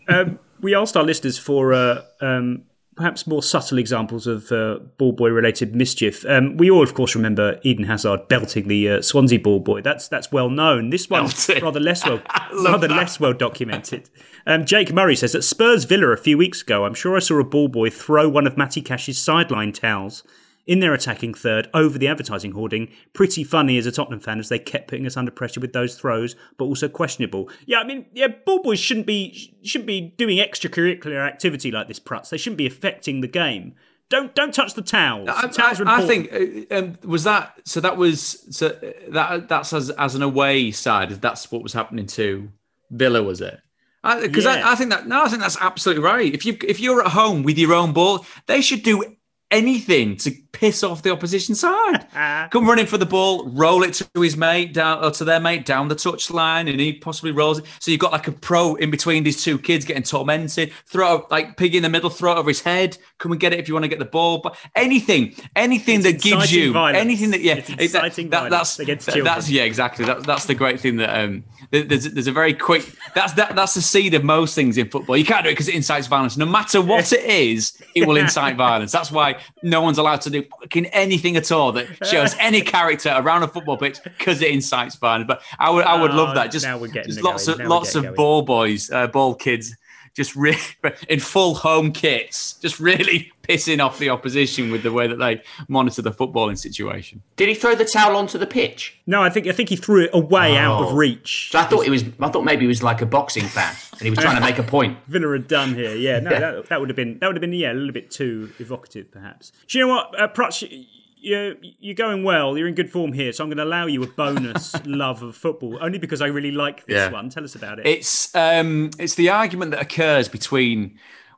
um, 0.10 0.40
we 0.60 0.74
asked 0.74 0.98
our 0.98 1.04
listeners 1.04 1.38
for 1.38 1.74
uh, 1.74 2.02
um, 2.20 2.64
perhaps 2.98 3.28
more 3.28 3.44
subtle 3.44 3.78
examples 3.78 4.28
of 4.28 4.52
uh, 4.52 4.80
ball 4.98 5.14
boy 5.14 5.30
related 5.30 5.76
mischief. 5.76 6.26
Um, 6.28 6.58
we 6.58 6.70
all, 6.70 6.84
of 6.84 6.94
course, 6.94 7.16
remember 7.16 7.60
Eden 7.64 7.86
Hazard 7.86 8.28
belting 8.28 8.68
the 8.68 8.90
uh, 8.90 9.02
Swansea 9.02 9.40
ball 9.40 9.60
boy. 9.60 9.82
That's 9.82 10.08
that's 10.08 10.32
well 10.32 10.50
known. 10.50 10.90
This 10.90 11.10
one's 11.10 11.50
rather 11.62 11.80
less 11.80 12.04
well 12.06 12.22
rather 12.66 12.88
that. 12.88 12.98
less 12.98 13.20
well 13.20 13.34
documented. 13.34 14.10
Um, 14.46 14.66
Jake 14.66 14.92
Murray 14.92 15.16
says 15.16 15.36
at 15.36 15.44
Spurs 15.44 15.86
Villa 15.86 16.08
a 16.08 16.18
few 16.18 16.38
weeks 16.38 16.62
ago, 16.62 16.86
I'm 16.86 16.94
sure 16.94 17.16
I 17.16 17.20
saw 17.20 17.40
a 17.40 17.44
ball 17.44 17.68
boy 17.68 17.90
throw 17.90 18.28
one 18.28 18.48
of 18.48 18.58
Matty 18.58 18.82
Cash's 18.82 19.18
sideline 19.18 19.72
towels. 19.72 20.24
In 20.68 20.82
their 20.82 20.94
attacking 20.94 21.34
third, 21.34 21.70
over 21.74 21.98
the 21.98 22.10
advertising 22.10 22.52
hoarding, 22.52 22.90
pretty 23.14 23.44
funny 23.46 23.78
as 23.78 23.86
a 23.86 23.92
Tottenham 23.92 24.20
fan 24.20 24.38
as 24.38 24.50
they 24.50 24.60
kept 24.60 24.90
putting 24.90 25.06
us 25.06 25.16
under 25.16 25.32
pressure 25.32 25.62
with 25.62 25.72
those 25.72 25.96
throws, 25.98 26.36
but 26.58 26.66
also 26.66 26.90
questionable. 26.90 27.50
Yeah, 27.66 27.80
I 27.80 27.86
mean, 27.86 28.06
yeah, 28.14 28.28
ball 28.46 28.62
boys 28.62 28.78
shouldn't 28.80 29.08
be 29.08 29.56
shouldn't 29.64 29.88
be 29.88 30.14
doing 30.18 30.38
extracurricular 30.40 31.26
activity 31.26 31.72
like 31.72 31.88
this, 31.88 32.02
Prutz. 32.02 32.30
They 32.30 32.38
shouldn't 32.38 32.58
be 32.58 32.68
affecting 32.68 33.22
the 33.22 33.28
game. 33.30 33.76
Don't 34.10 34.36
don't 34.36 34.54
touch 34.54 34.74
the 34.74 34.82
towels. 34.82 35.30
I, 35.30 35.48
The 35.48 35.54
towels 35.54 35.82
I- 35.82 36.02
I 36.02 36.06
think 36.06 36.34
uh, 36.34 36.76
um, 36.78 36.98
was 37.04 37.24
that 37.24 37.60
so. 37.64 37.80
That 37.80 37.96
was 37.96 38.46
so 38.52 38.68
uh, 38.68 38.92
that 39.12 39.48
that's 39.48 39.72
as 39.72 39.90
as 39.92 40.16
an 40.16 40.22
away 40.22 40.72
side. 40.72 41.10
That's 41.12 41.50
what 41.52 41.64
was 41.64 41.72
happening 41.74 42.08
to 42.08 42.50
Villa, 42.92 43.24
was 43.24 43.40
it? 43.40 43.58
Because 44.04 44.44
Yeah. 44.46 44.64
I, 44.68 44.74
I 44.74 44.76
think 44.76 44.90
that 44.92 45.08
no, 45.08 45.24
I 45.24 45.30
think 45.30 45.42
that's 45.42 45.58
absolutely 45.62 46.04
right. 46.04 46.34
If 46.34 46.46
you 46.46 46.58
if 46.68 46.80
you're 46.82 47.02
at 47.06 47.12
home 47.14 47.44
with 47.44 47.58
your 47.58 47.74
own 47.74 47.94
ball, 47.94 48.26
they 48.48 48.60
should 48.62 48.84
do 48.84 49.04
anything 49.52 50.16
to 50.18 50.32
piss 50.58 50.84
off 50.84 51.04
the 51.04 51.12
opposition 51.12 51.54
side. 51.54 52.08
Come 52.52 52.68
running 52.68 52.88
for 52.88 52.98
the 52.98 53.06
ball, 53.06 53.46
roll 53.50 53.84
it 53.84 53.94
to 53.96 54.22
his 54.22 54.36
mate 54.36 54.74
down 54.74 55.04
or 55.04 55.12
to 55.12 55.24
their 55.24 55.40
mate 55.40 55.66
down 55.66 55.88
the 55.88 55.96
touchline, 55.96 56.70
and 56.70 56.80
he 56.80 56.94
possibly 56.94 57.32
rolls 57.32 57.60
it. 57.60 57.66
So 57.80 57.92
you've 57.92 58.00
got 58.00 58.12
like 58.12 58.28
a 58.28 58.32
pro 58.32 58.76
in 58.76 58.90
between 58.90 59.24
these 59.24 59.44
two 59.44 59.60
kids 59.60 59.86
getting 59.86 60.04
tormented. 60.04 60.72
Throw 60.88 61.28
like 61.30 61.58
pig 61.58 61.76
in 61.76 61.84
the 61.84 61.90
middle, 61.90 62.10
throw 62.10 62.34
it 62.34 62.38
over 62.40 62.50
his 62.50 62.62
head. 62.62 62.98
Come 63.20 63.32
and 63.32 63.40
get 63.42 63.54
it 63.54 63.60
if 63.60 63.68
you 63.68 63.74
want 63.76 63.84
to 63.84 63.90
get 63.90 64.00
the 64.00 64.06
ball. 64.06 64.40
But 64.40 64.58
anything, 64.76 65.36
anything 65.56 65.98
It's 65.98 66.06
that 66.06 66.22
gives 66.22 66.52
you 66.52 66.74
violence. 66.74 66.98
anything 66.98 67.32
that 67.32 67.42
yeah, 67.42 67.56
It's 67.78 67.94
that- 67.94 68.16
that- 68.32 68.50
that's 68.50 68.80
against 68.80 69.06
children. 69.08 69.26
that's 69.26 69.50
yeah, 69.50 69.64
exactly. 69.64 70.06
That's 70.06 70.26
that's 70.26 70.46
the 70.46 70.56
great 70.56 70.80
thing 70.80 70.98
that 70.98 71.10
um 71.24 71.44
there's 71.72 72.12
there's 72.14 72.28
a 72.28 72.32
very 72.32 72.54
quick 72.54 72.86
that's 73.14 73.34
that 73.34 73.56
that's 73.56 73.74
the 73.76 73.82
seed 73.82 74.14
of 74.14 74.24
most 74.24 74.56
things 74.56 74.78
in 74.78 74.90
football. 74.90 75.18
You 75.18 75.26
can't 75.26 75.44
do 75.44 75.50
it 75.50 75.54
because 75.54 75.68
it 75.68 75.76
incites 75.76 76.08
violence. 76.08 76.38
No 76.38 76.46
matter 76.46 76.82
what 76.82 77.12
it 77.14 77.24
is, 77.26 77.78
it 77.96 78.08
will 78.08 78.18
incite 78.18 78.56
violence. 78.68 78.92
That's 78.92 79.12
why 79.12 79.38
no 79.64 79.82
one's 79.82 79.98
allowed 79.98 80.22
to 80.22 80.30
do 80.30 80.44
fucking 80.62 80.86
anything 80.88 81.36
at 81.38 81.52
all 81.52 81.72
that 81.74 81.88
shows 82.06 82.36
any 82.40 82.62
character 82.62 83.14
around 83.16 83.44
a 83.44 83.48
football 83.48 83.78
pitch 83.78 84.00
because 84.04 84.42
it 84.42 84.52
incites 84.52 84.96
violence. 84.96 85.28
But 85.28 85.42
I 85.60 85.70
would 85.70 85.86
I 85.86 86.00
would 86.02 86.12
Oh, 86.12 86.16
love 86.16 86.36
that. 86.36 86.52
Just, 86.52 86.66
now 86.66 86.78
we're 86.78 86.88
getting 86.88 87.12
just 87.12 87.24
lots 87.24 87.46
going. 87.48 87.60
of 87.62 87.64
Now 87.66 87.70
lots 87.70 87.96
of 87.96 88.04
going. 88.04 88.16
ball 88.16 88.42
boys, 88.42 88.90
uh, 88.92 89.08
ball 89.08 89.36
kids. 89.36 89.76
Just 90.18 90.36
really 90.36 90.58
in 91.10 91.20
full 91.22 91.54
home 91.56 91.92
kits, 91.94 92.54
just 92.60 92.80
really 92.80 93.32
pissing 93.48 93.80
off 93.82 93.98
the 94.00 94.10
opposition 94.10 94.72
with 94.72 94.84
the 94.84 94.92
way 94.92 95.08
that 95.08 95.18
they 95.20 95.42
monitor 95.70 96.02
the 96.02 96.12
footballing 96.12 96.58
situation. 96.58 97.22
Did 97.38 97.48
he 97.48 97.56
throw 97.56 97.76
the 97.76 97.86
towel 97.86 98.18
onto 98.18 98.38
the 98.38 98.48
pitch? 98.48 99.00
No, 99.06 99.22
I 99.24 99.30
think 99.30 99.48
I 99.48 99.52
think 99.54 99.70
he 99.70 99.76
threw 99.78 100.04
it 100.06 100.10
away 100.14 100.58
out 100.58 100.82
of 100.82 100.88
Oh. 100.94 100.96
reach. 100.96 101.50
So 101.52 101.60
I 101.60 101.64
thought 101.64 101.86
it 101.86 101.92
was. 101.92 102.04
I 102.20 102.30
thought 102.30 102.44
maybe 102.44 102.62
he 102.64 102.68
was 102.68 102.82
like 102.84 103.02
a 103.02 103.06
boxing 103.06 103.46
fan, 103.46 103.74
and 103.94 104.02
he 104.02 104.10
was 104.10 104.20
trying 104.20 104.36
to 104.36 104.42
make 104.42 104.58
a 104.58 104.64
point. 104.64 104.98
Villa 105.08 105.32
had 105.34 105.48
done 105.48 105.76
here. 105.76 105.96
Yeah, 105.96 106.20
no, 106.20 106.32
Yeah. 106.32 106.40
That, 106.40 106.70
that 106.70 106.80
would 106.82 106.90
have 106.90 106.96
been 106.98 107.20
that 107.20 107.28
would 107.28 107.36
have 107.36 107.42
been 107.42 107.54
yeah 107.54 107.72
a 107.72 107.76
little 107.76 107.94
bit 107.94 108.10
too 108.12 108.52
evocative, 108.60 109.12
perhaps. 109.12 109.52
Do 109.68 109.78
you 109.78 109.86
know 109.88 109.94
what, 109.94 110.20
uh, 110.20 110.28
Prutz, 110.28 110.62
you- 110.68 110.84
You're 111.20 111.56
you're 111.62 111.96
going 111.96 112.24
well. 112.24 112.58
You're 112.58 112.68
in 112.68 112.76
good 112.76 112.92
form 112.92 113.12
here, 113.14 113.32
so 113.34 113.44
I'm 113.44 113.50
going 113.50 113.58
to 113.58 113.64
allow 113.64 113.86
you 113.88 114.04
a 114.04 114.08
bonus 114.08 114.76
love 114.86 115.24
of 115.24 115.36
football, 115.36 115.78
only 115.82 115.98
because 115.98 116.22
I 116.22 116.28
really 116.28 116.52
like 116.52 116.86
this 116.86 116.96
Yeah. 116.96 117.12
one. 117.12 117.30
Tell 117.30 117.44
us 117.44 117.56
about 117.56 117.80
it. 117.80 117.88
It's 117.88 118.34
um, 118.36 118.92
it's 119.00 119.16
the 119.16 119.30
argument 119.30 119.72
that 119.72 119.82
occurs 119.82 120.28
between 120.30 120.98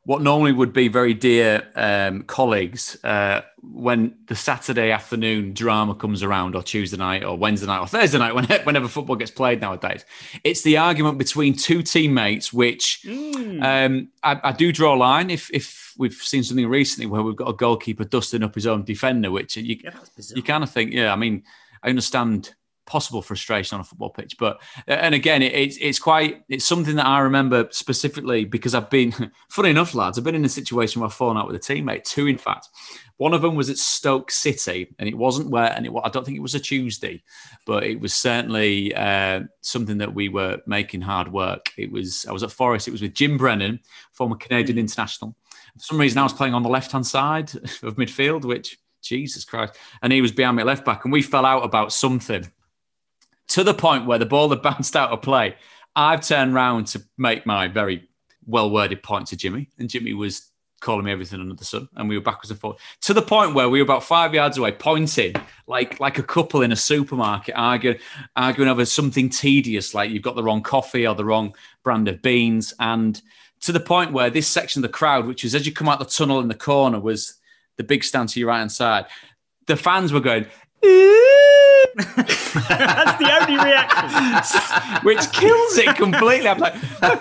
what 0.10 0.24
normally 0.24 0.52
would 0.52 0.74
be 0.74 0.88
very 0.88 1.14
dear 1.14 1.68
um, 1.76 2.24
colleagues 2.24 2.98
uh, 3.04 3.42
when 3.62 4.16
the 4.26 4.34
Saturday 4.34 4.90
afternoon 4.90 5.54
drama 5.54 5.94
comes 5.94 6.24
around, 6.24 6.56
or 6.56 6.64
Tuesday 6.64 6.98
night, 6.98 7.24
or 7.24 7.38
Wednesday 7.38 7.68
night, 7.68 7.80
or 7.80 7.86
Thursday 7.86 8.18
night, 8.18 8.34
when- 8.36 8.48
whenever 8.64 8.88
football 8.88 9.16
gets 9.16 9.30
played 9.30 9.62
nowadays. 9.62 10.04
It's 10.44 10.64
the 10.64 10.78
argument 10.78 11.20
between 11.20 11.56
two 11.56 11.84
teammates, 11.84 12.52
which 12.52 13.06
um, 13.62 14.10
I, 14.24 14.42
I 14.44 14.52
do 14.52 14.72
draw 14.72 14.96
a 14.96 14.98
line. 14.98 15.30
If 15.30 15.52
if 15.54 15.94
we've 16.00 16.12
seen 16.14 16.42
something 16.42 16.68
recently 16.68 17.06
where 17.06 17.22
we've 17.22 17.36
got 17.36 17.50
a 17.50 17.54
goalkeeper 17.54 18.04
dusting 18.04 18.42
up 18.42 18.56
his 18.56 18.66
own 18.66 18.86
defender, 18.86 19.30
which 19.30 19.58
you 19.58 19.78
you 20.36 20.42
kind 20.42 20.64
of 20.64 20.72
think, 20.72 20.92
yeah, 20.92 21.14
I 21.14 21.18
mean, 21.18 21.44
I 21.84 21.90
understand 21.90 22.56
possible 22.90 23.22
frustration 23.22 23.76
on 23.76 23.82
a 23.82 23.84
football 23.84 24.10
pitch, 24.10 24.38
but 24.38 24.60
and 24.88 25.16
again, 25.16 25.42
it, 25.42 25.54
it's 25.54 25.78
it's 25.80 26.00
quite 26.00 26.44
it's 26.50 26.66
something 26.66 26.96
that 26.98 27.06
I 27.06 27.20
remember 27.20 27.68
specifically 27.72 28.44
because 28.44 28.76
I've 28.76 28.90
been 28.90 29.14
funny 29.50 29.70
enough, 29.70 29.96
lads, 29.96 30.18
I've 30.18 30.24
been 30.24 30.36
in 30.36 30.44
a 30.44 30.50
situation 30.50 31.00
where 31.00 31.08
I've 31.08 31.14
fallen 31.14 31.38
out 31.38 31.48
with 31.48 31.56
a 31.56 31.60
teammate. 31.60 32.04
Two, 32.04 32.28
in 32.28 32.38
fact. 32.38 32.68
One 33.18 33.34
of 33.34 33.42
them 33.42 33.56
was 33.56 33.70
at 33.70 33.78
Stoke 33.78 34.32
City, 34.32 34.96
and 34.98 35.10
it 35.10 35.18
wasn't 35.18 35.50
where, 35.50 35.74
and 35.74 35.86
it, 35.86 35.92
I 36.06 36.08
don't 36.08 36.26
think 36.26 36.38
it 36.38 36.42
was 36.42 36.56
a 36.56 36.60
Tuesday, 36.60 37.22
but 37.66 37.84
it 37.84 38.00
was 38.00 38.14
certainly 38.14 38.96
uh, 38.96 39.42
something 39.60 39.98
that 39.98 40.14
we 40.14 40.30
were 40.30 40.60
making 40.66 41.02
hard 41.02 41.30
work. 41.30 41.70
It 41.78 41.92
was 41.92 42.26
I 42.30 42.32
was 42.32 42.44
at 42.44 42.52
Forest. 42.52 42.88
It 42.88 42.92
was 42.92 43.02
with 43.02 43.14
Jim 43.14 43.38
Brennan, 43.38 43.82
former 44.14 44.38
Canadian 44.38 44.80
international. 44.80 45.36
For 45.74 45.84
some 45.84 46.00
reason, 46.00 46.18
I 46.18 46.24
was 46.24 46.32
playing 46.32 46.54
on 46.54 46.64
the 46.64 46.70
left 46.70 46.94
hand 46.94 47.06
side 47.06 47.54
of 47.84 47.98
midfield, 47.98 48.46
which 48.46 48.78
Jesus 49.02 49.44
Christ, 49.44 49.78
and 50.02 50.14
he 50.14 50.22
was 50.22 50.32
behind 50.32 50.58
me 50.58 50.64
left 50.64 50.86
back, 50.86 51.04
and 51.04 51.12
we 51.12 51.22
fell 51.22 51.46
out 51.46 51.66
about 51.66 51.92
something 51.92 52.50
to 53.50 53.64
the 53.64 53.74
point 53.74 54.06
where 54.06 54.18
the 54.18 54.26
ball 54.26 54.50
had 54.50 54.62
bounced 54.64 54.96
out 54.96 55.12
of 55.12 55.22
play. 55.22 55.56
I've 55.96 56.22
turned 56.22 56.54
round 56.54 56.88
to 56.88 57.04
make 57.18 57.46
my 57.46 57.68
very 57.68 58.10
well 58.46 58.72
worded 58.72 59.04
point 59.04 59.28
to 59.28 59.38
Jimmy, 59.38 59.70
and 59.78 59.90
Jimmy 59.90 60.14
was 60.14 60.50
calling 60.82 61.04
me 61.04 61.12
everything 61.12 61.42
under 61.42 61.56
the 61.56 61.66
sun, 61.66 61.90
and 61.96 62.08
we 62.08 62.18
were 62.18 62.24
backwards 62.24 62.52
and 62.52 62.60
forwards 62.60 62.82
to 63.02 63.14
the 63.14 63.22
point 63.22 63.54
where 63.54 63.70
we 63.70 63.80
were 63.80 63.84
about 63.84 64.04
five 64.04 64.34
yards 64.34 64.58
away, 64.58 64.72
pointing 64.72 65.36
like 65.68 66.00
like 66.00 66.18
a 66.18 66.24
couple 66.24 66.62
in 66.62 66.72
a 66.72 66.76
supermarket, 66.76 67.56
arguing 67.58 67.98
arguing 68.36 68.70
over 68.70 68.86
something 68.86 69.30
tedious, 69.30 69.94
like 69.94 70.10
you've 70.10 70.24
got 70.24 70.36
the 70.36 70.44
wrong 70.44 70.62
coffee 70.62 71.06
or 71.06 71.16
the 71.16 71.26
wrong 71.26 71.54
brand 71.84 72.08
of 72.08 72.22
beans, 72.22 72.74
and 72.80 73.22
to 73.62 73.72
the 73.72 73.80
point 73.80 74.14
where 74.14 74.30
this 74.30 74.48
section 74.48 74.84
of 74.84 74.90
the 74.90 74.98
crowd, 74.98 75.28
which 75.28 75.44
was 75.44 75.54
as 75.54 75.66
you 75.66 75.74
come 75.74 75.90
out 75.90 76.00
the 76.00 76.06
tunnel 76.06 76.40
in 76.40 76.48
the 76.48 76.56
corner, 76.56 77.00
was 77.00 77.36
the 77.78 77.84
big 77.84 78.04
stand 78.04 78.30
to 78.30 78.40
your 78.40 78.50
right 78.50 78.60
hand 78.60 78.72
side. 78.72 79.06
The 79.68 79.76
fans 79.76 80.14
were 80.14 80.22
going. 80.22 80.46
That's 81.96 83.18
the 83.20 83.38
only 83.42 83.64
reaction. 83.64 85.04
which 85.04 85.32
kills 85.32 85.78
it 85.78 85.96
completely. 85.96 86.48
I'm 86.48 86.58
like, 86.60 86.76
"No, 87.02 87.20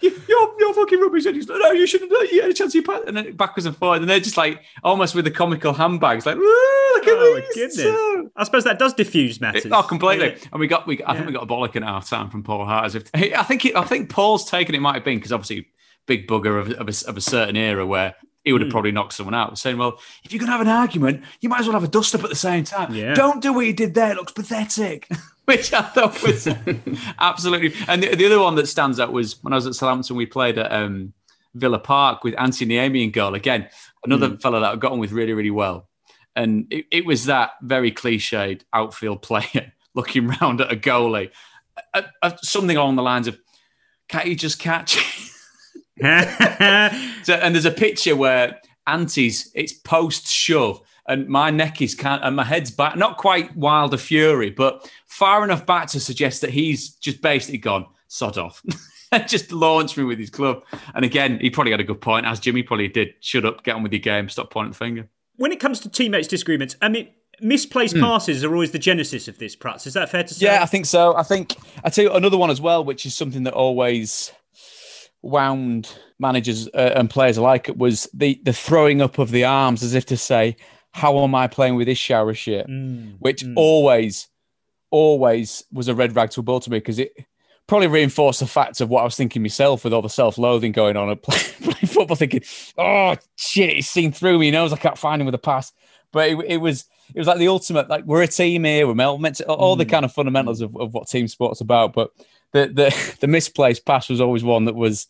you- 0.00 0.22
you're, 0.28 0.54
you're 0.58 0.74
fucking 0.74 1.00
rubbish. 1.00 1.24
And 1.26 1.34
he's 1.36 1.48
like, 1.48 1.58
no, 1.60 1.70
you 1.72 1.86
shouldn't. 1.86 2.10
You 2.32 2.42
had 2.42 2.50
a 2.50 2.54
chance. 2.54 2.74
You 2.74 2.82
pass. 2.82 3.00
And 3.06 3.16
then 3.16 3.34
backwards 3.36 3.66
and 3.66 3.76
forwards. 3.76 4.02
And 4.02 4.10
they're 4.10 4.20
just 4.20 4.36
like, 4.36 4.62
almost 4.84 5.14
with 5.14 5.24
the 5.24 5.30
comical 5.30 5.72
handbags, 5.72 6.26
like, 6.26 6.36
look 6.36 7.02
at 7.06 7.08
Oh 7.08 7.34
my 7.34 7.40
these." 7.40 7.76
goodness! 7.76 8.30
I 8.36 8.44
suppose 8.44 8.64
that 8.64 8.78
does 8.78 8.94
diffuse 8.94 9.40
matters. 9.40 9.66
Oh, 9.70 9.82
completely. 9.82 10.30
Yeah. 10.32 10.48
And 10.52 10.60
we 10.60 10.66
got, 10.66 10.86
we, 10.86 11.02
I 11.04 11.14
think 11.14 11.26
we 11.26 11.32
got 11.32 11.42
a 11.42 11.46
bollock 11.46 11.74
at 11.76 11.82
half 11.82 12.08
time 12.08 12.30
from 12.30 12.42
Paul 12.42 12.64
Hart. 12.66 12.84
As 12.86 12.94
if, 12.94 13.04
I 13.14 13.42
think, 13.42 13.64
it, 13.64 13.74
I 13.76 13.82
think 13.84 14.10
Paul's 14.10 14.48
taken 14.48 14.74
it 14.74 14.80
might 14.80 14.94
have 14.94 15.04
been 15.04 15.16
because 15.18 15.32
obviously 15.32 15.66
big 16.06 16.26
bugger 16.28 16.58
of, 16.60 16.70
of, 16.72 16.88
a, 16.88 17.08
of 17.08 17.16
a 17.16 17.20
certain 17.20 17.56
era 17.56 17.86
where 17.86 18.14
he 18.48 18.52
would 18.52 18.62
have 18.62 18.70
probably 18.70 18.92
knocked 18.92 19.12
someone 19.12 19.34
out. 19.34 19.58
Saying, 19.58 19.76
well, 19.76 20.00
if 20.24 20.32
you're 20.32 20.38
going 20.38 20.46
to 20.46 20.52
have 20.52 20.62
an 20.62 20.68
argument, 20.68 21.22
you 21.42 21.50
might 21.50 21.60
as 21.60 21.66
well 21.66 21.74
have 21.74 21.84
a 21.84 21.88
dust 21.88 22.14
up 22.14 22.24
at 22.24 22.30
the 22.30 22.36
same 22.36 22.64
time. 22.64 22.94
Yeah. 22.94 23.12
Don't 23.12 23.42
do 23.42 23.52
what 23.52 23.66
you 23.66 23.74
did 23.74 23.92
there. 23.92 24.12
It 24.12 24.16
looks 24.16 24.32
pathetic. 24.32 25.06
Which 25.44 25.72
I 25.74 25.82
thought 25.82 26.22
was 26.22 26.48
absolutely. 27.18 27.74
And 27.86 28.02
the, 28.02 28.16
the 28.16 28.24
other 28.24 28.38
one 28.38 28.54
that 28.54 28.66
stands 28.66 28.98
out 28.98 29.12
was 29.12 29.42
when 29.42 29.52
I 29.52 29.56
was 29.56 29.66
at 29.66 29.74
Southampton, 29.74 30.16
we 30.16 30.24
played 30.24 30.58
at 30.58 30.72
um, 30.72 31.12
Villa 31.54 31.78
Park 31.78 32.24
with 32.24 32.34
Antti 32.36 32.66
Niemi 32.66 33.04
in 33.04 33.10
goal. 33.10 33.34
Again, 33.34 33.68
another 34.02 34.38
fellow 34.38 34.60
that 34.60 34.72
I 34.72 34.76
got 34.76 34.92
on 34.92 34.98
with 34.98 35.12
really, 35.12 35.34
really 35.34 35.50
well. 35.50 35.88
And 36.34 36.66
it, 36.70 36.86
it 36.90 37.04
was 37.04 37.26
that 37.26 37.50
very 37.60 37.92
cliched 37.92 38.62
outfield 38.72 39.20
player 39.20 39.72
looking 39.94 40.28
round 40.28 40.62
at 40.62 40.72
a 40.72 40.76
goalie. 40.76 41.30
Uh, 41.92 42.02
uh, 42.22 42.32
something 42.42 42.78
along 42.78 42.96
the 42.96 43.02
lines 43.02 43.26
of, 43.28 43.38
can't 44.08 44.26
you 44.26 44.36
just 44.36 44.58
catch? 44.58 44.98
so, 47.22 47.34
and 47.34 47.54
there's 47.54 47.64
a 47.64 47.70
picture 47.70 48.16
where 48.16 48.60
Antti's, 48.86 49.50
it's 49.54 49.72
post 49.72 50.26
shove, 50.28 50.80
and 51.06 51.28
my 51.28 51.50
neck 51.50 51.80
is 51.80 51.94
can 51.94 52.20
and 52.22 52.36
my 52.36 52.44
head's 52.44 52.70
back, 52.70 52.96
not 52.96 53.16
quite 53.16 53.56
wilder 53.56 53.96
fury, 53.96 54.50
but 54.50 54.90
far 55.06 55.42
enough 55.42 55.64
back 55.64 55.88
to 55.88 56.00
suggest 56.00 56.42
that 56.42 56.50
he's 56.50 56.90
just 56.90 57.22
basically 57.22 57.58
gone, 57.58 57.86
sod 58.08 58.38
off. 58.38 58.62
and 59.12 59.26
just 59.26 59.52
launched 59.52 59.96
me 59.96 60.04
with 60.04 60.18
his 60.18 60.30
club. 60.30 60.62
And 60.94 61.04
again, 61.04 61.38
he 61.40 61.50
probably 61.50 61.72
had 61.72 61.80
a 61.80 61.84
good 61.84 62.00
point, 62.00 62.26
as 62.26 62.40
Jimmy 62.40 62.62
probably 62.62 62.88
did. 62.88 63.14
Shut 63.20 63.44
up, 63.44 63.64
get 63.64 63.74
on 63.74 63.82
with 63.82 63.92
your 63.92 64.00
game, 64.00 64.28
stop 64.28 64.50
pointing 64.50 64.72
the 64.72 64.78
finger. 64.78 65.08
When 65.36 65.52
it 65.52 65.60
comes 65.60 65.80
to 65.80 65.88
teammates' 65.88 66.28
disagreements, 66.28 66.76
I 66.82 66.88
mean, 66.88 67.08
misplaced 67.40 67.94
hmm. 67.94 68.02
passes 68.02 68.44
are 68.44 68.52
always 68.52 68.72
the 68.72 68.78
genesis 68.78 69.28
of 69.28 69.38
this. 69.38 69.56
Prutz, 69.56 69.86
is 69.86 69.94
that 69.94 70.10
fair 70.10 70.24
to 70.24 70.34
say? 70.34 70.46
Yeah, 70.46 70.62
I 70.62 70.66
think 70.66 70.86
so. 70.86 71.16
I 71.16 71.22
think 71.22 71.56
I 71.84 71.90
tell 71.90 72.04
you 72.04 72.12
another 72.12 72.36
one 72.36 72.50
as 72.50 72.60
well, 72.60 72.84
which 72.84 73.06
is 73.06 73.14
something 73.14 73.44
that 73.44 73.54
always 73.54 74.32
wound 75.22 75.98
managers 76.18 76.68
uh, 76.74 76.92
and 76.96 77.10
players 77.10 77.36
alike. 77.36 77.68
It 77.68 77.76
was 77.76 78.08
the 78.12 78.40
the 78.42 78.52
throwing 78.52 79.00
up 79.00 79.18
of 79.18 79.30
the 79.30 79.44
arms, 79.44 79.82
as 79.82 79.94
if 79.94 80.06
to 80.06 80.16
say, 80.16 80.56
"How 80.92 81.22
am 81.24 81.34
I 81.34 81.46
playing 81.46 81.76
with 81.76 81.86
this 81.86 81.98
shower 81.98 82.34
shit?" 82.34 82.66
Mm, 82.66 83.16
Which 83.18 83.42
mm. 83.42 83.54
always, 83.56 84.28
always 84.90 85.64
was 85.72 85.88
a 85.88 85.94
red 85.94 86.14
rag 86.14 86.30
to 86.30 86.40
a 86.40 86.42
bull 86.42 86.60
to 86.60 86.70
me 86.70 86.78
because 86.78 86.98
it 86.98 87.12
probably 87.66 87.86
reinforced 87.86 88.40
the 88.40 88.46
fact 88.46 88.80
of 88.80 88.88
what 88.88 89.02
I 89.02 89.04
was 89.04 89.16
thinking 89.16 89.42
myself 89.42 89.84
with 89.84 89.92
all 89.92 90.02
the 90.02 90.08
self 90.08 90.38
loathing 90.38 90.72
going 90.72 90.96
on 90.96 91.08
and 91.08 91.22
play, 91.22 91.38
playing 91.60 91.86
football, 91.86 92.16
thinking, 92.16 92.42
"Oh 92.76 93.16
shit, 93.36 93.74
he's 93.74 93.88
seen 93.88 94.12
through 94.12 94.38
me. 94.38 94.46
He 94.46 94.52
knows 94.52 94.72
I 94.72 94.76
can't 94.76 94.98
find 94.98 95.20
him 95.20 95.26
with 95.26 95.34
a 95.34 95.38
pass." 95.38 95.72
But 96.10 96.30
it, 96.30 96.38
it 96.46 96.56
was 96.58 96.86
it 97.14 97.18
was 97.18 97.28
like 97.28 97.38
the 97.38 97.48
ultimate 97.48 97.88
like 97.88 98.04
we're 98.04 98.22
a 98.22 98.28
team 98.28 98.64
here. 98.64 98.86
We're 98.86 98.94
meant 98.94 99.36
to, 99.36 99.46
all 99.46 99.76
the 99.76 99.86
mm. 99.86 99.90
kind 99.90 100.04
of 100.04 100.12
fundamentals 100.12 100.60
of, 100.60 100.76
of 100.76 100.94
what 100.94 101.08
team 101.08 101.28
sports 101.28 101.60
about. 101.60 101.92
But 101.92 102.10
the 102.52 102.66
the 102.68 103.16
the 103.20 103.26
misplaced 103.26 103.84
pass 103.84 104.08
was 104.08 104.20
always 104.20 104.44
one 104.44 104.64
that 104.66 104.74
was, 104.74 105.06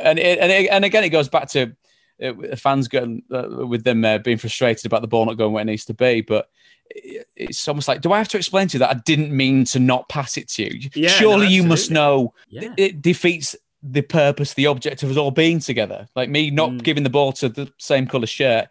and 0.00 0.18
it, 0.18 0.38
and 0.38 0.50
it, 0.52 0.68
and 0.70 0.84
again 0.84 1.04
it 1.04 1.10
goes 1.10 1.28
back 1.28 1.48
to 1.50 1.74
uh, 2.22 2.32
fans 2.56 2.88
going 2.88 3.22
uh, 3.32 3.66
with 3.66 3.84
them 3.84 4.04
uh, 4.04 4.18
being 4.18 4.38
frustrated 4.38 4.86
about 4.86 5.02
the 5.02 5.08
ball 5.08 5.26
not 5.26 5.34
going 5.38 5.52
where 5.52 5.62
it 5.62 5.66
needs 5.66 5.84
to 5.86 5.94
be, 5.94 6.20
but. 6.20 6.48
it- 6.90 7.26
It's 7.36 7.68
almost 7.68 7.86
like, 7.86 8.00
do 8.00 8.12
I 8.12 8.18
have 8.18 8.28
to 8.28 8.36
explain 8.38 8.66
to 8.68 8.74
you 8.74 8.78
that 8.80 8.90
I 8.96 9.00
didn't 9.04 9.30
mean 9.30 9.64
to 9.66 9.78
not 9.78 10.08
pass 10.08 10.36
it 10.36 10.48
to 10.54 10.62
you? 10.64 10.90
Yeah, 10.94 11.08
Surely 11.10 11.44
no, 11.46 11.50
you 11.52 11.62
must 11.62 11.90
know 11.90 12.32
Yeah. 12.48 12.72
it 12.76 13.02
defeats 13.02 13.54
the 13.82 14.02
purpose, 14.02 14.54
the 14.54 14.66
object 14.66 15.02
of 15.04 15.10
us 15.10 15.16
all 15.16 15.30
being 15.30 15.60
together. 15.60 16.08
Like 16.16 16.28
me 16.30 16.50
not 16.50 16.70
Mm. 16.70 16.82
giving 16.82 17.04
the 17.04 17.10
ball 17.10 17.32
to 17.34 17.48
the 17.50 17.70
same 17.78 18.06
colour 18.08 18.26
shirt 18.26 18.68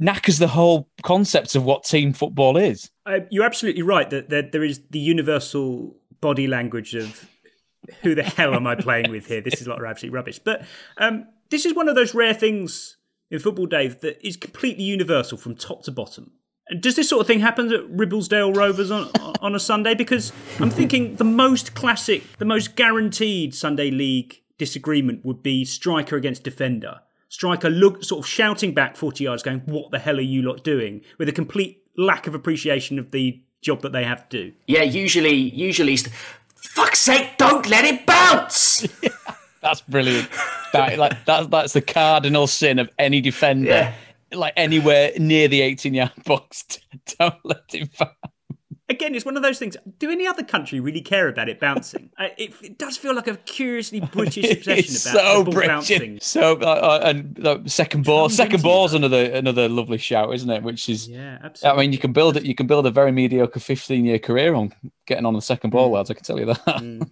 knackers 0.00 0.38
the 0.38 0.46
whole 0.48 0.88
concept 1.02 1.54
of 1.56 1.64
what 1.64 1.82
team 1.84 2.12
football 2.12 2.56
is. 2.56 2.90
Uh, 3.04 3.18
you're 3.30 3.44
absolutely 3.44 3.82
right 3.82 4.08
that 4.10 4.28
there, 4.30 4.42
there 4.42 4.62
is 4.64 4.80
the 4.90 5.00
universal 5.00 5.96
body 6.20 6.46
language 6.46 6.94
of 6.94 7.28
who 8.02 8.14
the 8.14 8.22
hell 8.22 8.54
am 8.54 8.66
I 8.66 8.74
playing 8.76 9.10
with 9.10 9.26
here? 9.26 9.40
This 9.40 9.60
is 9.60 9.66
like 9.66 9.80
absolute 9.82 10.12
rubbish. 10.12 10.38
But 10.38 10.64
um, 10.96 11.26
this 11.50 11.64
is 11.64 11.74
one 11.74 11.88
of 11.88 11.94
those 11.94 12.14
rare 12.14 12.34
things 12.34 12.96
in 13.30 13.38
football, 13.38 13.66
Dave, 13.66 14.00
that 14.00 14.26
is 14.26 14.36
completely 14.36 14.84
universal 14.84 15.38
from 15.38 15.54
top 15.54 15.82
to 15.84 15.92
bottom. 15.92 16.32
Does 16.80 16.96
this 16.96 17.08
sort 17.08 17.22
of 17.22 17.26
thing 17.26 17.40
happen 17.40 17.72
at 17.72 17.80
Ribblesdale 17.88 18.54
Rovers 18.54 18.90
on 18.90 19.10
on 19.40 19.54
a 19.54 19.60
Sunday? 19.60 19.94
Because 19.94 20.32
I'm 20.60 20.70
thinking 20.70 21.16
the 21.16 21.24
most 21.24 21.74
classic, 21.74 22.22
the 22.38 22.44
most 22.44 22.76
guaranteed 22.76 23.54
Sunday 23.54 23.90
League 23.90 24.42
disagreement 24.58 25.24
would 25.24 25.42
be 25.42 25.64
striker 25.64 26.16
against 26.16 26.42
defender. 26.42 27.00
Striker 27.30 27.70
look 27.70 28.04
sort 28.04 28.24
of 28.24 28.26
shouting 28.26 28.72
back 28.72 28.96
40 28.96 29.24
yards, 29.24 29.42
going, 29.42 29.60
"What 29.60 29.90
the 29.90 29.98
hell 29.98 30.18
are 30.18 30.22
you 30.22 30.42
lot 30.42 30.62
doing?" 30.62 31.02
with 31.16 31.28
a 31.28 31.32
complete 31.32 31.82
lack 31.96 32.26
of 32.26 32.34
appreciation 32.34 32.98
of 32.98 33.12
the 33.12 33.40
job 33.60 33.82
that 33.82 33.92
they 33.92 34.04
have 34.04 34.28
to 34.28 34.44
do. 34.44 34.52
Yeah, 34.66 34.82
usually, 34.82 35.34
usually, 35.34 35.98
fuck's 36.60 37.00
sake, 37.00 37.36
don't 37.38 37.66
let 37.68 37.84
it 37.84 38.06
bounce. 38.06 38.86
That's 39.60 39.80
brilliant. 39.82 40.28
That, 40.72 40.98
like 40.98 41.24
that's 41.24 41.48
that's 41.48 41.72
the 41.72 41.82
cardinal 41.82 42.46
sin 42.46 42.78
of 42.78 42.88
any 42.98 43.20
defender. 43.20 43.70
Yeah. 43.70 43.94
Like 44.32 44.52
anywhere 44.56 45.10
near 45.18 45.48
the 45.48 45.62
18 45.62 45.94
yard 45.94 46.12
box, 46.24 46.64
don't 47.18 47.34
let 47.44 47.64
it 47.72 47.90
bounce. 47.98 48.12
Again, 48.90 49.14
it's 49.14 49.24
one 49.26 49.36
of 49.36 49.42
those 49.42 49.58
things. 49.58 49.76
Do 49.98 50.10
any 50.10 50.26
other 50.26 50.42
country 50.42 50.80
really 50.80 51.02
care 51.02 51.28
about 51.28 51.48
it 51.50 51.60
bouncing? 51.60 52.08
uh, 52.18 52.28
it, 52.38 52.54
it, 52.62 52.78
does 52.78 52.96
feel 52.96 53.14
like 53.14 53.26
a 53.26 53.36
curiously 53.36 54.00
British 54.12 54.50
obsession 54.50 54.94
about 54.94 55.22
so 55.24 55.38
the 55.38 55.44
ball 55.44 55.52
British. 55.52 55.68
bouncing. 55.68 56.18
So 56.22 56.52
uh, 56.60 56.64
uh, 56.64 57.00
and 57.04 57.46
uh, 57.46 57.58
second 57.66 58.04
ball, 58.04 58.28
second 58.30 58.62
ball's 58.62 58.94
another 58.94 59.24
another 59.24 59.68
lovely 59.68 59.98
shout, 59.98 60.34
isn't 60.34 60.48
it? 60.48 60.62
Which 60.62 60.88
is 60.88 61.06
Yeah, 61.06 61.38
absolutely. 61.42 61.78
I 61.78 61.82
mean, 61.82 61.92
you 61.92 61.98
can 61.98 62.12
build 62.12 62.36
it. 62.38 62.44
You 62.44 62.54
can 62.54 62.66
build 62.66 62.86
a 62.86 62.90
very 62.90 63.12
mediocre 63.12 63.60
15 63.60 64.04
year 64.04 64.18
career 64.18 64.54
on 64.54 64.72
getting 65.06 65.26
on 65.26 65.34
the 65.34 65.42
second 65.42 65.70
Mm. 65.70 65.72
ball, 65.72 65.90
lads. 65.90 66.10
I 66.10 66.14
can 66.14 66.24
tell 66.24 66.38
you 66.38 66.46
that. 66.46 67.08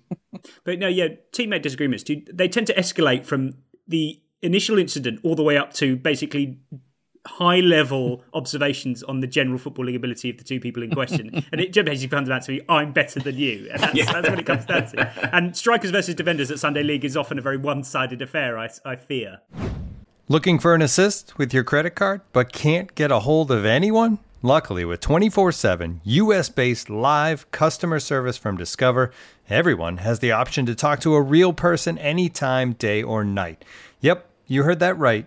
But 0.65 0.79
no, 0.79 0.89
yeah, 0.89 1.09
teammate 1.33 1.63
disagreements. 1.63 2.05
Do 2.05 2.23
they 2.33 2.49
tend 2.49 2.67
to 2.69 2.75
escalate 2.75 3.27
from 3.27 3.55
the 3.89 4.21
initial 4.43 4.79
incident 4.79 5.21
all 5.23 5.35
the 5.35 5.43
way 5.43 5.57
up 5.57 5.73
to 5.75 5.97
basically 5.97 6.59
high 7.27 7.61
level 7.61 8.23
observations 8.35 9.03
on 9.03 9.21
the 9.21 9.27
general 9.27 9.59
footballing 9.59 9.97
ability 9.97 10.31
of 10.31 10.39
the 10.39 10.45
two 10.45 10.61
people 10.61 10.83
in 10.83 10.91
question. 10.91 11.45
and 11.53 11.61
it 11.61 11.73
basically 11.73 12.09
comes 12.09 12.29
down 12.29 12.41
to 12.41 12.53
me, 12.53 12.61
I'm 12.69 12.93
better 12.93 13.21
than 13.21 13.37
you. 13.37 13.69
And 13.73 13.83
that's, 13.83 14.13
that's 14.13 14.29
what 14.29 14.39
it 14.39 14.47
comes 14.47 14.65
down 14.65 14.87
to. 14.89 15.31
And 15.37 15.57
strikers 15.57 15.91
versus 15.91 16.15
defenders 16.15 16.51
at 16.51 16.59
Sunday 16.59 16.83
League 16.83 17.05
is 17.05 17.17
often 17.17 17.39
a 17.39 17.43
very 17.43 17.57
one 17.57 17.83
sided 17.83 18.23
affair, 18.23 18.59
I, 18.59 18.71
I 18.85 18.97
fear. 18.97 19.41
Looking 20.29 20.59
for 20.59 20.75
an 20.75 20.83
assist 20.83 21.39
with 21.39 21.53
your 21.55 21.63
credit 21.63 21.91
card, 21.91 22.21
but 22.33 22.53
can't 22.53 22.95
get 22.95 23.13
a 23.13 23.21
hold 23.21 23.51
of 23.51 23.65
anyone? 23.65 24.19
Luckily, 24.43 24.85
with 24.85 25.01
24 25.01 25.53
7 25.53 26.01
US 26.05 26.49
based 26.49 26.91
live 26.91 27.51
customer 27.51 27.99
service 27.99 28.37
from 28.37 28.57
Discover, 28.57 29.13
everyone 29.49 29.99
has 29.99 30.19
the 30.19 30.33
option 30.33 30.67
to 30.67 30.75
talk 30.75 31.01
to 31.01 31.15
a 31.15 31.23
real 31.23 31.53
person 31.53 31.99
anytime, 31.99 32.73
day 32.75 33.03
or 33.03 33.25
night. 33.25 33.65
Yep, 34.01 34.29
you 34.47 34.63
heard 34.63 34.79
that 34.81 34.99
right. 34.99 35.27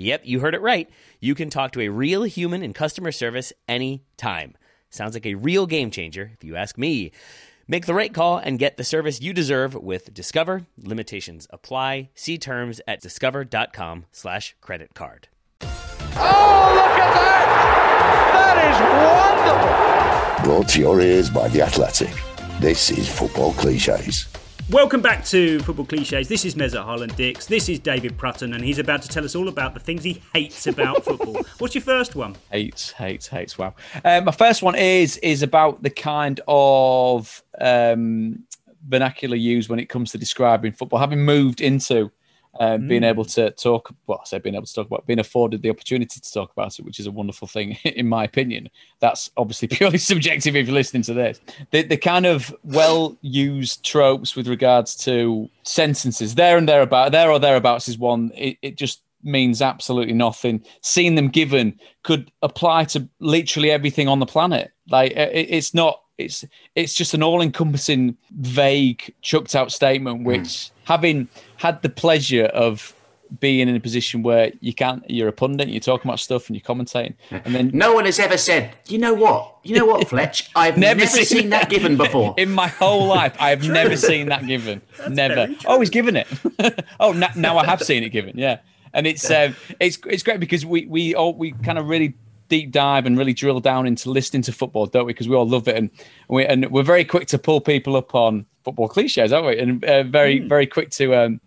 Yep, 0.00 0.22
you 0.24 0.40
heard 0.40 0.54
it 0.54 0.62
right. 0.62 0.88
You 1.20 1.34
can 1.34 1.50
talk 1.50 1.72
to 1.72 1.82
a 1.82 1.90
real 1.90 2.22
human 2.22 2.62
in 2.62 2.72
customer 2.72 3.12
service 3.12 3.52
anytime. 3.68 4.54
Sounds 4.88 5.12
like 5.12 5.26
a 5.26 5.34
real 5.34 5.66
game 5.66 5.90
changer, 5.90 6.30
if 6.32 6.42
you 6.42 6.56
ask 6.56 6.78
me. 6.78 7.12
Make 7.68 7.84
the 7.84 7.92
right 7.92 8.12
call 8.12 8.38
and 8.38 8.58
get 8.58 8.78
the 8.78 8.82
service 8.82 9.20
you 9.20 9.34
deserve 9.34 9.74
with 9.74 10.14
Discover. 10.14 10.66
Limitations 10.82 11.46
apply. 11.50 12.08
See 12.14 12.38
terms 12.38 12.80
at 12.88 13.02
discover.com 13.02 14.06
slash 14.10 14.56
credit 14.62 14.94
card. 14.94 15.28
Oh, 15.60 16.72
look 16.74 16.98
at 16.98 17.14
that! 17.14 18.32
That 18.32 18.56
is 18.70 20.44
wonderful! 20.46 20.50
Brought 20.50 20.68
to 20.70 20.80
your 20.80 21.00
ears 21.02 21.28
by 21.28 21.48
The 21.48 21.60
Athletic. 21.60 22.14
This 22.58 22.90
is 22.90 23.06
Football 23.06 23.52
Cliches. 23.52 24.28
Welcome 24.70 25.02
back 25.02 25.24
to 25.24 25.58
Football 25.60 25.86
Cliches. 25.86 26.28
This 26.28 26.44
is 26.44 26.54
Mesut 26.54 26.86
Haaland 26.86 27.16
Dix. 27.16 27.46
This 27.46 27.68
is 27.68 27.80
David 27.80 28.16
Prutton, 28.16 28.54
and 28.54 28.62
he's 28.62 28.78
about 28.78 29.02
to 29.02 29.08
tell 29.08 29.24
us 29.24 29.34
all 29.34 29.48
about 29.48 29.74
the 29.74 29.80
things 29.80 30.04
he 30.04 30.22
hates 30.32 30.68
about 30.68 31.04
football. 31.04 31.42
What's 31.58 31.74
your 31.74 31.82
first 31.82 32.14
one? 32.14 32.36
Hates, 32.52 32.92
hates, 32.92 33.26
hates. 33.26 33.58
Wow. 33.58 33.74
Um, 34.04 34.26
my 34.26 34.32
first 34.32 34.62
one 34.62 34.76
is 34.76 35.16
is 35.18 35.42
about 35.42 35.82
the 35.82 35.90
kind 35.90 36.40
of 36.46 37.42
um, 37.60 38.44
vernacular 38.86 39.34
used 39.34 39.68
when 39.68 39.80
it 39.80 39.88
comes 39.88 40.12
to 40.12 40.18
describing 40.18 40.70
football. 40.70 41.00
Having 41.00 41.24
moved 41.24 41.60
into 41.60 42.12
being 42.58 43.02
Mm. 43.02 43.08
able 43.08 43.24
to 43.24 43.50
talk, 43.52 43.94
well, 44.06 44.20
I 44.20 44.26
say 44.26 44.38
being 44.38 44.54
able 44.54 44.66
to 44.66 44.74
talk 44.74 44.86
about, 44.86 45.06
being 45.06 45.18
afforded 45.20 45.62
the 45.62 45.70
opportunity 45.70 46.20
to 46.20 46.32
talk 46.32 46.50
about 46.52 46.78
it, 46.78 46.84
which 46.84 46.98
is 46.98 47.06
a 47.06 47.10
wonderful 47.10 47.46
thing, 47.48 47.78
in 47.84 48.08
my 48.08 48.24
opinion. 48.24 48.68
That's 48.98 49.30
obviously 49.36 49.68
purely 49.78 49.98
subjective 49.98 50.56
if 50.56 50.66
you're 50.66 50.74
listening 50.74 51.02
to 51.04 51.14
this. 51.14 51.40
The, 51.70 51.82
the 51.82 51.96
kind 51.96 52.26
of 52.26 52.54
well 52.64 53.16
used 53.22 53.84
tropes 53.84 54.34
with 54.36 54.48
regards 54.48 54.96
to 55.04 55.48
sentences, 55.62 56.34
there 56.34 56.58
and 56.58 56.68
thereabout, 56.68 57.12
there 57.12 57.30
or 57.30 57.38
thereabouts 57.38 57.88
is 57.88 57.98
one. 57.98 58.32
It, 58.34 58.58
it 58.62 58.76
just 58.76 59.02
means 59.22 59.60
absolutely 59.62 60.14
nothing. 60.14 60.64
Seeing 60.80 61.14
them 61.14 61.28
given 61.28 61.78
could 62.02 62.32
apply 62.42 62.84
to 62.84 63.06
literally 63.20 63.70
everything 63.70 64.08
on 64.08 64.18
the 64.18 64.26
planet. 64.26 64.72
Like 64.88 65.12
it, 65.12 65.46
it's 65.50 65.72
not. 65.74 66.00
It's 66.18 66.44
it's 66.74 66.92
just 66.92 67.14
an 67.14 67.22
all-encompassing, 67.22 68.14
vague, 68.32 69.14
chucked 69.22 69.54
out 69.54 69.72
statement. 69.72 70.24
Which, 70.24 70.70
having 70.84 71.28
had 71.60 71.82
the 71.82 71.90
pleasure 71.90 72.46
of 72.46 72.94
being 73.38 73.68
in 73.68 73.76
a 73.76 73.80
position 73.80 74.22
where 74.22 74.50
you 74.60 74.72
can't, 74.72 75.08
you're 75.10 75.28
a 75.28 75.32
pundit, 75.32 75.68
you're 75.68 75.78
talking 75.78 76.08
about 76.08 76.18
stuff 76.18 76.48
and 76.48 76.56
you're 76.56 76.64
commentating, 76.64 77.14
and 77.30 77.54
then 77.54 77.70
No 77.74 77.92
one 77.92 78.06
has 78.06 78.18
ever 78.18 78.38
said, 78.38 78.74
you 78.88 78.96
know 78.96 79.12
what? 79.12 79.56
You 79.62 79.76
know 79.76 79.84
what, 79.84 80.08
Fletch? 80.08 80.50
I've 80.56 80.78
never, 80.78 81.04
seen, 81.04 81.50
that 81.50 81.68
given 81.68 81.96
before. 81.98 82.34
in 82.38 82.50
my 82.50 82.68
whole 82.68 83.06
life. 83.06 83.36
I 83.38 83.50
have 83.50 83.68
never 83.68 83.94
seen 83.94 84.30
that 84.30 84.46
given. 84.46 84.80
never. 85.10 85.48
Oh, 85.66 85.80
he's 85.80 85.90
given 85.90 86.16
it. 86.16 86.26
oh, 86.98 87.12
now, 87.12 87.28
now 87.36 87.58
I 87.58 87.66
have 87.66 87.82
seen 87.82 88.04
it 88.04 88.08
given. 88.08 88.38
Yeah, 88.38 88.60
and 88.94 89.06
it's 89.06 89.30
um, 89.30 89.54
it's 89.80 89.98
it's 90.06 90.22
great 90.22 90.40
because 90.40 90.64
we 90.64 90.86
we 90.86 91.14
all 91.14 91.34
we 91.34 91.52
kind 91.52 91.78
of 91.78 91.88
really 91.88 92.14
deep 92.48 92.70
dive 92.72 93.04
and 93.04 93.18
really 93.18 93.34
drill 93.34 93.60
down 93.60 93.86
into 93.86 94.10
listening 94.10 94.42
to 94.42 94.52
football, 94.52 94.86
don't 94.86 95.04
we? 95.04 95.12
Because 95.12 95.28
we 95.28 95.36
all 95.36 95.46
love 95.46 95.68
it, 95.68 95.76
and 95.76 95.90
we 96.28 96.46
and 96.46 96.70
we're 96.70 96.82
very 96.82 97.04
quick 97.04 97.28
to 97.28 97.38
pull 97.38 97.60
people 97.60 97.96
up 97.96 98.14
on 98.14 98.46
football 98.64 98.88
cliches, 98.88 99.30
aren't 99.30 99.46
we? 99.46 99.58
And 99.58 99.84
uh, 99.84 100.04
very 100.04 100.40
very 100.40 100.66
quick 100.66 100.88
to. 100.92 101.14
Um, 101.14 101.40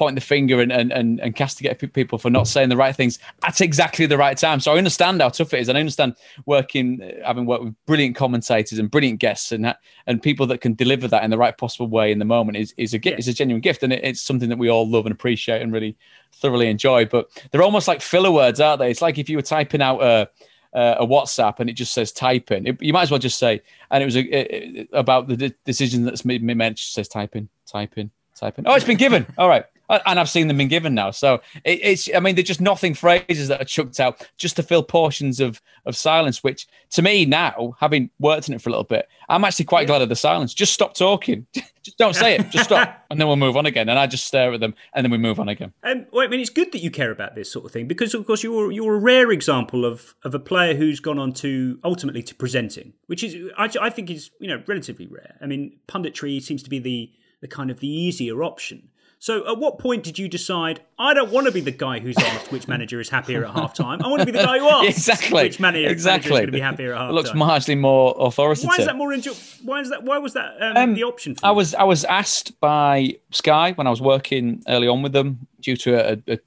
point 0.00 0.14
the 0.14 0.20
finger 0.20 0.60
and, 0.60 0.72
and, 0.72 0.90
and, 0.92 1.20
and 1.20 1.36
castigate 1.36 1.78
pe- 1.78 1.86
people 1.86 2.18
for 2.18 2.30
not 2.30 2.48
saying 2.48 2.70
the 2.70 2.76
right 2.76 2.96
things 2.96 3.18
at 3.44 3.60
exactly 3.60 4.06
the 4.06 4.16
right 4.16 4.38
time. 4.38 4.58
So 4.60 4.72
I 4.72 4.78
understand 4.78 5.20
how 5.20 5.28
tough 5.28 5.52
it 5.54 5.60
is. 5.60 5.68
And 5.68 5.76
I 5.76 5.80
understand 5.80 6.16
working, 6.46 7.02
uh, 7.02 7.26
having 7.26 7.46
worked 7.46 7.64
with 7.64 7.74
brilliant 7.86 8.16
commentators 8.16 8.78
and 8.78 8.90
brilliant 8.90 9.20
guests 9.20 9.52
and 9.52 9.74
and 10.06 10.22
people 10.22 10.46
that 10.46 10.60
can 10.60 10.74
deliver 10.74 11.06
that 11.08 11.22
in 11.24 11.30
the 11.30 11.38
right 11.38 11.56
possible 11.56 11.88
way 11.88 12.10
in 12.10 12.18
the 12.18 12.24
moment 12.24 12.56
is, 12.56 12.74
is 12.76 12.94
a 12.94 12.98
gift, 12.98 13.18
is 13.18 13.28
a 13.28 13.34
genuine 13.34 13.60
gift. 13.60 13.82
And 13.82 13.92
it, 13.92 14.00
it's 14.02 14.22
something 14.22 14.48
that 14.48 14.58
we 14.58 14.70
all 14.70 14.88
love 14.88 15.06
and 15.06 15.12
appreciate 15.12 15.62
and 15.62 15.72
really 15.72 15.96
thoroughly 16.32 16.68
enjoy. 16.68 17.04
But 17.04 17.28
they're 17.50 17.62
almost 17.62 17.86
like 17.86 18.00
filler 18.00 18.32
words, 18.32 18.60
aren't 18.60 18.80
they? 18.80 18.90
It's 18.90 19.02
like 19.02 19.18
if 19.18 19.28
you 19.28 19.36
were 19.36 19.42
typing 19.42 19.82
out 19.82 20.02
a, 20.02 20.30
uh, 20.72 20.96
a 20.98 21.06
WhatsApp 21.06 21.60
and 21.60 21.68
it 21.68 21.74
just 21.74 21.92
says 21.92 22.12
typing. 22.12 22.66
It, 22.66 22.82
you 22.82 22.92
might 22.92 23.02
as 23.02 23.10
well 23.10 23.18
just 23.18 23.38
say, 23.38 23.62
and 23.90 24.02
it 24.02 24.06
was 24.06 24.16
a, 24.16 24.88
about 24.92 25.28
the 25.28 25.36
de- 25.36 25.54
decision 25.64 26.04
that's 26.04 26.24
made 26.24 26.42
me 26.42 26.54
mentioned. 26.54 26.92
Says 26.92 27.08
typing, 27.08 27.48
typing, 27.66 28.10
typing. 28.36 28.66
Oh, 28.66 28.74
it's 28.74 28.84
been 28.84 28.96
given. 28.96 29.26
All 29.36 29.48
right, 29.48 29.64
and 30.06 30.20
I've 30.20 30.28
seen 30.28 30.48
them 30.48 30.58
been 30.58 30.68
given 30.68 30.94
now. 30.94 31.10
So 31.10 31.40
it, 31.64 31.80
it's. 31.82 32.08
I 32.14 32.20
mean, 32.20 32.34
they're 32.34 32.44
just 32.44 32.60
nothing 32.60 32.94
phrases 32.94 33.48
that 33.48 33.60
are 33.60 33.64
chucked 33.64 33.98
out 34.00 34.26
just 34.36 34.56
to 34.56 34.62
fill 34.62 34.82
portions 34.82 35.40
of 35.40 35.60
of 35.84 35.96
silence. 35.96 36.44
Which 36.44 36.66
to 36.90 37.02
me 37.02 37.26
now, 37.26 37.76
having 37.80 38.10
worked 38.18 38.48
in 38.48 38.54
it 38.54 38.62
for 38.62 38.68
a 38.68 38.72
little 38.72 38.84
bit, 38.84 39.08
I'm 39.28 39.44
actually 39.44 39.64
quite 39.64 39.86
glad 39.86 40.02
of 40.02 40.08
the 40.08 40.16
silence. 40.16 40.54
Just 40.54 40.72
stop 40.72 40.94
talking. 40.94 41.46
just 41.82 41.98
don't 41.98 42.14
say 42.14 42.36
it. 42.36 42.50
Just 42.50 42.64
stop, 42.64 43.04
and 43.10 43.20
then 43.20 43.26
we'll 43.26 43.36
move 43.36 43.56
on 43.56 43.66
again. 43.66 43.88
And 43.88 43.98
I 43.98 44.06
just 44.06 44.26
stare 44.26 44.52
at 44.52 44.60
them, 44.60 44.74
and 44.94 45.04
then 45.04 45.10
we 45.10 45.18
move 45.18 45.40
on 45.40 45.48
again. 45.48 45.72
Um, 45.82 46.06
well, 46.12 46.24
I 46.24 46.28
mean, 46.28 46.40
it's 46.40 46.50
good 46.50 46.72
that 46.72 46.80
you 46.80 46.90
care 46.90 47.10
about 47.10 47.34
this 47.34 47.50
sort 47.50 47.64
of 47.64 47.72
thing 47.72 47.88
because, 47.88 48.14
of 48.14 48.26
course, 48.26 48.42
you're 48.42 48.70
you're 48.70 48.94
a 48.94 48.98
rare 48.98 49.30
example 49.30 49.84
of 49.84 50.14
of 50.24 50.34
a 50.34 50.38
player 50.38 50.74
who's 50.74 51.00
gone 51.00 51.18
on 51.18 51.32
to 51.34 51.78
ultimately 51.84 52.22
to 52.22 52.34
presenting, 52.34 52.92
which 53.06 53.24
is 53.24 53.50
I, 53.56 53.70
I 53.80 53.90
think 53.90 54.10
is 54.10 54.30
you 54.38 54.48
know 54.48 54.62
relatively 54.66 55.06
rare. 55.06 55.36
I 55.40 55.46
mean, 55.46 55.78
punditry 55.88 56.40
seems 56.42 56.62
to 56.62 56.70
be 56.70 56.78
the 56.78 57.12
the 57.40 57.48
kind 57.48 57.70
of 57.70 57.80
the 57.80 57.88
easier 57.88 58.42
option. 58.42 58.90
So, 59.22 59.46
at 59.46 59.58
what 59.58 59.78
point 59.78 60.02
did 60.02 60.18
you 60.18 60.28
decide 60.28 60.80
I 60.98 61.12
don't 61.12 61.30
want 61.30 61.46
to 61.46 61.52
be 61.52 61.60
the 61.60 61.70
guy 61.70 61.98
who's 61.98 62.16
asked 62.16 62.50
which 62.50 62.66
manager 62.66 63.00
is 63.00 63.10
happier 63.10 63.44
at 63.44 63.52
half 63.52 63.74
time? 63.74 64.00
I 64.02 64.08
want 64.08 64.20
to 64.20 64.26
be 64.26 64.32
the 64.32 64.38
guy 64.42 64.58
who 64.58 64.66
asks 64.68 64.96
exactly 64.96 65.42
which 65.42 65.60
manager, 65.60 65.90
exactly 65.90 66.30
manager 66.30 66.34
is 66.34 66.40
going 66.40 66.46
to 66.46 66.52
be 66.52 66.60
happier 66.60 66.94
at 66.94 67.00
half 67.00 67.10
It 67.10 67.12
looks 67.12 67.30
marginally 67.32 67.78
more 67.78 68.14
authoritative. 68.18 68.70
Why 68.70 68.76
is 68.78 68.86
that 68.86 68.96
more 68.96 69.12
enjoy? 69.12 69.32
Why 69.62 69.80
is 69.80 69.90
that? 69.90 70.04
Why 70.04 70.16
was 70.16 70.32
that 70.32 70.56
um, 70.62 70.76
Um, 70.76 70.94
the 70.94 71.02
option? 71.02 71.34
For 71.34 71.44
I 71.44 71.50
you? 71.50 71.56
was 71.56 71.74
I 71.74 71.82
was 71.82 72.04
asked 72.06 72.58
by 72.60 73.16
Sky 73.30 73.72
when 73.72 73.86
I 73.86 73.90
was 73.90 74.00
working 74.00 74.62
early 74.66 74.88
on 74.88 75.02
with 75.02 75.12
them 75.12 75.46
due 75.60 75.76
to 75.76 76.12
a, 76.12 76.32
a 76.32 76.38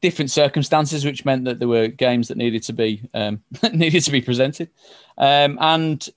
different 0.00 0.30
circumstances, 0.30 1.04
which 1.04 1.24
meant 1.24 1.46
that 1.46 1.58
there 1.58 1.66
were 1.68 1.88
games 1.88 2.28
that 2.28 2.36
needed 2.36 2.62
to 2.62 2.72
be 2.72 3.08
um, 3.12 3.42
needed 3.72 4.04
to 4.04 4.12
be 4.12 4.20
presented, 4.20 4.70
um, 5.18 5.58
and 5.60 6.08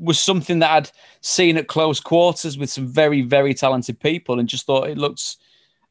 was 0.00 0.18
something 0.18 0.58
that 0.60 0.70
I'd 0.70 0.90
seen 1.20 1.56
at 1.56 1.68
close 1.68 2.00
quarters 2.00 2.58
with 2.58 2.70
some 2.70 2.88
very, 2.88 3.22
very 3.22 3.54
talented 3.54 4.00
people, 4.00 4.40
and 4.40 4.48
just 4.48 4.66
thought 4.66 4.88
it 4.88 4.98
looks 4.98 5.36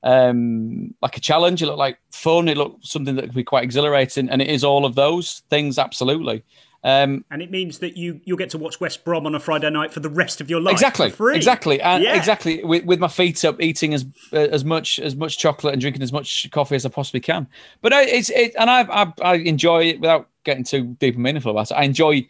um, 0.04 0.94
like 1.02 1.16
a 1.16 1.22
challenge. 1.22 1.62
It 1.62 1.68
looked 1.68 1.80
like 1.80 2.00
fun. 2.12 2.50
It 2.50 2.58
looked 2.58 2.86
something 2.86 3.16
that 3.16 3.26
could 3.26 3.34
be 3.34 3.44
quite 3.44 3.64
exhilarating, 3.64 4.30
and 4.30 4.42
it 4.42 4.50
is 4.50 4.64
all 4.64 4.86
of 4.86 4.96
those 4.96 5.44
things, 5.50 5.78
absolutely. 5.78 6.44
Um, 6.82 7.26
and 7.30 7.42
it 7.42 7.52
means 7.52 7.80
that 7.80 7.98
you 7.98 8.22
you'll 8.24 8.38
get 8.38 8.52
to 8.52 8.58
watch 8.58 8.80
West 8.80 9.04
Brom 9.04 9.26
on 9.26 9.36
a 9.36 9.40
Friday 9.40 9.70
night 9.70 9.92
for 9.92 10.00
the 10.00 10.10
rest 10.10 10.40
of 10.40 10.50
your 10.50 10.62
life. 10.62 10.72
Exactly, 10.72 11.14
exactly, 11.36 11.82
and 11.82 12.02
yeah. 12.02 12.16
exactly 12.16 12.64
with, 12.64 12.86
with 12.86 13.00
my 13.00 13.10
feet 13.10 13.44
up, 13.44 13.62
eating 13.62 13.94
as 13.94 14.06
uh, 14.32 14.38
as 14.38 14.64
much 14.64 14.98
as 14.98 15.14
much 15.14 15.38
chocolate 15.38 15.74
and 15.74 15.82
drinking 15.82 16.02
as 16.02 16.14
much 16.14 16.50
coffee 16.52 16.76
as 16.76 16.86
I 16.86 16.90
possibly 16.90 17.20
can. 17.20 17.48
But 17.82 17.92
I, 17.92 18.04
it's 18.04 18.30
it, 18.30 18.56
and 18.58 18.70
I, 18.70 18.84
I 18.84 19.14
I 19.22 19.34
enjoy 19.36 19.90
it 19.90 20.00
without 20.00 20.30
getting 20.46 20.64
too 20.64 20.96
deep 21.00 21.16
and 21.16 21.24
meaningful 21.24 21.52
about 21.52 21.70
it. 21.70 21.74
I 21.74 21.84
enjoy 21.84 22.26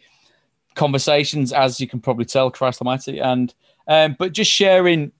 conversations, 0.79 1.51
as 1.51 1.81
you 1.81 1.87
can 1.87 1.99
probably 1.99 2.25
tell, 2.25 2.49
Christ 2.49 2.81
Almighty, 2.81 3.19
and 3.19 3.53
um, 3.87 4.15
but 4.17 4.31
just 4.31 4.49
sharing 4.49 5.11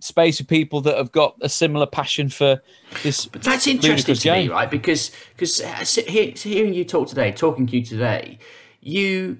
space 0.00 0.38
with 0.38 0.46
people 0.46 0.80
that 0.82 0.96
have 0.96 1.10
got 1.10 1.36
a 1.40 1.48
similar 1.48 1.86
passion 1.86 2.28
for 2.28 2.62
this. 3.02 3.26
But 3.26 3.42
that's 3.42 3.66
interesting 3.66 4.14
to 4.14 4.22
game. 4.22 4.46
me, 4.46 4.52
right? 4.52 4.70
Because 4.70 5.10
because 5.36 5.58
hearing 5.96 6.72
you 6.72 6.84
talk 6.84 7.08
today, 7.08 7.32
talking 7.32 7.66
to 7.66 7.76
you 7.76 7.84
today, 7.84 8.38
you 8.80 9.38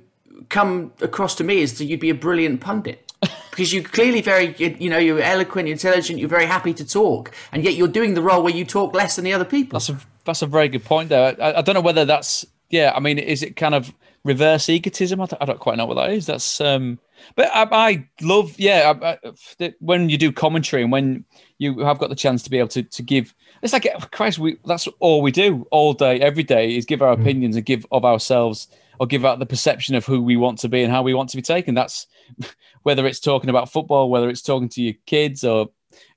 come 0.48 0.92
across 1.00 1.36
to 1.36 1.44
me 1.44 1.62
as 1.62 1.74
to 1.74 1.84
you'd 1.84 2.00
be 2.00 2.10
a 2.10 2.14
brilliant 2.14 2.60
pundit. 2.60 3.04
because 3.50 3.72
you're 3.72 3.82
clearly 3.82 4.20
very, 4.20 4.54
you 4.58 4.88
know, 4.88 4.98
you're 4.98 5.20
eloquent, 5.20 5.68
intelligent, 5.68 6.20
you're 6.20 6.28
very 6.28 6.46
happy 6.46 6.72
to 6.72 6.86
talk, 6.86 7.32
and 7.50 7.64
yet 7.64 7.74
you're 7.74 7.88
doing 7.88 8.14
the 8.14 8.22
role 8.22 8.44
where 8.44 8.54
you 8.54 8.64
talk 8.64 8.94
less 8.94 9.16
than 9.16 9.24
the 9.24 9.32
other 9.32 9.44
people. 9.44 9.78
That's 9.78 9.88
a 9.88 9.98
that's 10.24 10.42
a 10.42 10.46
very 10.46 10.68
good 10.68 10.84
point 10.84 11.08
though. 11.08 11.24
I, 11.24 11.58
I 11.58 11.62
don't 11.62 11.74
know 11.74 11.80
whether 11.80 12.04
that's 12.04 12.46
yeah. 12.70 12.92
I 12.94 13.00
mean, 13.00 13.18
is 13.18 13.42
it 13.42 13.56
kind 13.56 13.74
of 13.74 13.92
reverse 14.24 14.68
egotism? 14.68 15.20
I 15.20 15.26
don't, 15.26 15.42
I 15.42 15.44
don't 15.44 15.60
quite 15.60 15.76
know 15.76 15.86
what 15.86 15.94
that 15.94 16.10
is. 16.10 16.26
That's 16.26 16.60
um, 16.60 16.98
but 17.34 17.50
I, 17.54 17.68
I 17.70 18.08
love 18.20 18.58
yeah. 18.58 18.94
I, 19.02 19.18
I, 19.60 19.74
when 19.80 20.08
you 20.08 20.18
do 20.18 20.32
commentary 20.32 20.82
and 20.82 20.92
when 20.92 21.24
you 21.58 21.80
have 21.80 21.98
got 21.98 22.10
the 22.10 22.16
chance 22.16 22.42
to 22.44 22.50
be 22.50 22.58
able 22.58 22.68
to 22.68 22.82
to 22.82 23.02
give, 23.02 23.34
it's 23.62 23.72
like 23.72 23.88
Christ. 24.10 24.38
We 24.38 24.58
that's 24.64 24.88
all 25.00 25.22
we 25.22 25.30
do 25.30 25.66
all 25.70 25.92
day, 25.92 26.20
every 26.20 26.42
day 26.42 26.76
is 26.76 26.84
give 26.84 27.02
our 27.02 27.16
mm. 27.16 27.20
opinions 27.20 27.56
and 27.56 27.64
give 27.64 27.86
of 27.90 28.04
ourselves 28.04 28.68
or 29.00 29.06
give 29.06 29.24
out 29.24 29.38
the 29.38 29.46
perception 29.46 29.94
of 29.94 30.04
who 30.04 30.20
we 30.20 30.36
want 30.36 30.58
to 30.58 30.68
be 30.68 30.82
and 30.82 30.92
how 30.92 31.02
we 31.02 31.14
want 31.14 31.30
to 31.30 31.36
be 31.36 31.42
taken. 31.42 31.74
That's 31.74 32.06
whether 32.82 33.06
it's 33.06 33.20
talking 33.20 33.50
about 33.50 33.70
football, 33.70 34.10
whether 34.10 34.28
it's 34.28 34.42
talking 34.42 34.68
to 34.70 34.82
your 34.82 34.94
kids 35.06 35.44
or 35.44 35.68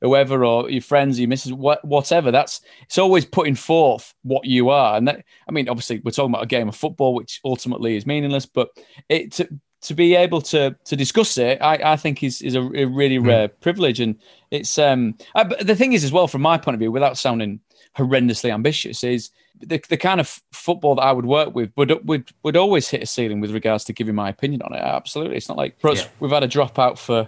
whoever 0.01 0.45
or 0.45 0.69
your 0.69 0.81
friends, 0.81 1.19
your 1.19 1.29
missus, 1.29 1.51
whatever. 1.53 2.31
That's 2.31 2.61
it's 2.83 2.97
always 2.97 3.25
putting 3.25 3.55
forth 3.55 4.13
what 4.23 4.45
you 4.45 4.69
are. 4.69 4.97
And 4.97 5.07
that, 5.07 5.23
I 5.47 5.51
mean, 5.51 5.69
obviously, 5.69 6.01
we're 6.03 6.11
talking 6.11 6.33
about 6.33 6.43
a 6.43 6.47
game 6.47 6.67
of 6.67 6.75
football, 6.75 7.13
which 7.13 7.39
ultimately 7.43 7.95
is 7.95 8.05
meaningless, 8.05 8.45
but 8.45 8.69
it 9.09 9.31
to, 9.33 9.49
to 9.81 9.93
be 9.93 10.15
able 10.15 10.41
to 10.41 10.75
to 10.85 10.95
discuss 10.95 11.37
it, 11.37 11.61
I, 11.61 11.93
I 11.93 11.95
think 11.95 12.23
is 12.23 12.41
is 12.41 12.55
a, 12.55 12.61
a 12.61 12.85
really 12.85 13.17
mm. 13.17 13.27
rare 13.27 13.47
privilege. 13.47 13.99
And 13.99 14.15
it's 14.51 14.77
um, 14.77 15.17
I, 15.35 15.43
the 15.43 15.75
thing 15.75 15.93
is 15.93 16.03
as 16.03 16.11
well, 16.11 16.27
from 16.27 16.41
my 16.41 16.57
point 16.57 16.75
of 16.75 16.79
view, 16.79 16.91
without 16.91 17.17
sounding 17.17 17.59
horrendously 17.97 18.53
ambitious, 18.53 19.03
is 19.03 19.31
the, 19.59 19.81
the 19.89 19.97
kind 19.97 20.19
of 20.19 20.41
football 20.51 20.95
that 20.95 21.03
I 21.03 21.11
would 21.11 21.25
work 21.25 21.55
with 21.55 21.71
would, 21.75 22.07
would 22.07 22.31
would 22.43 22.57
always 22.57 22.89
hit 22.89 23.03
a 23.03 23.05
ceiling 23.05 23.41
with 23.41 23.51
regards 23.51 23.83
to 23.85 23.93
giving 23.93 24.15
my 24.15 24.29
opinion 24.29 24.61
on 24.61 24.73
it. 24.73 24.79
Absolutely, 24.79 25.37
it's 25.37 25.49
not 25.49 25.57
like 25.57 25.75
yeah. 25.83 26.05
we've 26.19 26.31
had 26.31 26.43
a 26.43 26.47
dropout 26.47 26.97
for 26.97 27.27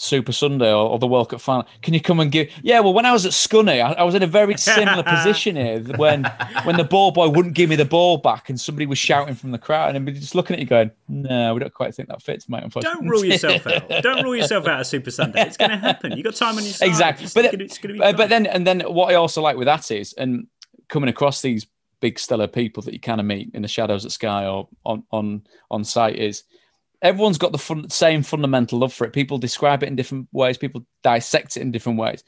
Super 0.00 0.30
Sunday 0.30 0.72
or, 0.72 0.90
or, 0.90 0.98
the 1.00 1.08
World 1.08 1.30
Cup 1.30 1.40
final. 1.40 1.66
Can 1.82 1.92
you 1.92 2.00
come 2.00 2.20
and 2.20 2.30
give? 2.30 2.48
Yeah, 2.62 2.78
well, 2.78 2.94
when 2.94 3.04
I 3.04 3.10
was 3.10 3.26
at 3.26 3.32
Scunny, 3.32 3.84
I, 3.84 3.94
I 3.94 4.04
was 4.04 4.14
in 4.14 4.22
a 4.22 4.28
very 4.28 4.56
similar 4.56 5.02
position 5.06 5.56
here 5.56 5.80
when 5.96 6.22
when 6.62 6.76
the 6.76 6.84
ball 6.84 7.10
boy 7.10 7.28
wouldn't 7.28 7.54
give 7.54 7.68
me 7.68 7.74
the 7.74 7.84
ball 7.84 8.16
back 8.16 8.48
and 8.48 8.60
somebody 8.60 8.86
was 8.86 8.96
shouting 8.96 9.34
from 9.34 9.50
the 9.50 9.58
crowd 9.58 9.96
and 9.96 10.06
just 10.14 10.36
looking 10.36 10.54
at 10.54 10.60
you 10.60 10.66
going, 10.66 10.92
"No, 11.08 11.52
we 11.52 11.58
don't 11.58 11.74
quite 11.74 11.96
think 11.96 12.08
that 12.10 12.22
fits, 12.22 12.48
mate." 12.48 12.62
Don't 12.70 13.08
rule 13.08 13.24
yourself 13.24 13.66
out. 13.66 13.88
Don't 14.02 14.22
rule 14.22 14.36
yourself 14.36 14.68
out 14.68 14.80
of 14.80 14.86
Super 14.86 15.10
Sunday. 15.10 15.42
It's 15.42 15.56
going 15.56 15.72
to 15.72 15.76
happen. 15.76 16.16
You 16.16 16.22
got 16.22 16.36
time 16.36 16.56
on 16.56 16.62
your 16.62 16.74
side. 16.74 16.86
Exactly, 16.86 17.24
it's 17.24 17.34
but 17.34 17.50
gonna, 17.50 17.64
it's 17.64 17.78
gonna 17.78 17.94
be 17.94 18.00
uh, 18.00 18.12
but 18.12 18.28
then 18.28 18.46
and 18.46 18.64
then 18.64 18.80
what 18.82 19.10
I 19.10 19.16
also 19.16 19.42
like 19.42 19.56
with 19.56 19.66
that 19.66 19.90
is 19.90 20.12
and 20.12 20.46
coming 20.88 21.08
across 21.08 21.42
these 21.42 21.66
big 22.00 22.20
stellar 22.20 22.46
people 22.46 22.84
that 22.84 22.94
you 22.94 23.00
kind 23.00 23.18
of 23.20 23.26
meet 23.26 23.50
in 23.52 23.62
the 23.62 23.68
shadows 23.68 24.04
at 24.04 24.12
Sky 24.12 24.46
or 24.46 24.68
on 24.84 25.02
on 25.10 25.42
on 25.72 25.82
site 25.82 26.14
is 26.16 26.44
everyone's 27.02 27.38
got 27.38 27.52
the 27.52 27.58
fun, 27.58 27.88
same 27.90 28.22
fundamental 28.22 28.78
love 28.78 28.92
for 28.92 29.04
it. 29.04 29.12
People 29.12 29.38
describe 29.38 29.82
it 29.82 29.88
in 29.88 29.96
different 29.96 30.28
ways. 30.32 30.58
People 30.58 30.84
dissect 31.02 31.56
it 31.56 31.60
in 31.60 31.70
different 31.70 31.98
ways. 31.98 32.24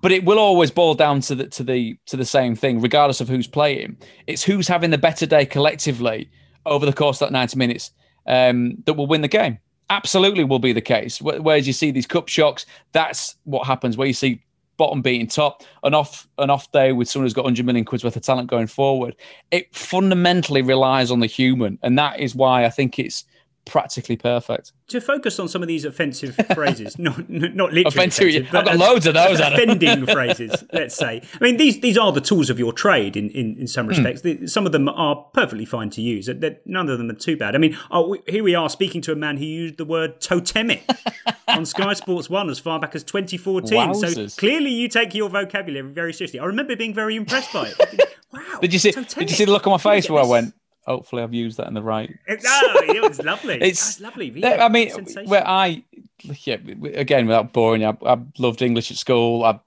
But 0.00 0.12
it 0.12 0.24
will 0.24 0.38
always 0.38 0.70
boil 0.70 0.94
down 0.94 1.20
to 1.22 1.34
the 1.34 1.46
to 1.48 1.62
the 1.62 1.96
to 2.06 2.16
the 2.16 2.24
same 2.24 2.56
thing, 2.56 2.80
regardless 2.80 3.20
of 3.20 3.28
who's 3.28 3.46
playing. 3.46 3.96
It's 4.26 4.42
who's 4.42 4.66
having 4.66 4.90
the 4.90 4.98
better 4.98 5.26
day 5.26 5.46
collectively 5.46 6.30
over 6.66 6.86
the 6.86 6.92
course 6.92 7.20
of 7.20 7.28
that 7.28 7.32
ninety 7.32 7.56
minutes 7.56 7.92
um, 8.26 8.76
that 8.86 8.94
will 8.94 9.06
win 9.06 9.20
the 9.20 9.28
game. 9.28 9.58
Absolutely, 9.90 10.44
will 10.44 10.58
be 10.58 10.72
the 10.72 10.80
case. 10.80 11.20
Whereas 11.20 11.66
you 11.66 11.72
see 11.72 11.90
these 11.90 12.06
cup 12.06 12.28
shocks, 12.28 12.66
that's 12.92 13.36
what 13.44 13.66
happens. 13.66 13.96
Where 13.96 14.08
you 14.08 14.14
see 14.14 14.42
bottom 14.76 15.02
beating 15.02 15.28
top, 15.28 15.62
an 15.84 15.94
off 15.94 16.26
an 16.38 16.50
off 16.50 16.72
day 16.72 16.92
with 16.92 17.08
someone 17.08 17.26
who's 17.26 17.34
got 17.34 17.44
100 17.44 17.64
million 17.64 17.84
quid's 17.84 18.02
worth 18.02 18.16
of 18.16 18.22
talent 18.22 18.50
going 18.50 18.66
forward. 18.66 19.14
It 19.52 19.72
fundamentally 19.74 20.62
relies 20.62 21.12
on 21.12 21.20
the 21.20 21.26
human, 21.26 21.78
and 21.82 21.96
that 21.98 22.18
is 22.18 22.34
why 22.34 22.64
I 22.64 22.70
think 22.70 22.98
it's 22.98 23.24
practically 23.64 24.16
perfect. 24.16 24.72
To 24.88 25.00
focus 25.00 25.38
on 25.38 25.48
some 25.48 25.62
of 25.62 25.68
these 25.68 25.84
offensive 25.84 26.34
phrases, 26.54 26.98
not 26.98 27.28
not 27.28 27.72
literally 27.72 27.82
offensive, 27.84 28.28
offensive 28.28 28.54
I've 28.54 28.64
got 28.64 28.76
loads 28.76 29.06
of 29.06 29.14
those. 29.14 29.40
Offending 29.40 30.06
phrases, 30.12 30.64
let's 30.72 30.94
say. 30.94 31.22
I 31.40 31.44
mean, 31.44 31.56
these 31.56 31.80
these 31.80 31.96
are 31.96 32.12
the 32.12 32.20
tools 32.20 32.50
of 32.50 32.58
your 32.58 32.72
trade 32.72 33.16
in 33.16 33.30
in, 33.30 33.56
in 33.58 33.66
some 33.66 33.86
hmm. 33.86 33.90
respects. 33.90 34.22
Mm. 34.22 34.48
Some 34.48 34.66
of 34.66 34.72
them 34.72 34.88
are 34.88 35.16
perfectly 35.32 35.64
fine 35.64 35.90
to 35.90 36.02
use. 36.02 36.28
None 36.66 36.88
of 36.88 36.98
them 36.98 37.10
are 37.10 37.14
too 37.14 37.36
bad. 37.36 37.54
I 37.54 37.58
mean, 37.58 37.76
oh, 37.90 38.16
here 38.26 38.44
we 38.44 38.54
are 38.54 38.68
speaking 38.68 39.00
to 39.02 39.12
a 39.12 39.16
man 39.16 39.36
who 39.36 39.44
used 39.44 39.76
the 39.76 39.84
word 39.84 40.20
totemic 40.20 40.88
on 41.48 41.64
Sky 41.64 41.94
Sports 41.94 42.28
One 42.28 42.50
as 42.50 42.58
far 42.58 42.80
back 42.80 42.94
as 42.94 43.04
2014. 43.04 43.78
Wowzers. 43.78 44.30
So 44.32 44.40
clearly, 44.40 44.70
you 44.70 44.88
take 44.88 45.14
your 45.14 45.28
vocabulary 45.28 45.88
very 45.88 46.12
seriously. 46.12 46.40
I 46.40 46.44
remember 46.44 46.76
being 46.76 46.94
very 46.94 47.16
impressed 47.16 47.52
by 47.52 47.72
it. 47.76 48.18
Wow! 48.32 48.58
Did 48.60 48.72
you 48.72 48.78
see? 48.78 48.92
Totemic. 48.92 49.28
Did 49.28 49.30
you 49.30 49.36
see 49.36 49.44
the 49.44 49.52
look 49.52 49.66
on 49.66 49.72
my 49.72 49.78
face 49.78 50.08
where 50.08 50.22
I 50.22 50.26
went? 50.26 50.54
Hopefully 50.86 51.22
I've 51.22 51.34
used 51.34 51.58
that 51.58 51.68
in 51.68 51.74
the 51.74 51.82
right. 51.82 52.10
no, 52.28 52.36
it 52.36 53.02
was 53.02 53.22
lovely. 53.22 53.54
it's 53.60 54.00
lovely. 54.00 54.30
Yeah, 54.34 54.64
I 54.64 54.68
mean, 54.68 54.90
where 55.26 55.46
I, 55.46 55.84
yeah, 56.22 56.56
again, 56.94 57.26
without 57.26 57.52
boring, 57.52 57.84
I, 57.84 57.96
I 58.04 58.18
loved 58.38 58.62
English 58.62 58.90
at 58.90 58.96
school. 58.96 59.44
I 59.44 59.60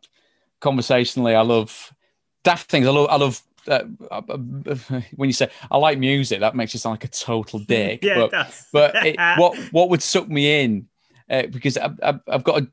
conversationally, 0.59 1.35
I 1.35 1.41
love 1.41 1.93
daft 2.43 2.69
things. 2.69 2.87
I 2.87 2.91
love, 2.91 3.07
I 3.09 3.15
love. 3.17 3.41
Uh, 3.67 3.81
when 5.15 5.27
you 5.27 5.33
say 5.33 5.49
I 5.71 5.77
like 5.77 5.97
music, 5.97 6.41
that 6.41 6.55
makes 6.55 6.73
you 6.73 6.79
sound 6.79 6.93
like 6.93 7.05
a 7.05 7.07
total 7.07 7.59
dick. 7.67 8.03
yeah, 8.03 8.15
but, 8.15 8.25
it 8.25 8.31
does. 8.31 8.67
but 8.71 8.95
it, 9.05 9.15
what 9.37 9.57
what 9.71 9.89
would 9.89 10.03
suck 10.03 10.29
me 10.29 10.63
in 10.63 10.87
uh, 11.29 11.47
because 11.47 11.77
I've, 11.77 12.19
I've, 12.27 12.43
got 12.43 12.61
a, 12.61 12.67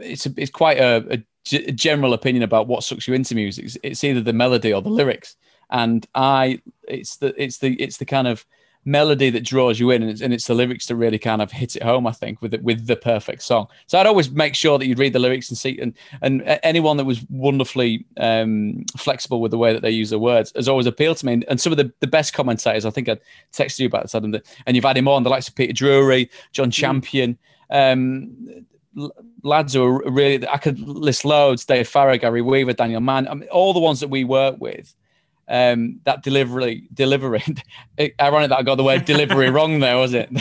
it's 0.00 0.26
a, 0.26 0.34
it's 0.36 0.50
quite 0.50 0.78
a, 0.78 1.18
a, 1.18 1.72
general 1.72 2.12
opinion 2.12 2.42
about 2.42 2.66
what 2.66 2.82
sucks 2.82 3.08
you 3.08 3.14
into 3.14 3.34
music. 3.34 3.70
It's 3.82 4.02
either 4.02 4.20
the 4.20 4.32
melody 4.32 4.72
or 4.72 4.82
the 4.82 4.90
lyrics 4.90 5.36
and 5.70 6.06
I 6.14 6.60
it's 6.88 7.16
the 7.16 7.34
it's 7.42 7.58
the 7.58 7.74
it's 7.74 7.98
the 7.98 8.04
kind 8.04 8.28
of 8.28 8.46
melody 8.88 9.30
that 9.30 9.44
draws 9.44 9.80
you 9.80 9.90
in, 9.90 10.00
and 10.00 10.10
it's, 10.12 10.20
and 10.20 10.32
it's 10.32 10.46
the 10.46 10.54
lyrics 10.54 10.86
that 10.86 10.94
really 10.94 11.18
kind 11.18 11.42
of 11.42 11.50
hit 11.50 11.74
it 11.74 11.82
home. 11.82 12.06
I 12.06 12.12
think 12.12 12.40
with 12.40 12.54
it, 12.54 12.62
with 12.62 12.86
the 12.86 12.96
perfect 12.96 13.42
song. 13.42 13.66
So 13.88 13.98
I'd 13.98 14.06
always 14.06 14.30
make 14.30 14.54
sure 14.54 14.78
that 14.78 14.86
you'd 14.86 15.00
read 15.00 15.12
the 15.12 15.18
lyrics 15.18 15.48
and 15.48 15.58
see. 15.58 15.78
And 15.80 15.92
and 16.22 16.42
anyone 16.62 16.96
that 16.96 17.04
was 17.04 17.26
wonderfully 17.28 18.06
um, 18.16 18.86
flexible 18.96 19.40
with 19.40 19.50
the 19.50 19.58
way 19.58 19.72
that 19.72 19.82
they 19.82 19.90
use 19.90 20.10
the 20.10 20.18
words 20.18 20.52
has 20.54 20.68
always 20.68 20.86
appealed 20.86 21.16
to 21.18 21.26
me. 21.26 21.32
And, 21.34 21.44
and 21.48 21.60
some 21.60 21.72
of 21.72 21.78
the, 21.78 21.92
the 22.00 22.06
best 22.06 22.32
commentators, 22.32 22.86
I 22.86 22.90
think 22.90 23.08
I 23.08 23.18
texted 23.52 23.80
you 23.80 23.86
about 23.86 24.02
this, 24.02 24.14
Adam, 24.14 24.30
that, 24.30 24.46
and 24.66 24.76
you've 24.76 24.84
had 24.84 24.96
him 24.96 25.08
on 25.08 25.24
the 25.24 25.30
likes 25.30 25.48
of 25.48 25.56
Peter 25.56 25.72
Drury, 25.72 26.30
John 26.52 26.70
mm. 26.70 26.74
Champion. 26.74 27.38
Um, 27.70 28.66
lads 29.42 29.74
who 29.74 29.84
are 29.84 30.10
really, 30.10 30.46
I 30.46 30.58
could 30.58 30.78
list 30.78 31.24
loads: 31.24 31.64
Dave 31.64 31.88
Farrar, 31.88 32.16
Gary 32.18 32.40
Weaver, 32.40 32.72
Daniel 32.72 33.00
Mann, 33.00 33.26
I 33.26 33.34
mean, 33.34 33.48
all 33.48 33.72
the 33.72 33.80
ones 33.80 33.98
that 33.98 34.08
we 34.08 34.22
work 34.22 34.60
with 34.60 34.94
um, 35.48 36.00
that 36.04 36.22
delivery 36.22 36.88
delivery. 36.92 37.42
ironic 38.20 38.50
that 38.50 38.58
I 38.58 38.62
got 38.62 38.76
the 38.76 38.84
word 38.84 39.04
delivery 39.04 39.50
wrong 39.50 39.80
there, 39.80 39.96
was 39.96 40.14
it? 40.14 40.30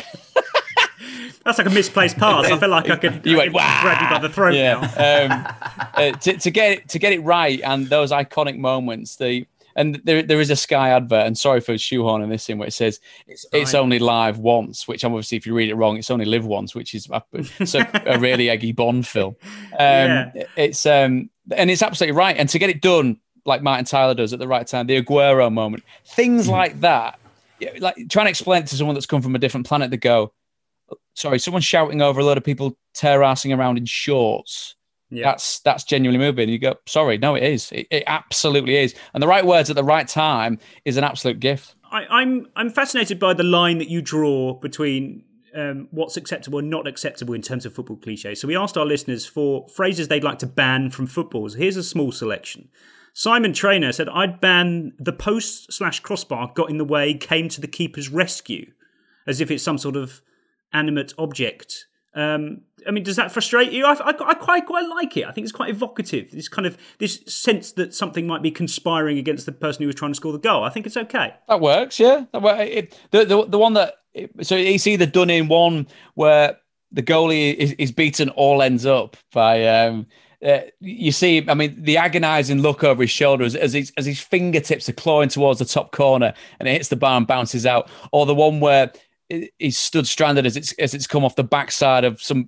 That's 1.45 1.59
like 1.59 1.67
a 1.67 1.71
misplaced 1.71 2.17
pass. 2.17 2.45
I 2.45 2.57
feel 2.57 2.69
like 2.69 2.89
I 2.89 2.95
could 2.95 3.21
you 3.25 3.37
went, 3.37 3.51
grab 3.51 4.01
you 4.01 4.09
by 4.09 4.19
the 4.19 4.33
throat 4.33 4.55
yeah. 4.55 4.79
um, 4.79 5.87
uh, 5.93 6.11
to, 6.17 6.37
to, 6.37 6.49
get 6.49 6.71
it, 6.71 6.89
to 6.89 6.99
get 6.99 7.13
it 7.13 7.19
right, 7.19 7.61
and 7.63 7.87
those 7.87 8.11
iconic 8.11 8.57
moments. 8.57 9.17
The 9.17 9.45
and 9.75 10.01
there, 10.05 10.23
there 10.23 10.39
is 10.39 10.49
a 10.49 10.55
Sky 10.55 10.89
advert, 10.89 11.27
and 11.27 11.37
sorry 11.37 11.59
for 11.59 11.73
shoehorning 11.73 12.29
this 12.29 12.49
in, 12.49 12.57
where 12.57 12.67
it 12.67 12.71
says 12.71 12.99
it's, 13.27 13.45
it's 13.51 13.75
only 13.75 13.99
live 13.99 14.39
once, 14.39 14.87
which 14.87 15.03
I'm 15.03 15.11
obviously, 15.11 15.37
if 15.37 15.45
you 15.45 15.53
read 15.53 15.69
it 15.69 15.75
wrong, 15.75 15.97
it's 15.97 16.09
only 16.09 16.25
live 16.25 16.45
once, 16.45 16.73
which 16.73 16.95
is 16.95 17.07
a, 17.09 17.23
a 18.07 18.17
really 18.17 18.49
eggy 18.49 18.71
Bond 18.71 19.05
film. 19.05 19.35
Um, 19.73 19.77
yeah. 19.77 20.31
It's 20.55 20.85
um, 20.87 21.29
and 21.51 21.69
it's 21.69 21.83
absolutely 21.83 22.17
right. 22.17 22.37
And 22.37 22.49
to 22.49 22.57
get 22.57 22.71
it 22.71 22.81
done 22.81 23.19
like 23.45 23.61
Martin 23.61 23.85
Tyler 23.85 24.13
does 24.13 24.33
at 24.33 24.39
the 24.39 24.47
right 24.47 24.65
time, 24.65 24.87
the 24.87 25.01
Aguero 25.01 25.51
moment, 25.51 25.83
things 26.05 26.47
mm. 26.47 26.51
like 26.51 26.81
that. 26.81 27.19
Like 27.79 27.95
trying 28.09 28.25
to 28.25 28.29
explain 28.29 28.63
it 28.63 28.67
to 28.67 28.75
someone 28.75 28.95
that's 28.95 29.05
come 29.05 29.21
from 29.21 29.35
a 29.35 29.39
different 29.39 29.65
planet 29.65 29.91
to 29.91 29.97
go, 29.97 30.33
sorry, 31.13 31.39
someone 31.39 31.61
shouting 31.61 32.01
over 32.01 32.19
a 32.19 32.25
lot 32.25 32.37
of 32.37 32.43
people 32.43 32.77
terracing 32.93 33.53
around 33.53 33.77
in 33.77 33.85
shorts. 33.85 34.75
Yeah. 35.09 35.23
That's 35.23 35.59
that's 35.59 35.83
genuinely 35.83 36.25
moving. 36.25 36.49
You 36.49 36.59
go, 36.59 36.75
sorry, 36.87 37.17
no, 37.17 37.35
it 37.35 37.43
is. 37.43 37.71
It, 37.71 37.87
it, 37.91 38.03
absolutely 38.07 38.75
is. 38.75 38.95
And 39.13 39.21
the 39.21 39.27
right 39.27 39.45
words 39.45 39.69
at 39.69 39.75
the 39.75 39.83
right 39.83 40.07
time 40.07 40.59
is 40.83 40.97
an 40.97 41.03
absolute 41.03 41.39
gift. 41.39 41.75
I, 41.91 42.05
I'm 42.09 42.47
I'm 42.55 42.69
fascinated 42.69 43.19
by 43.19 43.33
the 43.33 43.43
line 43.43 43.77
that 43.77 43.87
you 43.87 44.01
draw 44.01 44.53
between 44.55 45.23
um, 45.55 45.87
what's 45.91 46.17
acceptable 46.17 46.59
and 46.59 46.69
not 46.69 46.87
acceptable 46.87 47.33
in 47.33 47.41
terms 47.41 47.65
of 47.65 47.73
football 47.73 47.97
cliches. 47.97 48.41
So 48.41 48.47
we 48.47 48.57
asked 48.57 48.77
our 48.77 48.85
listeners 48.85 49.25
for 49.25 49.67
phrases 49.69 50.07
they'd 50.07 50.23
like 50.23 50.39
to 50.39 50.47
ban 50.47 50.89
from 50.89 51.07
football. 51.07 51.47
So 51.49 51.57
here's 51.57 51.77
a 51.77 51.83
small 51.83 52.11
selection. 52.11 52.69
Simon 53.17 53.53
Trainer 53.53 53.93
said, 53.93 54.09
I'd 54.09 54.41
ban 54.41 54.91
the 54.99 55.13
post 55.13 55.71
slash 55.71 56.01
crossbar 56.01 56.51
got 56.53 56.69
in 56.69 56.77
the 56.77 56.83
way, 56.83 57.13
came 57.13 57.47
to 57.47 57.61
the 57.61 57.67
keeper's 57.67 58.09
rescue, 58.09 58.73
as 59.25 59.39
if 59.39 59.49
it's 59.49 59.63
some 59.63 59.77
sort 59.77 59.95
of 59.95 60.21
animate 60.73 61.13
object. 61.17 61.87
Um, 62.13 62.63
I 62.85 62.91
mean, 62.91 63.05
does 63.05 63.15
that 63.15 63.31
frustrate 63.31 63.71
you? 63.71 63.85
I, 63.85 63.93
I, 63.93 64.09
I, 64.09 64.33
quite 64.33 64.65
quite 64.65 64.89
like 64.89 65.15
it. 65.15 65.25
I 65.25 65.31
think 65.31 65.45
it's 65.45 65.53
quite 65.53 65.69
evocative. 65.69 66.31
This 66.31 66.49
kind 66.49 66.65
of 66.65 66.77
this 66.97 67.21
sense 67.25 67.71
that 67.73 67.95
something 67.95 68.27
might 68.27 68.41
be 68.41 68.51
conspiring 68.51 69.17
against 69.17 69.45
the 69.45 69.53
person 69.53 69.83
who 69.83 69.87
was 69.87 69.95
trying 69.95 70.11
to 70.11 70.15
score 70.15 70.33
the 70.33 70.37
goal. 70.37 70.65
I 70.65 70.69
think 70.69 70.85
it's 70.85 70.97
okay. 70.97 71.35
That 71.47 71.61
works, 71.61 72.01
yeah. 72.01 72.25
It, 72.33 72.99
the, 73.11 73.23
the 73.23 73.45
the 73.45 73.57
one 73.57 73.75
that 73.75 73.95
so 74.41 74.57
it's 74.57 74.87
either 74.87 75.05
done 75.05 75.29
in 75.29 75.47
one 75.47 75.87
where 76.15 76.57
the 76.91 77.01
goalie 77.01 77.55
is, 77.55 77.71
is 77.73 77.93
beaten 77.93 78.27
all 78.31 78.61
ends 78.61 78.85
up 78.85 79.15
by. 79.31 79.65
Um, 79.67 80.07
uh, 80.45 80.61
you 80.79 81.11
see, 81.11 81.43
I 81.49 81.53
mean, 81.53 81.75
the 81.83 81.97
agonising 81.97 82.61
look 82.61 82.83
over 82.83 83.01
his 83.01 83.09
shoulder 83.09 83.43
as, 83.43 83.55
as, 83.55 83.73
his, 83.73 83.91
as 83.97 84.05
his 84.05 84.19
fingertips 84.19 84.87
are 84.87 84.93
clawing 84.93 85.29
towards 85.29 85.59
the 85.59 85.65
top 85.65 85.91
corner 85.91 86.33
and 86.59 86.69
it 86.69 86.73
hits 86.73 86.89
the 86.89 86.95
bar 86.95 87.17
and 87.17 87.25
bounces 87.25 87.65
out, 87.65 87.89
or 88.11 88.25
the 88.25 88.35
one 88.35 88.59
where 88.59 88.91
he's 89.57 89.77
stood 89.77 90.05
stranded 90.05 90.45
as 90.45 90.55
it's 90.55 90.71
as 90.73 90.93
it's 90.93 91.07
come 91.07 91.25
off 91.25 91.35
the 91.35 91.43
backside 91.43 92.03
of 92.03 92.21
some 92.21 92.47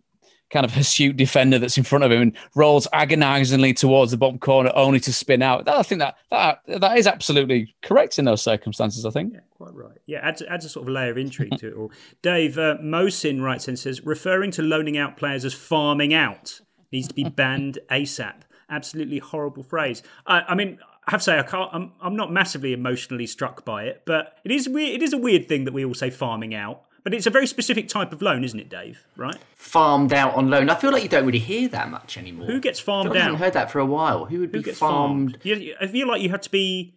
kind 0.50 0.66
of 0.66 0.72
hirsute 0.72 1.18
defender 1.18 1.60
that's 1.60 1.78
in 1.78 1.84
front 1.84 2.04
of 2.04 2.12
him 2.12 2.22
and 2.22 2.38
rolls 2.56 2.88
agonizingly 2.94 3.74
towards 3.74 4.12
the 4.12 4.18
bottom 4.18 4.40
corner 4.40 4.72
only 4.76 5.00
to 5.00 5.12
spin 5.12 5.42
out. 5.42 5.68
I 5.68 5.84
think 5.84 6.00
that 6.00 6.16
that 6.30 6.62
that 6.68 6.98
is 6.98 7.08
absolutely 7.08 7.76
correct 7.82 8.18
in 8.20 8.26
those 8.26 8.42
circumstances. 8.42 9.06
I 9.06 9.10
think. 9.10 9.34
Yeah, 9.34 9.40
quite 9.56 9.74
right. 9.74 9.98
Yeah, 10.06 10.20
adds, 10.20 10.42
adds 10.44 10.66
a 10.66 10.70
sort 10.70 10.88
of 10.88 10.94
layer 10.94 11.12
of 11.12 11.18
intrigue 11.18 11.58
to 11.58 11.68
it 11.68 11.74
all. 11.74 11.92
Dave 12.22 12.58
uh, 12.58 12.78
Mosin 12.78 13.42
writes 13.42 13.68
and 13.68 13.78
says, 13.78 14.06
referring 14.06 14.52
to 14.52 14.62
loaning 14.62 14.98
out 14.98 15.18
players 15.18 15.44
as 15.44 15.54
farming 15.54 16.14
out 16.14 16.62
needs 16.92 17.08
to 17.08 17.14
be 17.14 17.24
banned 17.24 17.80
ASAP. 17.90 18.42
Absolutely 18.70 19.20
horrible 19.20 19.64
phrase. 19.64 20.04
I, 20.26 20.42
I 20.42 20.56
mean. 20.56 20.80
I 21.06 21.12
have 21.12 21.22
to 21.22 21.24
say, 21.24 21.40
I 21.40 21.44
can't. 21.44 21.70
I'm, 21.72 21.94
I'm 22.02 22.18
not 22.18 22.34
massively 22.34 22.74
emotionally 22.74 23.28
struck 23.28 23.64
by 23.64 23.86
it, 23.86 24.02
but 24.04 24.36
it 24.44 24.52
is 24.52 24.68
weird. 24.68 25.02
It 25.02 25.02
is 25.02 25.14
a 25.14 25.18
weird 25.18 25.48
thing 25.48 25.64
that 25.64 25.74
we 25.74 25.86
all 25.86 25.94
say 25.94 26.10
farming 26.10 26.54
out. 26.54 26.82
But 27.06 27.14
it's 27.14 27.26
a 27.26 27.30
very 27.30 27.48
specific 27.48 27.88
type 27.88 28.12
of 28.12 28.22
loan, 28.22 28.44
isn't 28.44 28.60
it, 28.60 28.68
Dave? 28.68 29.06
Right? 29.16 29.38
Farmed 29.56 30.12
out 30.12 30.36
on 30.36 30.50
loan. 30.50 30.70
I 30.70 30.76
feel 30.76 30.92
like 30.92 31.04
you 31.04 31.08
don't 31.08 31.26
really 31.26 31.40
hear 31.40 31.70
that 31.70 31.90
much 31.90 32.18
anymore. 32.18 32.48
Who 32.48 32.60
gets 32.60 32.82
farmed 32.82 33.12
I, 33.12 33.12
out? 33.12 33.16
I 33.16 33.20
haven't 33.22 33.40
heard 33.40 33.54
that 33.54 33.72
for 33.72 33.80
a 33.80 33.86
while. 33.86 34.26
Who 34.26 34.42
would 34.42 34.50
Who 34.50 34.58
be 34.58 34.64
gets 34.64 34.80
farmed? 34.80 35.42
farmed? 35.42 35.72
I 35.80 35.88
feel 35.88 36.10
like 36.10 36.22
you 36.22 36.30
had 36.30 36.42
to 36.42 36.52
be 36.52 36.97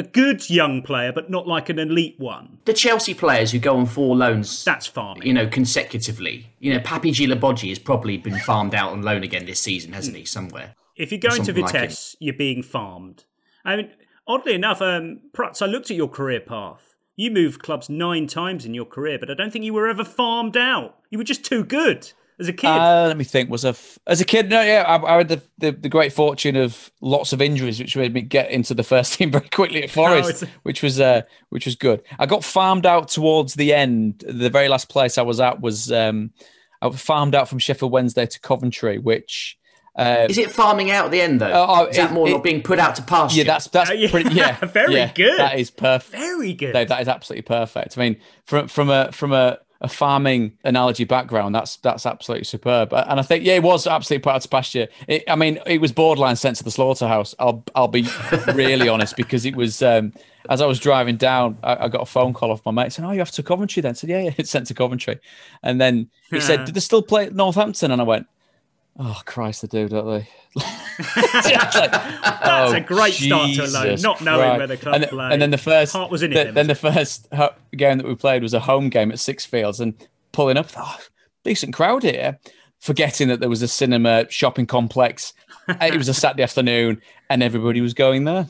a 0.00 0.02
good 0.02 0.48
young 0.48 0.82
player, 0.82 1.12
but 1.12 1.30
not 1.30 1.46
like 1.46 1.68
an 1.68 1.78
elite 1.78 2.18
one. 2.18 2.58
The 2.64 2.72
Chelsea 2.72 3.14
players 3.14 3.52
who 3.52 3.58
go 3.58 3.76
on 3.76 3.86
four 3.86 4.16
loans. 4.16 4.64
That's 4.64 4.86
farming. 4.86 5.26
You 5.26 5.34
know, 5.34 5.46
consecutively. 5.46 6.50
You 6.58 6.74
know, 6.74 6.80
Papy 6.80 7.12
Djilobodji 7.12 7.68
has 7.68 7.78
probably 7.78 8.16
been 8.16 8.38
farmed 8.40 8.74
out 8.74 8.92
on 8.92 9.02
loan 9.02 9.22
again 9.22 9.44
this 9.44 9.60
season, 9.60 9.92
hasn't 9.92 10.16
he? 10.16 10.24
Somewhere. 10.24 10.74
If 10.96 11.12
you 11.12 11.18
go 11.18 11.28
into 11.28 11.46
Something 11.46 11.64
like 11.64 11.72
Vitesse, 11.72 12.16
you're 12.18 12.34
being 12.34 12.62
farmed. 12.62 13.24
I 13.64 13.76
mean, 13.76 13.90
oddly 14.26 14.54
enough, 14.54 14.82
um, 14.82 15.20
I 15.38 15.66
looked 15.66 15.90
at 15.90 15.96
your 15.96 16.08
career 16.08 16.40
path. 16.40 16.96
You 17.16 17.30
moved 17.30 17.62
clubs 17.62 17.90
nine 17.90 18.26
times 18.26 18.64
in 18.64 18.72
your 18.72 18.86
career, 18.86 19.18
but 19.18 19.30
I 19.30 19.34
don't 19.34 19.52
think 19.52 19.64
you 19.64 19.74
were 19.74 19.88
ever 19.88 20.04
farmed 20.04 20.56
out. 20.56 20.96
You 21.10 21.18
were 21.18 21.24
just 21.24 21.44
too 21.44 21.64
good 21.64 22.12
as 22.40 22.48
a 22.48 22.52
kid. 22.52 22.66
Uh, 22.66 23.04
let 23.06 23.16
me 23.16 23.24
think. 23.24 23.50
Was 23.50 23.64
a 23.64 23.68
f- 23.68 23.98
as 24.06 24.20
a 24.20 24.24
kid? 24.24 24.48
No, 24.50 24.60
yeah, 24.62 24.82
I, 24.88 25.14
I 25.14 25.16
had 25.18 25.28
the, 25.28 25.42
the, 25.58 25.70
the 25.72 25.88
great 25.88 26.12
fortune 26.12 26.56
of 26.56 26.90
lots 27.00 27.32
of 27.32 27.40
injuries, 27.40 27.78
which 27.78 27.96
made 27.96 28.12
me 28.14 28.22
get 28.22 28.50
into 28.50 28.74
the 28.74 28.82
first 28.82 29.14
team 29.18 29.30
very 29.30 29.48
quickly 29.48 29.82
at 29.84 29.90
Forest, 29.90 30.30
it's- 30.42 30.54
which 30.62 30.82
was 30.82 30.98
uh, 31.00 31.22
which 31.50 31.66
was 31.66 31.76
good. 31.76 32.02
I 32.18 32.26
got 32.26 32.42
farmed 32.42 32.86
out 32.86 33.08
towards 33.08 33.54
the 33.54 33.72
end. 33.74 34.24
The 34.26 34.50
very 34.50 34.68
last 34.68 34.88
place 34.88 35.18
I 35.18 35.22
was 35.22 35.38
at 35.38 35.60
was 35.60 35.92
um, 35.92 36.30
I 36.82 36.86
was 36.88 37.00
farmed 37.00 37.34
out 37.34 37.48
from 37.48 37.58
Sheffield 37.58 37.92
Wednesday 37.92 38.26
to 38.26 38.40
Coventry, 38.40 38.98
which. 38.98 39.56
Uh, 39.96 40.28
Is 40.30 40.38
it 40.38 40.52
farming 40.52 40.92
out 40.92 41.06
at 41.06 41.10
the 41.10 41.20
end 41.20 41.40
though? 41.40 41.50
Oh, 41.52 41.86
is 41.86 41.96
that 41.96 42.12
more 42.12 42.28
it- 42.28 42.30
not 42.30 42.44
being 42.44 42.62
put 42.62 42.78
out 42.78 42.94
to 42.94 43.02
pasture? 43.02 43.38
yeah, 43.38 43.44
that's 43.44 43.66
that's 43.66 43.90
Uh, 43.90 43.94
yeah, 43.94 44.10
pretty. 44.10 44.30
Yeah, 44.34 44.52
very 44.66 44.94
yeah, 44.94 45.12
good. 45.12 45.36
That 45.38 45.58
is 45.58 45.68
perfect. 45.70 46.12
Very 46.12 46.54
good. 46.54 46.72
Dave, 46.72 46.88
that 46.88 47.02
is 47.02 47.08
absolutely 47.08 47.42
perfect. 47.42 47.98
I 47.98 48.00
mean, 48.00 48.16
from 48.46 48.68
from 48.68 48.88
a 48.88 49.10
from 49.10 49.32
a, 49.32 49.58
a 49.82 49.88
farming 49.88 50.52
analogy 50.64 51.04
background, 51.04 51.54
that's 51.54 51.76
that's 51.76 52.04
absolutely 52.04 52.44
superb. 52.44 52.92
And 52.92 53.18
I 53.18 53.22
think 53.22 53.44
yeah, 53.44 53.54
it 53.54 53.62
was 53.62 53.86
absolutely 53.86 54.30
out 54.30 54.42
to 54.42 54.48
pasture. 54.48 54.88
It, 55.08 55.24
I 55.28 55.36
mean, 55.36 55.58
it 55.66 55.80
was 55.80 55.92
borderline 55.92 56.36
sent 56.36 56.56
to 56.56 56.64
the 56.64 56.70
slaughterhouse. 56.70 57.34
I'll 57.38 57.64
I'll 57.74 57.88
be 57.88 58.06
really 58.54 58.88
honest 58.94 59.16
because 59.16 59.44
it 59.44 59.56
was. 59.56 59.82
Um, 59.82 60.12
as 60.48 60.62
I 60.62 60.66
was 60.66 60.80
driving 60.80 61.16
down, 61.16 61.58
I, 61.62 61.84
I 61.84 61.88
got 61.88 62.00
a 62.00 62.06
phone 62.06 62.32
call 62.32 62.50
off 62.50 62.64
my 62.64 62.72
mate 62.72 62.92
saying, 62.92 63.06
"Oh, 63.06 63.12
you 63.12 63.18
have 63.18 63.30
to 63.32 63.42
Coventry?" 63.42 63.82
Then 63.82 63.90
I 63.90 63.92
said, 63.92 64.10
"Yeah, 64.10 64.20
yeah, 64.22 64.34
it's 64.38 64.50
sent 64.56 64.66
to 64.68 64.74
Coventry." 64.74 65.20
And 65.62 65.80
then 65.80 66.10
he 66.30 66.40
said, 66.40 66.64
"Did 66.64 66.74
they 66.74 66.80
still 66.80 67.02
play 67.02 67.26
at 67.26 67.34
Northampton?" 67.34 67.90
And 67.90 68.00
I 68.00 68.04
went, 68.04 68.26
"Oh 69.00 69.20
Christ, 69.24 69.62
they 69.62 69.68
do, 69.68 69.88
don't 69.88 70.06
they?" 70.06 70.28
That's 71.24 72.72
Oh, 72.72 72.74
a 72.74 72.80
great 72.80 73.14
start 73.14 73.50
to 73.54 73.64
a 73.64 73.66
loan, 73.66 74.00
not 74.00 74.20
knowing 74.20 74.58
where 74.58 74.66
the 74.66 74.76
club 74.76 74.94
and, 74.96 75.06
play. 75.06 75.30
And 75.32 75.40
then 75.42 75.50
the 75.50 75.58
first, 75.58 75.92
Heart 75.92 76.10
was 76.10 76.22
in 76.22 76.32
it 76.32 76.34
the- 76.34 76.44
then, 76.44 76.54
then 76.54 76.66
the 76.66 76.74
first 76.74 77.28
game 77.76 77.98
that 77.98 78.06
we 78.06 78.14
played 78.14 78.42
was 78.42 78.54
a 78.54 78.60
home 78.60 78.88
game 78.90 79.10
at 79.10 79.18
Sixfields, 79.18 79.80
and 79.80 79.94
pulling 80.32 80.56
up, 80.56 80.68
oh, 80.76 80.98
decent 81.44 81.74
crowd 81.74 82.02
here. 82.02 82.38
Forgetting 82.80 83.28
that 83.28 83.40
there 83.40 83.50
was 83.50 83.60
a 83.60 83.68
cinema 83.68 84.24
shopping 84.30 84.64
complex. 84.66 85.34
it 85.68 85.96
was 85.96 86.08
a 86.08 86.14
Saturday 86.14 86.42
afternoon, 86.42 87.00
and 87.28 87.42
everybody 87.42 87.80
was 87.82 87.92
going 87.94 88.24
there. 88.24 88.48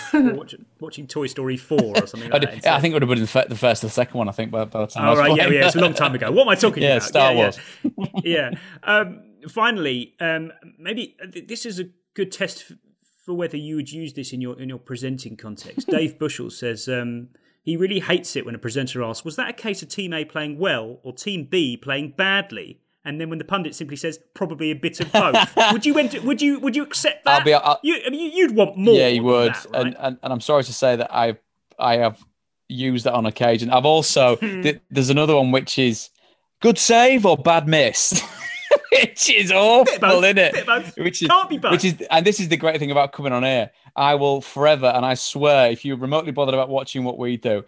watching, 0.14 0.64
watching 0.80 1.06
Toy 1.06 1.26
Story 1.26 1.56
4 1.56 1.78
or 1.80 2.06
something 2.06 2.30
I, 2.30 2.34
like 2.34 2.42
that. 2.42 2.54
instead. 2.54 2.72
I 2.72 2.80
think 2.80 2.92
it 2.92 2.94
would 2.94 3.02
have 3.02 3.08
been 3.08 3.20
the 3.20 3.46
the 3.48 3.56
first 3.58 3.84
or 3.84 3.88
the 3.88 3.92
second 3.92 4.18
one. 4.18 4.28
I 4.28 4.32
think 4.32 4.50
by, 4.50 4.64
by 4.64 4.80
the 4.82 4.86
time. 4.86 5.04
I 5.04 5.12
Oh, 5.12 5.16
right, 5.16 5.36
yeah, 5.36 5.48
yeah, 5.48 5.66
it's 5.66 5.76
a 5.76 5.80
long 5.80 5.94
time 6.02 6.14
ago. 6.14 6.30
What 6.30 6.42
am 6.42 6.48
I 6.48 6.54
talking 6.54 6.82
about? 6.82 6.88
Yeah, 6.88 6.96
about? 6.96 7.08
Star 7.08 7.32
yeah, 7.32 7.38
Wars. 7.38 7.58
Yeah. 7.82 8.06
yeah. 8.24 8.50
Um, 8.84 9.22
finally, 9.48 10.14
um, 10.20 10.52
maybe 10.78 11.16
uh, 11.22 11.30
th- 11.30 11.48
this 11.48 11.66
is 11.66 11.78
a 11.80 11.84
good 12.14 12.30
test 12.32 12.64
f- 12.70 12.76
for 13.24 13.34
whether 13.34 13.56
you 13.56 13.76
would 13.76 13.90
use 13.90 14.12
this 14.14 14.32
in 14.32 14.40
your 14.40 14.58
in 14.60 14.68
your 14.68 14.78
presenting 14.78 15.36
context. 15.36 15.88
Dave 15.88 16.18
Bushell 16.18 16.50
says 16.50 16.88
um, 16.88 17.28
he 17.62 17.76
really 17.76 18.00
hates 18.00 18.34
it 18.36 18.44
when 18.44 18.54
a 18.54 18.58
presenter 18.58 19.02
asks, 19.02 19.24
"Was 19.24 19.36
that 19.36 19.48
a 19.48 19.52
case 19.52 19.82
of 19.82 19.88
Team 19.88 20.12
A 20.12 20.24
playing 20.24 20.58
well 20.58 20.98
or 21.02 21.12
Team 21.12 21.44
B 21.50 21.76
playing 21.76 22.14
badly?" 22.16 22.80
And 23.04 23.20
then 23.20 23.28
when 23.30 23.38
the 23.38 23.44
pundit 23.44 23.74
simply 23.74 23.96
says, 23.96 24.18
"Probably 24.34 24.70
a 24.70 24.74
bit 24.74 25.00
of 25.00 25.10
both," 25.12 25.56
would 25.72 25.84
you 25.84 25.98
ent- 25.98 26.22
would 26.22 26.40
you 26.40 26.60
would 26.60 26.76
you 26.76 26.82
accept 26.84 27.24
that? 27.24 27.38
I'll 27.40 27.44
be- 27.44 27.54
I'll- 27.54 27.80
you, 27.82 28.00
I 28.06 28.10
mean, 28.10 28.32
you'd 28.32 28.54
want 28.54 28.76
more. 28.76 28.94
yeah, 28.94 29.08
you 29.08 29.22
would, 29.24 29.52
that, 29.54 29.66
right? 29.72 29.86
and, 29.86 29.96
and 29.98 30.18
and 30.22 30.32
I'm 30.32 30.40
sorry 30.40 30.62
to 30.64 30.72
say 30.72 30.94
that 30.96 31.12
I 31.12 31.36
I 31.78 31.96
have 31.96 32.22
used 32.68 33.04
that 33.04 33.14
on 33.14 33.26
occasion. 33.26 33.70
I've 33.70 33.84
also 33.84 34.36
Hmm. 34.40 34.62
th- 34.62 34.80
there's 34.90 35.10
another 35.10 35.34
one 35.36 35.50
which 35.50 35.78
is 35.78 36.10
good 36.60 36.78
save 36.78 37.26
or 37.26 37.36
bad 37.36 37.66
miss, 37.66 38.22
which 38.92 39.28
is 39.30 39.50
awful, 39.50 39.98
both, 39.98 40.22
isn't 40.24 40.38
it? 40.38 40.96
Which 40.96 41.22
is 41.22 41.28
Can't 41.28 41.50
be 41.50 41.58
both. 41.58 41.72
which 41.72 41.84
is 41.84 41.96
and 42.08 42.24
this 42.24 42.38
is 42.38 42.48
the 42.50 42.56
great 42.56 42.78
thing 42.78 42.92
about 42.92 43.12
coming 43.12 43.32
on 43.32 43.42
air. 43.44 43.72
I 43.96 44.14
will 44.14 44.40
forever, 44.40 44.86
and 44.86 45.04
I 45.04 45.14
swear, 45.14 45.70
if 45.72 45.84
you're 45.84 45.96
remotely 45.98 46.30
bothered 46.32 46.54
about 46.54 46.68
watching 46.68 47.02
what 47.04 47.18
we 47.18 47.36
do, 47.36 47.64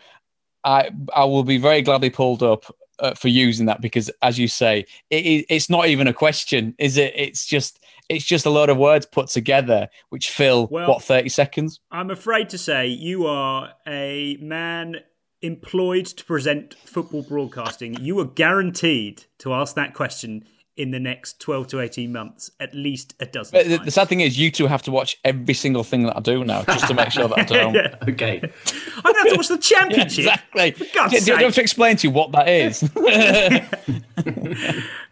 I 0.63 0.91
I 1.13 1.25
will 1.25 1.43
be 1.45 1.59
very 1.59 1.83
gladly 1.83 2.11
pulled 2.11 2.43
up. 2.45 2.65
Uh, 3.01 3.13
for 3.13 3.27
using 3.27 3.67
that 3.67 3.81
because 3.81 4.09
as 4.23 4.39
you 4.39 4.47
say 4.47 4.87
it, 5.11 5.27
it, 5.27 5.47
it's 5.49 5.69
not 5.69 5.89
even 5.89 6.07
a 6.07 6.13
question 6.13 6.77
is 6.79 6.97
it 6.97 7.13
it's 7.17 7.45
just 7.45 7.81
it's 8.09 8.25
just 8.25 8.47
a 8.47 8.51
lot 8.51 8.71
of 8.71 8.77
words 8.77 9.05
put 9.05 9.27
together 9.27 9.89
which 10.11 10.31
fill 10.31 10.69
Well- 10.69 10.89
what 10.89 11.03
30 11.03 11.29
seconds 11.29 11.81
I'm 11.91 12.11
afraid 12.11 12.49
to 12.51 12.59
say 12.59 12.87
you 12.87 13.27
are 13.27 13.73
a 13.85 14.37
man 14.41 15.01
employed 15.45 16.07
to 16.07 16.25
present 16.25 16.75
football 16.85 17.23
broadcasting. 17.23 17.95
You 18.01 18.19
are 18.21 18.25
guaranteed 18.25 19.25
to 19.39 19.53
ask 19.53 19.75
that 19.75 19.93
question 19.93 20.45
in 20.77 20.91
the 20.91 20.99
next 20.99 21.39
12 21.41 21.69
to 21.69 21.81
18 21.81 22.11
months, 22.13 22.51
at 22.59 22.75
least 22.75 23.15
a 23.21 23.27
dozen 23.27 23.53
But 23.57 23.67
the, 23.69 23.77
times. 23.77 23.85
the 23.87 23.91
sad 23.93 24.09
thing 24.09 24.21
is, 24.21 24.37
you 24.39 24.51
two 24.51 24.67
have 24.67 24.83
to 24.83 24.91
watch 24.91 25.19
every 25.25 25.55
single 25.55 25.85
thing 25.85 26.03
that 26.05 26.17
I 26.17 26.21
do 26.21 26.45
now, 26.45 26.65
just 26.65 26.89
to 26.89 26.95
make 26.95 27.11
sure 27.13 27.29
that 27.29 27.39
I 27.39 27.43
don't. 27.45 27.75
Yeah. 27.75 27.95
Okay. 28.09 28.41
I'm 28.43 29.13
going 29.13 29.15
to 29.15 29.19
have 29.21 29.29
to 29.29 29.37
watch 29.37 29.49
the 29.49 29.55
Yeah, 29.55 29.61
championship. 29.79 30.19
exactly. 30.19 30.71
For 30.73 30.85
God's 30.95 31.13
Do, 31.13 31.19
do, 31.21 31.25
do 31.27 31.33
you 31.39 31.45
have 31.45 31.55
to 31.55 31.61
explain 31.61 31.97
to 31.99 32.09
you 32.09 32.13
what 32.13 32.33
that 32.33 32.49
is? 32.49 32.83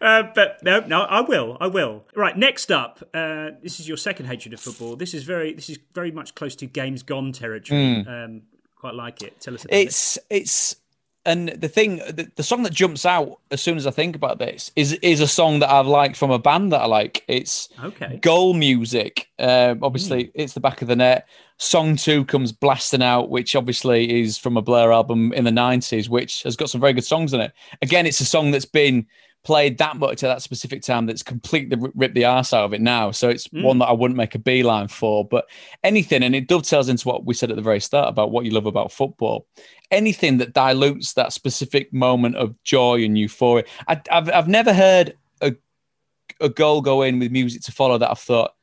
Uh, 0.00 0.24
but 0.34 0.60
no, 0.64 0.80
no, 0.80 1.02
I 1.02 1.20
will. 1.20 1.56
I 1.60 1.68
will. 1.68 2.04
Right. 2.16 2.36
Next 2.36 2.72
up, 2.72 3.02
uh, 3.14 3.50
this 3.62 3.78
is 3.78 3.86
your 3.86 3.96
second 3.96 4.26
hatred 4.26 4.52
of 4.52 4.58
football. 4.60 4.96
This 4.96 5.14
is 5.14 5.22
very, 5.22 5.52
this 5.54 5.70
is 5.70 5.78
very 5.94 6.10
much 6.10 6.34
close 6.34 6.56
to 6.56 6.66
games 6.66 7.04
gone 7.04 7.30
territory. 7.32 8.04
Um, 8.06 8.42
quite 8.74 8.94
like 8.94 9.22
it. 9.22 9.40
Tell 9.40 9.54
us 9.54 9.64
about 9.64 9.74
it. 9.76 9.86
It's 9.86 10.18
it's 10.28 10.76
and 11.24 11.48
the 11.50 11.68
thing 11.68 11.96
the, 11.98 12.30
the 12.34 12.42
song 12.42 12.62
that 12.64 12.72
jumps 12.72 13.06
out 13.06 13.38
as 13.50 13.62
soon 13.62 13.76
as 13.76 13.86
I 13.86 13.90
think 13.92 14.16
about 14.16 14.38
this 14.38 14.70
is 14.74 14.94
is 14.94 15.20
a 15.20 15.28
song 15.28 15.60
that 15.60 15.70
I've 15.70 15.86
liked 15.86 16.16
from 16.16 16.30
a 16.30 16.38
band 16.38 16.72
that 16.72 16.80
I 16.80 16.86
like. 16.86 17.24
It's 17.28 17.68
Okay. 17.84 18.18
goal 18.20 18.54
music. 18.54 19.28
Um, 19.38 19.78
obviously, 19.82 20.30
it's 20.34 20.54
the 20.54 20.60
back 20.60 20.82
of 20.82 20.88
the 20.88 20.96
net. 20.96 21.28
Song 21.58 21.94
two 21.94 22.24
comes 22.24 22.50
blasting 22.50 23.02
out, 23.02 23.30
which 23.30 23.54
obviously 23.54 24.20
is 24.20 24.36
from 24.36 24.56
a 24.56 24.62
Blur 24.62 24.90
album 24.92 25.32
in 25.32 25.44
the 25.44 25.52
nineties, 25.52 26.10
which 26.10 26.42
has 26.42 26.56
got 26.56 26.70
some 26.70 26.80
very 26.80 26.92
good 26.92 27.04
songs 27.04 27.32
in 27.32 27.40
it. 27.40 27.52
Again, 27.82 28.04
it's 28.06 28.20
a 28.20 28.24
song 28.24 28.50
that's 28.50 28.64
been 28.64 29.06
played 29.44 29.78
that 29.78 29.96
much 29.96 30.22
at 30.22 30.28
that 30.28 30.42
specific 30.42 30.82
time 30.82 31.06
that's 31.06 31.22
completely 31.22 31.76
ripped 31.94 32.14
the 32.14 32.24
arse 32.24 32.52
out 32.52 32.64
of 32.64 32.72
it 32.72 32.80
now. 32.80 33.10
So 33.10 33.28
it's 33.28 33.48
mm. 33.48 33.62
one 33.62 33.78
that 33.78 33.86
I 33.86 33.92
wouldn't 33.92 34.16
make 34.16 34.34
a 34.34 34.38
beeline 34.38 34.88
for. 34.88 35.26
But 35.26 35.48
anything, 35.82 36.22
and 36.22 36.34
it 36.34 36.46
dovetails 36.46 36.88
into 36.88 37.08
what 37.08 37.24
we 37.24 37.34
said 37.34 37.50
at 37.50 37.56
the 37.56 37.62
very 37.62 37.80
start 37.80 38.08
about 38.08 38.30
what 38.30 38.44
you 38.44 38.52
love 38.52 38.66
about 38.66 38.92
football. 38.92 39.46
Anything 39.90 40.38
that 40.38 40.54
dilutes 40.54 41.14
that 41.14 41.32
specific 41.32 41.92
moment 41.92 42.36
of 42.36 42.60
joy 42.62 43.02
and 43.02 43.18
euphoria. 43.18 43.64
I, 43.88 44.00
have 44.10 44.30
I've 44.30 44.48
never 44.48 44.72
heard 44.72 45.16
a 45.40 45.54
a 46.40 46.48
goal 46.48 46.80
go 46.80 47.02
in 47.02 47.18
with 47.18 47.32
music 47.32 47.62
to 47.62 47.72
follow 47.72 47.98
that 47.98 48.10
I've 48.10 48.18
thought. 48.18 48.54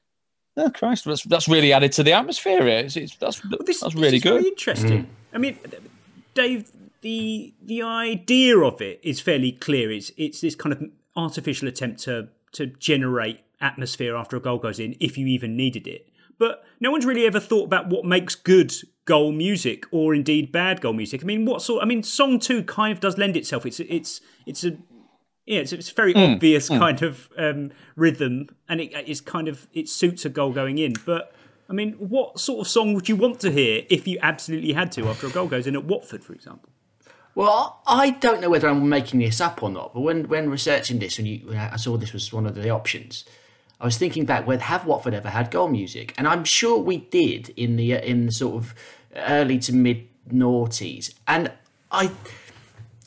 Oh 0.58 0.70
Christ, 0.70 1.06
that's, 1.06 1.24
that's 1.24 1.48
really 1.48 1.72
added 1.72 1.92
to 1.94 2.04
the 2.04 2.14
atmosphere. 2.14 2.68
It's, 2.68 2.98
it's 2.98 3.16
that's 3.18 3.44
well, 3.46 3.60
this, 3.66 3.82
that's 3.82 3.96
really 3.96 4.20
good. 4.20 4.46
interesting. 4.46 5.04
Mm. 5.04 5.08
I 5.34 5.38
mean, 5.38 5.60
Dave, 6.34 6.70
the 7.02 7.54
the 7.62 7.82
idea 7.82 8.58
of 8.58 8.82
it 8.82 9.00
is 9.04 9.22
fairly 9.22 9.52
clear. 9.52 9.92
It's 9.92 10.12
it's 10.18 10.42
this 10.42 10.56
kind 10.56 10.74
of 10.74 10.84
artificial 11.16 11.68
attempt 11.68 12.02
to 12.04 12.30
to 12.54 12.68
generate 12.68 13.42
atmosphere 13.62 14.16
after 14.16 14.38
a 14.38 14.40
goal 14.40 14.58
goes 14.58 14.80
in, 14.80 14.96
if 15.00 15.18
you 15.18 15.28
even 15.28 15.56
needed 15.56 15.88
it. 15.88 16.08
But 16.38 16.64
no 16.80 16.92
one's 16.92 17.06
really 17.06 17.26
ever 17.26 17.40
thought 17.40 17.66
about 17.66 17.90
what 17.90 18.06
makes 18.06 18.34
good 18.34 18.74
goal 19.06 19.32
music, 19.32 19.86
or 19.92 20.16
indeed 20.16 20.52
bad 20.52 20.82
goal 20.82 20.94
music. 20.94 21.22
I 21.22 21.26
mean, 21.26 21.46
what 21.46 21.62
sort? 21.62 21.84
I 21.84 21.86
mean, 21.86 22.04
song 22.04 22.40
two 22.40 22.64
kind 22.64 22.94
of 22.94 23.00
does 23.00 23.18
lend 23.18 23.36
itself. 23.36 23.66
It's 23.66 23.80
it's 23.82 24.22
it's 24.46 24.64
a 24.64 24.78
yeah, 25.46 25.62
it's, 25.62 25.74
it's 25.74 25.92
a 25.92 25.96
very 25.96 26.14
mm, 26.14 26.36
obvious 26.36 26.70
mm. 26.70 26.78
kind 26.78 27.02
of 27.02 27.28
um, 27.38 27.72
rhythm, 27.96 28.50
and 28.70 28.80
it 28.80 28.94
is 29.08 29.20
kind 29.20 29.48
of 29.48 29.68
it 29.74 29.90
suits 29.90 30.24
a 30.24 30.30
goal 30.30 30.52
going 30.52 30.78
in. 30.78 30.94
But 31.06 31.34
I 31.70 31.74
mean, 31.74 31.94
what 31.94 32.40
sort 32.40 32.62
of 32.62 32.68
song 32.68 32.94
would 32.94 33.10
you 33.10 33.16
want 33.16 33.40
to 33.42 33.52
hear 33.52 33.84
if 33.90 34.08
you 34.08 34.18
absolutely 34.22 34.74
had 34.74 34.92
to 34.94 35.08
after 35.08 35.28
a 35.28 35.32
goal 35.32 35.48
goes 35.48 35.68
in 35.68 35.76
at 35.76 35.86
Watford, 35.86 36.24
for 36.24 36.34
example? 36.34 36.69
Well, 37.40 37.80
I 37.88 38.10
don't 38.10 38.42
know 38.42 38.50
whether 38.50 38.68
I'm 38.68 38.90
making 38.90 39.22
this 39.22 39.40
up 39.40 39.64
or 39.64 39.70
not, 39.70 39.94
but 39.94 40.02
when, 40.02 40.28
when 40.28 40.50
researching 40.50 41.00
this, 41.00 41.18
when 41.18 41.26
you 41.26 41.38
when 41.46 41.58
I 41.58 41.78
saw 41.78 41.96
this 41.96 42.12
was 42.12 42.34
one 42.34 42.46
of 42.46 42.54
the 42.54 42.70
options, 42.70 43.24
I 43.80 43.86
was 43.86 43.98
thinking 43.98 44.26
back, 44.26 44.46
whether 44.46 44.64
have 44.64 44.86
Watford 44.86 45.14
ever 45.14 45.30
had 45.30 45.50
goal 45.50 45.70
music? 45.70 46.14
And 46.18 46.28
I'm 46.28 46.44
sure 46.44 46.78
we 46.78 46.98
did 46.98 47.54
in 47.56 47.78
the 47.78 47.96
uh, 47.96 48.02
in 48.02 48.26
the 48.26 48.34
sort 48.34 48.56
of 48.56 48.76
early 49.16 49.58
to 49.60 49.74
mid 49.74 50.06
noughties, 50.30 51.14
and 51.30 51.50
I 51.94 52.12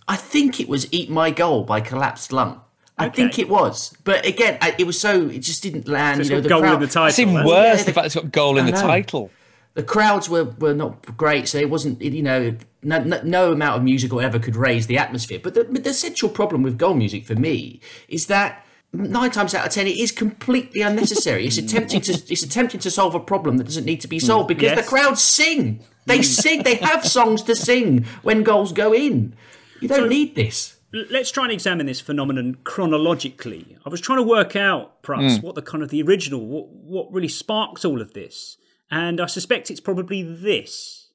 I 0.08 0.16
think 0.16 0.60
it 0.60 0.66
was 0.66 0.90
"Eat 0.90 1.10
My 1.10 1.30
Goal" 1.30 1.64
by 1.64 1.82
Collapsed 1.82 2.32
Lung. 2.32 2.62
I 2.96 3.08
okay. 3.08 3.16
think 3.16 3.38
it 3.38 3.50
was, 3.50 3.94
but 4.02 4.24
again, 4.24 4.56
it 4.78 4.86
was 4.86 4.98
so 4.98 5.28
it 5.28 5.40
just 5.40 5.62
didn't 5.62 5.88
land. 5.88 6.24
So 6.24 6.30
you 6.30 6.36
know, 6.36 6.40
the 6.40 6.48
goal 6.48 6.60
crowd, 6.60 6.74
in 6.76 6.80
the 6.80 6.86
title. 6.86 7.08
It's 7.08 7.18
even 7.18 7.34
worse 7.34 7.46
yeah, 7.46 7.76
the, 7.76 7.84
the 7.84 7.92
fact 7.92 8.06
it's 8.06 8.14
got 8.14 8.32
goal 8.32 8.56
in 8.56 8.64
the 8.64 8.72
title 8.72 9.30
the 9.74 9.82
crowds 9.82 10.28
were, 10.28 10.44
were 10.44 10.74
not 10.74 11.16
great, 11.16 11.48
so 11.48 11.58
it 11.58 11.70
wasn't 11.70 12.00
you 12.02 12.22
know 12.22 12.56
no, 12.82 13.02
no, 13.02 13.20
no 13.22 13.52
amount 13.52 13.76
of 13.76 13.82
music 13.82 14.12
or 14.12 14.22
ever 14.22 14.38
could 14.38 14.56
raise 14.56 14.86
the 14.86 14.98
atmosphere. 14.98 15.40
But 15.42 15.54
the, 15.54 15.64
the 15.64 15.90
essential 15.90 16.28
problem 16.28 16.62
with 16.62 16.78
goal 16.78 16.94
music 16.94 17.24
for 17.24 17.34
me 17.34 17.80
is 18.08 18.26
that 18.26 18.66
nine 18.92 19.30
times 19.30 19.54
out 19.54 19.66
of 19.66 19.72
ten 19.72 19.86
it 19.86 19.96
is 19.96 20.12
completely 20.12 20.82
unnecessary. 20.82 21.46
it's 21.46 21.58
attempting 21.58 22.00
to 22.02 22.12
it's 22.12 22.42
attempting 22.42 22.80
to 22.80 22.90
solve 22.90 23.14
a 23.14 23.20
problem 23.20 23.56
that 23.56 23.64
doesn't 23.64 23.84
need 23.84 24.00
to 24.02 24.08
be 24.08 24.18
solved 24.18 24.48
because 24.48 24.64
yes. 24.64 24.84
the 24.84 24.88
crowds 24.88 25.22
sing. 25.22 25.82
They 26.06 26.22
sing. 26.22 26.64
They 26.64 26.74
have 26.76 27.06
songs 27.06 27.42
to 27.44 27.54
sing 27.54 28.04
when 28.22 28.42
goals 28.42 28.72
go 28.72 28.92
in. 28.92 29.34
You 29.80 29.88
don't 29.88 29.98
so, 29.98 30.06
need 30.06 30.34
this. 30.34 30.76
Let's 30.92 31.30
try 31.30 31.44
and 31.44 31.52
examine 31.52 31.86
this 31.86 32.00
phenomenon 32.00 32.58
chronologically. 32.64 33.78
I 33.86 33.88
was 33.88 34.00
trying 34.00 34.18
to 34.18 34.24
work 34.24 34.56
out, 34.56 35.00
perhaps, 35.02 35.38
mm. 35.38 35.42
what 35.42 35.54
the 35.54 35.62
kind 35.62 35.82
of 35.82 35.88
the 35.88 36.02
original, 36.02 36.44
what, 36.46 36.68
what 36.68 37.12
really 37.12 37.28
sparked 37.28 37.84
all 37.86 38.02
of 38.02 38.12
this. 38.12 38.58
And 38.94 39.22
I 39.22 39.26
suspect 39.26 39.70
it's 39.70 39.80
probably 39.80 40.22
this. 40.22 41.08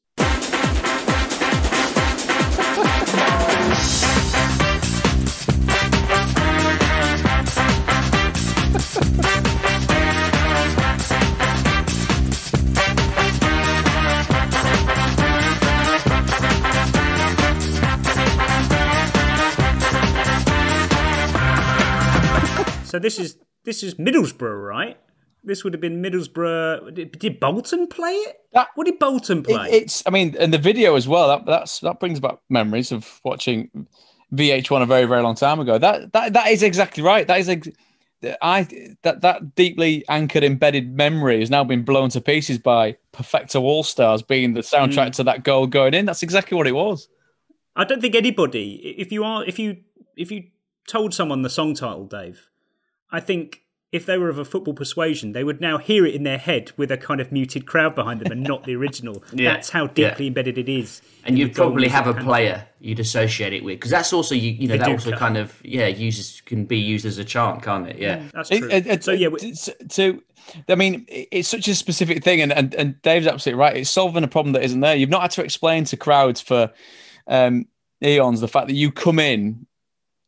so 22.84 22.98
this 22.98 23.20
is 23.20 23.38
this 23.66 23.84
is 23.84 23.94
Middlesbrough, 23.96 24.68
right? 24.68 24.98
This 25.48 25.64
would 25.64 25.74
have 25.74 25.80
been 25.80 26.04
Middlesbrough. 26.04 26.93
Did, 26.93 27.18
did 27.18 27.39
Bolton 27.39 27.88
play 27.88 28.12
it? 28.12 28.41
That, 28.52 28.68
what 28.76 28.86
did 28.86 29.00
Bolton 29.00 29.43
play? 29.43 29.70
It, 29.70 29.84
it's, 29.84 30.04
I 30.06 30.10
mean, 30.10 30.36
and 30.38 30.54
the 30.54 30.58
video 30.58 30.95
as 30.95 31.08
well. 31.08 31.30
That 31.30 31.45
that's 31.45 31.80
that 31.80 32.02
brings 32.02 32.20
back 32.20 32.39
memories 32.50 32.91
of 32.91 33.22
watching 33.24 33.88
VH1 34.34 34.82
a 34.82 34.86
very 34.86 35.06
very 35.06 35.22
long 35.24 35.36
time 35.36 35.62
ago. 35.62 35.78
That 35.78 36.12
that 36.12 36.34
that 36.34 36.48
is 36.50 36.64
exactly 36.64 37.02
right. 37.02 37.26
That 37.26 37.39
is. 37.39 37.50
Ex- 37.50 37.70
I 38.41 38.68
that 39.04 39.22
that 39.22 39.56
deeply 39.56 40.04
anchored 40.10 40.43
embedded 40.43 40.95
memory 40.98 41.39
has 41.39 41.50
now 41.50 41.64
been 41.64 41.84
blown 41.84 42.10
to 42.10 42.20
pieces 42.20 42.58
by 42.58 42.98
Perfecto 43.12 43.62
Allstarz 43.62 44.28
being 44.28 44.54
the 44.54 44.62
soundtrack 44.62 45.10
mm. 45.10 45.16
to 45.18 45.24
that 45.26 45.43
goal 45.43 45.68
going 45.68 45.93
in. 45.93 46.06
That's 46.06 46.24
exactly 46.24 46.58
what 46.58 46.68
it 46.68 46.74
was. 46.74 47.10
I 47.76 47.84
don't 47.84 48.02
think 48.02 48.16
anybody, 48.16 48.95
if 48.98 49.12
you 49.12 49.24
are, 49.24 49.45
if 49.45 49.60
you 49.60 49.78
if 50.18 50.32
you 50.32 50.45
told 50.88 51.14
someone 51.14 51.43
the 51.43 51.50
song 51.50 51.76
title, 51.76 52.06
Dave, 52.06 52.50
I 53.12 53.20
think 53.20 53.62
if 53.92 54.06
they 54.06 54.18
were 54.18 54.28
of 54.28 54.38
a 54.38 54.44
football 54.44 54.74
persuasion, 54.74 55.32
they 55.32 55.46
would 55.46 55.62
now 55.62 55.78
hear 55.78 56.06
it 56.06 56.14
in 56.14 56.24
their 56.24 56.38
head 56.38 56.72
with 56.76 56.92
a 56.92 56.98
kind 56.98 57.22
of 57.22 57.32
muted 57.32 57.66
crowd 57.66 57.96
behind 57.96 58.20
them 58.20 58.32
and 58.32 58.44
not 58.44 58.66
the 58.66 58.76
original. 58.76 59.24
yeah. 59.34 59.54
That's 59.54 59.70
how 59.70 59.88
deeply 59.88 60.26
yeah. 60.26 60.30
embedded 60.30 60.58
it 60.58 60.68
is. 60.68 61.02
And 61.24 61.38
you'd 61.38 61.56
probably 61.56 61.88
have 61.88 62.06
a 62.08 62.14
player 62.14 62.68
you'd 62.80 63.00
associate 63.00 63.54
it 63.54 63.64
with 63.64 63.76
because 63.78 63.92
that's 63.92 64.14
also 64.14 64.36
you, 64.36 64.52
you 64.52 64.68
know 64.68 64.76
Viduka. 64.76 64.80
that 64.80 64.90
also 64.90 65.12
kind 65.14 65.38
of 65.38 65.60
yeah 65.64 65.88
uses 65.88 66.42
can 66.42 66.66
be 66.66 66.78
used 66.78 67.06
as 67.06 67.18
a 67.18 67.24
chant, 67.24 67.64
can't 67.64 67.88
it? 67.88 67.98
Yeah, 67.98 68.18
mm, 68.18 68.32
that's 68.32 68.50
true. 68.50 68.70
It, 68.70 68.88
it, 68.88 69.04
so 69.04 69.12
yeah, 69.12 69.30
so 69.90 70.20
I 70.70 70.76
mean, 70.76 71.06
it's 71.10 71.50
such 71.50 71.68
a 71.68 71.76
specific 71.76 72.24
thing, 72.24 72.42
and, 72.42 72.52
and 72.52 72.76
and 72.76 73.02
Dave's 73.02 73.28
absolutely 73.28 73.60
right. 73.60 73.78
It's 73.78 73.90
solving 73.90 74.24
a 74.24 74.28
problem 74.28 74.54
that 74.54 74.64
isn't 74.64 74.80
there. 74.80 74.96
You've 74.96 75.10
not 75.10 75.22
had 75.22 75.32
to 75.32 75.44
explain 75.44 75.86
to 75.86 75.98
crowds 75.98 76.40
for 76.40 76.72
um, 77.28 77.66
eons 78.04 78.42
the 78.42 78.48
fact 78.48 78.68
that 78.68 78.76
you 78.76 78.92
come 78.92 79.20
in 79.20 79.66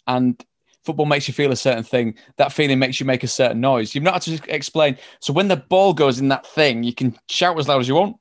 and 0.08 0.44
football 0.90 1.06
makes 1.06 1.28
you 1.28 1.36
feel 1.36 1.52
a 1.52 1.56
certain 1.56 1.84
thing. 1.84 2.16
That 2.38 2.52
feeling 2.52 2.80
makes 2.80 3.00
you 3.00 3.06
make 3.06 3.24
a 3.24 3.28
certain 3.28 3.62
noise. 3.62 3.94
You've 3.94 4.04
not 4.04 4.16
had 4.16 4.40
to 4.40 4.54
explain. 4.56 4.98
So 5.20 5.32
when 5.34 5.48
the 5.48 5.58
ball 5.58 5.94
goes 5.94 6.20
in 6.20 6.30
that 6.30 6.48
thing, 6.48 6.82
you 6.82 6.96
can 6.96 7.16
shout 7.30 7.60
as 7.60 7.68
loud 7.68 7.80
as 7.80 7.88
you 7.88 7.94
want. 7.94 8.18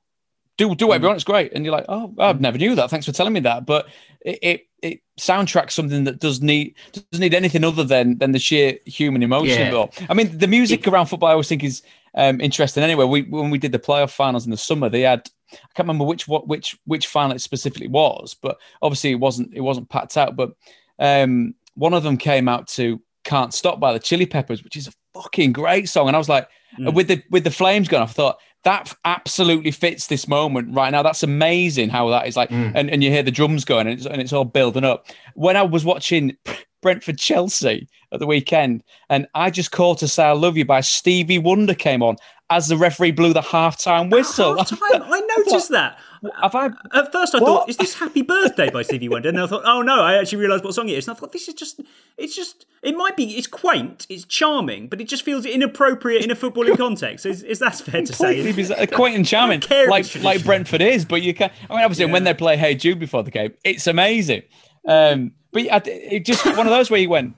Do 0.58 0.74
do 0.74 0.88
whatever 0.88 1.04
you 1.04 1.08
want. 1.08 1.16
It's 1.16 1.24
great. 1.24 1.54
And 1.54 1.64
you're 1.64 1.72
like, 1.72 1.86
oh, 1.88 2.12
I 2.18 2.34
never 2.34 2.58
knew 2.58 2.74
that. 2.74 2.90
Thanks 2.90 3.06
for 3.06 3.12
telling 3.12 3.32
me 3.32 3.40
that. 3.40 3.64
But 3.64 3.86
it, 4.20 4.38
it, 4.42 4.60
it 4.82 5.00
soundtracks 5.18 5.70
something 5.70 6.04
that 6.04 6.18
does 6.18 6.42
need 6.42 6.74
doesn't 6.92 7.22
need 7.22 7.32
anything 7.32 7.64
other 7.64 7.84
than 7.84 8.18
than 8.18 8.32
the 8.32 8.38
sheer 8.38 8.78
human 8.84 9.22
emotion. 9.22 9.72
Yeah. 9.72 9.86
I 10.10 10.12
mean, 10.12 10.36
the 10.36 10.46
music 10.46 10.86
around 10.86 11.06
football, 11.06 11.30
I 11.30 11.32
always 11.32 11.48
think 11.48 11.64
is 11.64 11.82
um, 12.14 12.38
interesting. 12.42 12.82
Anyway, 12.82 13.06
we 13.06 13.22
when 13.22 13.48
we 13.48 13.58
did 13.58 13.72
the 13.72 13.78
playoff 13.78 14.10
finals 14.10 14.44
in 14.44 14.50
the 14.50 14.58
summer, 14.58 14.90
they 14.90 15.02
had 15.02 15.30
I 15.52 15.56
can't 15.74 15.88
remember 15.88 16.04
which 16.04 16.28
what 16.28 16.46
which 16.46 16.76
which 16.84 17.06
final 17.06 17.34
it 17.34 17.40
specifically 17.40 17.88
was, 17.88 18.34
but 18.34 18.58
obviously 18.82 19.12
it 19.12 19.20
wasn't 19.20 19.54
it 19.54 19.60
wasn't 19.60 19.88
packed 19.88 20.16
out. 20.18 20.36
But 20.36 20.50
um, 20.98 21.54
one 21.78 21.94
of 21.94 22.02
them 22.02 22.16
came 22.16 22.48
out 22.48 22.66
to 22.68 23.00
"Can't 23.24 23.54
Stop" 23.54 23.80
by 23.80 23.92
the 23.92 23.98
Chili 23.98 24.26
Peppers, 24.26 24.62
which 24.62 24.76
is 24.76 24.88
a 24.88 24.92
fucking 25.14 25.52
great 25.52 25.88
song. 25.88 26.08
And 26.08 26.16
I 26.16 26.18
was 26.18 26.28
like, 26.28 26.48
mm. 26.78 26.92
with 26.92 27.08
the 27.08 27.22
with 27.30 27.44
the 27.44 27.50
flames 27.50 27.88
going, 27.88 28.02
I 28.02 28.06
thought 28.06 28.38
that 28.64 28.92
absolutely 29.04 29.70
fits 29.70 30.08
this 30.08 30.26
moment 30.26 30.74
right 30.74 30.90
now. 30.90 31.02
That's 31.02 31.22
amazing 31.22 31.90
how 31.90 32.08
that 32.10 32.26
is 32.26 32.36
like, 32.36 32.50
mm. 32.50 32.72
and, 32.74 32.90
and 32.90 33.04
you 33.04 33.10
hear 33.10 33.22
the 33.22 33.30
drums 33.30 33.64
going 33.64 33.86
and 33.86 33.98
it's, 33.98 34.06
and 34.06 34.20
it's 34.20 34.32
all 34.32 34.44
building 34.44 34.84
up. 34.84 35.06
When 35.34 35.56
I 35.56 35.62
was 35.62 35.84
watching 35.84 36.36
Brentford 36.82 37.18
Chelsea 37.18 37.88
at 38.12 38.20
the 38.20 38.26
weekend, 38.26 38.82
and 39.08 39.26
I 39.34 39.50
just 39.50 39.70
called 39.70 39.98
to 39.98 40.08
say 40.08 40.24
I 40.24 40.32
love 40.32 40.56
you 40.56 40.64
by 40.64 40.80
Stevie 40.80 41.38
Wonder 41.38 41.74
came 41.74 42.02
on 42.02 42.16
as 42.50 42.68
the 42.68 42.76
referee 42.76 43.12
blew 43.12 43.32
the 43.32 43.40
halftime 43.40 44.10
whistle. 44.10 44.56
Half-time? 44.56 44.80
I 44.82 45.20
noticed 45.38 45.70
that. 45.70 45.98
Have 46.40 46.54
I? 46.54 46.66
At 46.92 47.12
first, 47.12 47.34
I 47.34 47.38
what? 47.38 47.46
thought, 47.46 47.68
"Is 47.68 47.76
this 47.76 47.94
Happy 47.94 48.22
Birthday" 48.22 48.70
by 48.70 48.82
Stevie 48.82 49.08
Wonder? 49.08 49.28
And 49.28 49.38
then 49.38 49.44
I 49.44 49.46
thought, 49.46 49.62
"Oh 49.64 49.82
no!" 49.82 50.00
I 50.00 50.14
actually 50.14 50.38
realised 50.38 50.64
what 50.64 50.74
song 50.74 50.88
it 50.88 50.98
is, 50.98 51.06
and 51.06 51.16
I 51.16 51.20
thought, 51.20 51.32
"This 51.32 51.48
is 51.48 51.54
just, 51.54 51.80
it's 52.16 52.34
just, 52.34 52.66
it 52.82 52.96
might 52.96 53.16
be, 53.16 53.36
it's 53.36 53.46
quaint, 53.46 54.06
it's 54.08 54.24
charming, 54.24 54.88
but 54.88 55.00
it 55.00 55.08
just 55.08 55.22
feels 55.22 55.46
inappropriate 55.46 56.24
in 56.24 56.30
a 56.30 56.36
footballing 56.36 56.76
context." 56.76 57.24
Is, 57.24 57.42
is 57.42 57.60
that 57.60 57.76
fair 57.76 58.02
to 58.02 58.12
say? 58.12 58.52
Bizarre. 58.52 58.86
Quaint 58.86 59.16
and 59.16 59.26
charming, 59.26 59.62
like 59.88 60.22
like 60.22 60.44
Brentford 60.44 60.80
is, 60.80 61.04
but 61.04 61.22
you 61.22 61.34
can. 61.34 61.50
I 61.70 61.74
mean, 61.74 61.84
obviously, 61.84 62.06
yeah. 62.06 62.12
when 62.12 62.24
they 62.24 62.34
play 62.34 62.56
"Hey 62.56 62.74
Jude" 62.74 62.98
before 62.98 63.22
the 63.22 63.30
game, 63.30 63.54
it's 63.64 63.86
amazing. 63.86 64.42
Um, 64.86 65.32
but 65.52 65.62
it 65.86 66.24
just 66.24 66.44
one 66.44 66.66
of 66.66 66.66
those 66.66 66.90
where 66.90 67.00
you 67.00 67.10
went. 67.10 67.34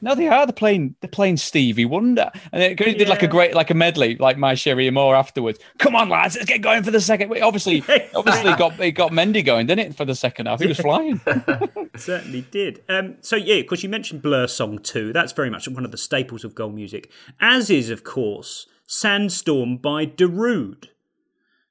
No, 0.00 0.14
they 0.14 0.28
are. 0.28 0.46
They're 0.46 0.52
playing. 0.52 0.94
They're 1.00 1.10
playing 1.10 1.38
Stevie 1.38 1.86
Wonder, 1.86 2.30
and 2.52 2.62
it 2.62 2.78
yeah. 2.78 2.94
did 2.94 3.08
like 3.08 3.22
a 3.22 3.26
great, 3.26 3.54
like 3.54 3.70
a 3.70 3.74
medley, 3.74 4.16
like 4.16 4.36
My 4.36 4.54
Cherie 4.54 4.86
Amour 4.86 5.14
afterwards. 5.14 5.58
Come 5.78 5.96
on, 5.96 6.08
lads, 6.08 6.36
let's 6.36 6.46
get 6.46 6.60
going 6.60 6.82
for 6.82 6.90
the 6.90 7.00
second. 7.00 7.32
Obviously, 7.42 7.82
obviously 8.14 8.54
got 8.54 8.78
it 8.78 8.92
got 8.92 9.12
Mendy 9.12 9.44
going, 9.44 9.66
didn't 9.66 9.86
it, 9.86 9.96
for 9.96 10.04
the 10.04 10.14
second 10.14 10.46
half? 10.46 10.60
He 10.60 10.66
was 10.66 10.78
flying. 10.78 11.20
Certainly 11.96 12.42
did. 12.50 12.82
Um, 12.88 13.16
so 13.22 13.36
yeah, 13.36 13.56
of 13.56 13.66
course, 13.66 13.82
you 13.82 13.88
mentioned 13.88 14.22
Blur 14.22 14.46
Song 14.46 14.78
Two. 14.78 15.12
That's 15.12 15.32
very 15.32 15.50
much 15.50 15.66
one 15.66 15.84
of 15.84 15.90
the 15.90 15.98
staples 15.98 16.44
of 16.44 16.54
goal 16.54 16.70
music, 16.70 17.10
as 17.40 17.70
is, 17.70 17.88
of 17.88 18.04
course, 18.04 18.66
Sandstorm 18.86 19.78
by 19.78 20.04
Darude. 20.04 20.88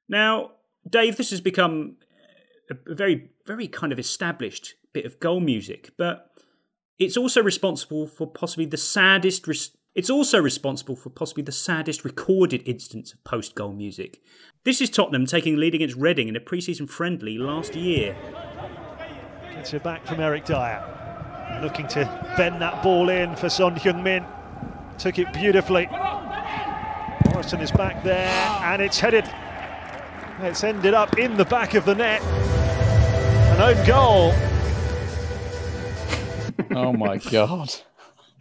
Now, 0.10 0.52
Dave, 0.90 1.18
this 1.18 1.30
has 1.30 1.42
become 1.42 1.98
a 2.70 2.96
very, 2.96 3.30
very 3.46 3.68
kind 3.68 3.92
of 3.92 4.00
established 4.00 4.76
bit 4.94 5.06
of 5.06 5.20
goal 5.20 5.40
music, 5.40 5.92
but 5.98 6.35
It's 6.98 7.18
also 7.18 7.44
responsible 7.44 8.08
for 8.08 8.26
possibly 8.26 8.66
the 8.66 8.78
saddest. 8.78 9.48
Res- 9.48 9.72
it's 9.96 10.10
also 10.10 10.42
responsible 10.42 10.96
for 10.96 11.10
possibly 11.10 11.44
the 11.44 11.52
saddest 11.52 12.06
recorded 12.06 12.64
instance 12.66 13.12
of 13.12 13.22
post-goal 13.26 13.74
music. 13.74 14.22
This 14.64 14.80
is 14.80 14.90
Tottenham 14.90 15.26
taking 15.26 15.58
lead 15.58 15.76
against 15.76 15.98
Reading 15.98 16.30
in 16.30 16.38
a 16.38 16.40
pre-season 16.40 16.88
friendly 16.88 17.38
last 17.38 17.76
year. 17.76 18.16
Gets 19.52 19.74
it 19.74 19.84
back 19.84 20.06
from 20.06 20.22
Eric 20.22 20.46
Dier. 20.46 20.84
Looking 21.62 21.88
to 21.90 22.06
bend 22.38 22.62
that 22.62 22.82
ball 22.82 23.10
in 23.10 23.36
for 23.36 23.50
Son 23.50 23.76
Heung-min. 23.76 24.26
Took 24.98 25.20
it 25.20 25.34
beautifully. 25.34 25.88
Morrison 27.26 27.60
is 27.60 27.72
back 27.72 28.04
there 28.04 28.30
and 28.64 28.82
it's 28.82 29.00
headed. 29.00 29.30
It's 30.40 30.64
ended 30.64 30.94
up 30.94 31.18
in 31.18 31.36
the 31.36 31.46
back 31.46 31.74
of 31.74 31.84
the 31.84 31.96
net. 31.96 32.22
An 32.22 33.62
own 33.62 33.86
goal. 33.86 34.34
Oh 36.72 36.94
my 36.94 37.18
god. 37.18 37.74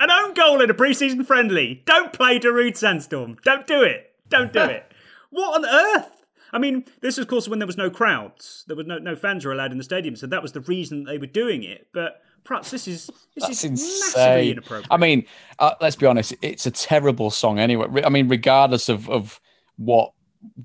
An 0.00 0.10
own 0.10 0.34
goal 0.34 0.60
in 0.60 0.70
a 0.70 0.74
pre-season 0.74 1.24
friendly. 1.24 1.82
Don't 1.86 2.12
play 2.12 2.38
Darude 2.38 2.76
Sandstorm. 2.76 3.36
Don't 3.44 3.66
do 3.66 3.82
it. 3.82 4.12
Don't 4.28 4.52
do 4.52 4.60
it. 4.60 4.92
What 5.30 5.56
on 5.56 5.66
earth? 5.66 6.10
I 6.52 6.58
mean, 6.58 6.84
this 7.00 7.16
was, 7.16 7.24
of 7.24 7.28
course, 7.28 7.48
when 7.48 7.58
there 7.58 7.66
was 7.66 7.76
no 7.76 7.90
crowds. 7.90 8.64
There 8.68 8.76
was 8.76 8.86
no, 8.86 8.98
no 8.98 9.16
fans 9.16 9.44
were 9.44 9.52
allowed 9.52 9.72
in 9.72 9.78
the 9.78 9.84
stadium, 9.84 10.14
so 10.14 10.26
that 10.28 10.42
was 10.42 10.52
the 10.52 10.60
reason 10.60 11.04
they 11.04 11.18
were 11.18 11.26
doing 11.26 11.64
it. 11.64 11.88
But 11.92 12.22
perhaps 12.44 12.70
this 12.70 12.86
is 12.86 13.06
this 13.34 13.46
That's 13.46 13.64
is 13.64 13.70
massively 13.70 13.80
insane. 13.80 14.52
inappropriate. 14.52 14.86
I 14.90 14.96
mean, 14.96 15.26
uh, 15.58 15.74
let's 15.80 15.96
be 15.96 16.06
honest, 16.06 16.34
it's 16.42 16.66
a 16.66 16.70
terrible 16.70 17.30
song 17.30 17.58
anyway. 17.58 18.02
I 18.04 18.08
mean, 18.08 18.28
regardless 18.28 18.88
of, 18.88 19.10
of 19.10 19.40
what 19.76 20.12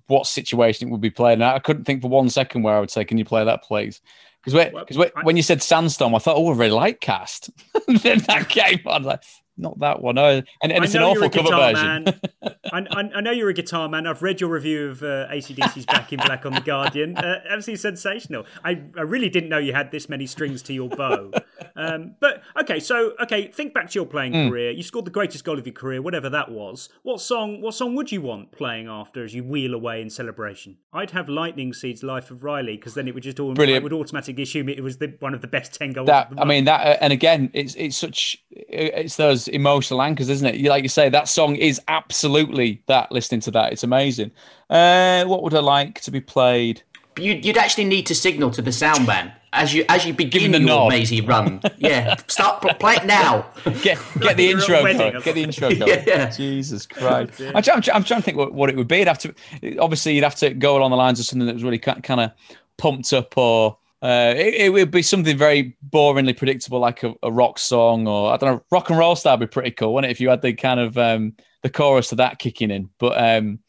what 0.08 0.28
situation 0.28 0.88
it 0.88 0.92
would 0.92 1.02
be 1.02 1.10
played 1.10 1.34
in, 1.34 1.42
I 1.42 1.60
couldn't 1.60 1.86
think 1.86 2.02
for 2.02 2.10
one 2.10 2.30
second 2.30 2.64
where 2.64 2.76
I 2.76 2.80
would 2.80 2.92
say, 2.92 3.04
"Can 3.06 3.18
you 3.18 3.26
play 3.26 3.44
that, 3.44 3.64
please?" 3.64 4.02
Because 4.46 5.12
when 5.24 5.38
you 5.38 5.44
said 5.44 5.62
Sandstorm, 5.62 6.16
I 6.16 6.20
thought, 6.20 6.38
"Oh, 6.38 6.50
a 6.50 6.54
really 6.54 6.72
light 6.72 7.02
cast." 7.02 7.50
then 7.88 8.20
that 8.20 8.48
came 8.50 8.80
on, 8.86 9.04
like, 9.04 9.24
not 9.60 9.80
that 9.80 10.02
one. 10.02 10.18
Oh, 10.18 10.42
and, 10.64 10.72
and 10.72 10.74
I 10.74 10.84
it's 10.84 10.96
an 10.96 11.04
awful 11.04 11.30
cover 11.30 11.50
version. 11.50 12.08
I, 12.72 12.80
I, 12.92 13.10
I 13.16 13.22
know 13.22 13.32
you're 13.32 13.50
a 13.50 13.54
guitar 13.54 13.90
man. 13.90 14.08
I've 14.08 14.22
read 14.22 14.40
your 14.42 14.50
review 14.50 14.90
of 14.90 15.04
uh, 15.04 15.28
ACDC's 15.30 15.86
Back 15.86 16.14
in 16.14 16.20
Black 16.20 16.46
on 16.46 16.54
The 16.54 16.62
Guardian. 16.62 17.18
Uh, 17.18 17.42
absolutely 17.50 17.78
sensational. 17.78 18.46
I, 18.64 18.82
I 18.98 19.02
really 19.02 19.30
didn't 19.30 19.50
know 19.50 19.58
you 19.58 19.74
had 19.74 19.92
this 19.92 20.08
many 20.08 20.26
strings 20.28 20.62
to 20.64 20.74
your 20.74 20.90
bow. 20.90 21.32
Um, 21.76 22.16
but, 22.20 22.42
okay, 22.62 22.80
so, 22.80 23.14
okay, 23.22 23.48
think 23.48 23.74
back 23.74 23.90
to 23.92 23.96
your 23.96 24.06
playing 24.06 24.30
Mm. 24.34 24.50
career. 24.50 24.72
You 24.72 24.84
scored 24.84 25.06
the 25.06 25.12
greatest 25.12 25.44
goal 25.44 25.58
of 25.58 25.66
your 25.66 25.74
career, 25.74 26.02
whatever 26.02 26.30
that 26.30 26.52
was. 26.52 26.90
What 27.04 27.20
song 27.20 27.62
What 27.62 27.74
song 27.74 27.96
would 27.96 28.12
you 28.12 28.22
want 28.22 28.52
playing 28.52 28.88
after 28.88 29.24
as 29.24 29.34
you 29.34 29.44
wheel 29.44 29.74
away 29.74 30.02
in 30.02 30.10
celebration? 30.10 30.78
I'd 30.94 31.12
have 31.12 31.28
Lightning 31.30 31.74
Seeds 31.74 32.04
Life 32.04 32.30
of 32.32 32.44
Riley 32.44 32.76
because 32.78 32.94
then 32.94 33.08
it 33.08 33.14
would 33.16 33.24
just 33.24 33.40
all, 33.40 33.52
I 33.52 33.54
Brilliant. 33.56 33.84
would 33.84 33.94
automatically 33.94 34.44
assume 34.44 34.70
it 34.70 34.84
was 34.84 34.98
the, 35.00 35.16
one 35.20 35.34
of 35.34 35.42
the 35.42 35.48
best 35.48 35.74
10 35.74 35.94
goals 35.94 36.08
that 36.08 36.32
I 36.38 36.46
mean 36.46 36.66
that, 36.66 36.86
uh, 36.86 36.98
and 37.02 37.12
again, 37.12 37.50
it's 37.54 37.74
it's 37.76 37.98
such 37.98 38.38
it's 38.52 39.16
those 39.16 39.48
emotional 39.50 40.02
anchors, 40.02 40.30
isn't 40.30 40.48
it? 40.48 40.56
You 40.56 40.70
like 40.70 40.84
you 40.84 40.90
say, 40.90 41.10
that 41.10 41.28
song 41.28 41.56
is 41.56 41.82
absolutely 41.88 42.82
that. 42.88 43.12
Listening 43.12 43.42
to 43.42 43.52
that, 43.52 43.72
it's 43.74 43.84
amazing. 43.84 44.32
Uh, 44.70 45.26
what 45.26 45.44
would 45.44 45.54
I 45.54 45.60
like 45.60 46.02
to 46.02 46.12
be 46.12 46.22
played? 46.22 46.84
You'd, 47.18 47.44
you'd 47.44 47.58
actually 47.58 47.86
need 47.86 48.06
to 48.08 48.16
signal 48.16 48.50
to 48.52 48.62
the 48.62 48.72
sound 48.72 49.06
man 49.06 49.34
as 49.52 49.74
you 49.74 49.84
as 49.90 50.06
you 50.06 50.14
begin 50.14 50.52
the 50.52 50.60
your 50.60 50.68
nod. 50.68 50.90
mazy 50.90 51.22
run. 51.22 51.60
Yeah, 51.78 52.16
start 52.28 52.62
pl- 52.62 52.76
play 52.76 52.96
it 52.96 53.06
now. 53.06 53.46
Get 53.82 53.98
get 54.20 54.38
the 54.38 54.44
You're 54.44 54.58
at 54.58 54.70
a 54.70 54.74
intro 54.78 54.84
wedding 54.84 54.98
going. 55.12 55.24
Get 55.24 55.36
the 55.36 55.44
intro 55.44 55.70
going. 55.76 56.04
Yeah. 56.08 56.30
Jesus 56.30 56.86
Christ! 56.86 57.42
I'm, 57.42 57.64
try- 57.64 57.74
I'm, 57.74 57.82
try- 57.82 57.96
I'm 57.96 58.04
trying 58.04 58.22
to 58.22 58.26
think 58.26 58.38
what, 58.38 58.54
what 58.54 58.70
it 58.70 58.78
would 58.78 58.88
be. 58.88 59.00
You'd 59.00 59.08
have 59.08 59.18
to 59.20 59.34
obviously 59.80 60.14
you'd 60.16 60.24
have 60.24 60.36
to 60.36 60.54
go 60.54 60.78
along 60.78 60.92
the 60.92 60.98
lines 60.98 61.20
of 61.20 61.26
something 61.26 61.48
that 61.48 61.54
was 61.56 61.64
really 61.64 61.80
kind 61.80 62.22
of 62.22 62.32
pumped 62.78 63.12
up, 63.12 63.38
or 63.38 63.78
uh, 64.02 64.34
it, 64.36 64.54
it 64.56 64.74
would 64.74 64.92
be 64.92 65.02
something 65.02 65.38
very 65.38 65.76
boringly 65.90 66.36
predictable, 66.36 66.80
like 66.80 67.04
a, 67.04 67.14
a 67.22 67.32
rock 67.32 67.60
song, 67.60 68.08
or 68.08 68.32
I 68.32 68.38
don't 68.38 68.56
know, 68.56 68.64
rock 68.72 68.90
and 68.90 68.98
roll 68.98 69.16
style 69.16 69.38
would 69.38 69.50
be 69.50 69.54
pretty 69.54 69.72
cool, 69.72 69.94
wouldn't 69.94 70.10
it? 70.10 70.14
If 70.14 70.22
you 70.22 70.30
had 70.30 70.42
the 70.42 70.54
kind 70.54 70.80
of 70.80 70.98
um, 70.98 71.36
the 71.64 71.70
chorus 71.70 72.12
of 72.12 72.18
that 72.18 72.40
kicking 72.40 72.72
in, 72.72 72.90
but 72.98 73.22
um, 73.22 73.60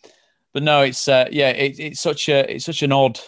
but 0.53 0.63
no, 0.63 0.83
it's 0.83 1.09
uh, 1.09 1.27
yeah, 1.33 1.51
it, 1.51 1.81
it's 1.81 2.01
such 2.01 2.29
a 2.29 2.55
it's 2.55 2.65
such 2.65 2.83
an 2.83 2.93
odd. 2.93 3.19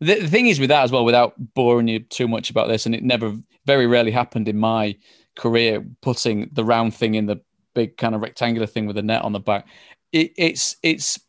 The, 0.00 0.20
the 0.20 0.28
thing 0.28 0.46
is 0.46 0.58
with 0.58 0.70
that 0.70 0.84
as 0.84 0.92
well, 0.92 1.04
without 1.04 1.34
boring 1.54 1.88
you 1.88 2.00
too 2.00 2.26
much 2.26 2.48
about 2.48 2.68
this, 2.68 2.86
and 2.86 2.94
it 2.94 3.02
never, 3.02 3.36
very 3.66 3.86
rarely 3.86 4.10
happened 4.10 4.48
in 4.48 4.58
my 4.58 4.96
career, 5.36 5.84
putting 6.00 6.48
the 6.54 6.64
round 6.64 6.94
thing 6.94 7.16
in 7.16 7.26
the 7.26 7.38
big 7.74 7.98
kind 7.98 8.14
of 8.14 8.22
rectangular 8.22 8.66
thing 8.66 8.86
with 8.86 8.96
the 8.96 9.02
net 9.02 9.22
on 9.22 9.32
the 9.32 9.40
back. 9.40 9.66
It, 10.12 10.32
it's 10.38 10.76
it's 10.82 11.20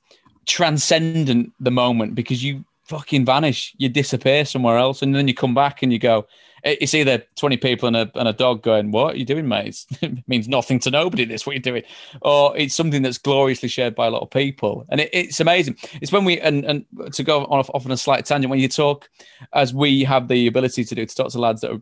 transcendent 0.47 1.51
the 1.59 1.71
moment 1.71 2.15
because 2.15 2.43
you 2.43 2.63
fucking 2.91 3.25
vanish, 3.25 3.73
you 3.77 3.87
disappear 3.87 4.43
somewhere 4.43 4.77
else, 4.77 5.01
and 5.01 5.15
then 5.15 5.27
you 5.27 5.33
come 5.33 5.53
back 5.53 5.81
and 5.81 5.93
you 5.93 5.99
go. 5.99 6.27
Eh, 6.65 6.75
it's 6.81 6.93
either 6.93 7.23
twenty 7.35 7.55
people 7.55 7.87
and 7.87 7.95
a 7.95 8.11
and 8.15 8.27
a 8.27 8.33
dog 8.33 8.61
going, 8.61 8.91
"What 8.91 9.15
are 9.15 9.17
you 9.17 9.25
doing, 9.25 9.47
mate?" 9.47 9.85
It 10.01 10.27
means 10.27 10.47
nothing 10.49 10.79
to 10.79 10.91
nobody. 10.91 11.23
This 11.23 11.45
what 11.45 11.55
you're 11.55 11.61
doing, 11.61 11.83
or 12.21 12.55
it's 12.57 12.75
something 12.75 13.01
that's 13.01 13.17
gloriously 13.17 13.69
shared 13.69 13.95
by 13.95 14.07
a 14.07 14.09
lot 14.09 14.21
of 14.21 14.29
people, 14.29 14.85
and 14.89 14.99
it, 14.99 15.09
it's 15.13 15.39
amazing. 15.39 15.77
It's 16.01 16.11
when 16.11 16.25
we 16.25 16.39
and 16.39 16.65
and 16.65 16.85
to 17.13 17.23
go 17.23 17.45
on 17.45 17.59
off 17.59 17.85
on 17.85 17.91
a 17.91 17.97
slight 17.97 18.25
tangent 18.25 18.49
when 18.51 18.59
you 18.59 18.67
talk, 18.67 19.09
as 19.53 19.73
we 19.73 20.03
have 20.03 20.27
the 20.27 20.47
ability 20.47 20.83
to 20.83 20.95
do, 20.95 21.05
to 21.05 21.15
talk 21.15 21.31
to 21.31 21.39
lads 21.39 21.61
that 21.61 21.71
are 21.71 21.81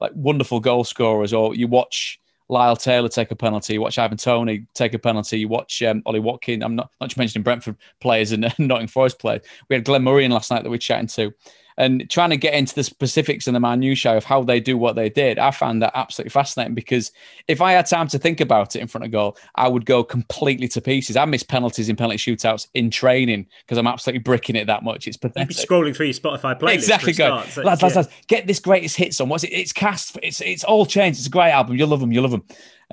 like 0.00 0.12
wonderful 0.14 0.60
goal 0.60 0.84
scorers, 0.84 1.32
or 1.32 1.54
you 1.54 1.66
watch 1.66 2.20
Lyle 2.48 2.76
Taylor 2.76 3.08
take 3.08 3.30
a 3.30 3.36
penalty, 3.36 3.78
watch 3.78 3.98
Ivan 3.98 4.18
Toney 4.18 4.66
take 4.74 4.94
a 4.94 4.98
penalty, 4.98 5.44
watch 5.46 5.82
um, 5.82 6.02
Ollie 6.06 6.20
Watkin. 6.20 6.62
I'm 6.62 6.76
not 6.76 6.90
not 7.00 7.16
mentioning 7.16 7.42
Brentford 7.42 7.76
players 8.00 8.32
and 8.32 8.42
Nottingham 8.58 8.88
Forest 8.88 9.18
players. 9.18 9.42
We 9.68 9.76
had 9.76 9.84
Glenn 9.84 10.02
Murray 10.02 10.24
in 10.24 10.30
last 10.30 10.50
night 10.50 10.62
that 10.62 10.70
we're 10.70 10.78
chatting 10.78 11.08
to. 11.08 11.32
And 11.76 12.08
trying 12.08 12.30
to 12.30 12.36
get 12.36 12.54
into 12.54 12.74
the 12.74 12.84
specifics 12.84 13.46
and 13.46 13.56
the 13.56 13.60
minutiae 13.60 14.16
of 14.16 14.24
how 14.24 14.44
they 14.44 14.60
do 14.60 14.78
what 14.78 14.94
they 14.94 15.08
did, 15.08 15.38
I 15.38 15.50
found 15.50 15.82
that 15.82 15.92
absolutely 15.94 16.30
fascinating 16.30 16.74
because 16.74 17.10
if 17.48 17.60
I 17.60 17.72
had 17.72 17.86
time 17.86 18.06
to 18.08 18.18
think 18.18 18.40
about 18.40 18.76
it 18.76 18.80
in 18.80 18.86
front 18.86 19.04
of 19.04 19.10
goal, 19.10 19.36
I 19.56 19.66
would 19.66 19.84
go 19.84 20.04
completely 20.04 20.68
to 20.68 20.80
pieces. 20.80 21.16
I 21.16 21.24
miss 21.24 21.42
penalties 21.42 21.88
in 21.88 21.96
penalty 21.96 22.18
shootouts 22.18 22.68
in 22.74 22.90
training 22.90 23.46
because 23.64 23.76
I'm 23.78 23.88
absolutely 23.88 24.20
bricking 24.20 24.54
it 24.54 24.66
that 24.68 24.84
much. 24.84 25.08
It's 25.08 25.16
You'd 25.16 25.32
pathetic. 25.32 25.48
be 25.48 25.54
scrolling 25.54 25.96
through 25.96 26.06
your 26.06 26.14
Spotify 26.14 26.58
playlist. 26.58 26.74
Exactly. 26.84 27.12
Go, 27.14 27.42
so 27.48 27.62
lads, 27.62 27.82
lads, 27.82 27.96
lads, 27.96 28.08
get 28.26 28.46
this 28.46 28.60
greatest 28.60 28.96
hits 28.96 29.20
on. 29.20 29.28
What's 29.28 29.42
it? 29.42 29.52
It's 29.52 29.72
cast. 29.72 30.18
It's 30.22 30.40
it's 30.42 30.64
all 30.64 30.84
changed. 30.84 31.18
It's 31.18 31.26
a 31.26 31.30
great 31.30 31.50
album. 31.50 31.76
You'll 31.76 31.88
love 31.88 32.00
them. 32.00 32.12
You'll 32.12 32.22
love 32.22 32.30
them. 32.32 32.44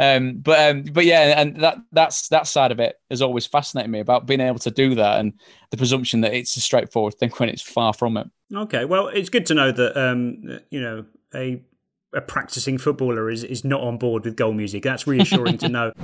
Um, 0.02 0.38
but 0.38 0.60
um, 0.60 0.84
but 0.92 1.06
yeah, 1.06 1.40
and 1.40 1.58
that 1.62 1.78
that's 1.92 2.30
that 2.30 2.48
side 2.48 2.72
of 2.72 2.80
it 2.80 2.96
has 3.12 3.22
always 3.22 3.46
fascinated 3.46 3.92
me 3.92 4.00
about 4.00 4.26
being 4.26 4.40
able 4.40 4.58
to 4.58 4.72
do 4.72 4.96
that 4.96 5.20
and 5.20 5.32
the 5.70 5.78
presumption 5.78 6.22
that 6.22 6.34
it's 6.34 6.58
a 6.58 6.60
straightforward 6.60 7.14
thing 7.20 7.30
when 7.38 7.50
it's 7.50 7.62
far 7.62 7.94
from 7.94 8.18
it. 8.18 8.28
Okay, 8.52 8.84
well, 8.84 9.10
it's 9.10 9.30
good 9.30 9.46
to 9.46 9.54
know 9.54 9.72
that 9.72 9.96
um, 9.96 10.60
you 10.72 10.82
know 10.82 11.06
a 11.36 11.62
a 12.14 12.22
practicing 12.22 12.80
footballer 12.80 13.30
is 13.30 13.44
is 13.44 13.64
not 13.64 13.82
on 13.82 14.00
board 14.00 14.26
with 14.26 14.36
goal 14.36 14.54
music. 14.54 14.82
That's 14.82 15.06
reassuring 15.06 15.60
to 15.60 15.70
know. 15.70 15.94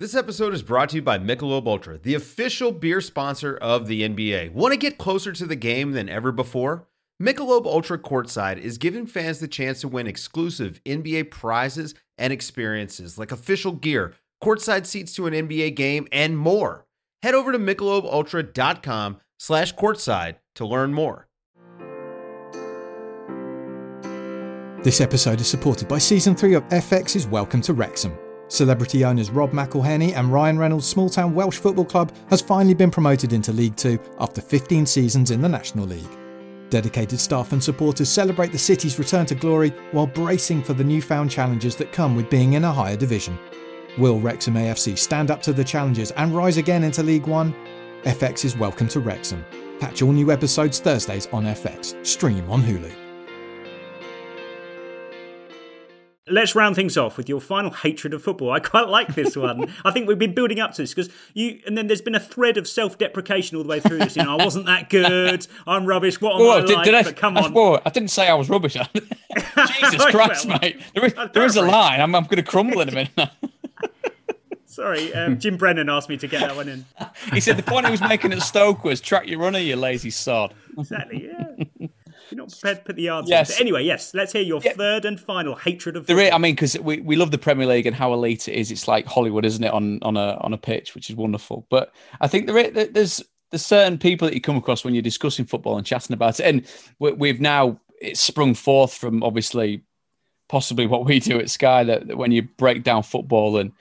This 0.00 0.14
episode 0.14 0.54
is 0.54 0.62
brought 0.62 0.90
to 0.90 0.96
you 0.96 1.02
by 1.02 1.18
Michelob 1.18 1.66
Ultra, 1.66 1.98
the 1.98 2.14
official 2.14 2.70
beer 2.70 3.00
sponsor 3.00 3.56
of 3.56 3.88
the 3.88 4.08
NBA. 4.08 4.52
Want 4.52 4.70
to 4.72 4.78
get 4.78 4.96
closer 4.96 5.32
to 5.32 5.44
the 5.44 5.56
game 5.56 5.90
than 5.90 6.08
ever 6.08 6.30
before? 6.30 6.86
Michelob 7.20 7.66
Ultra 7.66 7.98
Courtside 7.98 8.58
is 8.58 8.78
giving 8.78 9.04
fans 9.04 9.40
the 9.40 9.48
chance 9.48 9.80
to 9.80 9.88
win 9.88 10.06
exclusive 10.06 10.80
NBA 10.84 11.32
prizes 11.32 11.96
and 12.16 12.32
experiences 12.32 13.18
like 13.18 13.32
official 13.32 13.72
gear, 13.72 14.14
courtside 14.42 14.86
seats 14.86 15.12
to 15.14 15.26
an 15.26 15.34
NBA 15.34 15.74
game, 15.74 16.06
and 16.12 16.38
more. 16.38 16.86
Head 17.24 17.34
over 17.34 17.50
to 17.50 17.58
michelobultra.com 17.58 19.16
slash 19.36 19.74
courtside 19.74 20.36
to 20.54 20.64
learn 20.64 20.94
more. 20.94 21.26
This 24.84 25.00
episode 25.00 25.40
is 25.40 25.48
supported 25.48 25.88
by 25.88 25.98
Season 25.98 26.36
3 26.36 26.54
of 26.54 26.62
FX's 26.68 27.26
Welcome 27.26 27.62
to 27.62 27.72
Wrexham. 27.72 28.16
Celebrity 28.46 29.04
owners 29.04 29.32
Rob 29.32 29.50
McElhenney 29.50 30.14
and 30.14 30.32
Ryan 30.32 30.56
Reynolds' 30.56 30.86
small 30.86 31.10
town 31.10 31.34
Welsh 31.34 31.58
football 31.58 31.84
club 31.84 32.12
has 32.30 32.40
finally 32.40 32.74
been 32.74 32.92
promoted 32.92 33.32
into 33.32 33.52
League 33.52 33.74
Two 33.74 33.98
after 34.20 34.40
15 34.40 34.86
seasons 34.86 35.32
in 35.32 35.42
the 35.42 35.48
National 35.48 35.84
League. 35.84 36.17
Dedicated 36.70 37.18
staff 37.18 37.52
and 37.52 37.62
supporters 37.62 38.08
celebrate 38.08 38.52
the 38.52 38.58
city's 38.58 38.98
return 38.98 39.24
to 39.26 39.34
glory 39.34 39.70
while 39.92 40.06
bracing 40.06 40.62
for 40.62 40.74
the 40.74 40.84
newfound 40.84 41.30
challenges 41.30 41.76
that 41.76 41.92
come 41.92 42.14
with 42.14 42.28
being 42.28 42.52
in 42.54 42.64
a 42.64 42.72
higher 42.72 42.96
division. 42.96 43.38
Will 43.96 44.20
Wrexham 44.20 44.54
AFC 44.54 44.98
stand 44.98 45.30
up 45.30 45.42
to 45.42 45.52
the 45.52 45.64
challenges 45.64 46.10
and 46.12 46.36
rise 46.36 46.58
again 46.58 46.84
into 46.84 47.02
League 47.02 47.26
One? 47.26 47.54
FX 48.04 48.44
is 48.44 48.56
Welcome 48.56 48.88
to 48.88 49.00
Wrexham. 49.00 49.44
Catch 49.80 50.02
all 50.02 50.12
new 50.12 50.30
episodes 50.30 50.78
Thursdays 50.78 51.26
on 51.28 51.44
FX. 51.44 52.06
Stream 52.06 52.48
on 52.50 52.62
Hulu. 52.62 53.07
Let's 56.30 56.54
round 56.54 56.76
things 56.76 56.96
off 56.96 57.16
with 57.16 57.28
your 57.28 57.40
final 57.40 57.70
hatred 57.70 58.14
of 58.14 58.22
football. 58.22 58.50
I 58.50 58.60
quite 58.60 58.88
like 58.88 59.14
this 59.14 59.36
one. 59.36 59.72
I 59.84 59.90
think 59.90 60.08
we've 60.08 60.18
been 60.18 60.34
building 60.34 60.60
up 60.60 60.72
to 60.74 60.82
this 60.82 60.94
because 60.94 61.10
you, 61.34 61.60
and 61.66 61.76
then 61.76 61.86
there's 61.86 62.00
been 62.02 62.14
a 62.14 62.20
thread 62.20 62.56
of 62.56 62.66
self-deprecation 62.68 63.56
all 63.56 63.62
the 63.62 63.68
way 63.68 63.80
through 63.80 63.98
this. 63.98 64.16
You 64.16 64.24
know, 64.24 64.36
I 64.38 64.44
wasn't 64.44 64.66
that 64.66 64.90
good. 64.90 65.46
I'm 65.66 65.86
rubbish. 65.86 66.20
What 66.20 66.34
am 66.34 66.40
Whoa, 66.40 66.50
I 66.58 66.60
did, 66.66 66.74
like? 66.76 66.84
did 66.84 66.94
I, 66.94 67.02
but 67.02 67.16
come 67.16 67.36
I- 67.36 67.42
on. 67.42 67.52
whoa, 67.52 67.80
I 67.84 67.90
didn't 67.90 68.10
say 68.10 68.28
I 68.28 68.34
was 68.34 68.48
rubbish. 68.48 68.74
Jesus 68.94 70.04
Christ, 70.10 70.46
Well, 70.46 70.58
mate. 70.62 70.80
There 70.94 71.04
is, 71.04 71.14
there 71.32 71.44
is 71.44 71.56
a 71.56 71.62
line. 71.62 72.00
I'm, 72.00 72.14
I'm 72.14 72.24
going 72.24 72.36
to 72.36 72.42
crumble 72.42 72.80
in 72.80 72.88
a 72.88 72.92
minute. 72.92 73.30
Sorry, 74.66 75.12
um, 75.14 75.38
Jim 75.40 75.56
Brennan 75.56 75.88
asked 75.88 76.08
me 76.08 76.16
to 76.18 76.28
get 76.28 76.40
that 76.40 76.54
one 76.54 76.68
in. 76.68 76.84
He 77.32 77.40
said 77.40 77.56
the 77.56 77.64
point 77.64 77.86
he 77.86 77.90
was 77.90 78.00
making 78.00 78.32
at 78.32 78.42
Stoke 78.42 78.84
was 78.84 79.00
track 79.00 79.26
your 79.26 79.40
runner, 79.40 79.58
you 79.58 79.74
lazy 79.74 80.10
sod. 80.10 80.54
Exactly. 80.78 81.28
Yeah. 81.28 81.88
You're 82.30 82.38
not 82.38 82.50
prepared 82.50 82.78
to 82.78 82.84
put 82.84 82.96
the 82.96 83.08
answer. 83.08 83.30
Yes. 83.30 83.52
But 83.52 83.60
anyway, 83.60 83.84
yes, 83.84 84.14
let's 84.14 84.32
hear 84.32 84.42
your 84.42 84.60
third 84.60 85.04
and 85.04 85.18
final 85.18 85.54
hatred 85.54 85.96
of 85.96 86.06
There 86.06 86.18
is, 86.20 86.32
I 86.32 86.38
mean, 86.38 86.54
because 86.54 86.78
we, 86.78 87.00
we 87.00 87.16
love 87.16 87.30
the 87.30 87.38
Premier 87.38 87.66
League 87.66 87.86
and 87.86 87.94
how 87.96 88.12
elite 88.12 88.48
it 88.48 88.54
is. 88.54 88.70
It's 88.70 88.88
like 88.88 89.06
Hollywood, 89.06 89.44
isn't 89.44 89.62
it, 89.62 89.72
on 89.72 89.98
on 90.02 90.16
a 90.16 90.38
on 90.40 90.52
a 90.52 90.58
pitch, 90.58 90.94
which 90.94 91.10
is 91.10 91.16
wonderful. 91.16 91.66
But 91.70 91.92
I 92.20 92.28
think 92.28 92.46
there 92.46 92.58
is, 92.58 92.90
there's 92.92 93.22
there's 93.50 93.64
certain 93.64 93.98
people 93.98 94.28
that 94.28 94.34
you 94.34 94.40
come 94.40 94.56
across 94.56 94.84
when 94.84 94.94
you're 94.94 95.02
discussing 95.02 95.44
football 95.44 95.76
and 95.76 95.86
chatting 95.86 96.14
about 96.14 96.40
it, 96.40 96.44
and 96.44 96.66
we, 96.98 97.12
we've 97.12 97.40
now 97.40 97.80
it's 98.00 98.20
sprung 98.20 98.54
forth 98.54 98.94
from 98.94 99.22
obviously 99.22 99.82
possibly 100.48 100.86
what 100.86 101.04
we 101.04 101.20
do 101.20 101.38
at 101.38 101.50
Sky 101.50 101.84
that, 101.84 102.08
that 102.08 102.16
when 102.16 102.32
you 102.32 102.42
break 102.42 102.82
down 102.82 103.02
football 103.02 103.58
and 103.58 103.72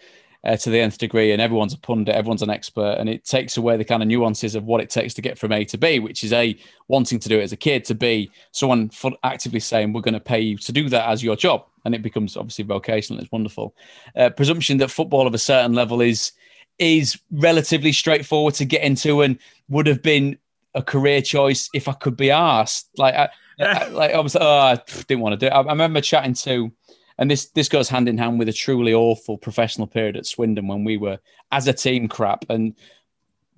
uh, 0.44 0.56
to 0.58 0.70
the 0.70 0.80
nth 0.80 0.98
degree, 0.98 1.32
and 1.32 1.42
everyone's 1.42 1.74
a 1.74 1.78
pundit, 1.78 2.16
everyone's 2.16 2.42
an 2.42 2.50
expert, 2.50 2.98
and 3.00 3.10
it 3.10 3.26
takes 3.26 3.58
away 3.58 3.78
the 3.78 3.86
kind 3.86 4.02
of 4.02 4.08
nuances 4.08 4.56
of 4.56 4.64
what 4.64 4.82
it 4.82 4.90
takes 4.90 5.14
to 5.16 5.22
get 5.22 5.38
from 5.38 5.52
A 5.52 5.66
to 5.66 5.78
B, 5.78 6.00
which 6.00 6.24
is 6.24 6.34
A, 6.34 6.58
wanting 6.88 7.20
to 7.20 7.30
do 7.30 7.40
it 7.40 7.44
as 7.44 7.52
a 7.52 7.58
kid, 7.58 7.86
to 7.86 7.96
B, 7.96 8.32
someone 8.52 8.90
actively 9.24 9.60
saying, 9.60 9.94
We're 9.94 10.02
going 10.02 10.14
to 10.14 10.20
pay 10.20 10.40
you 10.40 10.58
to 10.58 10.72
do 10.72 10.90
that 10.90 11.10
as 11.10 11.24
your 11.24 11.36
job. 11.36 11.66
And 11.86 11.96
it 11.96 12.02
becomes 12.02 12.36
obviously 12.36 12.66
vocational. 12.66 13.22
It's 13.22 13.32
wonderful. 13.32 13.74
Uh, 14.16 14.30
presumption 14.30 14.78
that 14.80 14.92
football 14.92 15.26
of 15.26 15.34
a 15.34 15.40
certain 15.40 15.74
level 15.74 16.02
is 16.02 16.34
is 16.80 17.20
relatively 17.32 17.92
straightforward 17.92 18.54
to 18.54 18.66
get 18.66 18.84
into 18.84 19.22
and 19.22 19.40
would 19.68 19.88
have 19.88 20.04
been 20.04 20.38
a 20.76 20.84
career 20.84 21.22
choice 21.22 21.70
if 21.74 21.88
I 21.88 21.94
could 21.94 22.16
be 22.16 22.30
asked. 22.30 22.90
Like, 22.98 23.16
I, 23.16 23.30
I, 23.60 23.88
like 23.88 24.14
I 24.14 24.20
was, 24.20 24.36
oh, 24.36 24.46
I 24.46 24.80
didn't 25.08 25.22
want 25.22 25.34
to 25.34 25.38
do 25.38 25.48
it. 25.48 25.54
I, 25.54 25.62
I 25.62 25.72
remember 25.72 26.02
chatting 26.02 26.34
to 26.36 26.72
and 27.18 27.32
this 27.32 27.48
this 27.50 27.70
goes 27.70 27.90
hand 27.90 28.08
in 28.08 28.18
hand 28.18 28.40
with 28.40 28.50
a 28.50 28.54
truly 28.54 28.94
awful 28.94 29.38
professional 29.38 29.88
period 29.88 30.18
at 30.18 30.26
Swindon 30.26 30.68
when 30.68 30.84
we 30.84 30.98
were 30.98 31.20
as 31.52 31.68
a 31.68 31.74
team 31.74 32.08
crap. 32.08 32.46
And 32.50 32.76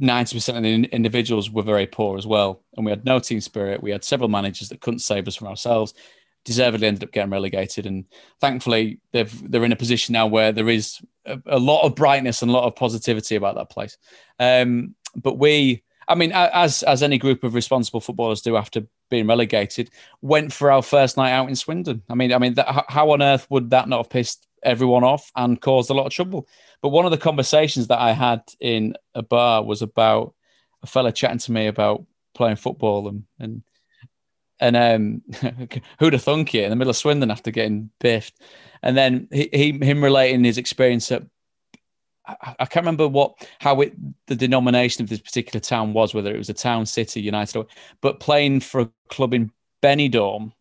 90% 0.02 0.56
of 0.56 0.64
the 0.64 0.84
individuals 0.96 1.52
were 1.52 1.64
very 1.64 1.86
poor 1.86 2.18
as 2.18 2.26
well. 2.26 2.64
And 2.78 2.86
we 2.86 2.92
had 2.92 3.04
no 3.04 3.20
team 3.20 3.42
spirit. 3.42 3.84
We 3.84 3.92
had 3.92 4.04
several 4.04 4.30
managers 4.30 4.70
that 4.70 4.80
couldn't 4.80 5.00
save 5.00 5.28
us 5.28 5.36
from 5.36 5.48
ourselves. 5.48 5.94
Deservedly 6.46 6.88
ended 6.88 7.04
up 7.04 7.12
getting 7.12 7.32
relegated. 7.32 7.86
And 7.86 8.06
thankfully 8.40 9.00
they've 9.12 9.52
they're 9.52 9.66
in 9.66 9.74
a 9.74 9.78
position 9.78 10.14
now 10.14 10.28
where 10.28 10.54
there 10.54 10.70
is 10.70 11.02
a, 11.26 11.40
a 11.48 11.60
lot 11.60 11.84
of 11.84 11.96
brightness 11.96 12.42
and 12.42 12.50
a 12.50 12.54
lot 12.54 12.66
of 12.66 12.76
positivity 12.76 13.36
about 13.36 13.56
that 13.56 13.70
place. 13.70 13.98
Um, 14.40 14.96
but 15.16 15.38
we 15.38 15.84
I 16.08 16.16
mean, 16.16 16.32
as 16.34 16.82
as 16.84 17.04
any 17.04 17.20
group 17.20 17.44
of 17.44 17.54
responsible 17.54 18.02
footballers 18.02 18.42
do 18.42 18.58
after 18.58 18.82
being 19.10 19.28
relegated, 19.28 19.90
went 20.22 20.54
for 20.54 20.72
our 20.72 20.82
first 20.82 21.18
night 21.18 21.32
out 21.32 21.50
in 21.50 21.56
Swindon. 21.56 22.02
I 22.10 22.16
mean, 22.16 22.34
I 22.34 22.38
mean, 22.38 22.56
that, 22.56 22.86
how 22.88 23.12
on 23.12 23.22
earth 23.22 23.48
would 23.50 23.72
that 23.72 23.90
not 23.90 23.98
have 23.98 24.10
pissed 24.10 24.48
everyone 24.64 25.04
off 25.04 25.32
and 25.36 25.60
caused 25.60 25.90
a 25.90 25.94
lot 25.94 26.06
of 26.06 26.14
trouble? 26.14 26.48
But 26.82 26.90
one 26.90 27.06
of 27.06 27.12
the 27.12 27.18
conversations 27.18 27.88
that 27.88 28.00
I 28.00 28.14
had 28.14 28.42
in 28.60 28.96
a 29.16 29.22
bar 29.22 29.64
was 29.64 29.82
about 29.82 30.34
a 30.84 30.88
fella 30.88 31.12
chatting 31.12 31.40
to 31.40 31.52
me 31.52 31.68
about 31.68 32.06
playing 32.34 32.56
football 32.56 33.08
and 33.08 33.24
and 33.40 33.64
and 34.62 34.76
um, 34.76 35.22
who'd 36.00 36.14
have 36.14 36.24
thunk 36.24 36.54
it 36.54 36.64
in 36.64 36.70
the 36.70 36.76
middle 36.76 36.90
of 36.90 36.98
Swindon 36.98 37.32
after 37.32 37.52
getting 37.52 37.90
biffed, 38.00 38.40
and 38.84 38.98
then 38.98 39.28
he, 39.32 39.50
he 39.52 39.86
him 39.86 40.04
relating 40.04 40.44
his 40.44 40.58
experience 40.58 41.12
at 41.12 41.24
I 42.42 42.56
I 42.60 42.66
can't 42.66 42.84
remember 42.86 43.08
what 43.08 43.36
how 43.60 43.82
it 43.82 43.94
the 44.28 44.36
denomination 44.36 45.04
of 45.04 45.10
this 45.10 45.20
particular 45.22 45.60
town 45.60 45.94
was, 45.94 46.14
whether 46.14 46.34
it 46.34 46.38
was 46.38 46.50
a 46.50 46.54
town, 46.54 46.86
city, 46.86 47.22
United, 47.22 47.58
or, 47.58 47.68
but 48.02 48.20
playing 48.20 48.60
for 48.62 48.82
a 48.82 48.90
club 49.10 49.34
in 49.34 49.52
Benidorm, 49.84 50.52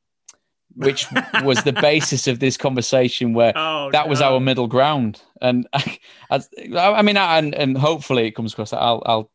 which 0.75 1.07
was 1.43 1.63
the 1.65 1.73
basis 1.73 2.27
of 2.27 2.39
this 2.41 2.57
conversation, 2.57 3.35
where 3.35 3.53
Oh, 3.57 3.91
that 3.93 4.09
was 4.09 4.21
no. 4.21 4.35
our 4.35 4.41
middle 4.41 4.67
ground. 4.69 5.23
And 5.41 5.67
I, 5.73 6.43
I 6.73 7.03
mean, 7.03 7.17
and 7.17 7.55
and 7.55 7.77
hopefully 7.79 8.27
it 8.27 8.33
comes 8.33 8.53
across. 8.53 8.71
that 8.71 8.79
I'll 8.83 9.03
I'll 9.07 9.31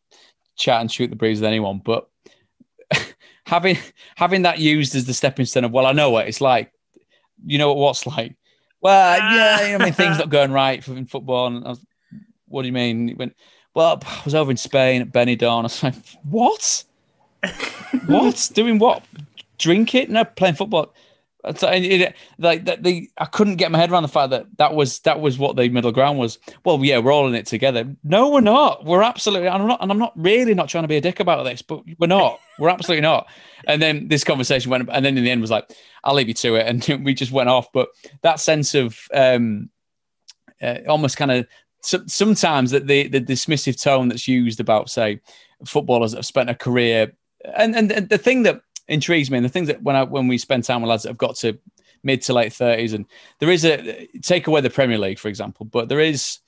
chat 0.56 0.82
and 0.82 0.92
shoot 0.92 1.10
the 1.10 1.16
breeze 1.16 1.40
with 1.40 1.48
anyone, 1.48 1.82
but 1.84 2.08
having 3.46 3.78
having 4.16 4.44
that 4.44 4.60
used 4.60 4.96
as 4.96 5.06
the 5.06 5.14
stepping 5.14 5.46
stone 5.46 5.66
of 5.66 5.72
well, 5.72 5.86
I 5.86 5.92
know 5.92 6.10
what 6.12 6.28
it's 6.28 6.42
like. 6.42 6.72
You 7.46 7.58
know 7.58 7.68
what 7.70 7.78
what's 7.78 8.06
like. 8.08 8.36
Well, 8.82 9.18
yeah, 9.18 9.78
I 9.80 9.84
mean 9.84 9.94
things 9.94 10.18
not 10.18 10.30
going 10.30 10.52
right 10.52 10.86
in 10.88 11.06
football. 11.06 11.48
And 11.48 11.66
I 11.66 11.70
was, 11.70 11.86
what 12.54 12.62
do 12.62 12.68
you 12.68 12.74
mean? 12.74 13.08
He 13.08 13.14
went, 13.16 13.36
well, 13.74 14.00
I 14.06 14.22
was 14.24 14.36
over 14.36 14.52
in 14.52 14.58
Spain 14.58 15.02
at 15.02 15.12
Benidorm. 15.12 15.60
I 15.60 15.64
was 15.64 15.84
like, 15.84 15.96
what? 16.24 16.84
what? 18.06 18.52
Doing 18.54 18.78
what? 18.78 19.04
Drink 19.58 19.96
it? 19.96 20.10
No, 20.10 20.24
playing 20.24 20.56
football. 20.56 20.94
It- 21.44 22.16
like 22.38 22.66
that, 22.66 22.84
the 22.84 23.10
I 23.18 23.26
couldn't 23.26 23.58
get 23.58 23.72
my 23.72 23.78
head 23.78 23.92
around 23.92 24.04
the 24.04 24.10
fact 24.10 24.30
that 24.30 24.46
that 24.60 24.74
was 24.74 25.00
that 25.00 25.20
was 25.20 25.38
what 25.38 25.58
the 25.58 25.68
middle 25.68 25.92
ground 25.92 26.18
was. 26.18 26.38
Well, 26.64 26.82
yeah, 26.86 27.00
we're 27.00 27.12
all 27.12 27.28
in 27.28 27.36
it 27.36 27.48
together. 27.48 27.94
No, 28.04 28.30
we're 28.30 28.40
not. 28.40 28.86
We're 28.86 29.02
absolutely. 29.02 29.50
I'm 29.50 29.68
not, 29.68 29.82
and 29.82 29.92
I'm 29.92 29.98
not 29.98 30.14
really 30.16 30.54
not 30.54 30.70
trying 30.70 30.86
to 30.86 30.88
be 30.88 30.96
a 30.96 31.02
dick 31.02 31.20
about 31.20 31.44
this, 31.44 31.62
but 31.62 31.84
we're 32.00 32.08
not. 32.08 32.40
We're 32.60 32.70
absolutely 32.70 33.02
not. 33.02 33.28
And 33.68 33.82
then 33.82 34.08
this 34.08 34.24
conversation 34.24 34.72
went, 34.72 34.88
and 34.90 35.04
then 35.04 35.18
in 35.18 35.24
the 35.24 35.32
end 35.32 35.42
was 35.42 35.52
like, 35.52 35.70
I'll 36.06 36.14
leave 36.14 36.30
you 36.30 36.34
to 36.36 36.56
it, 36.56 36.68
and 36.68 37.04
we 37.04 37.14
just 37.14 37.34
went 37.34 37.50
off. 37.50 37.74
But 37.74 37.90
that 38.22 38.40
sense 38.40 38.74
of 38.74 38.98
um, 39.14 39.70
uh, 40.62 40.78
almost 40.88 41.18
kind 41.18 41.32
of 41.32 41.48
so, 41.84 42.02
sometimes 42.08 42.72
that 42.72 42.88
the 42.88 43.08
the 43.08 43.22
dismissive 43.22 43.82
tone 43.82 44.08
that's 44.08 44.28
used 44.28 44.60
about 44.60 44.90
say 44.90 45.20
footballers 45.66 46.12
that 46.12 46.20
have 46.20 46.26
spent 46.26 46.50
a 46.50 46.56
career 46.56 47.14
and 47.56 47.76
and, 47.76 47.90
the 47.90 48.18
thing 48.18 48.44
that 48.44 48.62
intrigues 48.88 49.30
me 49.30 49.38
and 49.38 49.46
the 49.46 49.50
things 49.50 49.68
that 49.68 49.82
when 49.84 49.96
I 49.96 50.04
when 50.04 50.28
we 50.28 50.38
spend 50.38 50.64
time 50.64 50.82
with 50.82 50.90
lads 50.90 51.04
that 51.04 51.10
have 51.10 51.18
got 51.18 51.36
to 51.38 51.58
mid 52.04 52.22
to 52.24 52.34
late 52.34 52.52
30s 52.52 52.94
and 52.94 53.06
there 53.40 53.52
is 53.52 53.66
a 53.66 54.08
take 54.22 54.48
away 54.48 54.62
the 54.62 54.70
Premier 54.70 54.98
League 54.98 55.20
for 55.20 55.28
example 55.28 55.66
but 55.66 55.90
there 55.90 56.00
is 56.00 56.40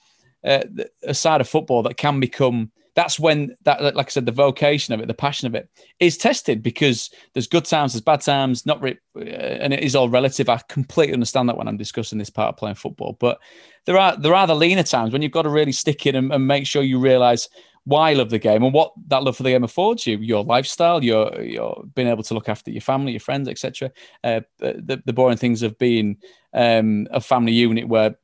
uh, 0.44 0.64
a 1.04 1.14
side 1.14 1.42
of 1.42 1.50
football 1.50 1.84
that 1.84 1.98
can 1.98 2.20
become 2.20 2.72
that's 2.96 3.20
when 3.20 3.56
that 3.64 3.96
like 3.96 4.08
I 4.08 4.10
said 4.10 4.26
the 4.26 4.32
vocation 4.32 4.94
of 4.94 5.02
it 5.02 5.08
the 5.08 5.14
passion 5.14 5.48
of 5.48 5.56
it 5.56 5.70
is 6.00 6.18
tested 6.18 6.64
because 6.64 7.10
there's 7.34 7.48
good 7.48 7.66
times 7.66 7.94
there's 7.94 8.02
bad 8.02 8.22
times 8.22 8.66
not 8.66 8.82
re- 8.82 8.98
uh, 9.18 9.22
and 9.22 9.74
it 9.74 9.82
is 9.82 9.96
all 9.96 10.10
relative. 10.10 10.50
I 10.50 10.60
completely 10.70 11.14
understand 11.14 11.50
that 11.50 11.58
when 11.58 11.68
I'm 11.68 11.78
discussing 11.78 12.18
this 12.18 12.30
part 12.30 12.50
of 12.50 12.58
playing 12.58 12.76
football 12.76 13.18
but 13.20 13.40
there 13.86 13.98
are 13.98 14.18
there 14.18 14.34
are 14.34 14.48
the 14.48 14.56
leaner 14.56 14.84
times 14.84 15.14
when 15.14 15.22
you've 15.22 15.32
got 15.32 15.44
to 15.44 15.50
really 15.50 15.72
stick 15.72 16.06
in 16.06 16.16
and, 16.16 16.32
and 16.34 16.48
make 16.48 16.66
sure 16.66 16.84
you 16.84 17.00
realize 17.00 17.50
why 17.84 18.10
you 18.12 18.18
love 18.18 18.32
the 18.32 18.40
game 18.40 18.64
and 18.64 18.74
what 18.74 18.94
that 19.08 19.24
love 19.24 19.38
for 19.38 19.44
the 19.44 19.52
game 19.52 19.64
affords 19.64 20.08
you 20.08 20.18
your 20.18 20.44
lifestyle 20.44 21.04
your 21.04 21.42
your 21.42 21.84
being 21.94 22.08
able 22.08 22.24
to 22.24 22.34
look 22.34 22.50
after 22.50 22.72
your 22.72 22.82
family 22.82 23.12
your 23.12 23.20
friends 23.20 23.48
etc 23.48 23.92
uh, 24.24 24.42
the, 24.58 25.02
the 25.06 25.14
boring 25.14 25.38
things 25.38 25.62
of 25.62 25.78
being 25.78 26.18
um, 26.54 27.08
a 27.12 27.22
family 27.22 27.52
unit 27.52 27.88
where 27.88 28.16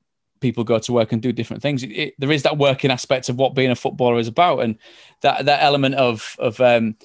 people 0.42 0.64
go 0.64 0.80
to 0.80 0.92
work 0.94 1.12
and 1.14 1.22
do 1.22 1.32
different 1.32 1.62
things. 1.62 1.84
It, 1.84 1.92
it- 1.92 2.14
there 2.20 2.32
is 2.32 2.44
that 2.44 2.58
working 2.58 2.92
aspect 2.92 3.30
of 3.30 3.38
what 3.38 3.56
being 3.56 3.72
a 3.72 3.76
footballer 3.76 4.20
is 4.20 4.28
about, 4.28 4.60
and 4.60 4.78
that 5.22 5.46
that 5.46 5.64
element 5.64 5.96
of 5.96 6.36
of 6.40 6.60
um, 6.60 6.96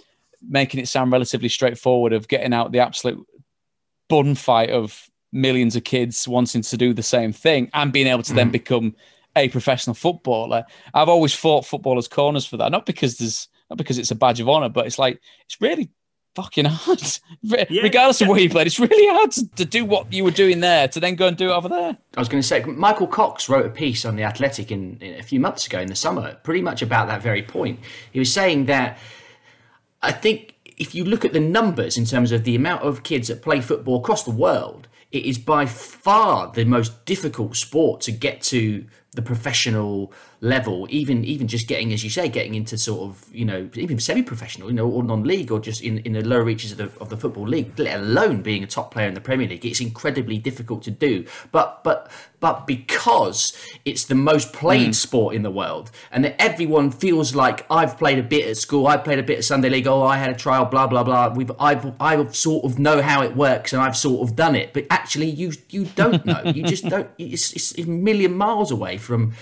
making 0.42 0.80
it 0.80 0.88
sound 0.88 1.12
relatively 1.12 1.48
straightforward 1.48 2.12
of 2.12 2.28
getting 2.28 2.52
out 2.52 2.72
the 2.72 2.80
absolute 2.80 3.24
bun 4.08 4.34
fight 4.34 4.70
of 4.70 5.08
millions 5.32 5.76
of 5.76 5.84
kids 5.84 6.26
wanting 6.26 6.62
to 6.62 6.76
do 6.76 6.94
the 6.94 7.02
same 7.02 7.32
thing 7.32 7.68
and 7.74 7.92
being 7.92 8.06
able 8.06 8.22
to 8.22 8.32
then 8.32 8.50
become 8.50 8.94
a 9.36 9.48
professional 9.48 9.94
footballer. 9.94 10.64
I've 10.94 11.08
always 11.08 11.34
fought 11.34 11.66
footballers' 11.66 12.08
corners 12.08 12.46
for 12.46 12.56
that, 12.56 12.72
not 12.72 12.86
because 12.86 13.18
there's 13.18 13.48
not 13.68 13.76
because 13.76 13.98
it's 13.98 14.12
a 14.12 14.14
badge 14.14 14.40
of 14.40 14.48
honor, 14.48 14.68
but 14.68 14.86
it's 14.86 14.98
like 14.98 15.20
it's 15.44 15.60
really 15.60 15.90
fucking 16.36 16.66
hard. 16.66 17.02
Re- 17.42 17.80
Regardless 17.82 18.20
of 18.20 18.28
where 18.28 18.38
you 18.38 18.50
played, 18.50 18.68
it's 18.68 18.78
really 18.78 19.16
hard 19.16 19.32
to, 19.32 19.48
to 19.56 19.64
do 19.64 19.84
what 19.84 20.12
you 20.12 20.22
were 20.22 20.30
doing 20.30 20.60
there 20.60 20.86
to 20.86 21.00
then 21.00 21.16
go 21.16 21.26
and 21.26 21.36
do 21.36 21.50
it 21.50 21.52
over 21.52 21.68
there. 21.68 21.96
I 22.16 22.20
was 22.20 22.28
going 22.28 22.42
to 22.42 22.46
say, 22.46 22.62
Michael 22.62 23.06
Cox 23.08 23.48
wrote 23.48 23.66
a 23.66 23.70
piece 23.70 24.04
on 24.04 24.16
the 24.16 24.22
Athletic 24.22 24.70
in, 24.70 24.98
in 25.00 25.18
a 25.18 25.22
few 25.22 25.40
months 25.40 25.66
ago 25.66 25.80
in 25.80 25.88
the 25.88 25.96
summer, 25.96 26.34
pretty 26.44 26.62
much 26.62 26.82
about 26.82 27.08
that 27.08 27.22
very 27.22 27.42
point. 27.42 27.80
He 28.12 28.18
was 28.18 28.32
saying 28.32 28.66
that 28.66 28.98
I 30.02 30.12
think 30.12 30.54
if 30.76 30.94
you 30.94 31.04
look 31.04 31.24
at 31.24 31.32
the 31.32 31.40
numbers 31.40 31.96
in 31.96 32.04
terms 32.04 32.32
of 32.32 32.44
the 32.44 32.54
amount 32.54 32.82
of 32.82 33.02
kids 33.02 33.28
that 33.28 33.42
play 33.42 33.60
football 33.60 33.96
across 33.96 34.22
the 34.24 34.30
world, 34.30 34.88
it 35.10 35.24
is 35.24 35.38
by 35.38 35.64
far 35.64 36.52
the 36.52 36.64
most 36.64 37.04
difficult 37.06 37.56
sport 37.56 38.02
to 38.02 38.12
get 38.12 38.42
to 38.42 38.84
the 39.12 39.22
professional 39.22 40.12
level 40.46 40.86
even 40.90 41.24
even 41.24 41.48
just 41.48 41.66
getting 41.66 41.92
as 41.92 42.04
you 42.04 42.10
say 42.10 42.28
getting 42.28 42.54
into 42.54 42.78
sort 42.78 43.02
of 43.02 43.24
you 43.32 43.44
know 43.44 43.68
even 43.74 43.98
semi-professional 43.98 44.68
you 44.68 44.74
know 44.74 44.88
or 44.88 45.02
non-league 45.02 45.50
or 45.50 45.58
just 45.58 45.82
in, 45.82 45.98
in 45.98 46.12
the 46.12 46.22
lower 46.22 46.44
reaches 46.44 46.72
of 46.72 46.78
the, 46.78 46.90
of 47.00 47.08
the 47.08 47.16
football 47.16 47.46
league 47.46 47.78
let 47.78 47.98
alone 47.98 48.42
being 48.42 48.62
a 48.62 48.66
top 48.66 48.92
player 48.92 49.08
in 49.08 49.14
the 49.14 49.20
premier 49.20 49.48
league. 49.48 49.64
It's 49.64 49.80
incredibly 49.80 50.38
difficult 50.38 50.82
to 50.84 50.90
do. 50.90 51.26
But 51.52 51.82
but 51.82 52.10
but 52.38 52.66
because 52.66 53.56
it's 53.84 54.04
the 54.04 54.14
most 54.14 54.52
played 54.52 54.90
mm. 54.90 54.94
sport 54.94 55.34
in 55.34 55.42
the 55.42 55.50
world 55.50 55.90
and 56.10 56.24
that 56.24 56.40
everyone 56.40 56.90
feels 56.90 57.34
like 57.34 57.64
i've 57.70 57.96
played 57.96 58.18
a 58.18 58.22
bit 58.22 58.46
at 58.46 58.58
school 58.58 58.86
I've 58.86 59.04
played 59.04 59.18
a 59.18 59.22
bit 59.22 59.38
of 59.38 59.44
sunday 59.44 59.70
league 59.70 59.86
oh 59.86 60.02
i 60.02 60.18
had 60.18 60.30
a 60.30 60.34
trial 60.34 60.66
blah 60.66 60.86
blah 60.86 61.02
blah 61.02 61.32
we've 61.32 61.50
i've 61.58 61.94
I've 61.98 62.36
sort 62.36 62.64
of 62.66 62.78
know 62.78 63.00
how 63.00 63.22
it 63.22 63.34
works 63.34 63.72
and 63.72 63.80
i've 63.80 63.96
sort 63.96 64.28
of 64.28 64.36
done 64.36 64.54
it. 64.54 64.72
But 64.72 64.86
actually 64.90 65.30
you 65.30 65.52
you 65.70 65.84
don't 65.96 66.24
know. 66.24 66.42
You 66.44 66.62
just 66.62 66.84
don't 66.88 67.08
it's, 67.18 67.52
it's 67.52 67.78
a 67.78 67.86
million 67.86 68.36
miles 68.36 68.70
away 68.70 68.98
from 68.98 69.34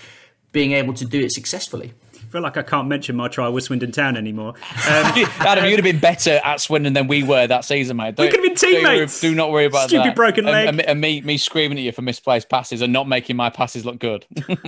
being 0.55 0.73
able 0.73 0.95
to 0.95 1.05
do 1.05 1.21
it 1.21 1.31
successfully 1.33 1.93
I 2.15 2.37
feel 2.39 2.43
like 2.43 2.57
I 2.57 2.63
can't 2.63 2.89
mention 2.89 3.15
my 3.15 3.29
trial 3.29 3.53
with 3.53 3.63
Swindon 3.65 3.93
Town 3.93 4.17
anymore. 4.17 4.55
Um, 4.87 5.25
Adam, 5.41 5.65
you'd 5.65 5.77
have 5.79 5.85
been 5.85 5.99
better 5.99 6.41
at 6.45 6.61
Swindon 6.61 6.93
than 6.93 7.07
we 7.07 7.23
were 7.23 7.47
that 7.47 7.65
season, 7.65 7.97
mate. 7.97 8.19
We 8.19 8.29
could 8.29 8.41
have 8.41 8.43
been 8.43 8.55
don't 8.55 8.83
worry- 8.83 8.95
teammates. 8.97 9.21
Do 9.21 9.35
not 9.35 9.51
worry 9.51 9.65
about 9.65 9.89
Stupid 9.89 10.09
that. 10.09 10.17
broken 10.17 10.45
leg. 10.45 10.69
And, 10.69 10.81
and, 10.81 10.89
and 10.91 11.01
me, 11.01 11.21
me 11.23 11.39
screaming 11.39 11.79
at 11.79 11.85
you 11.85 11.93
for 11.93 12.03
misplaced 12.03 12.49
passes 12.51 12.83
and 12.83 12.93
not 12.93 13.09
making 13.09 13.37
my 13.37 13.51
passes 13.51 13.87
look 13.87 13.99
good. 13.99 14.27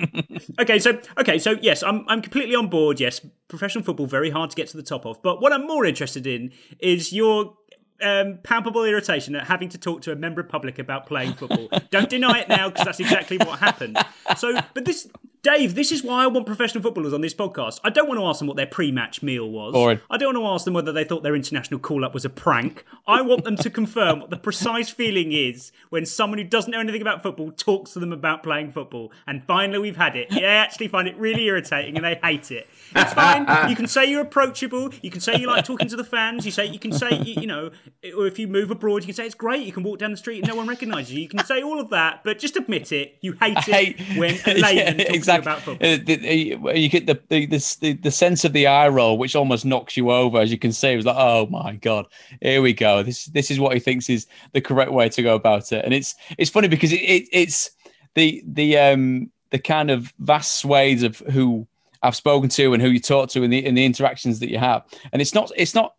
okay, 0.61 0.79
so 0.79 0.99
okay, 1.19 1.39
so 1.39 1.57
yes, 1.61 1.83
I'm 1.83 2.05
I'm 2.09 2.23
completely 2.23 2.55
on 2.55 2.69
board. 2.69 2.99
Yes, 2.99 3.21
professional 3.49 3.85
football 3.85 4.07
very 4.07 4.31
hard 4.31 4.51
to 4.51 4.57
get 4.57 4.69
to 4.69 4.77
the 4.77 4.83
top 4.83 5.05
of. 5.05 5.21
But 5.23 5.43
what 5.43 5.53
I'm 5.53 5.67
more 5.67 5.85
interested 5.85 6.27
in 6.27 6.53
is 6.79 7.13
your 7.13 7.55
um, 8.03 8.39
palpable 8.43 8.85
irritation 8.85 9.35
at 9.37 9.47
having 9.47 9.69
to 9.71 9.79
talk 9.79 10.03
to 10.03 10.13
a 10.13 10.17
member 10.17 10.41
of 10.41 10.49
public 10.49 10.79
about 10.79 11.07
playing 11.07 11.35
football. 11.35 11.69
Don't 11.91 12.09
deny 12.09 12.41
it 12.41 12.49
now 12.49 12.69
because 12.69 12.85
that's 12.85 13.01
exactly 13.01 13.39
what 13.39 13.59
happened. 13.59 13.99
So, 14.37 14.59
but 14.75 14.85
this, 14.85 15.09
Dave, 15.43 15.75
this 15.75 15.93
is 15.93 16.03
why 16.03 16.25
I 16.25 16.27
want 16.27 16.45
professional 16.47 16.83
footballers 16.83 17.13
on 17.13 17.21
this 17.21 17.35
podcast. 17.35 17.81
I 17.85 17.91
don't 17.91 18.09
want 18.09 18.19
to 18.19 18.25
ask 18.27 18.41
them 18.41 18.49
what 18.49 18.57
their 18.57 18.67
pre-match 18.67 19.23
meal 19.23 19.49
was. 19.49 19.73
Boring. 19.73 20.01
I 20.11 20.17
don't 20.17 20.35
want 20.35 20.45
to 20.45 20.49
ask 20.53 20.65
them 20.65 20.75
whether 20.75 20.93
they 20.93 21.05
thought 21.05 21.23
their 21.23 21.37
international 21.37 21.79
call-up 21.79 22.13
was 22.13 22.25
a 22.25 22.31
prank. 22.31 22.85
I 23.07 23.23
want 23.23 23.45
them 23.45 23.57
to 23.57 23.71
confirm 23.71 24.21
what 24.21 24.31
the 24.31 24.37
precise 24.37 24.91
feeling 24.91 25.33
is 25.33 25.73
when 25.91 26.05
someone 26.05 26.39
who 26.39 26.45
doesn't 26.45 26.71
know 26.71 26.81
anything 26.81 27.01
about 27.01 27.23
football 27.23 27.53
talks 27.53 27.93
to 27.93 28.01
them 28.01 28.13
about 28.13 28.43
playing 28.43 28.73
football. 28.73 29.13
And 29.27 29.45
finally, 29.45 29.79
we've 29.79 29.97
had 29.97 30.17
it. 30.17 30.31
They 30.31 30.45
actually 30.45 30.89
find 30.89 31.07
it 31.07 31.17
really 31.17 31.45
irritating 31.45 31.97
and 31.97 32.05
they 32.05 32.19
hate 32.23 32.51
it. 32.51 32.69
It's 32.95 33.13
fine. 33.13 33.71
You 33.71 33.77
can 33.77 33.87
say 33.87 34.11
you're 34.11 34.23
approachable. 34.23 34.91
You 35.03 35.11
can 35.11 35.21
say 35.21 35.37
you 35.37 35.47
like 35.47 35.65
talking 35.65 35.89
to 35.89 35.97
the 35.97 36.05
fans. 36.05 36.45
You 36.45 36.53
say 36.53 36.67
you 36.67 36.79
can 36.79 36.93
say 36.93 37.19
you, 37.19 37.41
you 37.41 37.47
know, 37.47 37.71
or 38.17 38.27
if 38.27 38.39
you 38.39 38.49
move 38.49 38.71
abroad, 38.71 39.03
you 39.03 39.07
can 39.07 39.15
say 39.15 39.27
it's 39.27 39.35
great. 39.35 39.65
You 39.67 39.73
can 39.73 39.83
walk 39.83 39.99
down 39.99 40.11
the 40.11 40.17
street 40.17 40.39
and 40.41 40.49
no 40.49 40.55
one 40.55 40.67
recognises 40.67 41.13
you. 41.15 41.21
You 41.21 41.29
can 41.29 41.45
say 41.45 41.63
all 41.63 41.81
of 41.81 41.91
that, 41.91 42.23
but 42.25 42.39
just 42.39 42.57
admit 42.57 42.93
it. 42.93 43.17
You 43.21 43.33
hate 43.33 43.57
it 43.59 43.65
hate- 43.65 44.01
when 44.19 44.35
a 44.47 44.55
layman 44.61 44.99
Yeah, 44.99 45.05
talks 45.05 45.17
exactly. 45.17 45.43
about 45.53 45.63
football. 45.63 45.93
Uh, 45.93 45.97
the- 46.05 46.79
You 46.81 46.89
get 46.89 47.07
the 47.07 47.21
the, 47.29 47.47
the 47.47 47.77
the 47.81 47.93
the 47.95 48.11
sense 48.11 48.45
of 48.45 48.53
the 48.53 48.67
eye 48.67 48.89
roll, 48.89 49.19
which 49.19 49.35
almost 49.37 49.65
knocks 49.65 49.97
you 49.97 50.11
over, 50.11 50.39
as 50.41 50.51
you 50.51 50.59
can 50.59 50.73
see. 50.73 50.93
It 50.93 50.97
was 50.97 51.07
like, 51.07 51.17
oh 51.19 51.47
my 51.51 51.75
god, 51.77 52.07
here 52.41 52.63
we 52.63 52.73
go. 52.73 53.03
This 53.03 53.27
this 53.27 53.51
is 53.51 53.59
what 53.61 53.75
he 53.75 53.81
thinks 53.81 54.09
is 54.09 54.27
the 54.53 54.61
correct 54.61 54.93
way 54.93 55.09
to 55.09 55.23
go 55.23 55.35
about 55.35 55.73
it, 55.73 55.85
and 55.85 55.93
it's 55.93 56.15
it's 56.39 56.51
funny 56.51 56.69
because 56.69 56.93
it, 56.93 57.01
it 57.01 57.29
it's 57.33 57.71
the 58.15 58.43
the 58.47 58.79
um 58.79 59.31
the 59.51 59.59
kind 59.59 59.91
of 59.91 60.13
vast 60.19 60.57
swathes 60.59 61.03
of 61.03 61.19
who 61.19 61.67
I've 62.03 62.17
spoken 62.17 62.49
to 62.51 62.73
and 62.73 62.83
who 62.83 62.89
you 62.91 63.01
talk 63.01 63.31
to 63.31 63.43
in 63.43 63.51
the 63.51 63.65
in 63.65 63.75
the 63.75 63.85
interactions 63.85 64.39
that 64.41 64.51
you 64.51 64.59
have, 64.59 64.85
and 65.13 65.21
it's 65.21 65.35
not 65.35 65.51
it's 65.57 65.75
not 65.75 65.95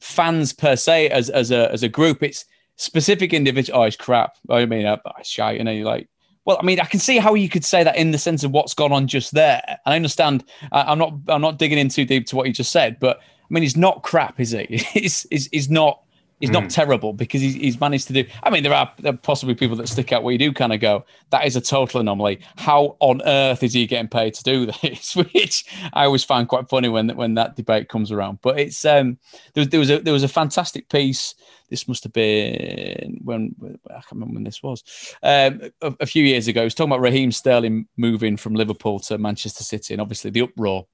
fans 0.00 0.52
per 0.52 0.76
se 0.76 1.08
as 1.10 1.30
as 1.30 1.50
a 1.50 1.70
as 1.72 1.82
a 1.82 1.88
group. 1.88 2.22
It's 2.22 2.44
specific 2.76 3.32
individual. 3.32 3.80
Oh, 3.80 3.84
it's 3.84 3.96
crap. 3.96 4.36
I 4.48 4.64
mean, 4.66 4.86
uh, 4.86 4.96
it's 5.18 5.28
shite. 5.28 5.58
You 5.58 5.64
know, 5.64 5.70
you're 5.70 5.84
like, 5.84 6.08
well, 6.44 6.58
I 6.60 6.64
mean, 6.64 6.80
I 6.80 6.86
can 6.86 7.00
see 7.00 7.18
how 7.18 7.34
you 7.34 7.48
could 7.48 7.64
say 7.64 7.84
that 7.84 7.96
in 7.96 8.10
the 8.10 8.18
sense 8.18 8.42
of 8.42 8.50
what's 8.50 8.74
gone 8.74 8.92
on 8.92 9.06
just 9.06 9.32
there. 9.34 9.62
And 9.66 9.78
I 9.84 9.96
understand. 9.96 10.44
I, 10.72 10.82
I'm 10.82 10.98
not 10.98 11.14
I'm 11.28 11.42
not 11.42 11.58
digging 11.58 11.78
in 11.78 11.88
too 11.88 12.04
deep 12.04 12.26
to 12.26 12.36
what 12.36 12.46
you 12.46 12.52
just 12.52 12.72
said, 12.72 12.98
but 12.98 13.18
I 13.18 13.46
mean, 13.50 13.62
he's 13.62 13.76
not 13.76 14.02
crap, 14.02 14.40
is 14.40 14.52
he's 14.52 15.26
he's, 15.30 15.48
he's 15.52 15.70
not. 15.70 16.02
He's 16.40 16.50
not 16.50 16.70
terrible 16.70 17.12
because 17.12 17.42
he's, 17.42 17.54
he's 17.54 17.78
managed 17.78 18.06
to 18.06 18.14
do. 18.14 18.24
I 18.42 18.48
mean, 18.48 18.62
there 18.62 18.72
are, 18.72 18.90
there 18.98 19.12
are 19.12 19.16
possibly 19.16 19.54
people 19.54 19.76
that 19.76 19.88
stick 19.88 20.10
out 20.10 20.22
where 20.22 20.32
you 20.32 20.38
do 20.38 20.54
kind 20.54 20.72
of 20.72 20.80
go, 20.80 21.04
that 21.28 21.44
is 21.44 21.54
a 21.54 21.60
total 21.60 22.00
anomaly. 22.00 22.40
How 22.56 22.96
on 23.00 23.20
earth 23.26 23.62
is 23.62 23.74
he 23.74 23.86
getting 23.86 24.08
paid 24.08 24.32
to 24.34 24.42
do 24.42 24.66
this? 24.82 25.14
Which 25.14 25.66
I 25.92 26.06
always 26.06 26.24
find 26.24 26.48
quite 26.48 26.70
funny 26.70 26.88
when 26.88 27.10
when 27.10 27.34
that 27.34 27.56
debate 27.56 27.90
comes 27.90 28.10
around. 28.10 28.38
But 28.40 28.58
it's 28.58 28.82
um 28.86 29.18
there 29.52 29.60
was 29.60 29.68
there 29.68 29.80
was 29.80 29.90
a 29.90 29.98
there 30.00 30.14
was 30.14 30.22
a 30.22 30.28
fantastic 30.28 30.88
piece. 30.88 31.34
This 31.68 31.86
must 31.86 32.04
have 32.04 32.14
been 32.14 33.20
when 33.22 33.54
I 33.88 33.92
can't 33.94 34.12
remember 34.12 34.34
when 34.34 34.44
this 34.44 34.62
was. 34.62 34.82
Um, 35.22 35.60
a, 35.82 35.94
a 36.00 36.06
few 36.06 36.24
years 36.24 36.48
ago, 36.48 36.62
it 36.62 36.64
was 36.64 36.74
talking 36.74 36.90
about 36.90 37.02
Raheem 37.02 37.32
Sterling 37.32 37.86
moving 37.98 38.38
from 38.38 38.54
Liverpool 38.54 38.98
to 39.00 39.18
Manchester 39.18 39.62
City, 39.62 39.92
and 39.92 40.00
obviously 40.00 40.30
the 40.30 40.40
uproar 40.40 40.86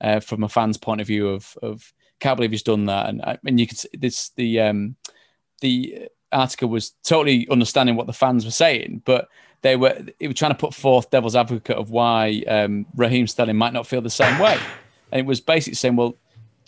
uh, 0.00 0.20
from 0.20 0.42
a 0.42 0.48
fan's 0.48 0.78
point 0.78 1.02
of 1.02 1.06
view 1.06 1.28
of 1.28 1.56
of 1.62 1.92
can't 2.20 2.36
believe 2.36 2.50
he's 2.50 2.62
done 2.62 2.86
that, 2.86 3.08
and 3.08 3.22
I- 3.22 3.38
and 3.46 3.58
you 3.58 3.66
could 3.66 3.78
see 3.78 3.88
this 3.98 4.30
the 4.36 4.60
um 4.60 4.96
the 5.60 6.08
article 6.32 6.68
was 6.68 6.90
totally 7.04 7.46
understanding 7.48 7.96
what 7.96 8.06
the 8.06 8.12
fans 8.12 8.44
were 8.44 8.50
saying, 8.50 9.02
but 9.04 9.28
they 9.62 9.76
were 9.76 9.96
they 10.20 10.26
was 10.26 10.36
trying 10.36 10.50
to 10.50 10.58
put 10.58 10.74
forth 10.74 11.10
devil's 11.10 11.36
advocate 11.36 11.76
of 11.76 11.90
why 11.90 12.42
um, 12.48 12.86
Raheem 12.96 13.26
Sterling 13.26 13.56
might 13.56 13.72
not 13.72 13.86
feel 13.86 14.02
the 14.02 14.10
same 14.10 14.38
way, 14.38 14.58
and 15.12 15.20
it 15.20 15.26
was 15.26 15.40
basically 15.40 15.76
saying, 15.76 15.96
well, 15.96 16.10
do 16.10 16.16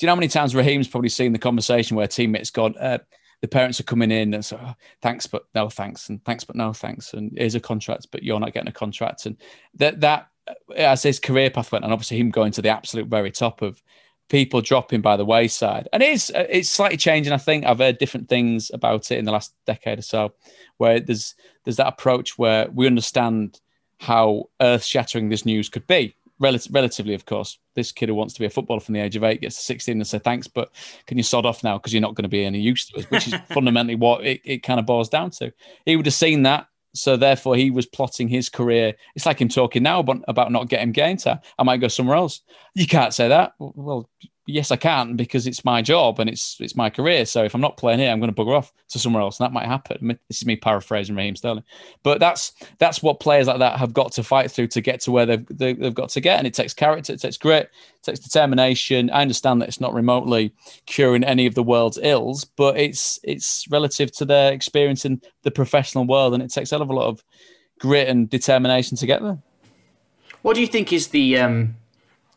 you 0.01 0.07
know 0.07 0.13
how 0.13 0.17
many 0.17 0.29
times 0.29 0.55
Raheem's 0.55 0.89
probably 0.89 1.09
seen 1.11 1.33
the 1.33 1.39
conversation 1.39 1.97
where 1.97 2.07
teammates 2.07 2.51
gone, 2.51 2.75
uh, 2.79 2.99
the 3.43 3.49
parents 3.49 3.81
are 3.81 3.85
coming 3.85 4.11
in 4.11 4.35
and 4.35 4.45
so, 4.45 4.59
oh, 4.63 4.75
thanks 5.03 5.27
but 5.27 5.47
no 5.55 5.69
thanks, 5.69 6.09
and 6.09 6.25
thanks 6.25 6.45
but 6.45 6.57
no 6.57 6.73
thanks, 6.73 7.13
and 7.13 7.33
here's 7.37 7.55
a 7.55 7.61
contract, 7.61 8.09
but 8.11 8.23
you're 8.23 8.41
not 8.41 8.53
getting 8.53 8.69
a 8.69 8.73
contract, 8.73 9.27
and 9.27 9.37
that 9.75 10.01
that 10.01 10.29
as 10.77 11.03
his 11.03 11.19
career 11.19 11.51
path 11.51 11.73
went, 11.73 11.85
and 11.85 11.93
obviously 11.93 12.19
him 12.19 12.31
going 12.31 12.53
to 12.53 12.63
the 12.63 12.69
absolute 12.69 13.09
very 13.09 13.31
top 13.31 13.63
of 13.63 13.83
people 14.29 14.61
dropping 14.61 15.01
by 15.01 15.17
the 15.17 15.25
wayside. 15.25 15.89
And 15.93 16.03
it 16.03 16.11
is 16.11 16.33
uh, 16.35 16.47
it's 16.49 16.71
slightly 16.71 16.97
changing. 16.97 17.33
I 17.33 17.39
think 17.39 17.65
I've 17.65 17.79
heard 17.79 17.99
different 17.99 18.29
things 18.29 18.71
about 18.73 19.11
it 19.11 19.19
in 19.19 19.25
the 19.25 19.33
last 19.33 19.55
decade 19.67 19.99
or 19.99 20.03
so, 20.03 20.33
where 20.79 21.01
there's 21.01 21.35
there's 21.65 21.77
that 21.77 21.89
approach 21.89 22.39
where 22.39 22.69
we 22.71 22.87
understand 22.87 23.61
how 23.99 24.45
earth 24.61 24.85
shattering 24.85 25.29
this 25.29 25.47
news 25.47 25.69
could 25.69 25.87
be. 25.87 26.15
Rel- 26.39 26.59
relatively, 26.71 27.15
of 27.15 27.25
course, 27.25 27.59
this 27.75 27.93
kid 27.93 28.11
who 28.11 28.15
wants 28.15 28.35
to 28.35 28.41
be 28.41 28.47
a 28.47 28.51
footballer 28.51 28.81
from 28.81 28.93
the 28.93 29.01
age 29.01 29.17
of 29.17 29.25
eight 29.25 29.41
gets 29.41 29.57
to 29.57 29.63
16 29.63 29.97
and 29.97 30.07
say 30.07 30.19
thanks, 30.19 30.47
but 30.47 30.71
can 31.07 31.17
you 31.17 31.23
sod 31.23 31.47
off 31.47 31.65
now 31.65 31.79
because 31.79 31.95
you're 31.95 32.03
not 32.03 32.15
going 32.15 32.25
to 32.25 32.29
be 32.29 32.45
any 32.45 32.61
use 32.61 32.87
to 32.87 32.99
us, 32.99 33.05
which 33.07 33.29
is 33.29 33.35
fundamentally 33.49 33.95
what 33.95 34.23
it, 34.25 34.43
it 34.45 34.63
kind 34.63 34.79
of 34.79 34.85
boils 34.85 35.09
down 35.09 35.31
to. 35.31 35.51
He 35.87 35.97
would 35.97 36.05
have 36.05 36.15
seen 36.15 36.43
that, 36.43 36.67
so 36.97 37.17
therefore 37.17 37.57
he 37.57 37.71
was 37.71 37.87
plotting 37.87 38.29
his 38.29 38.49
career. 38.49 38.95
It's 39.15 39.27
like 39.27 39.41
him 39.41 39.49
talking 39.49 39.83
now 39.83 40.01
about, 40.01 40.23
about 40.29 40.53
not 40.53 40.69
getting 40.69 40.93
game 40.93 41.17
time. 41.17 41.41
I 41.59 41.63
might 41.63 41.79
go 41.79 41.89
somewhere 41.89 42.17
else. 42.17 42.43
You 42.75 42.87
can't 42.87 43.15
say 43.15 43.29
that. 43.29 43.53
Well, 43.59 44.09
yes, 44.47 44.71
I 44.71 44.77
can 44.77 45.17
because 45.17 45.47
it's 45.47 45.65
my 45.65 45.83
job 45.83 46.19
and 46.21 46.31
it's 46.31 46.57
it's 46.61 46.77
my 46.77 46.89
career. 46.89 47.27
So 47.27 47.45
if 47.45 47.55
I'm 47.55 47.61
not 47.61 47.77
playing 47.77 47.99
here, 47.99 48.11
I'm 48.11 48.21
going 48.21 48.33
to 48.33 48.43
bugger 48.43 48.57
off 48.57 48.73
to 48.89 48.99
somewhere 48.99 49.23
else, 49.23 49.39
and 49.39 49.45
that 49.45 49.53
might 49.53 49.67
happen. 49.67 50.19
This 50.29 50.39
is 50.39 50.47
me 50.47 50.57
paraphrasing 50.57 51.17
Raheem 51.17 51.37
Sterling, 51.37 51.65
but 52.03 52.21
that's 52.21 52.53
that's 52.79 53.03
what 53.03 53.21
players 53.21 53.47
like 53.47 53.59
that 53.59 53.79
have 53.79 53.93
got 53.93 54.13
to 54.13 54.23
fight 54.23 54.51
through 54.51 54.69
to 54.69 54.81
get 54.81 55.01
to 55.01 55.13
where 55.13 55.27
they've 55.27 55.47
they, 55.51 55.75
they've 55.75 55.95
got 55.95 56.09
to 56.11 56.21
get, 56.21 56.39
and 56.39 56.47
it 56.47 56.55
takes 56.55 56.73
character, 56.73 57.13
it 57.13 57.21
takes 57.21 57.37
grit, 57.37 57.71
it 57.97 58.03
takes 58.03 58.21
determination. 58.21 59.11
I 59.11 59.23
understand 59.23 59.61
that 59.61 59.69
it's 59.69 59.81
not 59.81 59.95
remotely 59.95 60.53
curing 60.87 61.25
any 61.25 61.47
of 61.47 61.55
the 61.55 61.63
world's 61.63 61.99
ills, 62.03 62.45
but 62.45 62.79
it's 62.79 63.19
it's 63.25 63.67
relative 63.71 64.13
to 64.13 64.25
their 64.25 64.53
experience 64.53 65.05
in 65.05 65.21
the 65.43 65.51
professional 65.51 66.07
world, 66.07 66.35
and 66.35 66.43
it 66.43 66.53
takes 66.53 66.73
a 66.73 66.77
hell 66.77 66.83
of 66.83 66.91
a 66.91 66.95
lot 66.95 67.09
of 67.09 67.23
grit 67.79 68.09
and 68.09 68.31
determination 68.31 68.97
to 68.97 69.07
get 69.07 69.23
there. 69.23 69.39
What 70.43 70.55
do 70.55 70.61
you 70.61 70.67
think 70.69 70.93
is 70.93 71.09
the, 71.09 71.39
um, 71.39 71.75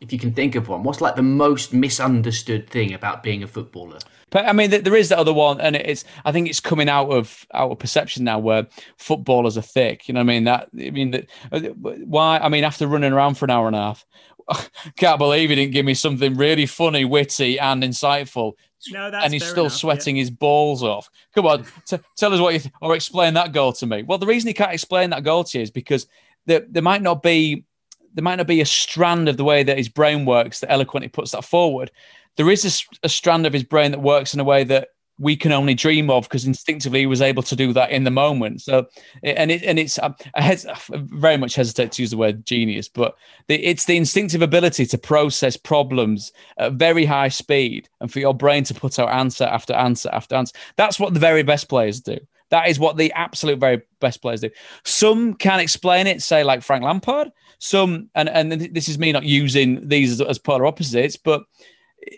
if 0.02 0.14
you 0.14 0.20
can 0.20 0.34
think 0.34 0.56
of 0.56 0.70
one, 0.70 0.84
what's 0.84 1.02
like 1.02 1.16
the 1.16 1.22
most 1.22 1.74
misunderstood 1.74 2.70
thing 2.70 2.94
about 2.94 3.22
being 3.22 3.44
a 3.44 3.48
footballer? 3.48 4.00
But 4.30 4.46
I 4.46 4.54
mean, 4.54 4.70
there 4.70 4.96
is 4.96 5.10
that 5.10 5.18
other 5.18 5.34
one, 5.34 5.60
and 5.60 5.76
it's 5.76 6.06
I 6.24 6.32
think 6.32 6.50
it's 6.50 6.60
coming 6.60 6.88
out 6.88 7.10
of 7.10 7.46
out 7.54 7.72
of 7.72 7.80
perception 7.80 8.24
now 8.24 8.40
where 8.40 8.68
footballers 8.98 9.58
are 9.58 9.62
thick. 9.62 10.08
You 10.08 10.14
know 10.14 10.20
what 10.20 10.26
I 10.26 10.34
mean? 10.34 10.44
That 10.46 10.70
I 10.74 10.90
mean 10.92 11.12
that 11.12 11.28
uh, 11.52 11.60
why? 11.60 12.38
I 12.38 12.50
mean, 12.50 12.64
after 12.64 12.88
running 12.88 13.12
around 13.12 13.36
for 13.36 13.46
an 13.46 13.52
hour 13.52 13.68
and 13.68 13.76
a 13.76 13.80
half, 13.80 14.06
can't 14.98 15.20
believe 15.20 15.50
he 15.50 15.56
didn't 15.56 15.74
give 15.74 15.86
me 15.86 15.96
something 15.96 16.36
really 16.36 16.66
funny, 16.66 17.06
witty, 17.06 17.60
and 17.60 17.84
insightful. 17.84 18.54
No, 18.92 19.12
that's 19.12 19.26
and 19.26 19.34
he's 19.34 19.44
fair 19.44 19.52
still 19.52 19.66
enough, 19.66 19.78
sweating 19.78 20.16
his 20.16 20.30
balls 20.30 20.84
off. 20.84 21.10
Come 21.36 21.46
on, 21.46 21.66
t- 21.86 21.98
tell 22.16 22.34
us 22.34 22.40
what 22.40 22.54
you 22.54 22.60
th- 22.60 22.74
or 22.82 22.96
explain 22.96 23.34
that 23.34 23.52
goal 23.52 23.74
to 23.74 23.86
me. 23.86 24.04
Well, 24.04 24.20
the 24.20 24.28
reason 24.28 24.48
he 24.48 24.54
can't 24.54 24.72
explain 24.72 25.10
that 25.10 25.24
goal 25.24 25.44
to 25.44 25.58
you 25.58 25.64
is 25.64 25.72
because 25.72 26.08
there, 26.46 26.66
there 26.70 26.84
might 26.84 27.02
not 27.02 27.22
be 27.22 27.66
there 28.14 28.24
might 28.24 28.36
not 28.36 28.48
be 28.48 28.62
a 28.62 28.66
strand 28.66 29.30
of 29.30 29.38
the 29.38 29.44
way 29.44 29.64
that 29.64 29.78
his 29.78 29.90
brain 29.90 30.26
works 30.26 30.60
that 30.60 30.72
eloquently 30.72 31.10
puts 31.10 31.32
that 31.32 31.46
forward. 31.46 31.92
There 32.36 32.50
is 32.50 32.88
a 33.04 33.10
strand 33.10 33.46
of 33.46 33.54
his 33.54 33.64
brain 33.64 33.92
that 33.92 34.02
works 34.02 34.34
in 34.34 34.40
a 34.40 34.46
way 34.46 34.64
that 34.66 34.90
we 35.20 35.36
can 35.36 35.52
only 35.52 35.74
dream 35.74 36.10
of 36.10 36.24
because 36.24 36.46
instinctively 36.46 37.02
he 37.02 37.06
was 37.06 37.22
able 37.22 37.44
to 37.44 37.56
do 37.56 37.74
that 37.74 37.92
in 37.92 38.06
the 38.06 38.12
moment. 38.12 38.62
So, 38.62 38.88
and 39.22 39.52
it 39.52 39.64
and 39.64 39.78
it's 39.78 40.00
um, 40.00 40.16
I, 40.34 40.42
hes- 40.42 40.66
I 40.66 40.78
very 40.92 41.38
much 41.38 41.56
hesitate 41.56 41.92
to 41.94 42.02
use 42.02 42.12
the 42.12 42.18
word 42.18 42.46
genius, 42.46 42.88
but 42.88 43.16
the, 43.48 43.64
it's 43.64 43.86
the 43.86 43.98
instinctive 43.98 44.42
ability 44.42 44.86
to 44.88 44.98
process 44.98 45.58
problems 45.58 46.32
at 46.58 46.74
very 46.74 47.06
high 47.06 47.28
speed 47.28 47.90
and 48.00 48.12
for 48.12 48.20
your 48.20 48.34
brain 48.34 48.64
to 48.64 48.74
put 48.74 48.98
out 48.98 49.10
answer 49.10 49.44
after 49.44 49.74
answer 49.74 50.10
after 50.14 50.36
answer. 50.36 50.56
That's 50.78 51.00
what 51.00 51.14
the 51.14 51.20
very 51.20 51.44
best 51.44 51.68
players 51.68 52.00
do. 52.00 52.18
That 52.50 52.68
is 52.68 52.80
what 52.80 52.98
the 52.98 53.12
absolute 53.12 53.60
very 53.60 53.82
best 54.00 54.22
players 54.22 54.42
do. 54.42 54.50
Some 54.84 55.36
can 55.36 55.60
explain 55.60 56.08
it, 56.08 56.22
say 56.22 56.44
like 56.44 56.64
Frank 56.64 56.84
Lampard. 56.84 57.32
Some, 57.60 58.10
and 58.16 58.30
and 58.30 58.52
this 58.52 58.88
is 58.88 58.98
me 58.98 59.12
not 59.12 59.24
using 59.24 59.88
these 59.88 60.14
as, 60.14 60.22
as 60.22 60.40
polar 60.40 60.66
opposites, 60.66 61.18
but 61.18 61.44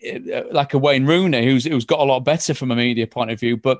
uh, 0.06 0.44
like 0.52 0.74
a 0.74 0.78
Wayne 0.78 1.06
Rooney, 1.06 1.44
who's 1.44 1.66
who's 1.66 1.86
got 1.86 2.00
a 2.00 2.04
lot 2.04 2.22
better 2.22 2.54
from 2.54 2.72
a 2.72 2.76
media 2.76 3.08
point 3.08 3.32
of 3.32 3.40
view, 3.40 3.58
but 3.58 3.80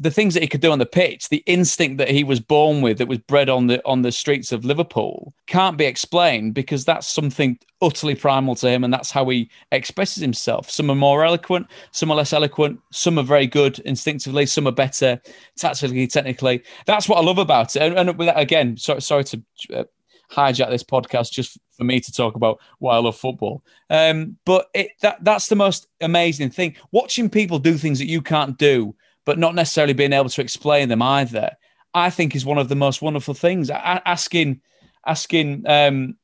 the 0.00 0.12
things 0.12 0.32
that 0.34 0.44
he 0.44 0.48
could 0.48 0.60
do 0.60 0.70
on 0.70 0.78
the 0.78 0.86
pitch, 0.86 1.28
the 1.28 1.42
instinct 1.46 1.98
that 1.98 2.08
he 2.08 2.22
was 2.22 2.38
born 2.38 2.80
with, 2.80 2.98
that 2.98 3.08
was 3.08 3.18
bred 3.18 3.48
on 3.48 3.66
the 3.66 3.84
on 3.84 4.02
the 4.02 4.12
streets 4.12 4.52
of 4.52 4.64
Liverpool, 4.64 5.34
can't 5.48 5.76
be 5.76 5.84
explained 5.84 6.54
because 6.54 6.84
that's 6.84 7.08
something 7.08 7.58
utterly 7.82 8.14
primal 8.14 8.54
to 8.54 8.70
him, 8.70 8.84
and 8.84 8.94
that's 8.94 9.10
how 9.10 9.28
he 9.28 9.50
expresses 9.72 10.22
himself. 10.22 10.70
Some 10.70 10.88
are 10.90 10.94
more 10.94 11.24
eloquent, 11.24 11.66
some 11.90 12.12
are 12.12 12.16
less 12.16 12.32
eloquent, 12.32 12.78
some 12.92 13.18
are 13.18 13.24
very 13.24 13.48
good 13.48 13.80
instinctively, 13.80 14.46
some 14.46 14.68
are 14.68 14.72
better 14.72 15.20
tactically, 15.56 16.06
technically. 16.06 16.62
That's 16.86 17.08
what 17.08 17.18
I 17.18 17.22
love 17.22 17.38
about 17.38 17.74
it. 17.74 17.82
And, 17.82 17.98
and 17.98 18.20
that, 18.20 18.38
again, 18.38 18.76
sorry, 18.76 19.02
sorry 19.02 19.24
to 19.24 19.42
uh, 19.74 19.84
hijack 20.30 20.70
this 20.70 20.84
podcast 20.84 21.32
just 21.32 21.58
for 21.76 21.84
me 21.84 22.00
to 22.00 22.12
talk 22.12 22.34
about 22.34 22.60
why 22.78 22.96
I 22.96 22.98
love 22.98 23.16
football. 23.16 23.62
Um, 23.90 24.36
but 24.44 24.68
it, 24.74 24.90
that 25.02 25.22
that's 25.24 25.48
the 25.48 25.56
most 25.56 25.86
amazing 26.00 26.50
thing. 26.50 26.76
Watching 26.90 27.30
people 27.30 27.58
do 27.58 27.78
things 27.78 27.98
that 27.98 28.08
you 28.08 28.22
can't 28.22 28.58
do 28.58 28.94
but 29.28 29.38
not 29.38 29.54
necessarily 29.54 29.92
being 29.92 30.14
able 30.14 30.30
to 30.30 30.40
explain 30.40 30.88
them 30.88 31.02
either, 31.02 31.50
I 31.92 32.08
think 32.08 32.34
is 32.34 32.46
one 32.46 32.56
of 32.56 32.70
the 32.70 32.74
most 32.74 33.02
wonderful 33.02 33.34
things. 33.34 33.68
Asking, 33.68 34.62
asking 35.06 35.64
um, 35.68 36.16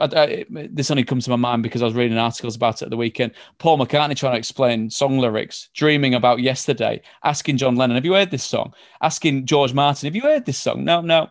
I, 0.00 0.04
I, 0.04 0.44
this 0.48 0.90
only 0.90 1.04
comes 1.04 1.24
to 1.24 1.30
my 1.30 1.36
mind 1.36 1.62
because 1.62 1.82
I 1.82 1.84
was 1.84 1.92
reading 1.92 2.16
articles 2.16 2.56
about 2.56 2.80
it 2.80 2.86
at 2.86 2.90
the 2.90 2.96
weekend. 2.96 3.32
Paul 3.58 3.78
McCartney 3.78 4.16
trying 4.16 4.32
to 4.32 4.38
explain 4.38 4.88
song 4.88 5.18
lyrics, 5.18 5.68
dreaming 5.74 6.14
about 6.14 6.40
yesterday, 6.40 7.02
asking 7.24 7.58
John 7.58 7.76
Lennon, 7.76 7.96
"Have 7.96 8.06
you 8.06 8.14
heard 8.14 8.30
this 8.30 8.44
song?" 8.44 8.72
Asking 9.02 9.44
George 9.44 9.74
Martin, 9.74 10.06
"Have 10.06 10.16
you 10.16 10.22
heard 10.22 10.46
this 10.46 10.58
song?" 10.58 10.84
No, 10.84 11.00
no. 11.00 11.28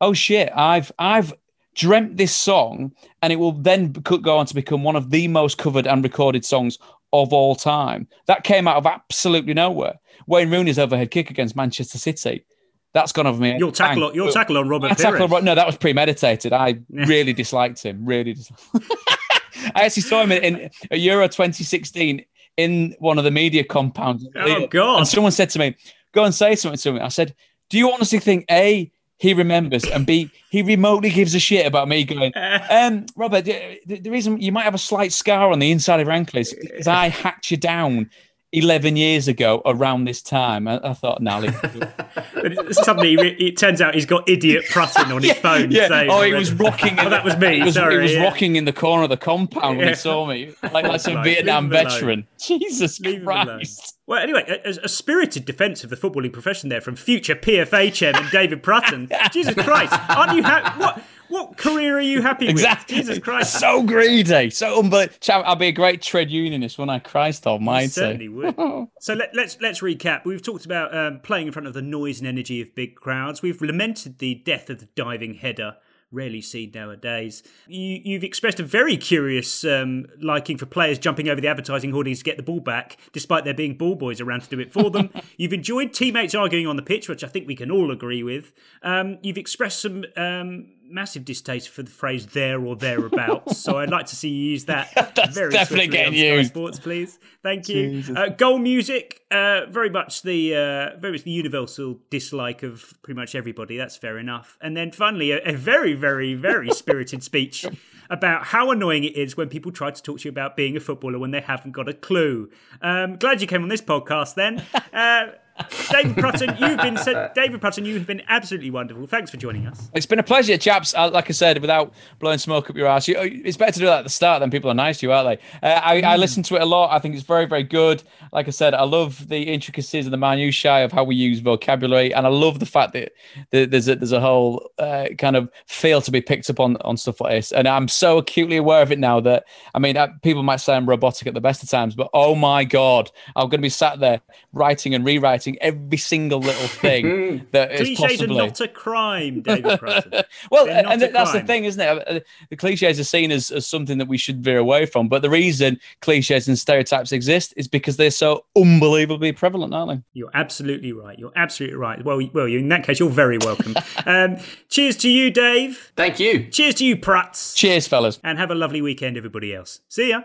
Oh 0.00 0.12
shit! 0.12 0.50
I've 0.54 0.92
I've 0.98 1.32
dreamt 1.74 2.16
this 2.16 2.34
song, 2.34 2.92
and 3.22 3.32
it 3.32 3.36
will 3.36 3.52
then 3.52 3.92
go 3.92 4.38
on 4.38 4.46
to 4.46 4.54
become 4.54 4.82
one 4.82 4.96
of 4.96 5.10
the 5.10 5.28
most 5.28 5.58
covered 5.58 5.86
and 5.86 6.02
recorded 6.02 6.44
songs 6.44 6.78
of 7.12 7.32
all 7.32 7.54
time. 7.54 8.08
That 8.26 8.44
came 8.44 8.66
out 8.66 8.76
of 8.76 8.86
absolutely 8.86 9.54
nowhere. 9.54 9.94
Wayne 10.26 10.50
Rooney's 10.50 10.78
overhead 10.78 11.10
kick 11.10 11.30
against 11.30 11.56
Manchester 11.56 11.98
City. 11.98 12.44
That's 12.92 13.12
gone 13.12 13.26
over 13.26 13.40
me. 13.40 13.58
Your 13.58 13.72
tackle, 13.72 14.04
on, 14.04 14.14
your 14.14 14.30
tackle 14.30 14.56
on 14.56 14.68
Robert. 14.68 14.96
Tackle 14.96 15.34
on, 15.34 15.44
no, 15.44 15.54
that 15.56 15.66
was 15.66 15.76
premeditated. 15.76 16.52
I 16.52 16.78
really 16.90 17.32
disliked 17.32 17.82
him. 17.82 18.04
Really, 18.04 18.34
disliked. 18.34 18.62
I 19.74 19.84
actually 19.84 20.02
saw 20.02 20.22
him 20.22 20.30
in, 20.30 20.42
in 20.44 20.70
a 20.92 20.96
Euro 20.98 21.26
2016 21.26 22.24
in 22.56 22.94
one 23.00 23.18
of 23.18 23.24
the 23.24 23.32
media 23.32 23.64
compounds. 23.64 24.26
Oh 24.36 24.66
God! 24.68 24.98
And 24.98 25.08
someone 25.08 25.32
said 25.32 25.50
to 25.50 25.58
me, 25.58 25.76
"Go 26.12 26.24
and 26.24 26.34
say 26.34 26.54
something 26.54 26.78
to 26.78 26.92
me." 26.92 27.00
I 27.00 27.08
said, 27.08 27.34
"Do 27.68 27.78
you 27.78 27.90
honestly 27.92 28.20
think 28.20 28.44
a 28.48 28.92
he 29.24 29.32
remembers 29.32 29.84
and 29.84 30.04
b 30.04 30.30
he 30.50 30.60
remotely 30.60 31.08
gives 31.08 31.34
a 31.34 31.38
shit 31.38 31.66
about 31.66 31.88
me 31.88 32.04
going 32.04 32.30
um 32.70 33.06
robert 33.16 33.46
the, 33.46 33.80
the, 33.86 34.10
reason 34.10 34.38
you 34.38 34.52
might 34.52 34.64
have 34.64 34.74
a 34.74 34.78
slight 34.78 35.12
scar 35.12 35.50
on 35.50 35.60
the 35.60 35.70
inside 35.70 35.98
of 35.98 36.06
your 36.06 36.12
ankle 36.12 36.38
is 36.38 36.54
because 36.60 36.86
i 36.86 37.08
hacked 37.08 37.50
you 37.50 37.56
down 37.56 38.10
11 38.54 38.96
years 38.96 39.26
ago 39.26 39.60
around 39.66 40.04
this 40.04 40.22
time. 40.22 40.68
I, 40.68 40.80
I 40.82 40.92
thought, 40.92 41.20
no, 41.20 41.40
suddenly 42.70 43.14
it 43.14 43.56
turns 43.56 43.80
out 43.80 43.94
he's 43.94 44.06
got 44.06 44.28
idiot 44.28 44.64
Prutton 44.70 45.10
on 45.10 45.22
his 45.22 45.32
yeah, 45.32 45.34
phone. 45.34 45.70
Yeah. 45.70 45.88
Saying, 45.88 46.10
oh, 46.10 46.22
he 46.22 46.32
was 46.32 46.52
rocking. 46.52 46.98
oh, 47.00 47.10
that 47.10 47.24
was 47.24 47.36
me. 47.36 47.56
He 47.56 47.62
was, 47.64 47.74
Sorry, 47.74 47.96
he 47.96 48.00
was 48.00 48.12
yeah. 48.12 48.22
rocking 48.22 48.56
in 48.56 48.64
the 48.64 48.72
corner 48.72 49.02
of 49.02 49.10
the 49.10 49.16
compound 49.16 49.78
when 49.78 49.88
he 49.88 49.94
saw 49.94 50.24
me, 50.26 50.54
like, 50.62 50.86
like 50.86 51.00
some 51.00 51.22
Vietnam 51.24 51.68
veteran. 51.68 52.26
Jesus 52.38 53.00
Leave 53.00 53.24
Christ. 53.24 53.98
Well, 54.06 54.22
anyway, 54.22 54.44
a, 54.64 54.84
a, 54.84 54.88
spirited 54.88 55.46
defence 55.46 55.82
of 55.82 55.90
the 55.90 55.96
footballing 55.96 56.32
profession 56.32 56.68
there 56.68 56.82
from 56.82 56.94
future 56.94 57.34
PFA 57.34 57.92
chairman 57.92 58.26
David 58.30 58.62
Prutton. 58.62 59.10
Jesus 59.32 59.54
Christ, 59.54 59.94
aren't 60.10 60.36
you 60.36 60.42
happy? 60.42 60.78
What? 60.78 61.02
What 61.28 61.56
career 61.56 61.96
are 61.96 62.00
you 62.00 62.22
happy 62.22 62.48
exactly. 62.48 62.96
with? 62.96 63.06
Jesus 63.06 63.22
Christ. 63.22 63.58
So 63.58 63.82
greedy. 63.82 64.50
So 64.50 64.80
unbelievable. 64.80 65.16
I'll 65.28 65.56
be 65.56 65.68
a 65.68 65.72
great 65.72 66.02
trade 66.02 66.30
unionist 66.30 66.78
when 66.78 66.90
I 66.90 66.98
Christ 66.98 67.46
almighty. 67.46 67.84
You 67.84 67.90
certainly 67.90 68.28
would. 68.28 68.54
so 69.00 69.14
let, 69.14 69.30
us 69.30 69.34
let's, 69.34 69.60
let's 69.60 69.80
recap. 69.80 70.24
We've 70.24 70.42
talked 70.42 70.64
about 70.64 70.96
um, 70.96 71.20
playing 71.20 71.46
in 71.46 71.52
front 71.52 71.66
of 71.66 71.74
the 71.74 71.82
noise 71.82 72.18
and 72.18 72.28
energy 72.28 72.60
of 72.60 72.74
big 72.74 72.94
crowds. 72.96 73.42
We've 73.42 73.60
lamented 73.60 74.18
the 74.18 74.34
death 74.34 74.70
of 74.70 74.80
the 74.80 74.88
diving 74.94 75.34
header 75.34 75.76
rarely 76.14 76.40
seen 76.40 76.70
nowadays. 76.74 77.42
You, 77.66 78.14
have 78.14 78.24
expressed 78.24 78.60
a 78.60 78.62
very 78.62 78.96
curious 78.96 79.64
um, 79.64 80.06
liking 80.20 80.56
for 80.56 80.66
players 80.66 80.98
jumping 80.98 81.28
over 81.28 81.40
the 81.40 81.48
advertising 81.48 81.90
hoardings 81.90 82.18
to 82.18 82.24
get 82.24 82.36
the 82.36 82.42
ball 82.42 82.60
back, 82.60 82.96
despite 83.12 83.44
there 83.44 83.54
being 83.54 83.76
ball 83.76 83.96
boys 83.96 84.20
around 84.20 84.42
to 84.42 84.48
do 84.48 84.60
it 84.60 84.72
for 84.72 84.90
them. 84.90 85.10
you've 85.36 85.52
enjoyed 85.52 85.92
teammates 85.92 86.34
arguing 86.34 86.66
on 86.66 86.76
the 86.76 86.82
pitch, 86.82 87.08
which 87.08 87.24
I 87.24 87.28
think 87.28 87.48
we 87.48 87.56
can 87.56 87.70
all 87.70 87.90
agree 87.90 88.22
with. 88.22 88.52
Um, 88.82 89.18
you've 89.22 89.38
expressed 89.38 89.80
some 89.80 90.04
um, 90.16 90.68
massive 90.94 91.24
distaste 91.24 91.68
for 91.68 91.82
the 91.82 91.90
phrase 91.90 92.26
"there 92.28 92.64
or 92.64 92.76
thereabouts," 92.76 93.58
so 93.58 93.78
I'd 93.78 93.90
like 93.90 94.06
to 94.06 94.16
see 94.16 94.28
you 94.28 94.52
use 94.52 94.64
that. 94.66 94.90
That's 95.14 95.34
very 95.34 95.50
definitely 95.50 95.88
getting 95.88 96.14
used. 96.14 96.50
Sports, 96.50 96.78
please. 96.78 97.18
Thank 97.42 97.68
you. 97.68 98.02
Uh, 98.16 98.28
goal 98.28 98.58
music, 98.58 99.22
uh, 99.30 99.66
very 99.68 99.90
much 99.90 100.22
the 100.22 100.54
uh, 100.54 100.98
very 100.98 101.12
much 101.12 101.24
the 101.24 101.30
universal 101.30 101.98
dislike 102.08 102.62
of 102.62 102.94
pretty 103.02 103.18
much 103.18 103.34
everybody. 103.34 103.76
That's 103.76 103.96
fair 103.96 104.18
enough. 104.18 104.56
And 104.60 104.76
then 104.76 104.92
finally, 104.92 105.32
a, 105.32 105.42
a 105.44 105.52
very, 105.52 105.94
very, 105.94 106.34
very 106.34 106.70
spirited 106.72 107.22
speech 107.22 107.66
about 108.10 108.44
how 108.44 108.70
annoying 108.70 109.04
it 109.04 109.16
is 109.16 109.36
when 109.36 109.48
people 109.48 109.72
try 109.72 109.90
to 109.90 110.02
talk 110.02 110.20
to 110.20 110.24
you 110.24 110.30
about 110.30 110.56
being 110.56 110.76
a 110.76 110.80
footballer 110.80 111.18
when 111.18 111.30
they 111.30 111.40
haven't 111.40 111.72
got 111.72 111.88
a 111.88 111.94
clue. 111.94 112.50
Um, 112.82 113.16
glad 113.16 113.40
you 113.40 113.46
came 113.46 113.62
on 113.62 113.68
this 113.68 113.82
podcast 113.82 114.34
then. 114.34 114.62
Uh, 115.56 115.64
David 115.90 116.16
Prutton, 116.16 116.56
you've 116.58 116.78
been 116.78 116.98
David 117.34 117.60
Prutton, 117.60 117.84
you 117.84 117.94
have 117.94 118.06
been 118.06 118.22
absolutely 118.28 118.70
wonderful. 118.70 119.06
Thanks 119.06 119.30
for 119.30 119.36
joining 119.36 119.66
us. 119.66 119.88
It's 119.94 120.06
been 120.06 120.18
a 120.18 120.24
pleasure, 120.24 120.56
chaps. 120.58 120.94
Uh, 120.94 121.10
like 121.10 121.30
I 121.30 121.32
said, 121.32 121.60
without 121.60 121.92
blowing 122.18 122.38
smoke 122.38 122.70
up 122.70 122.76
your 122.76 122.88
ass, 122.88 123.06
you, 123.06 123.16
it's 123.18 123.56
better 123.56 123.72
to 123.72 123.78
do 123.78 123.86
that 123.86 123.98
at 123.98 124.04
the 124.04 124.10
start 124.10 124.40
than 124.40 124.50
people 124.50 124.70
are 124.70 124.74
nice 124.74 124.98
to 124.98 125.06
you, 125.06 125.12
aren't 125.12 125.40
they? 125.40 125.66
Uh, 125.66 125.80
I, 125.82 126.00
mm. 126.00 126.04
I, 126.04 126.16
listen 126.16 126.42
to 126.44 126.56
it 126.56 126.62
a 126.62 126.66
lot. 126.66 126.90
I 126.92 126.98
think 126.98 127.14
it's 127.14 127.24
very, 127.24 127.46
very 127.46 127.62
good. 127.62 128.02
Like 128.32 128.48
I 128.48 128.50
said, 128.50 128.74
I 128.74 128.82
love 128.82 129.28
the 129.28 129.42
intricacies 129.42 130.06
and 130.06 130.12
the 130.12 130.18
minutiae 130.18 130.84
of 130.84 130.92
how 130.92 131.04
we 131.04 131.14
use 131.14 131.38
vocabulary, 131.38 132.12
and 132.12 132.26
I 132.26 132.30
love 132.30 132.58
the 132.58 132.66
fact 132.66 132.92
that, 132.94 133.12
that 133.50 133.70
there's 133.70 133.88
a, 133.88 133.96
there's 133.96 134.12
a 134.12 134.20
whole 134.20 134.70
uh, 134.78 135.06
kind 135.18 135.36
of 135.36 135.50
feel 135.66 136.00
to 136.00 136.10
be 136.10 136.20
picked 136.20 136.50
up 136.50 136.58
on 136.58 136.76
on 136.78 136.96
stuff 136.96 137.20
like 137.20 137.32
this. 137.32 137.52
And 137.52 137.68
I'm 137.68 137.88
so 137.88 138.18
acutely 138.18 138.56
aware 138.56 138.82
of 138.82 138.90
it 138.90 138.98
now 138.98 139.20
that 139.20 139.44
I 139.74 139.78
mean, 139.78 139.96
uh, 139.96 140.08
people 140.22 140.42
might 140.42 140.56
say 140.56 140.74
I'm 140.74 140.88
robotic 140.88 141.28
at 141.28 141.34
the 141.34 141.40
best 141.40 141.62
of 141.62 141.68
times, 141.68 141.94
but 141.94 142.10
oh 142.12 142.34
my 142.34 142.64
god, 142.64 143.10
I'm 143.36 143.48
going 143.48 143.60
to 143.60 143.66
be 143.66 143.68
sat 143.68 144.00
there 144.00 144.20
writing 144.52 144.94
and 144.94 145.04
rewriting 145.04 145.43
every 145.60 145.98
single 145.98 146.40
little 146.40 146.68
thing 146.68 147.46
that 147.52 147.72
is 147.72 147.96
cliches 147.96 148.18
possibly. 148.18 148.40
are 148.40 148.46
not 148.46 148.60
a 148.60 148.68
crime, 148.68 149.42
David 149.42 149.80
well, 150.50 150.68
and 150.68 151.00
that's 151.00 151.30
crime. 151.30 151.42
the 151.42 151.46
thing, 151.46 151.64
isn't 151.64 151.80
it? 151.80 152.08
Uh, 152.08 152.20
the 152.50 152.56
cliches 152.56 152.98
are 152.98 153.04
seen 153.04 153.30
as, 153.30 153.50
as 153.50 153.66
something 153.66 153.98
that 153.98 154.08
we 154.08 154.18
should 154.18 154.42
veer 154.42 154.58
away 154.58 154.86
from. 154.86 155.08
But 155.08 155.22
the 155.22 155.30
reason 155.30 155.78
cliches 156.00 156.48
and 156.48 156.58
stereotypes 156.58 157.12
exist 157.12 157.54
is 157.56 157.68
because 157.68 157.96
they're 157.96 158.10
so 158.10 158.44
unbelievably 158.56 159.32
prevalent, 159.32 159.74
aren't 159.74 159.90
they? 159.90 160.02
You're 160.12 160.30
absolutely 160.34 160.92
right. 160.92 161.18
You're 161.18 161.32
absolutely 161.36 161.76
right. 161.76 162.04
Well, 162.04 162.20
well, 162.32 162.46
in 162.46 162.68
that 162.68 162.84
case, 162.84 162.98
you're 163.00 163.10
very 163.10 163.38
welcome. 163.38 163.74
um, 164.06 164.38
cheers 164.68 164.96
to 164.98 165.08
you, 165.08 165.30
Dave. 165.30 165.92
Thank 165.96 166.20
you. 166.20 166.44
Cheers 166.46 166.76
to 166.76 166.84
you, 166.84 166.96
Prutz. 166.96 167.54
Cheers, 167.54 167.86
fellas. 167.86 168.20
And 168.22 168.38
have 168.38 168.50
a 168.50 168.54
lovely 168.54 168.82
weekend, 168.82 169.16
everybody 169.16 169.54
else. 169.54 169.80
See 169.88 170.10
ya. 170.10 170.22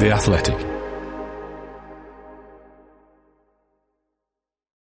The 0.00 0.10
Athletic. 0.12 0.73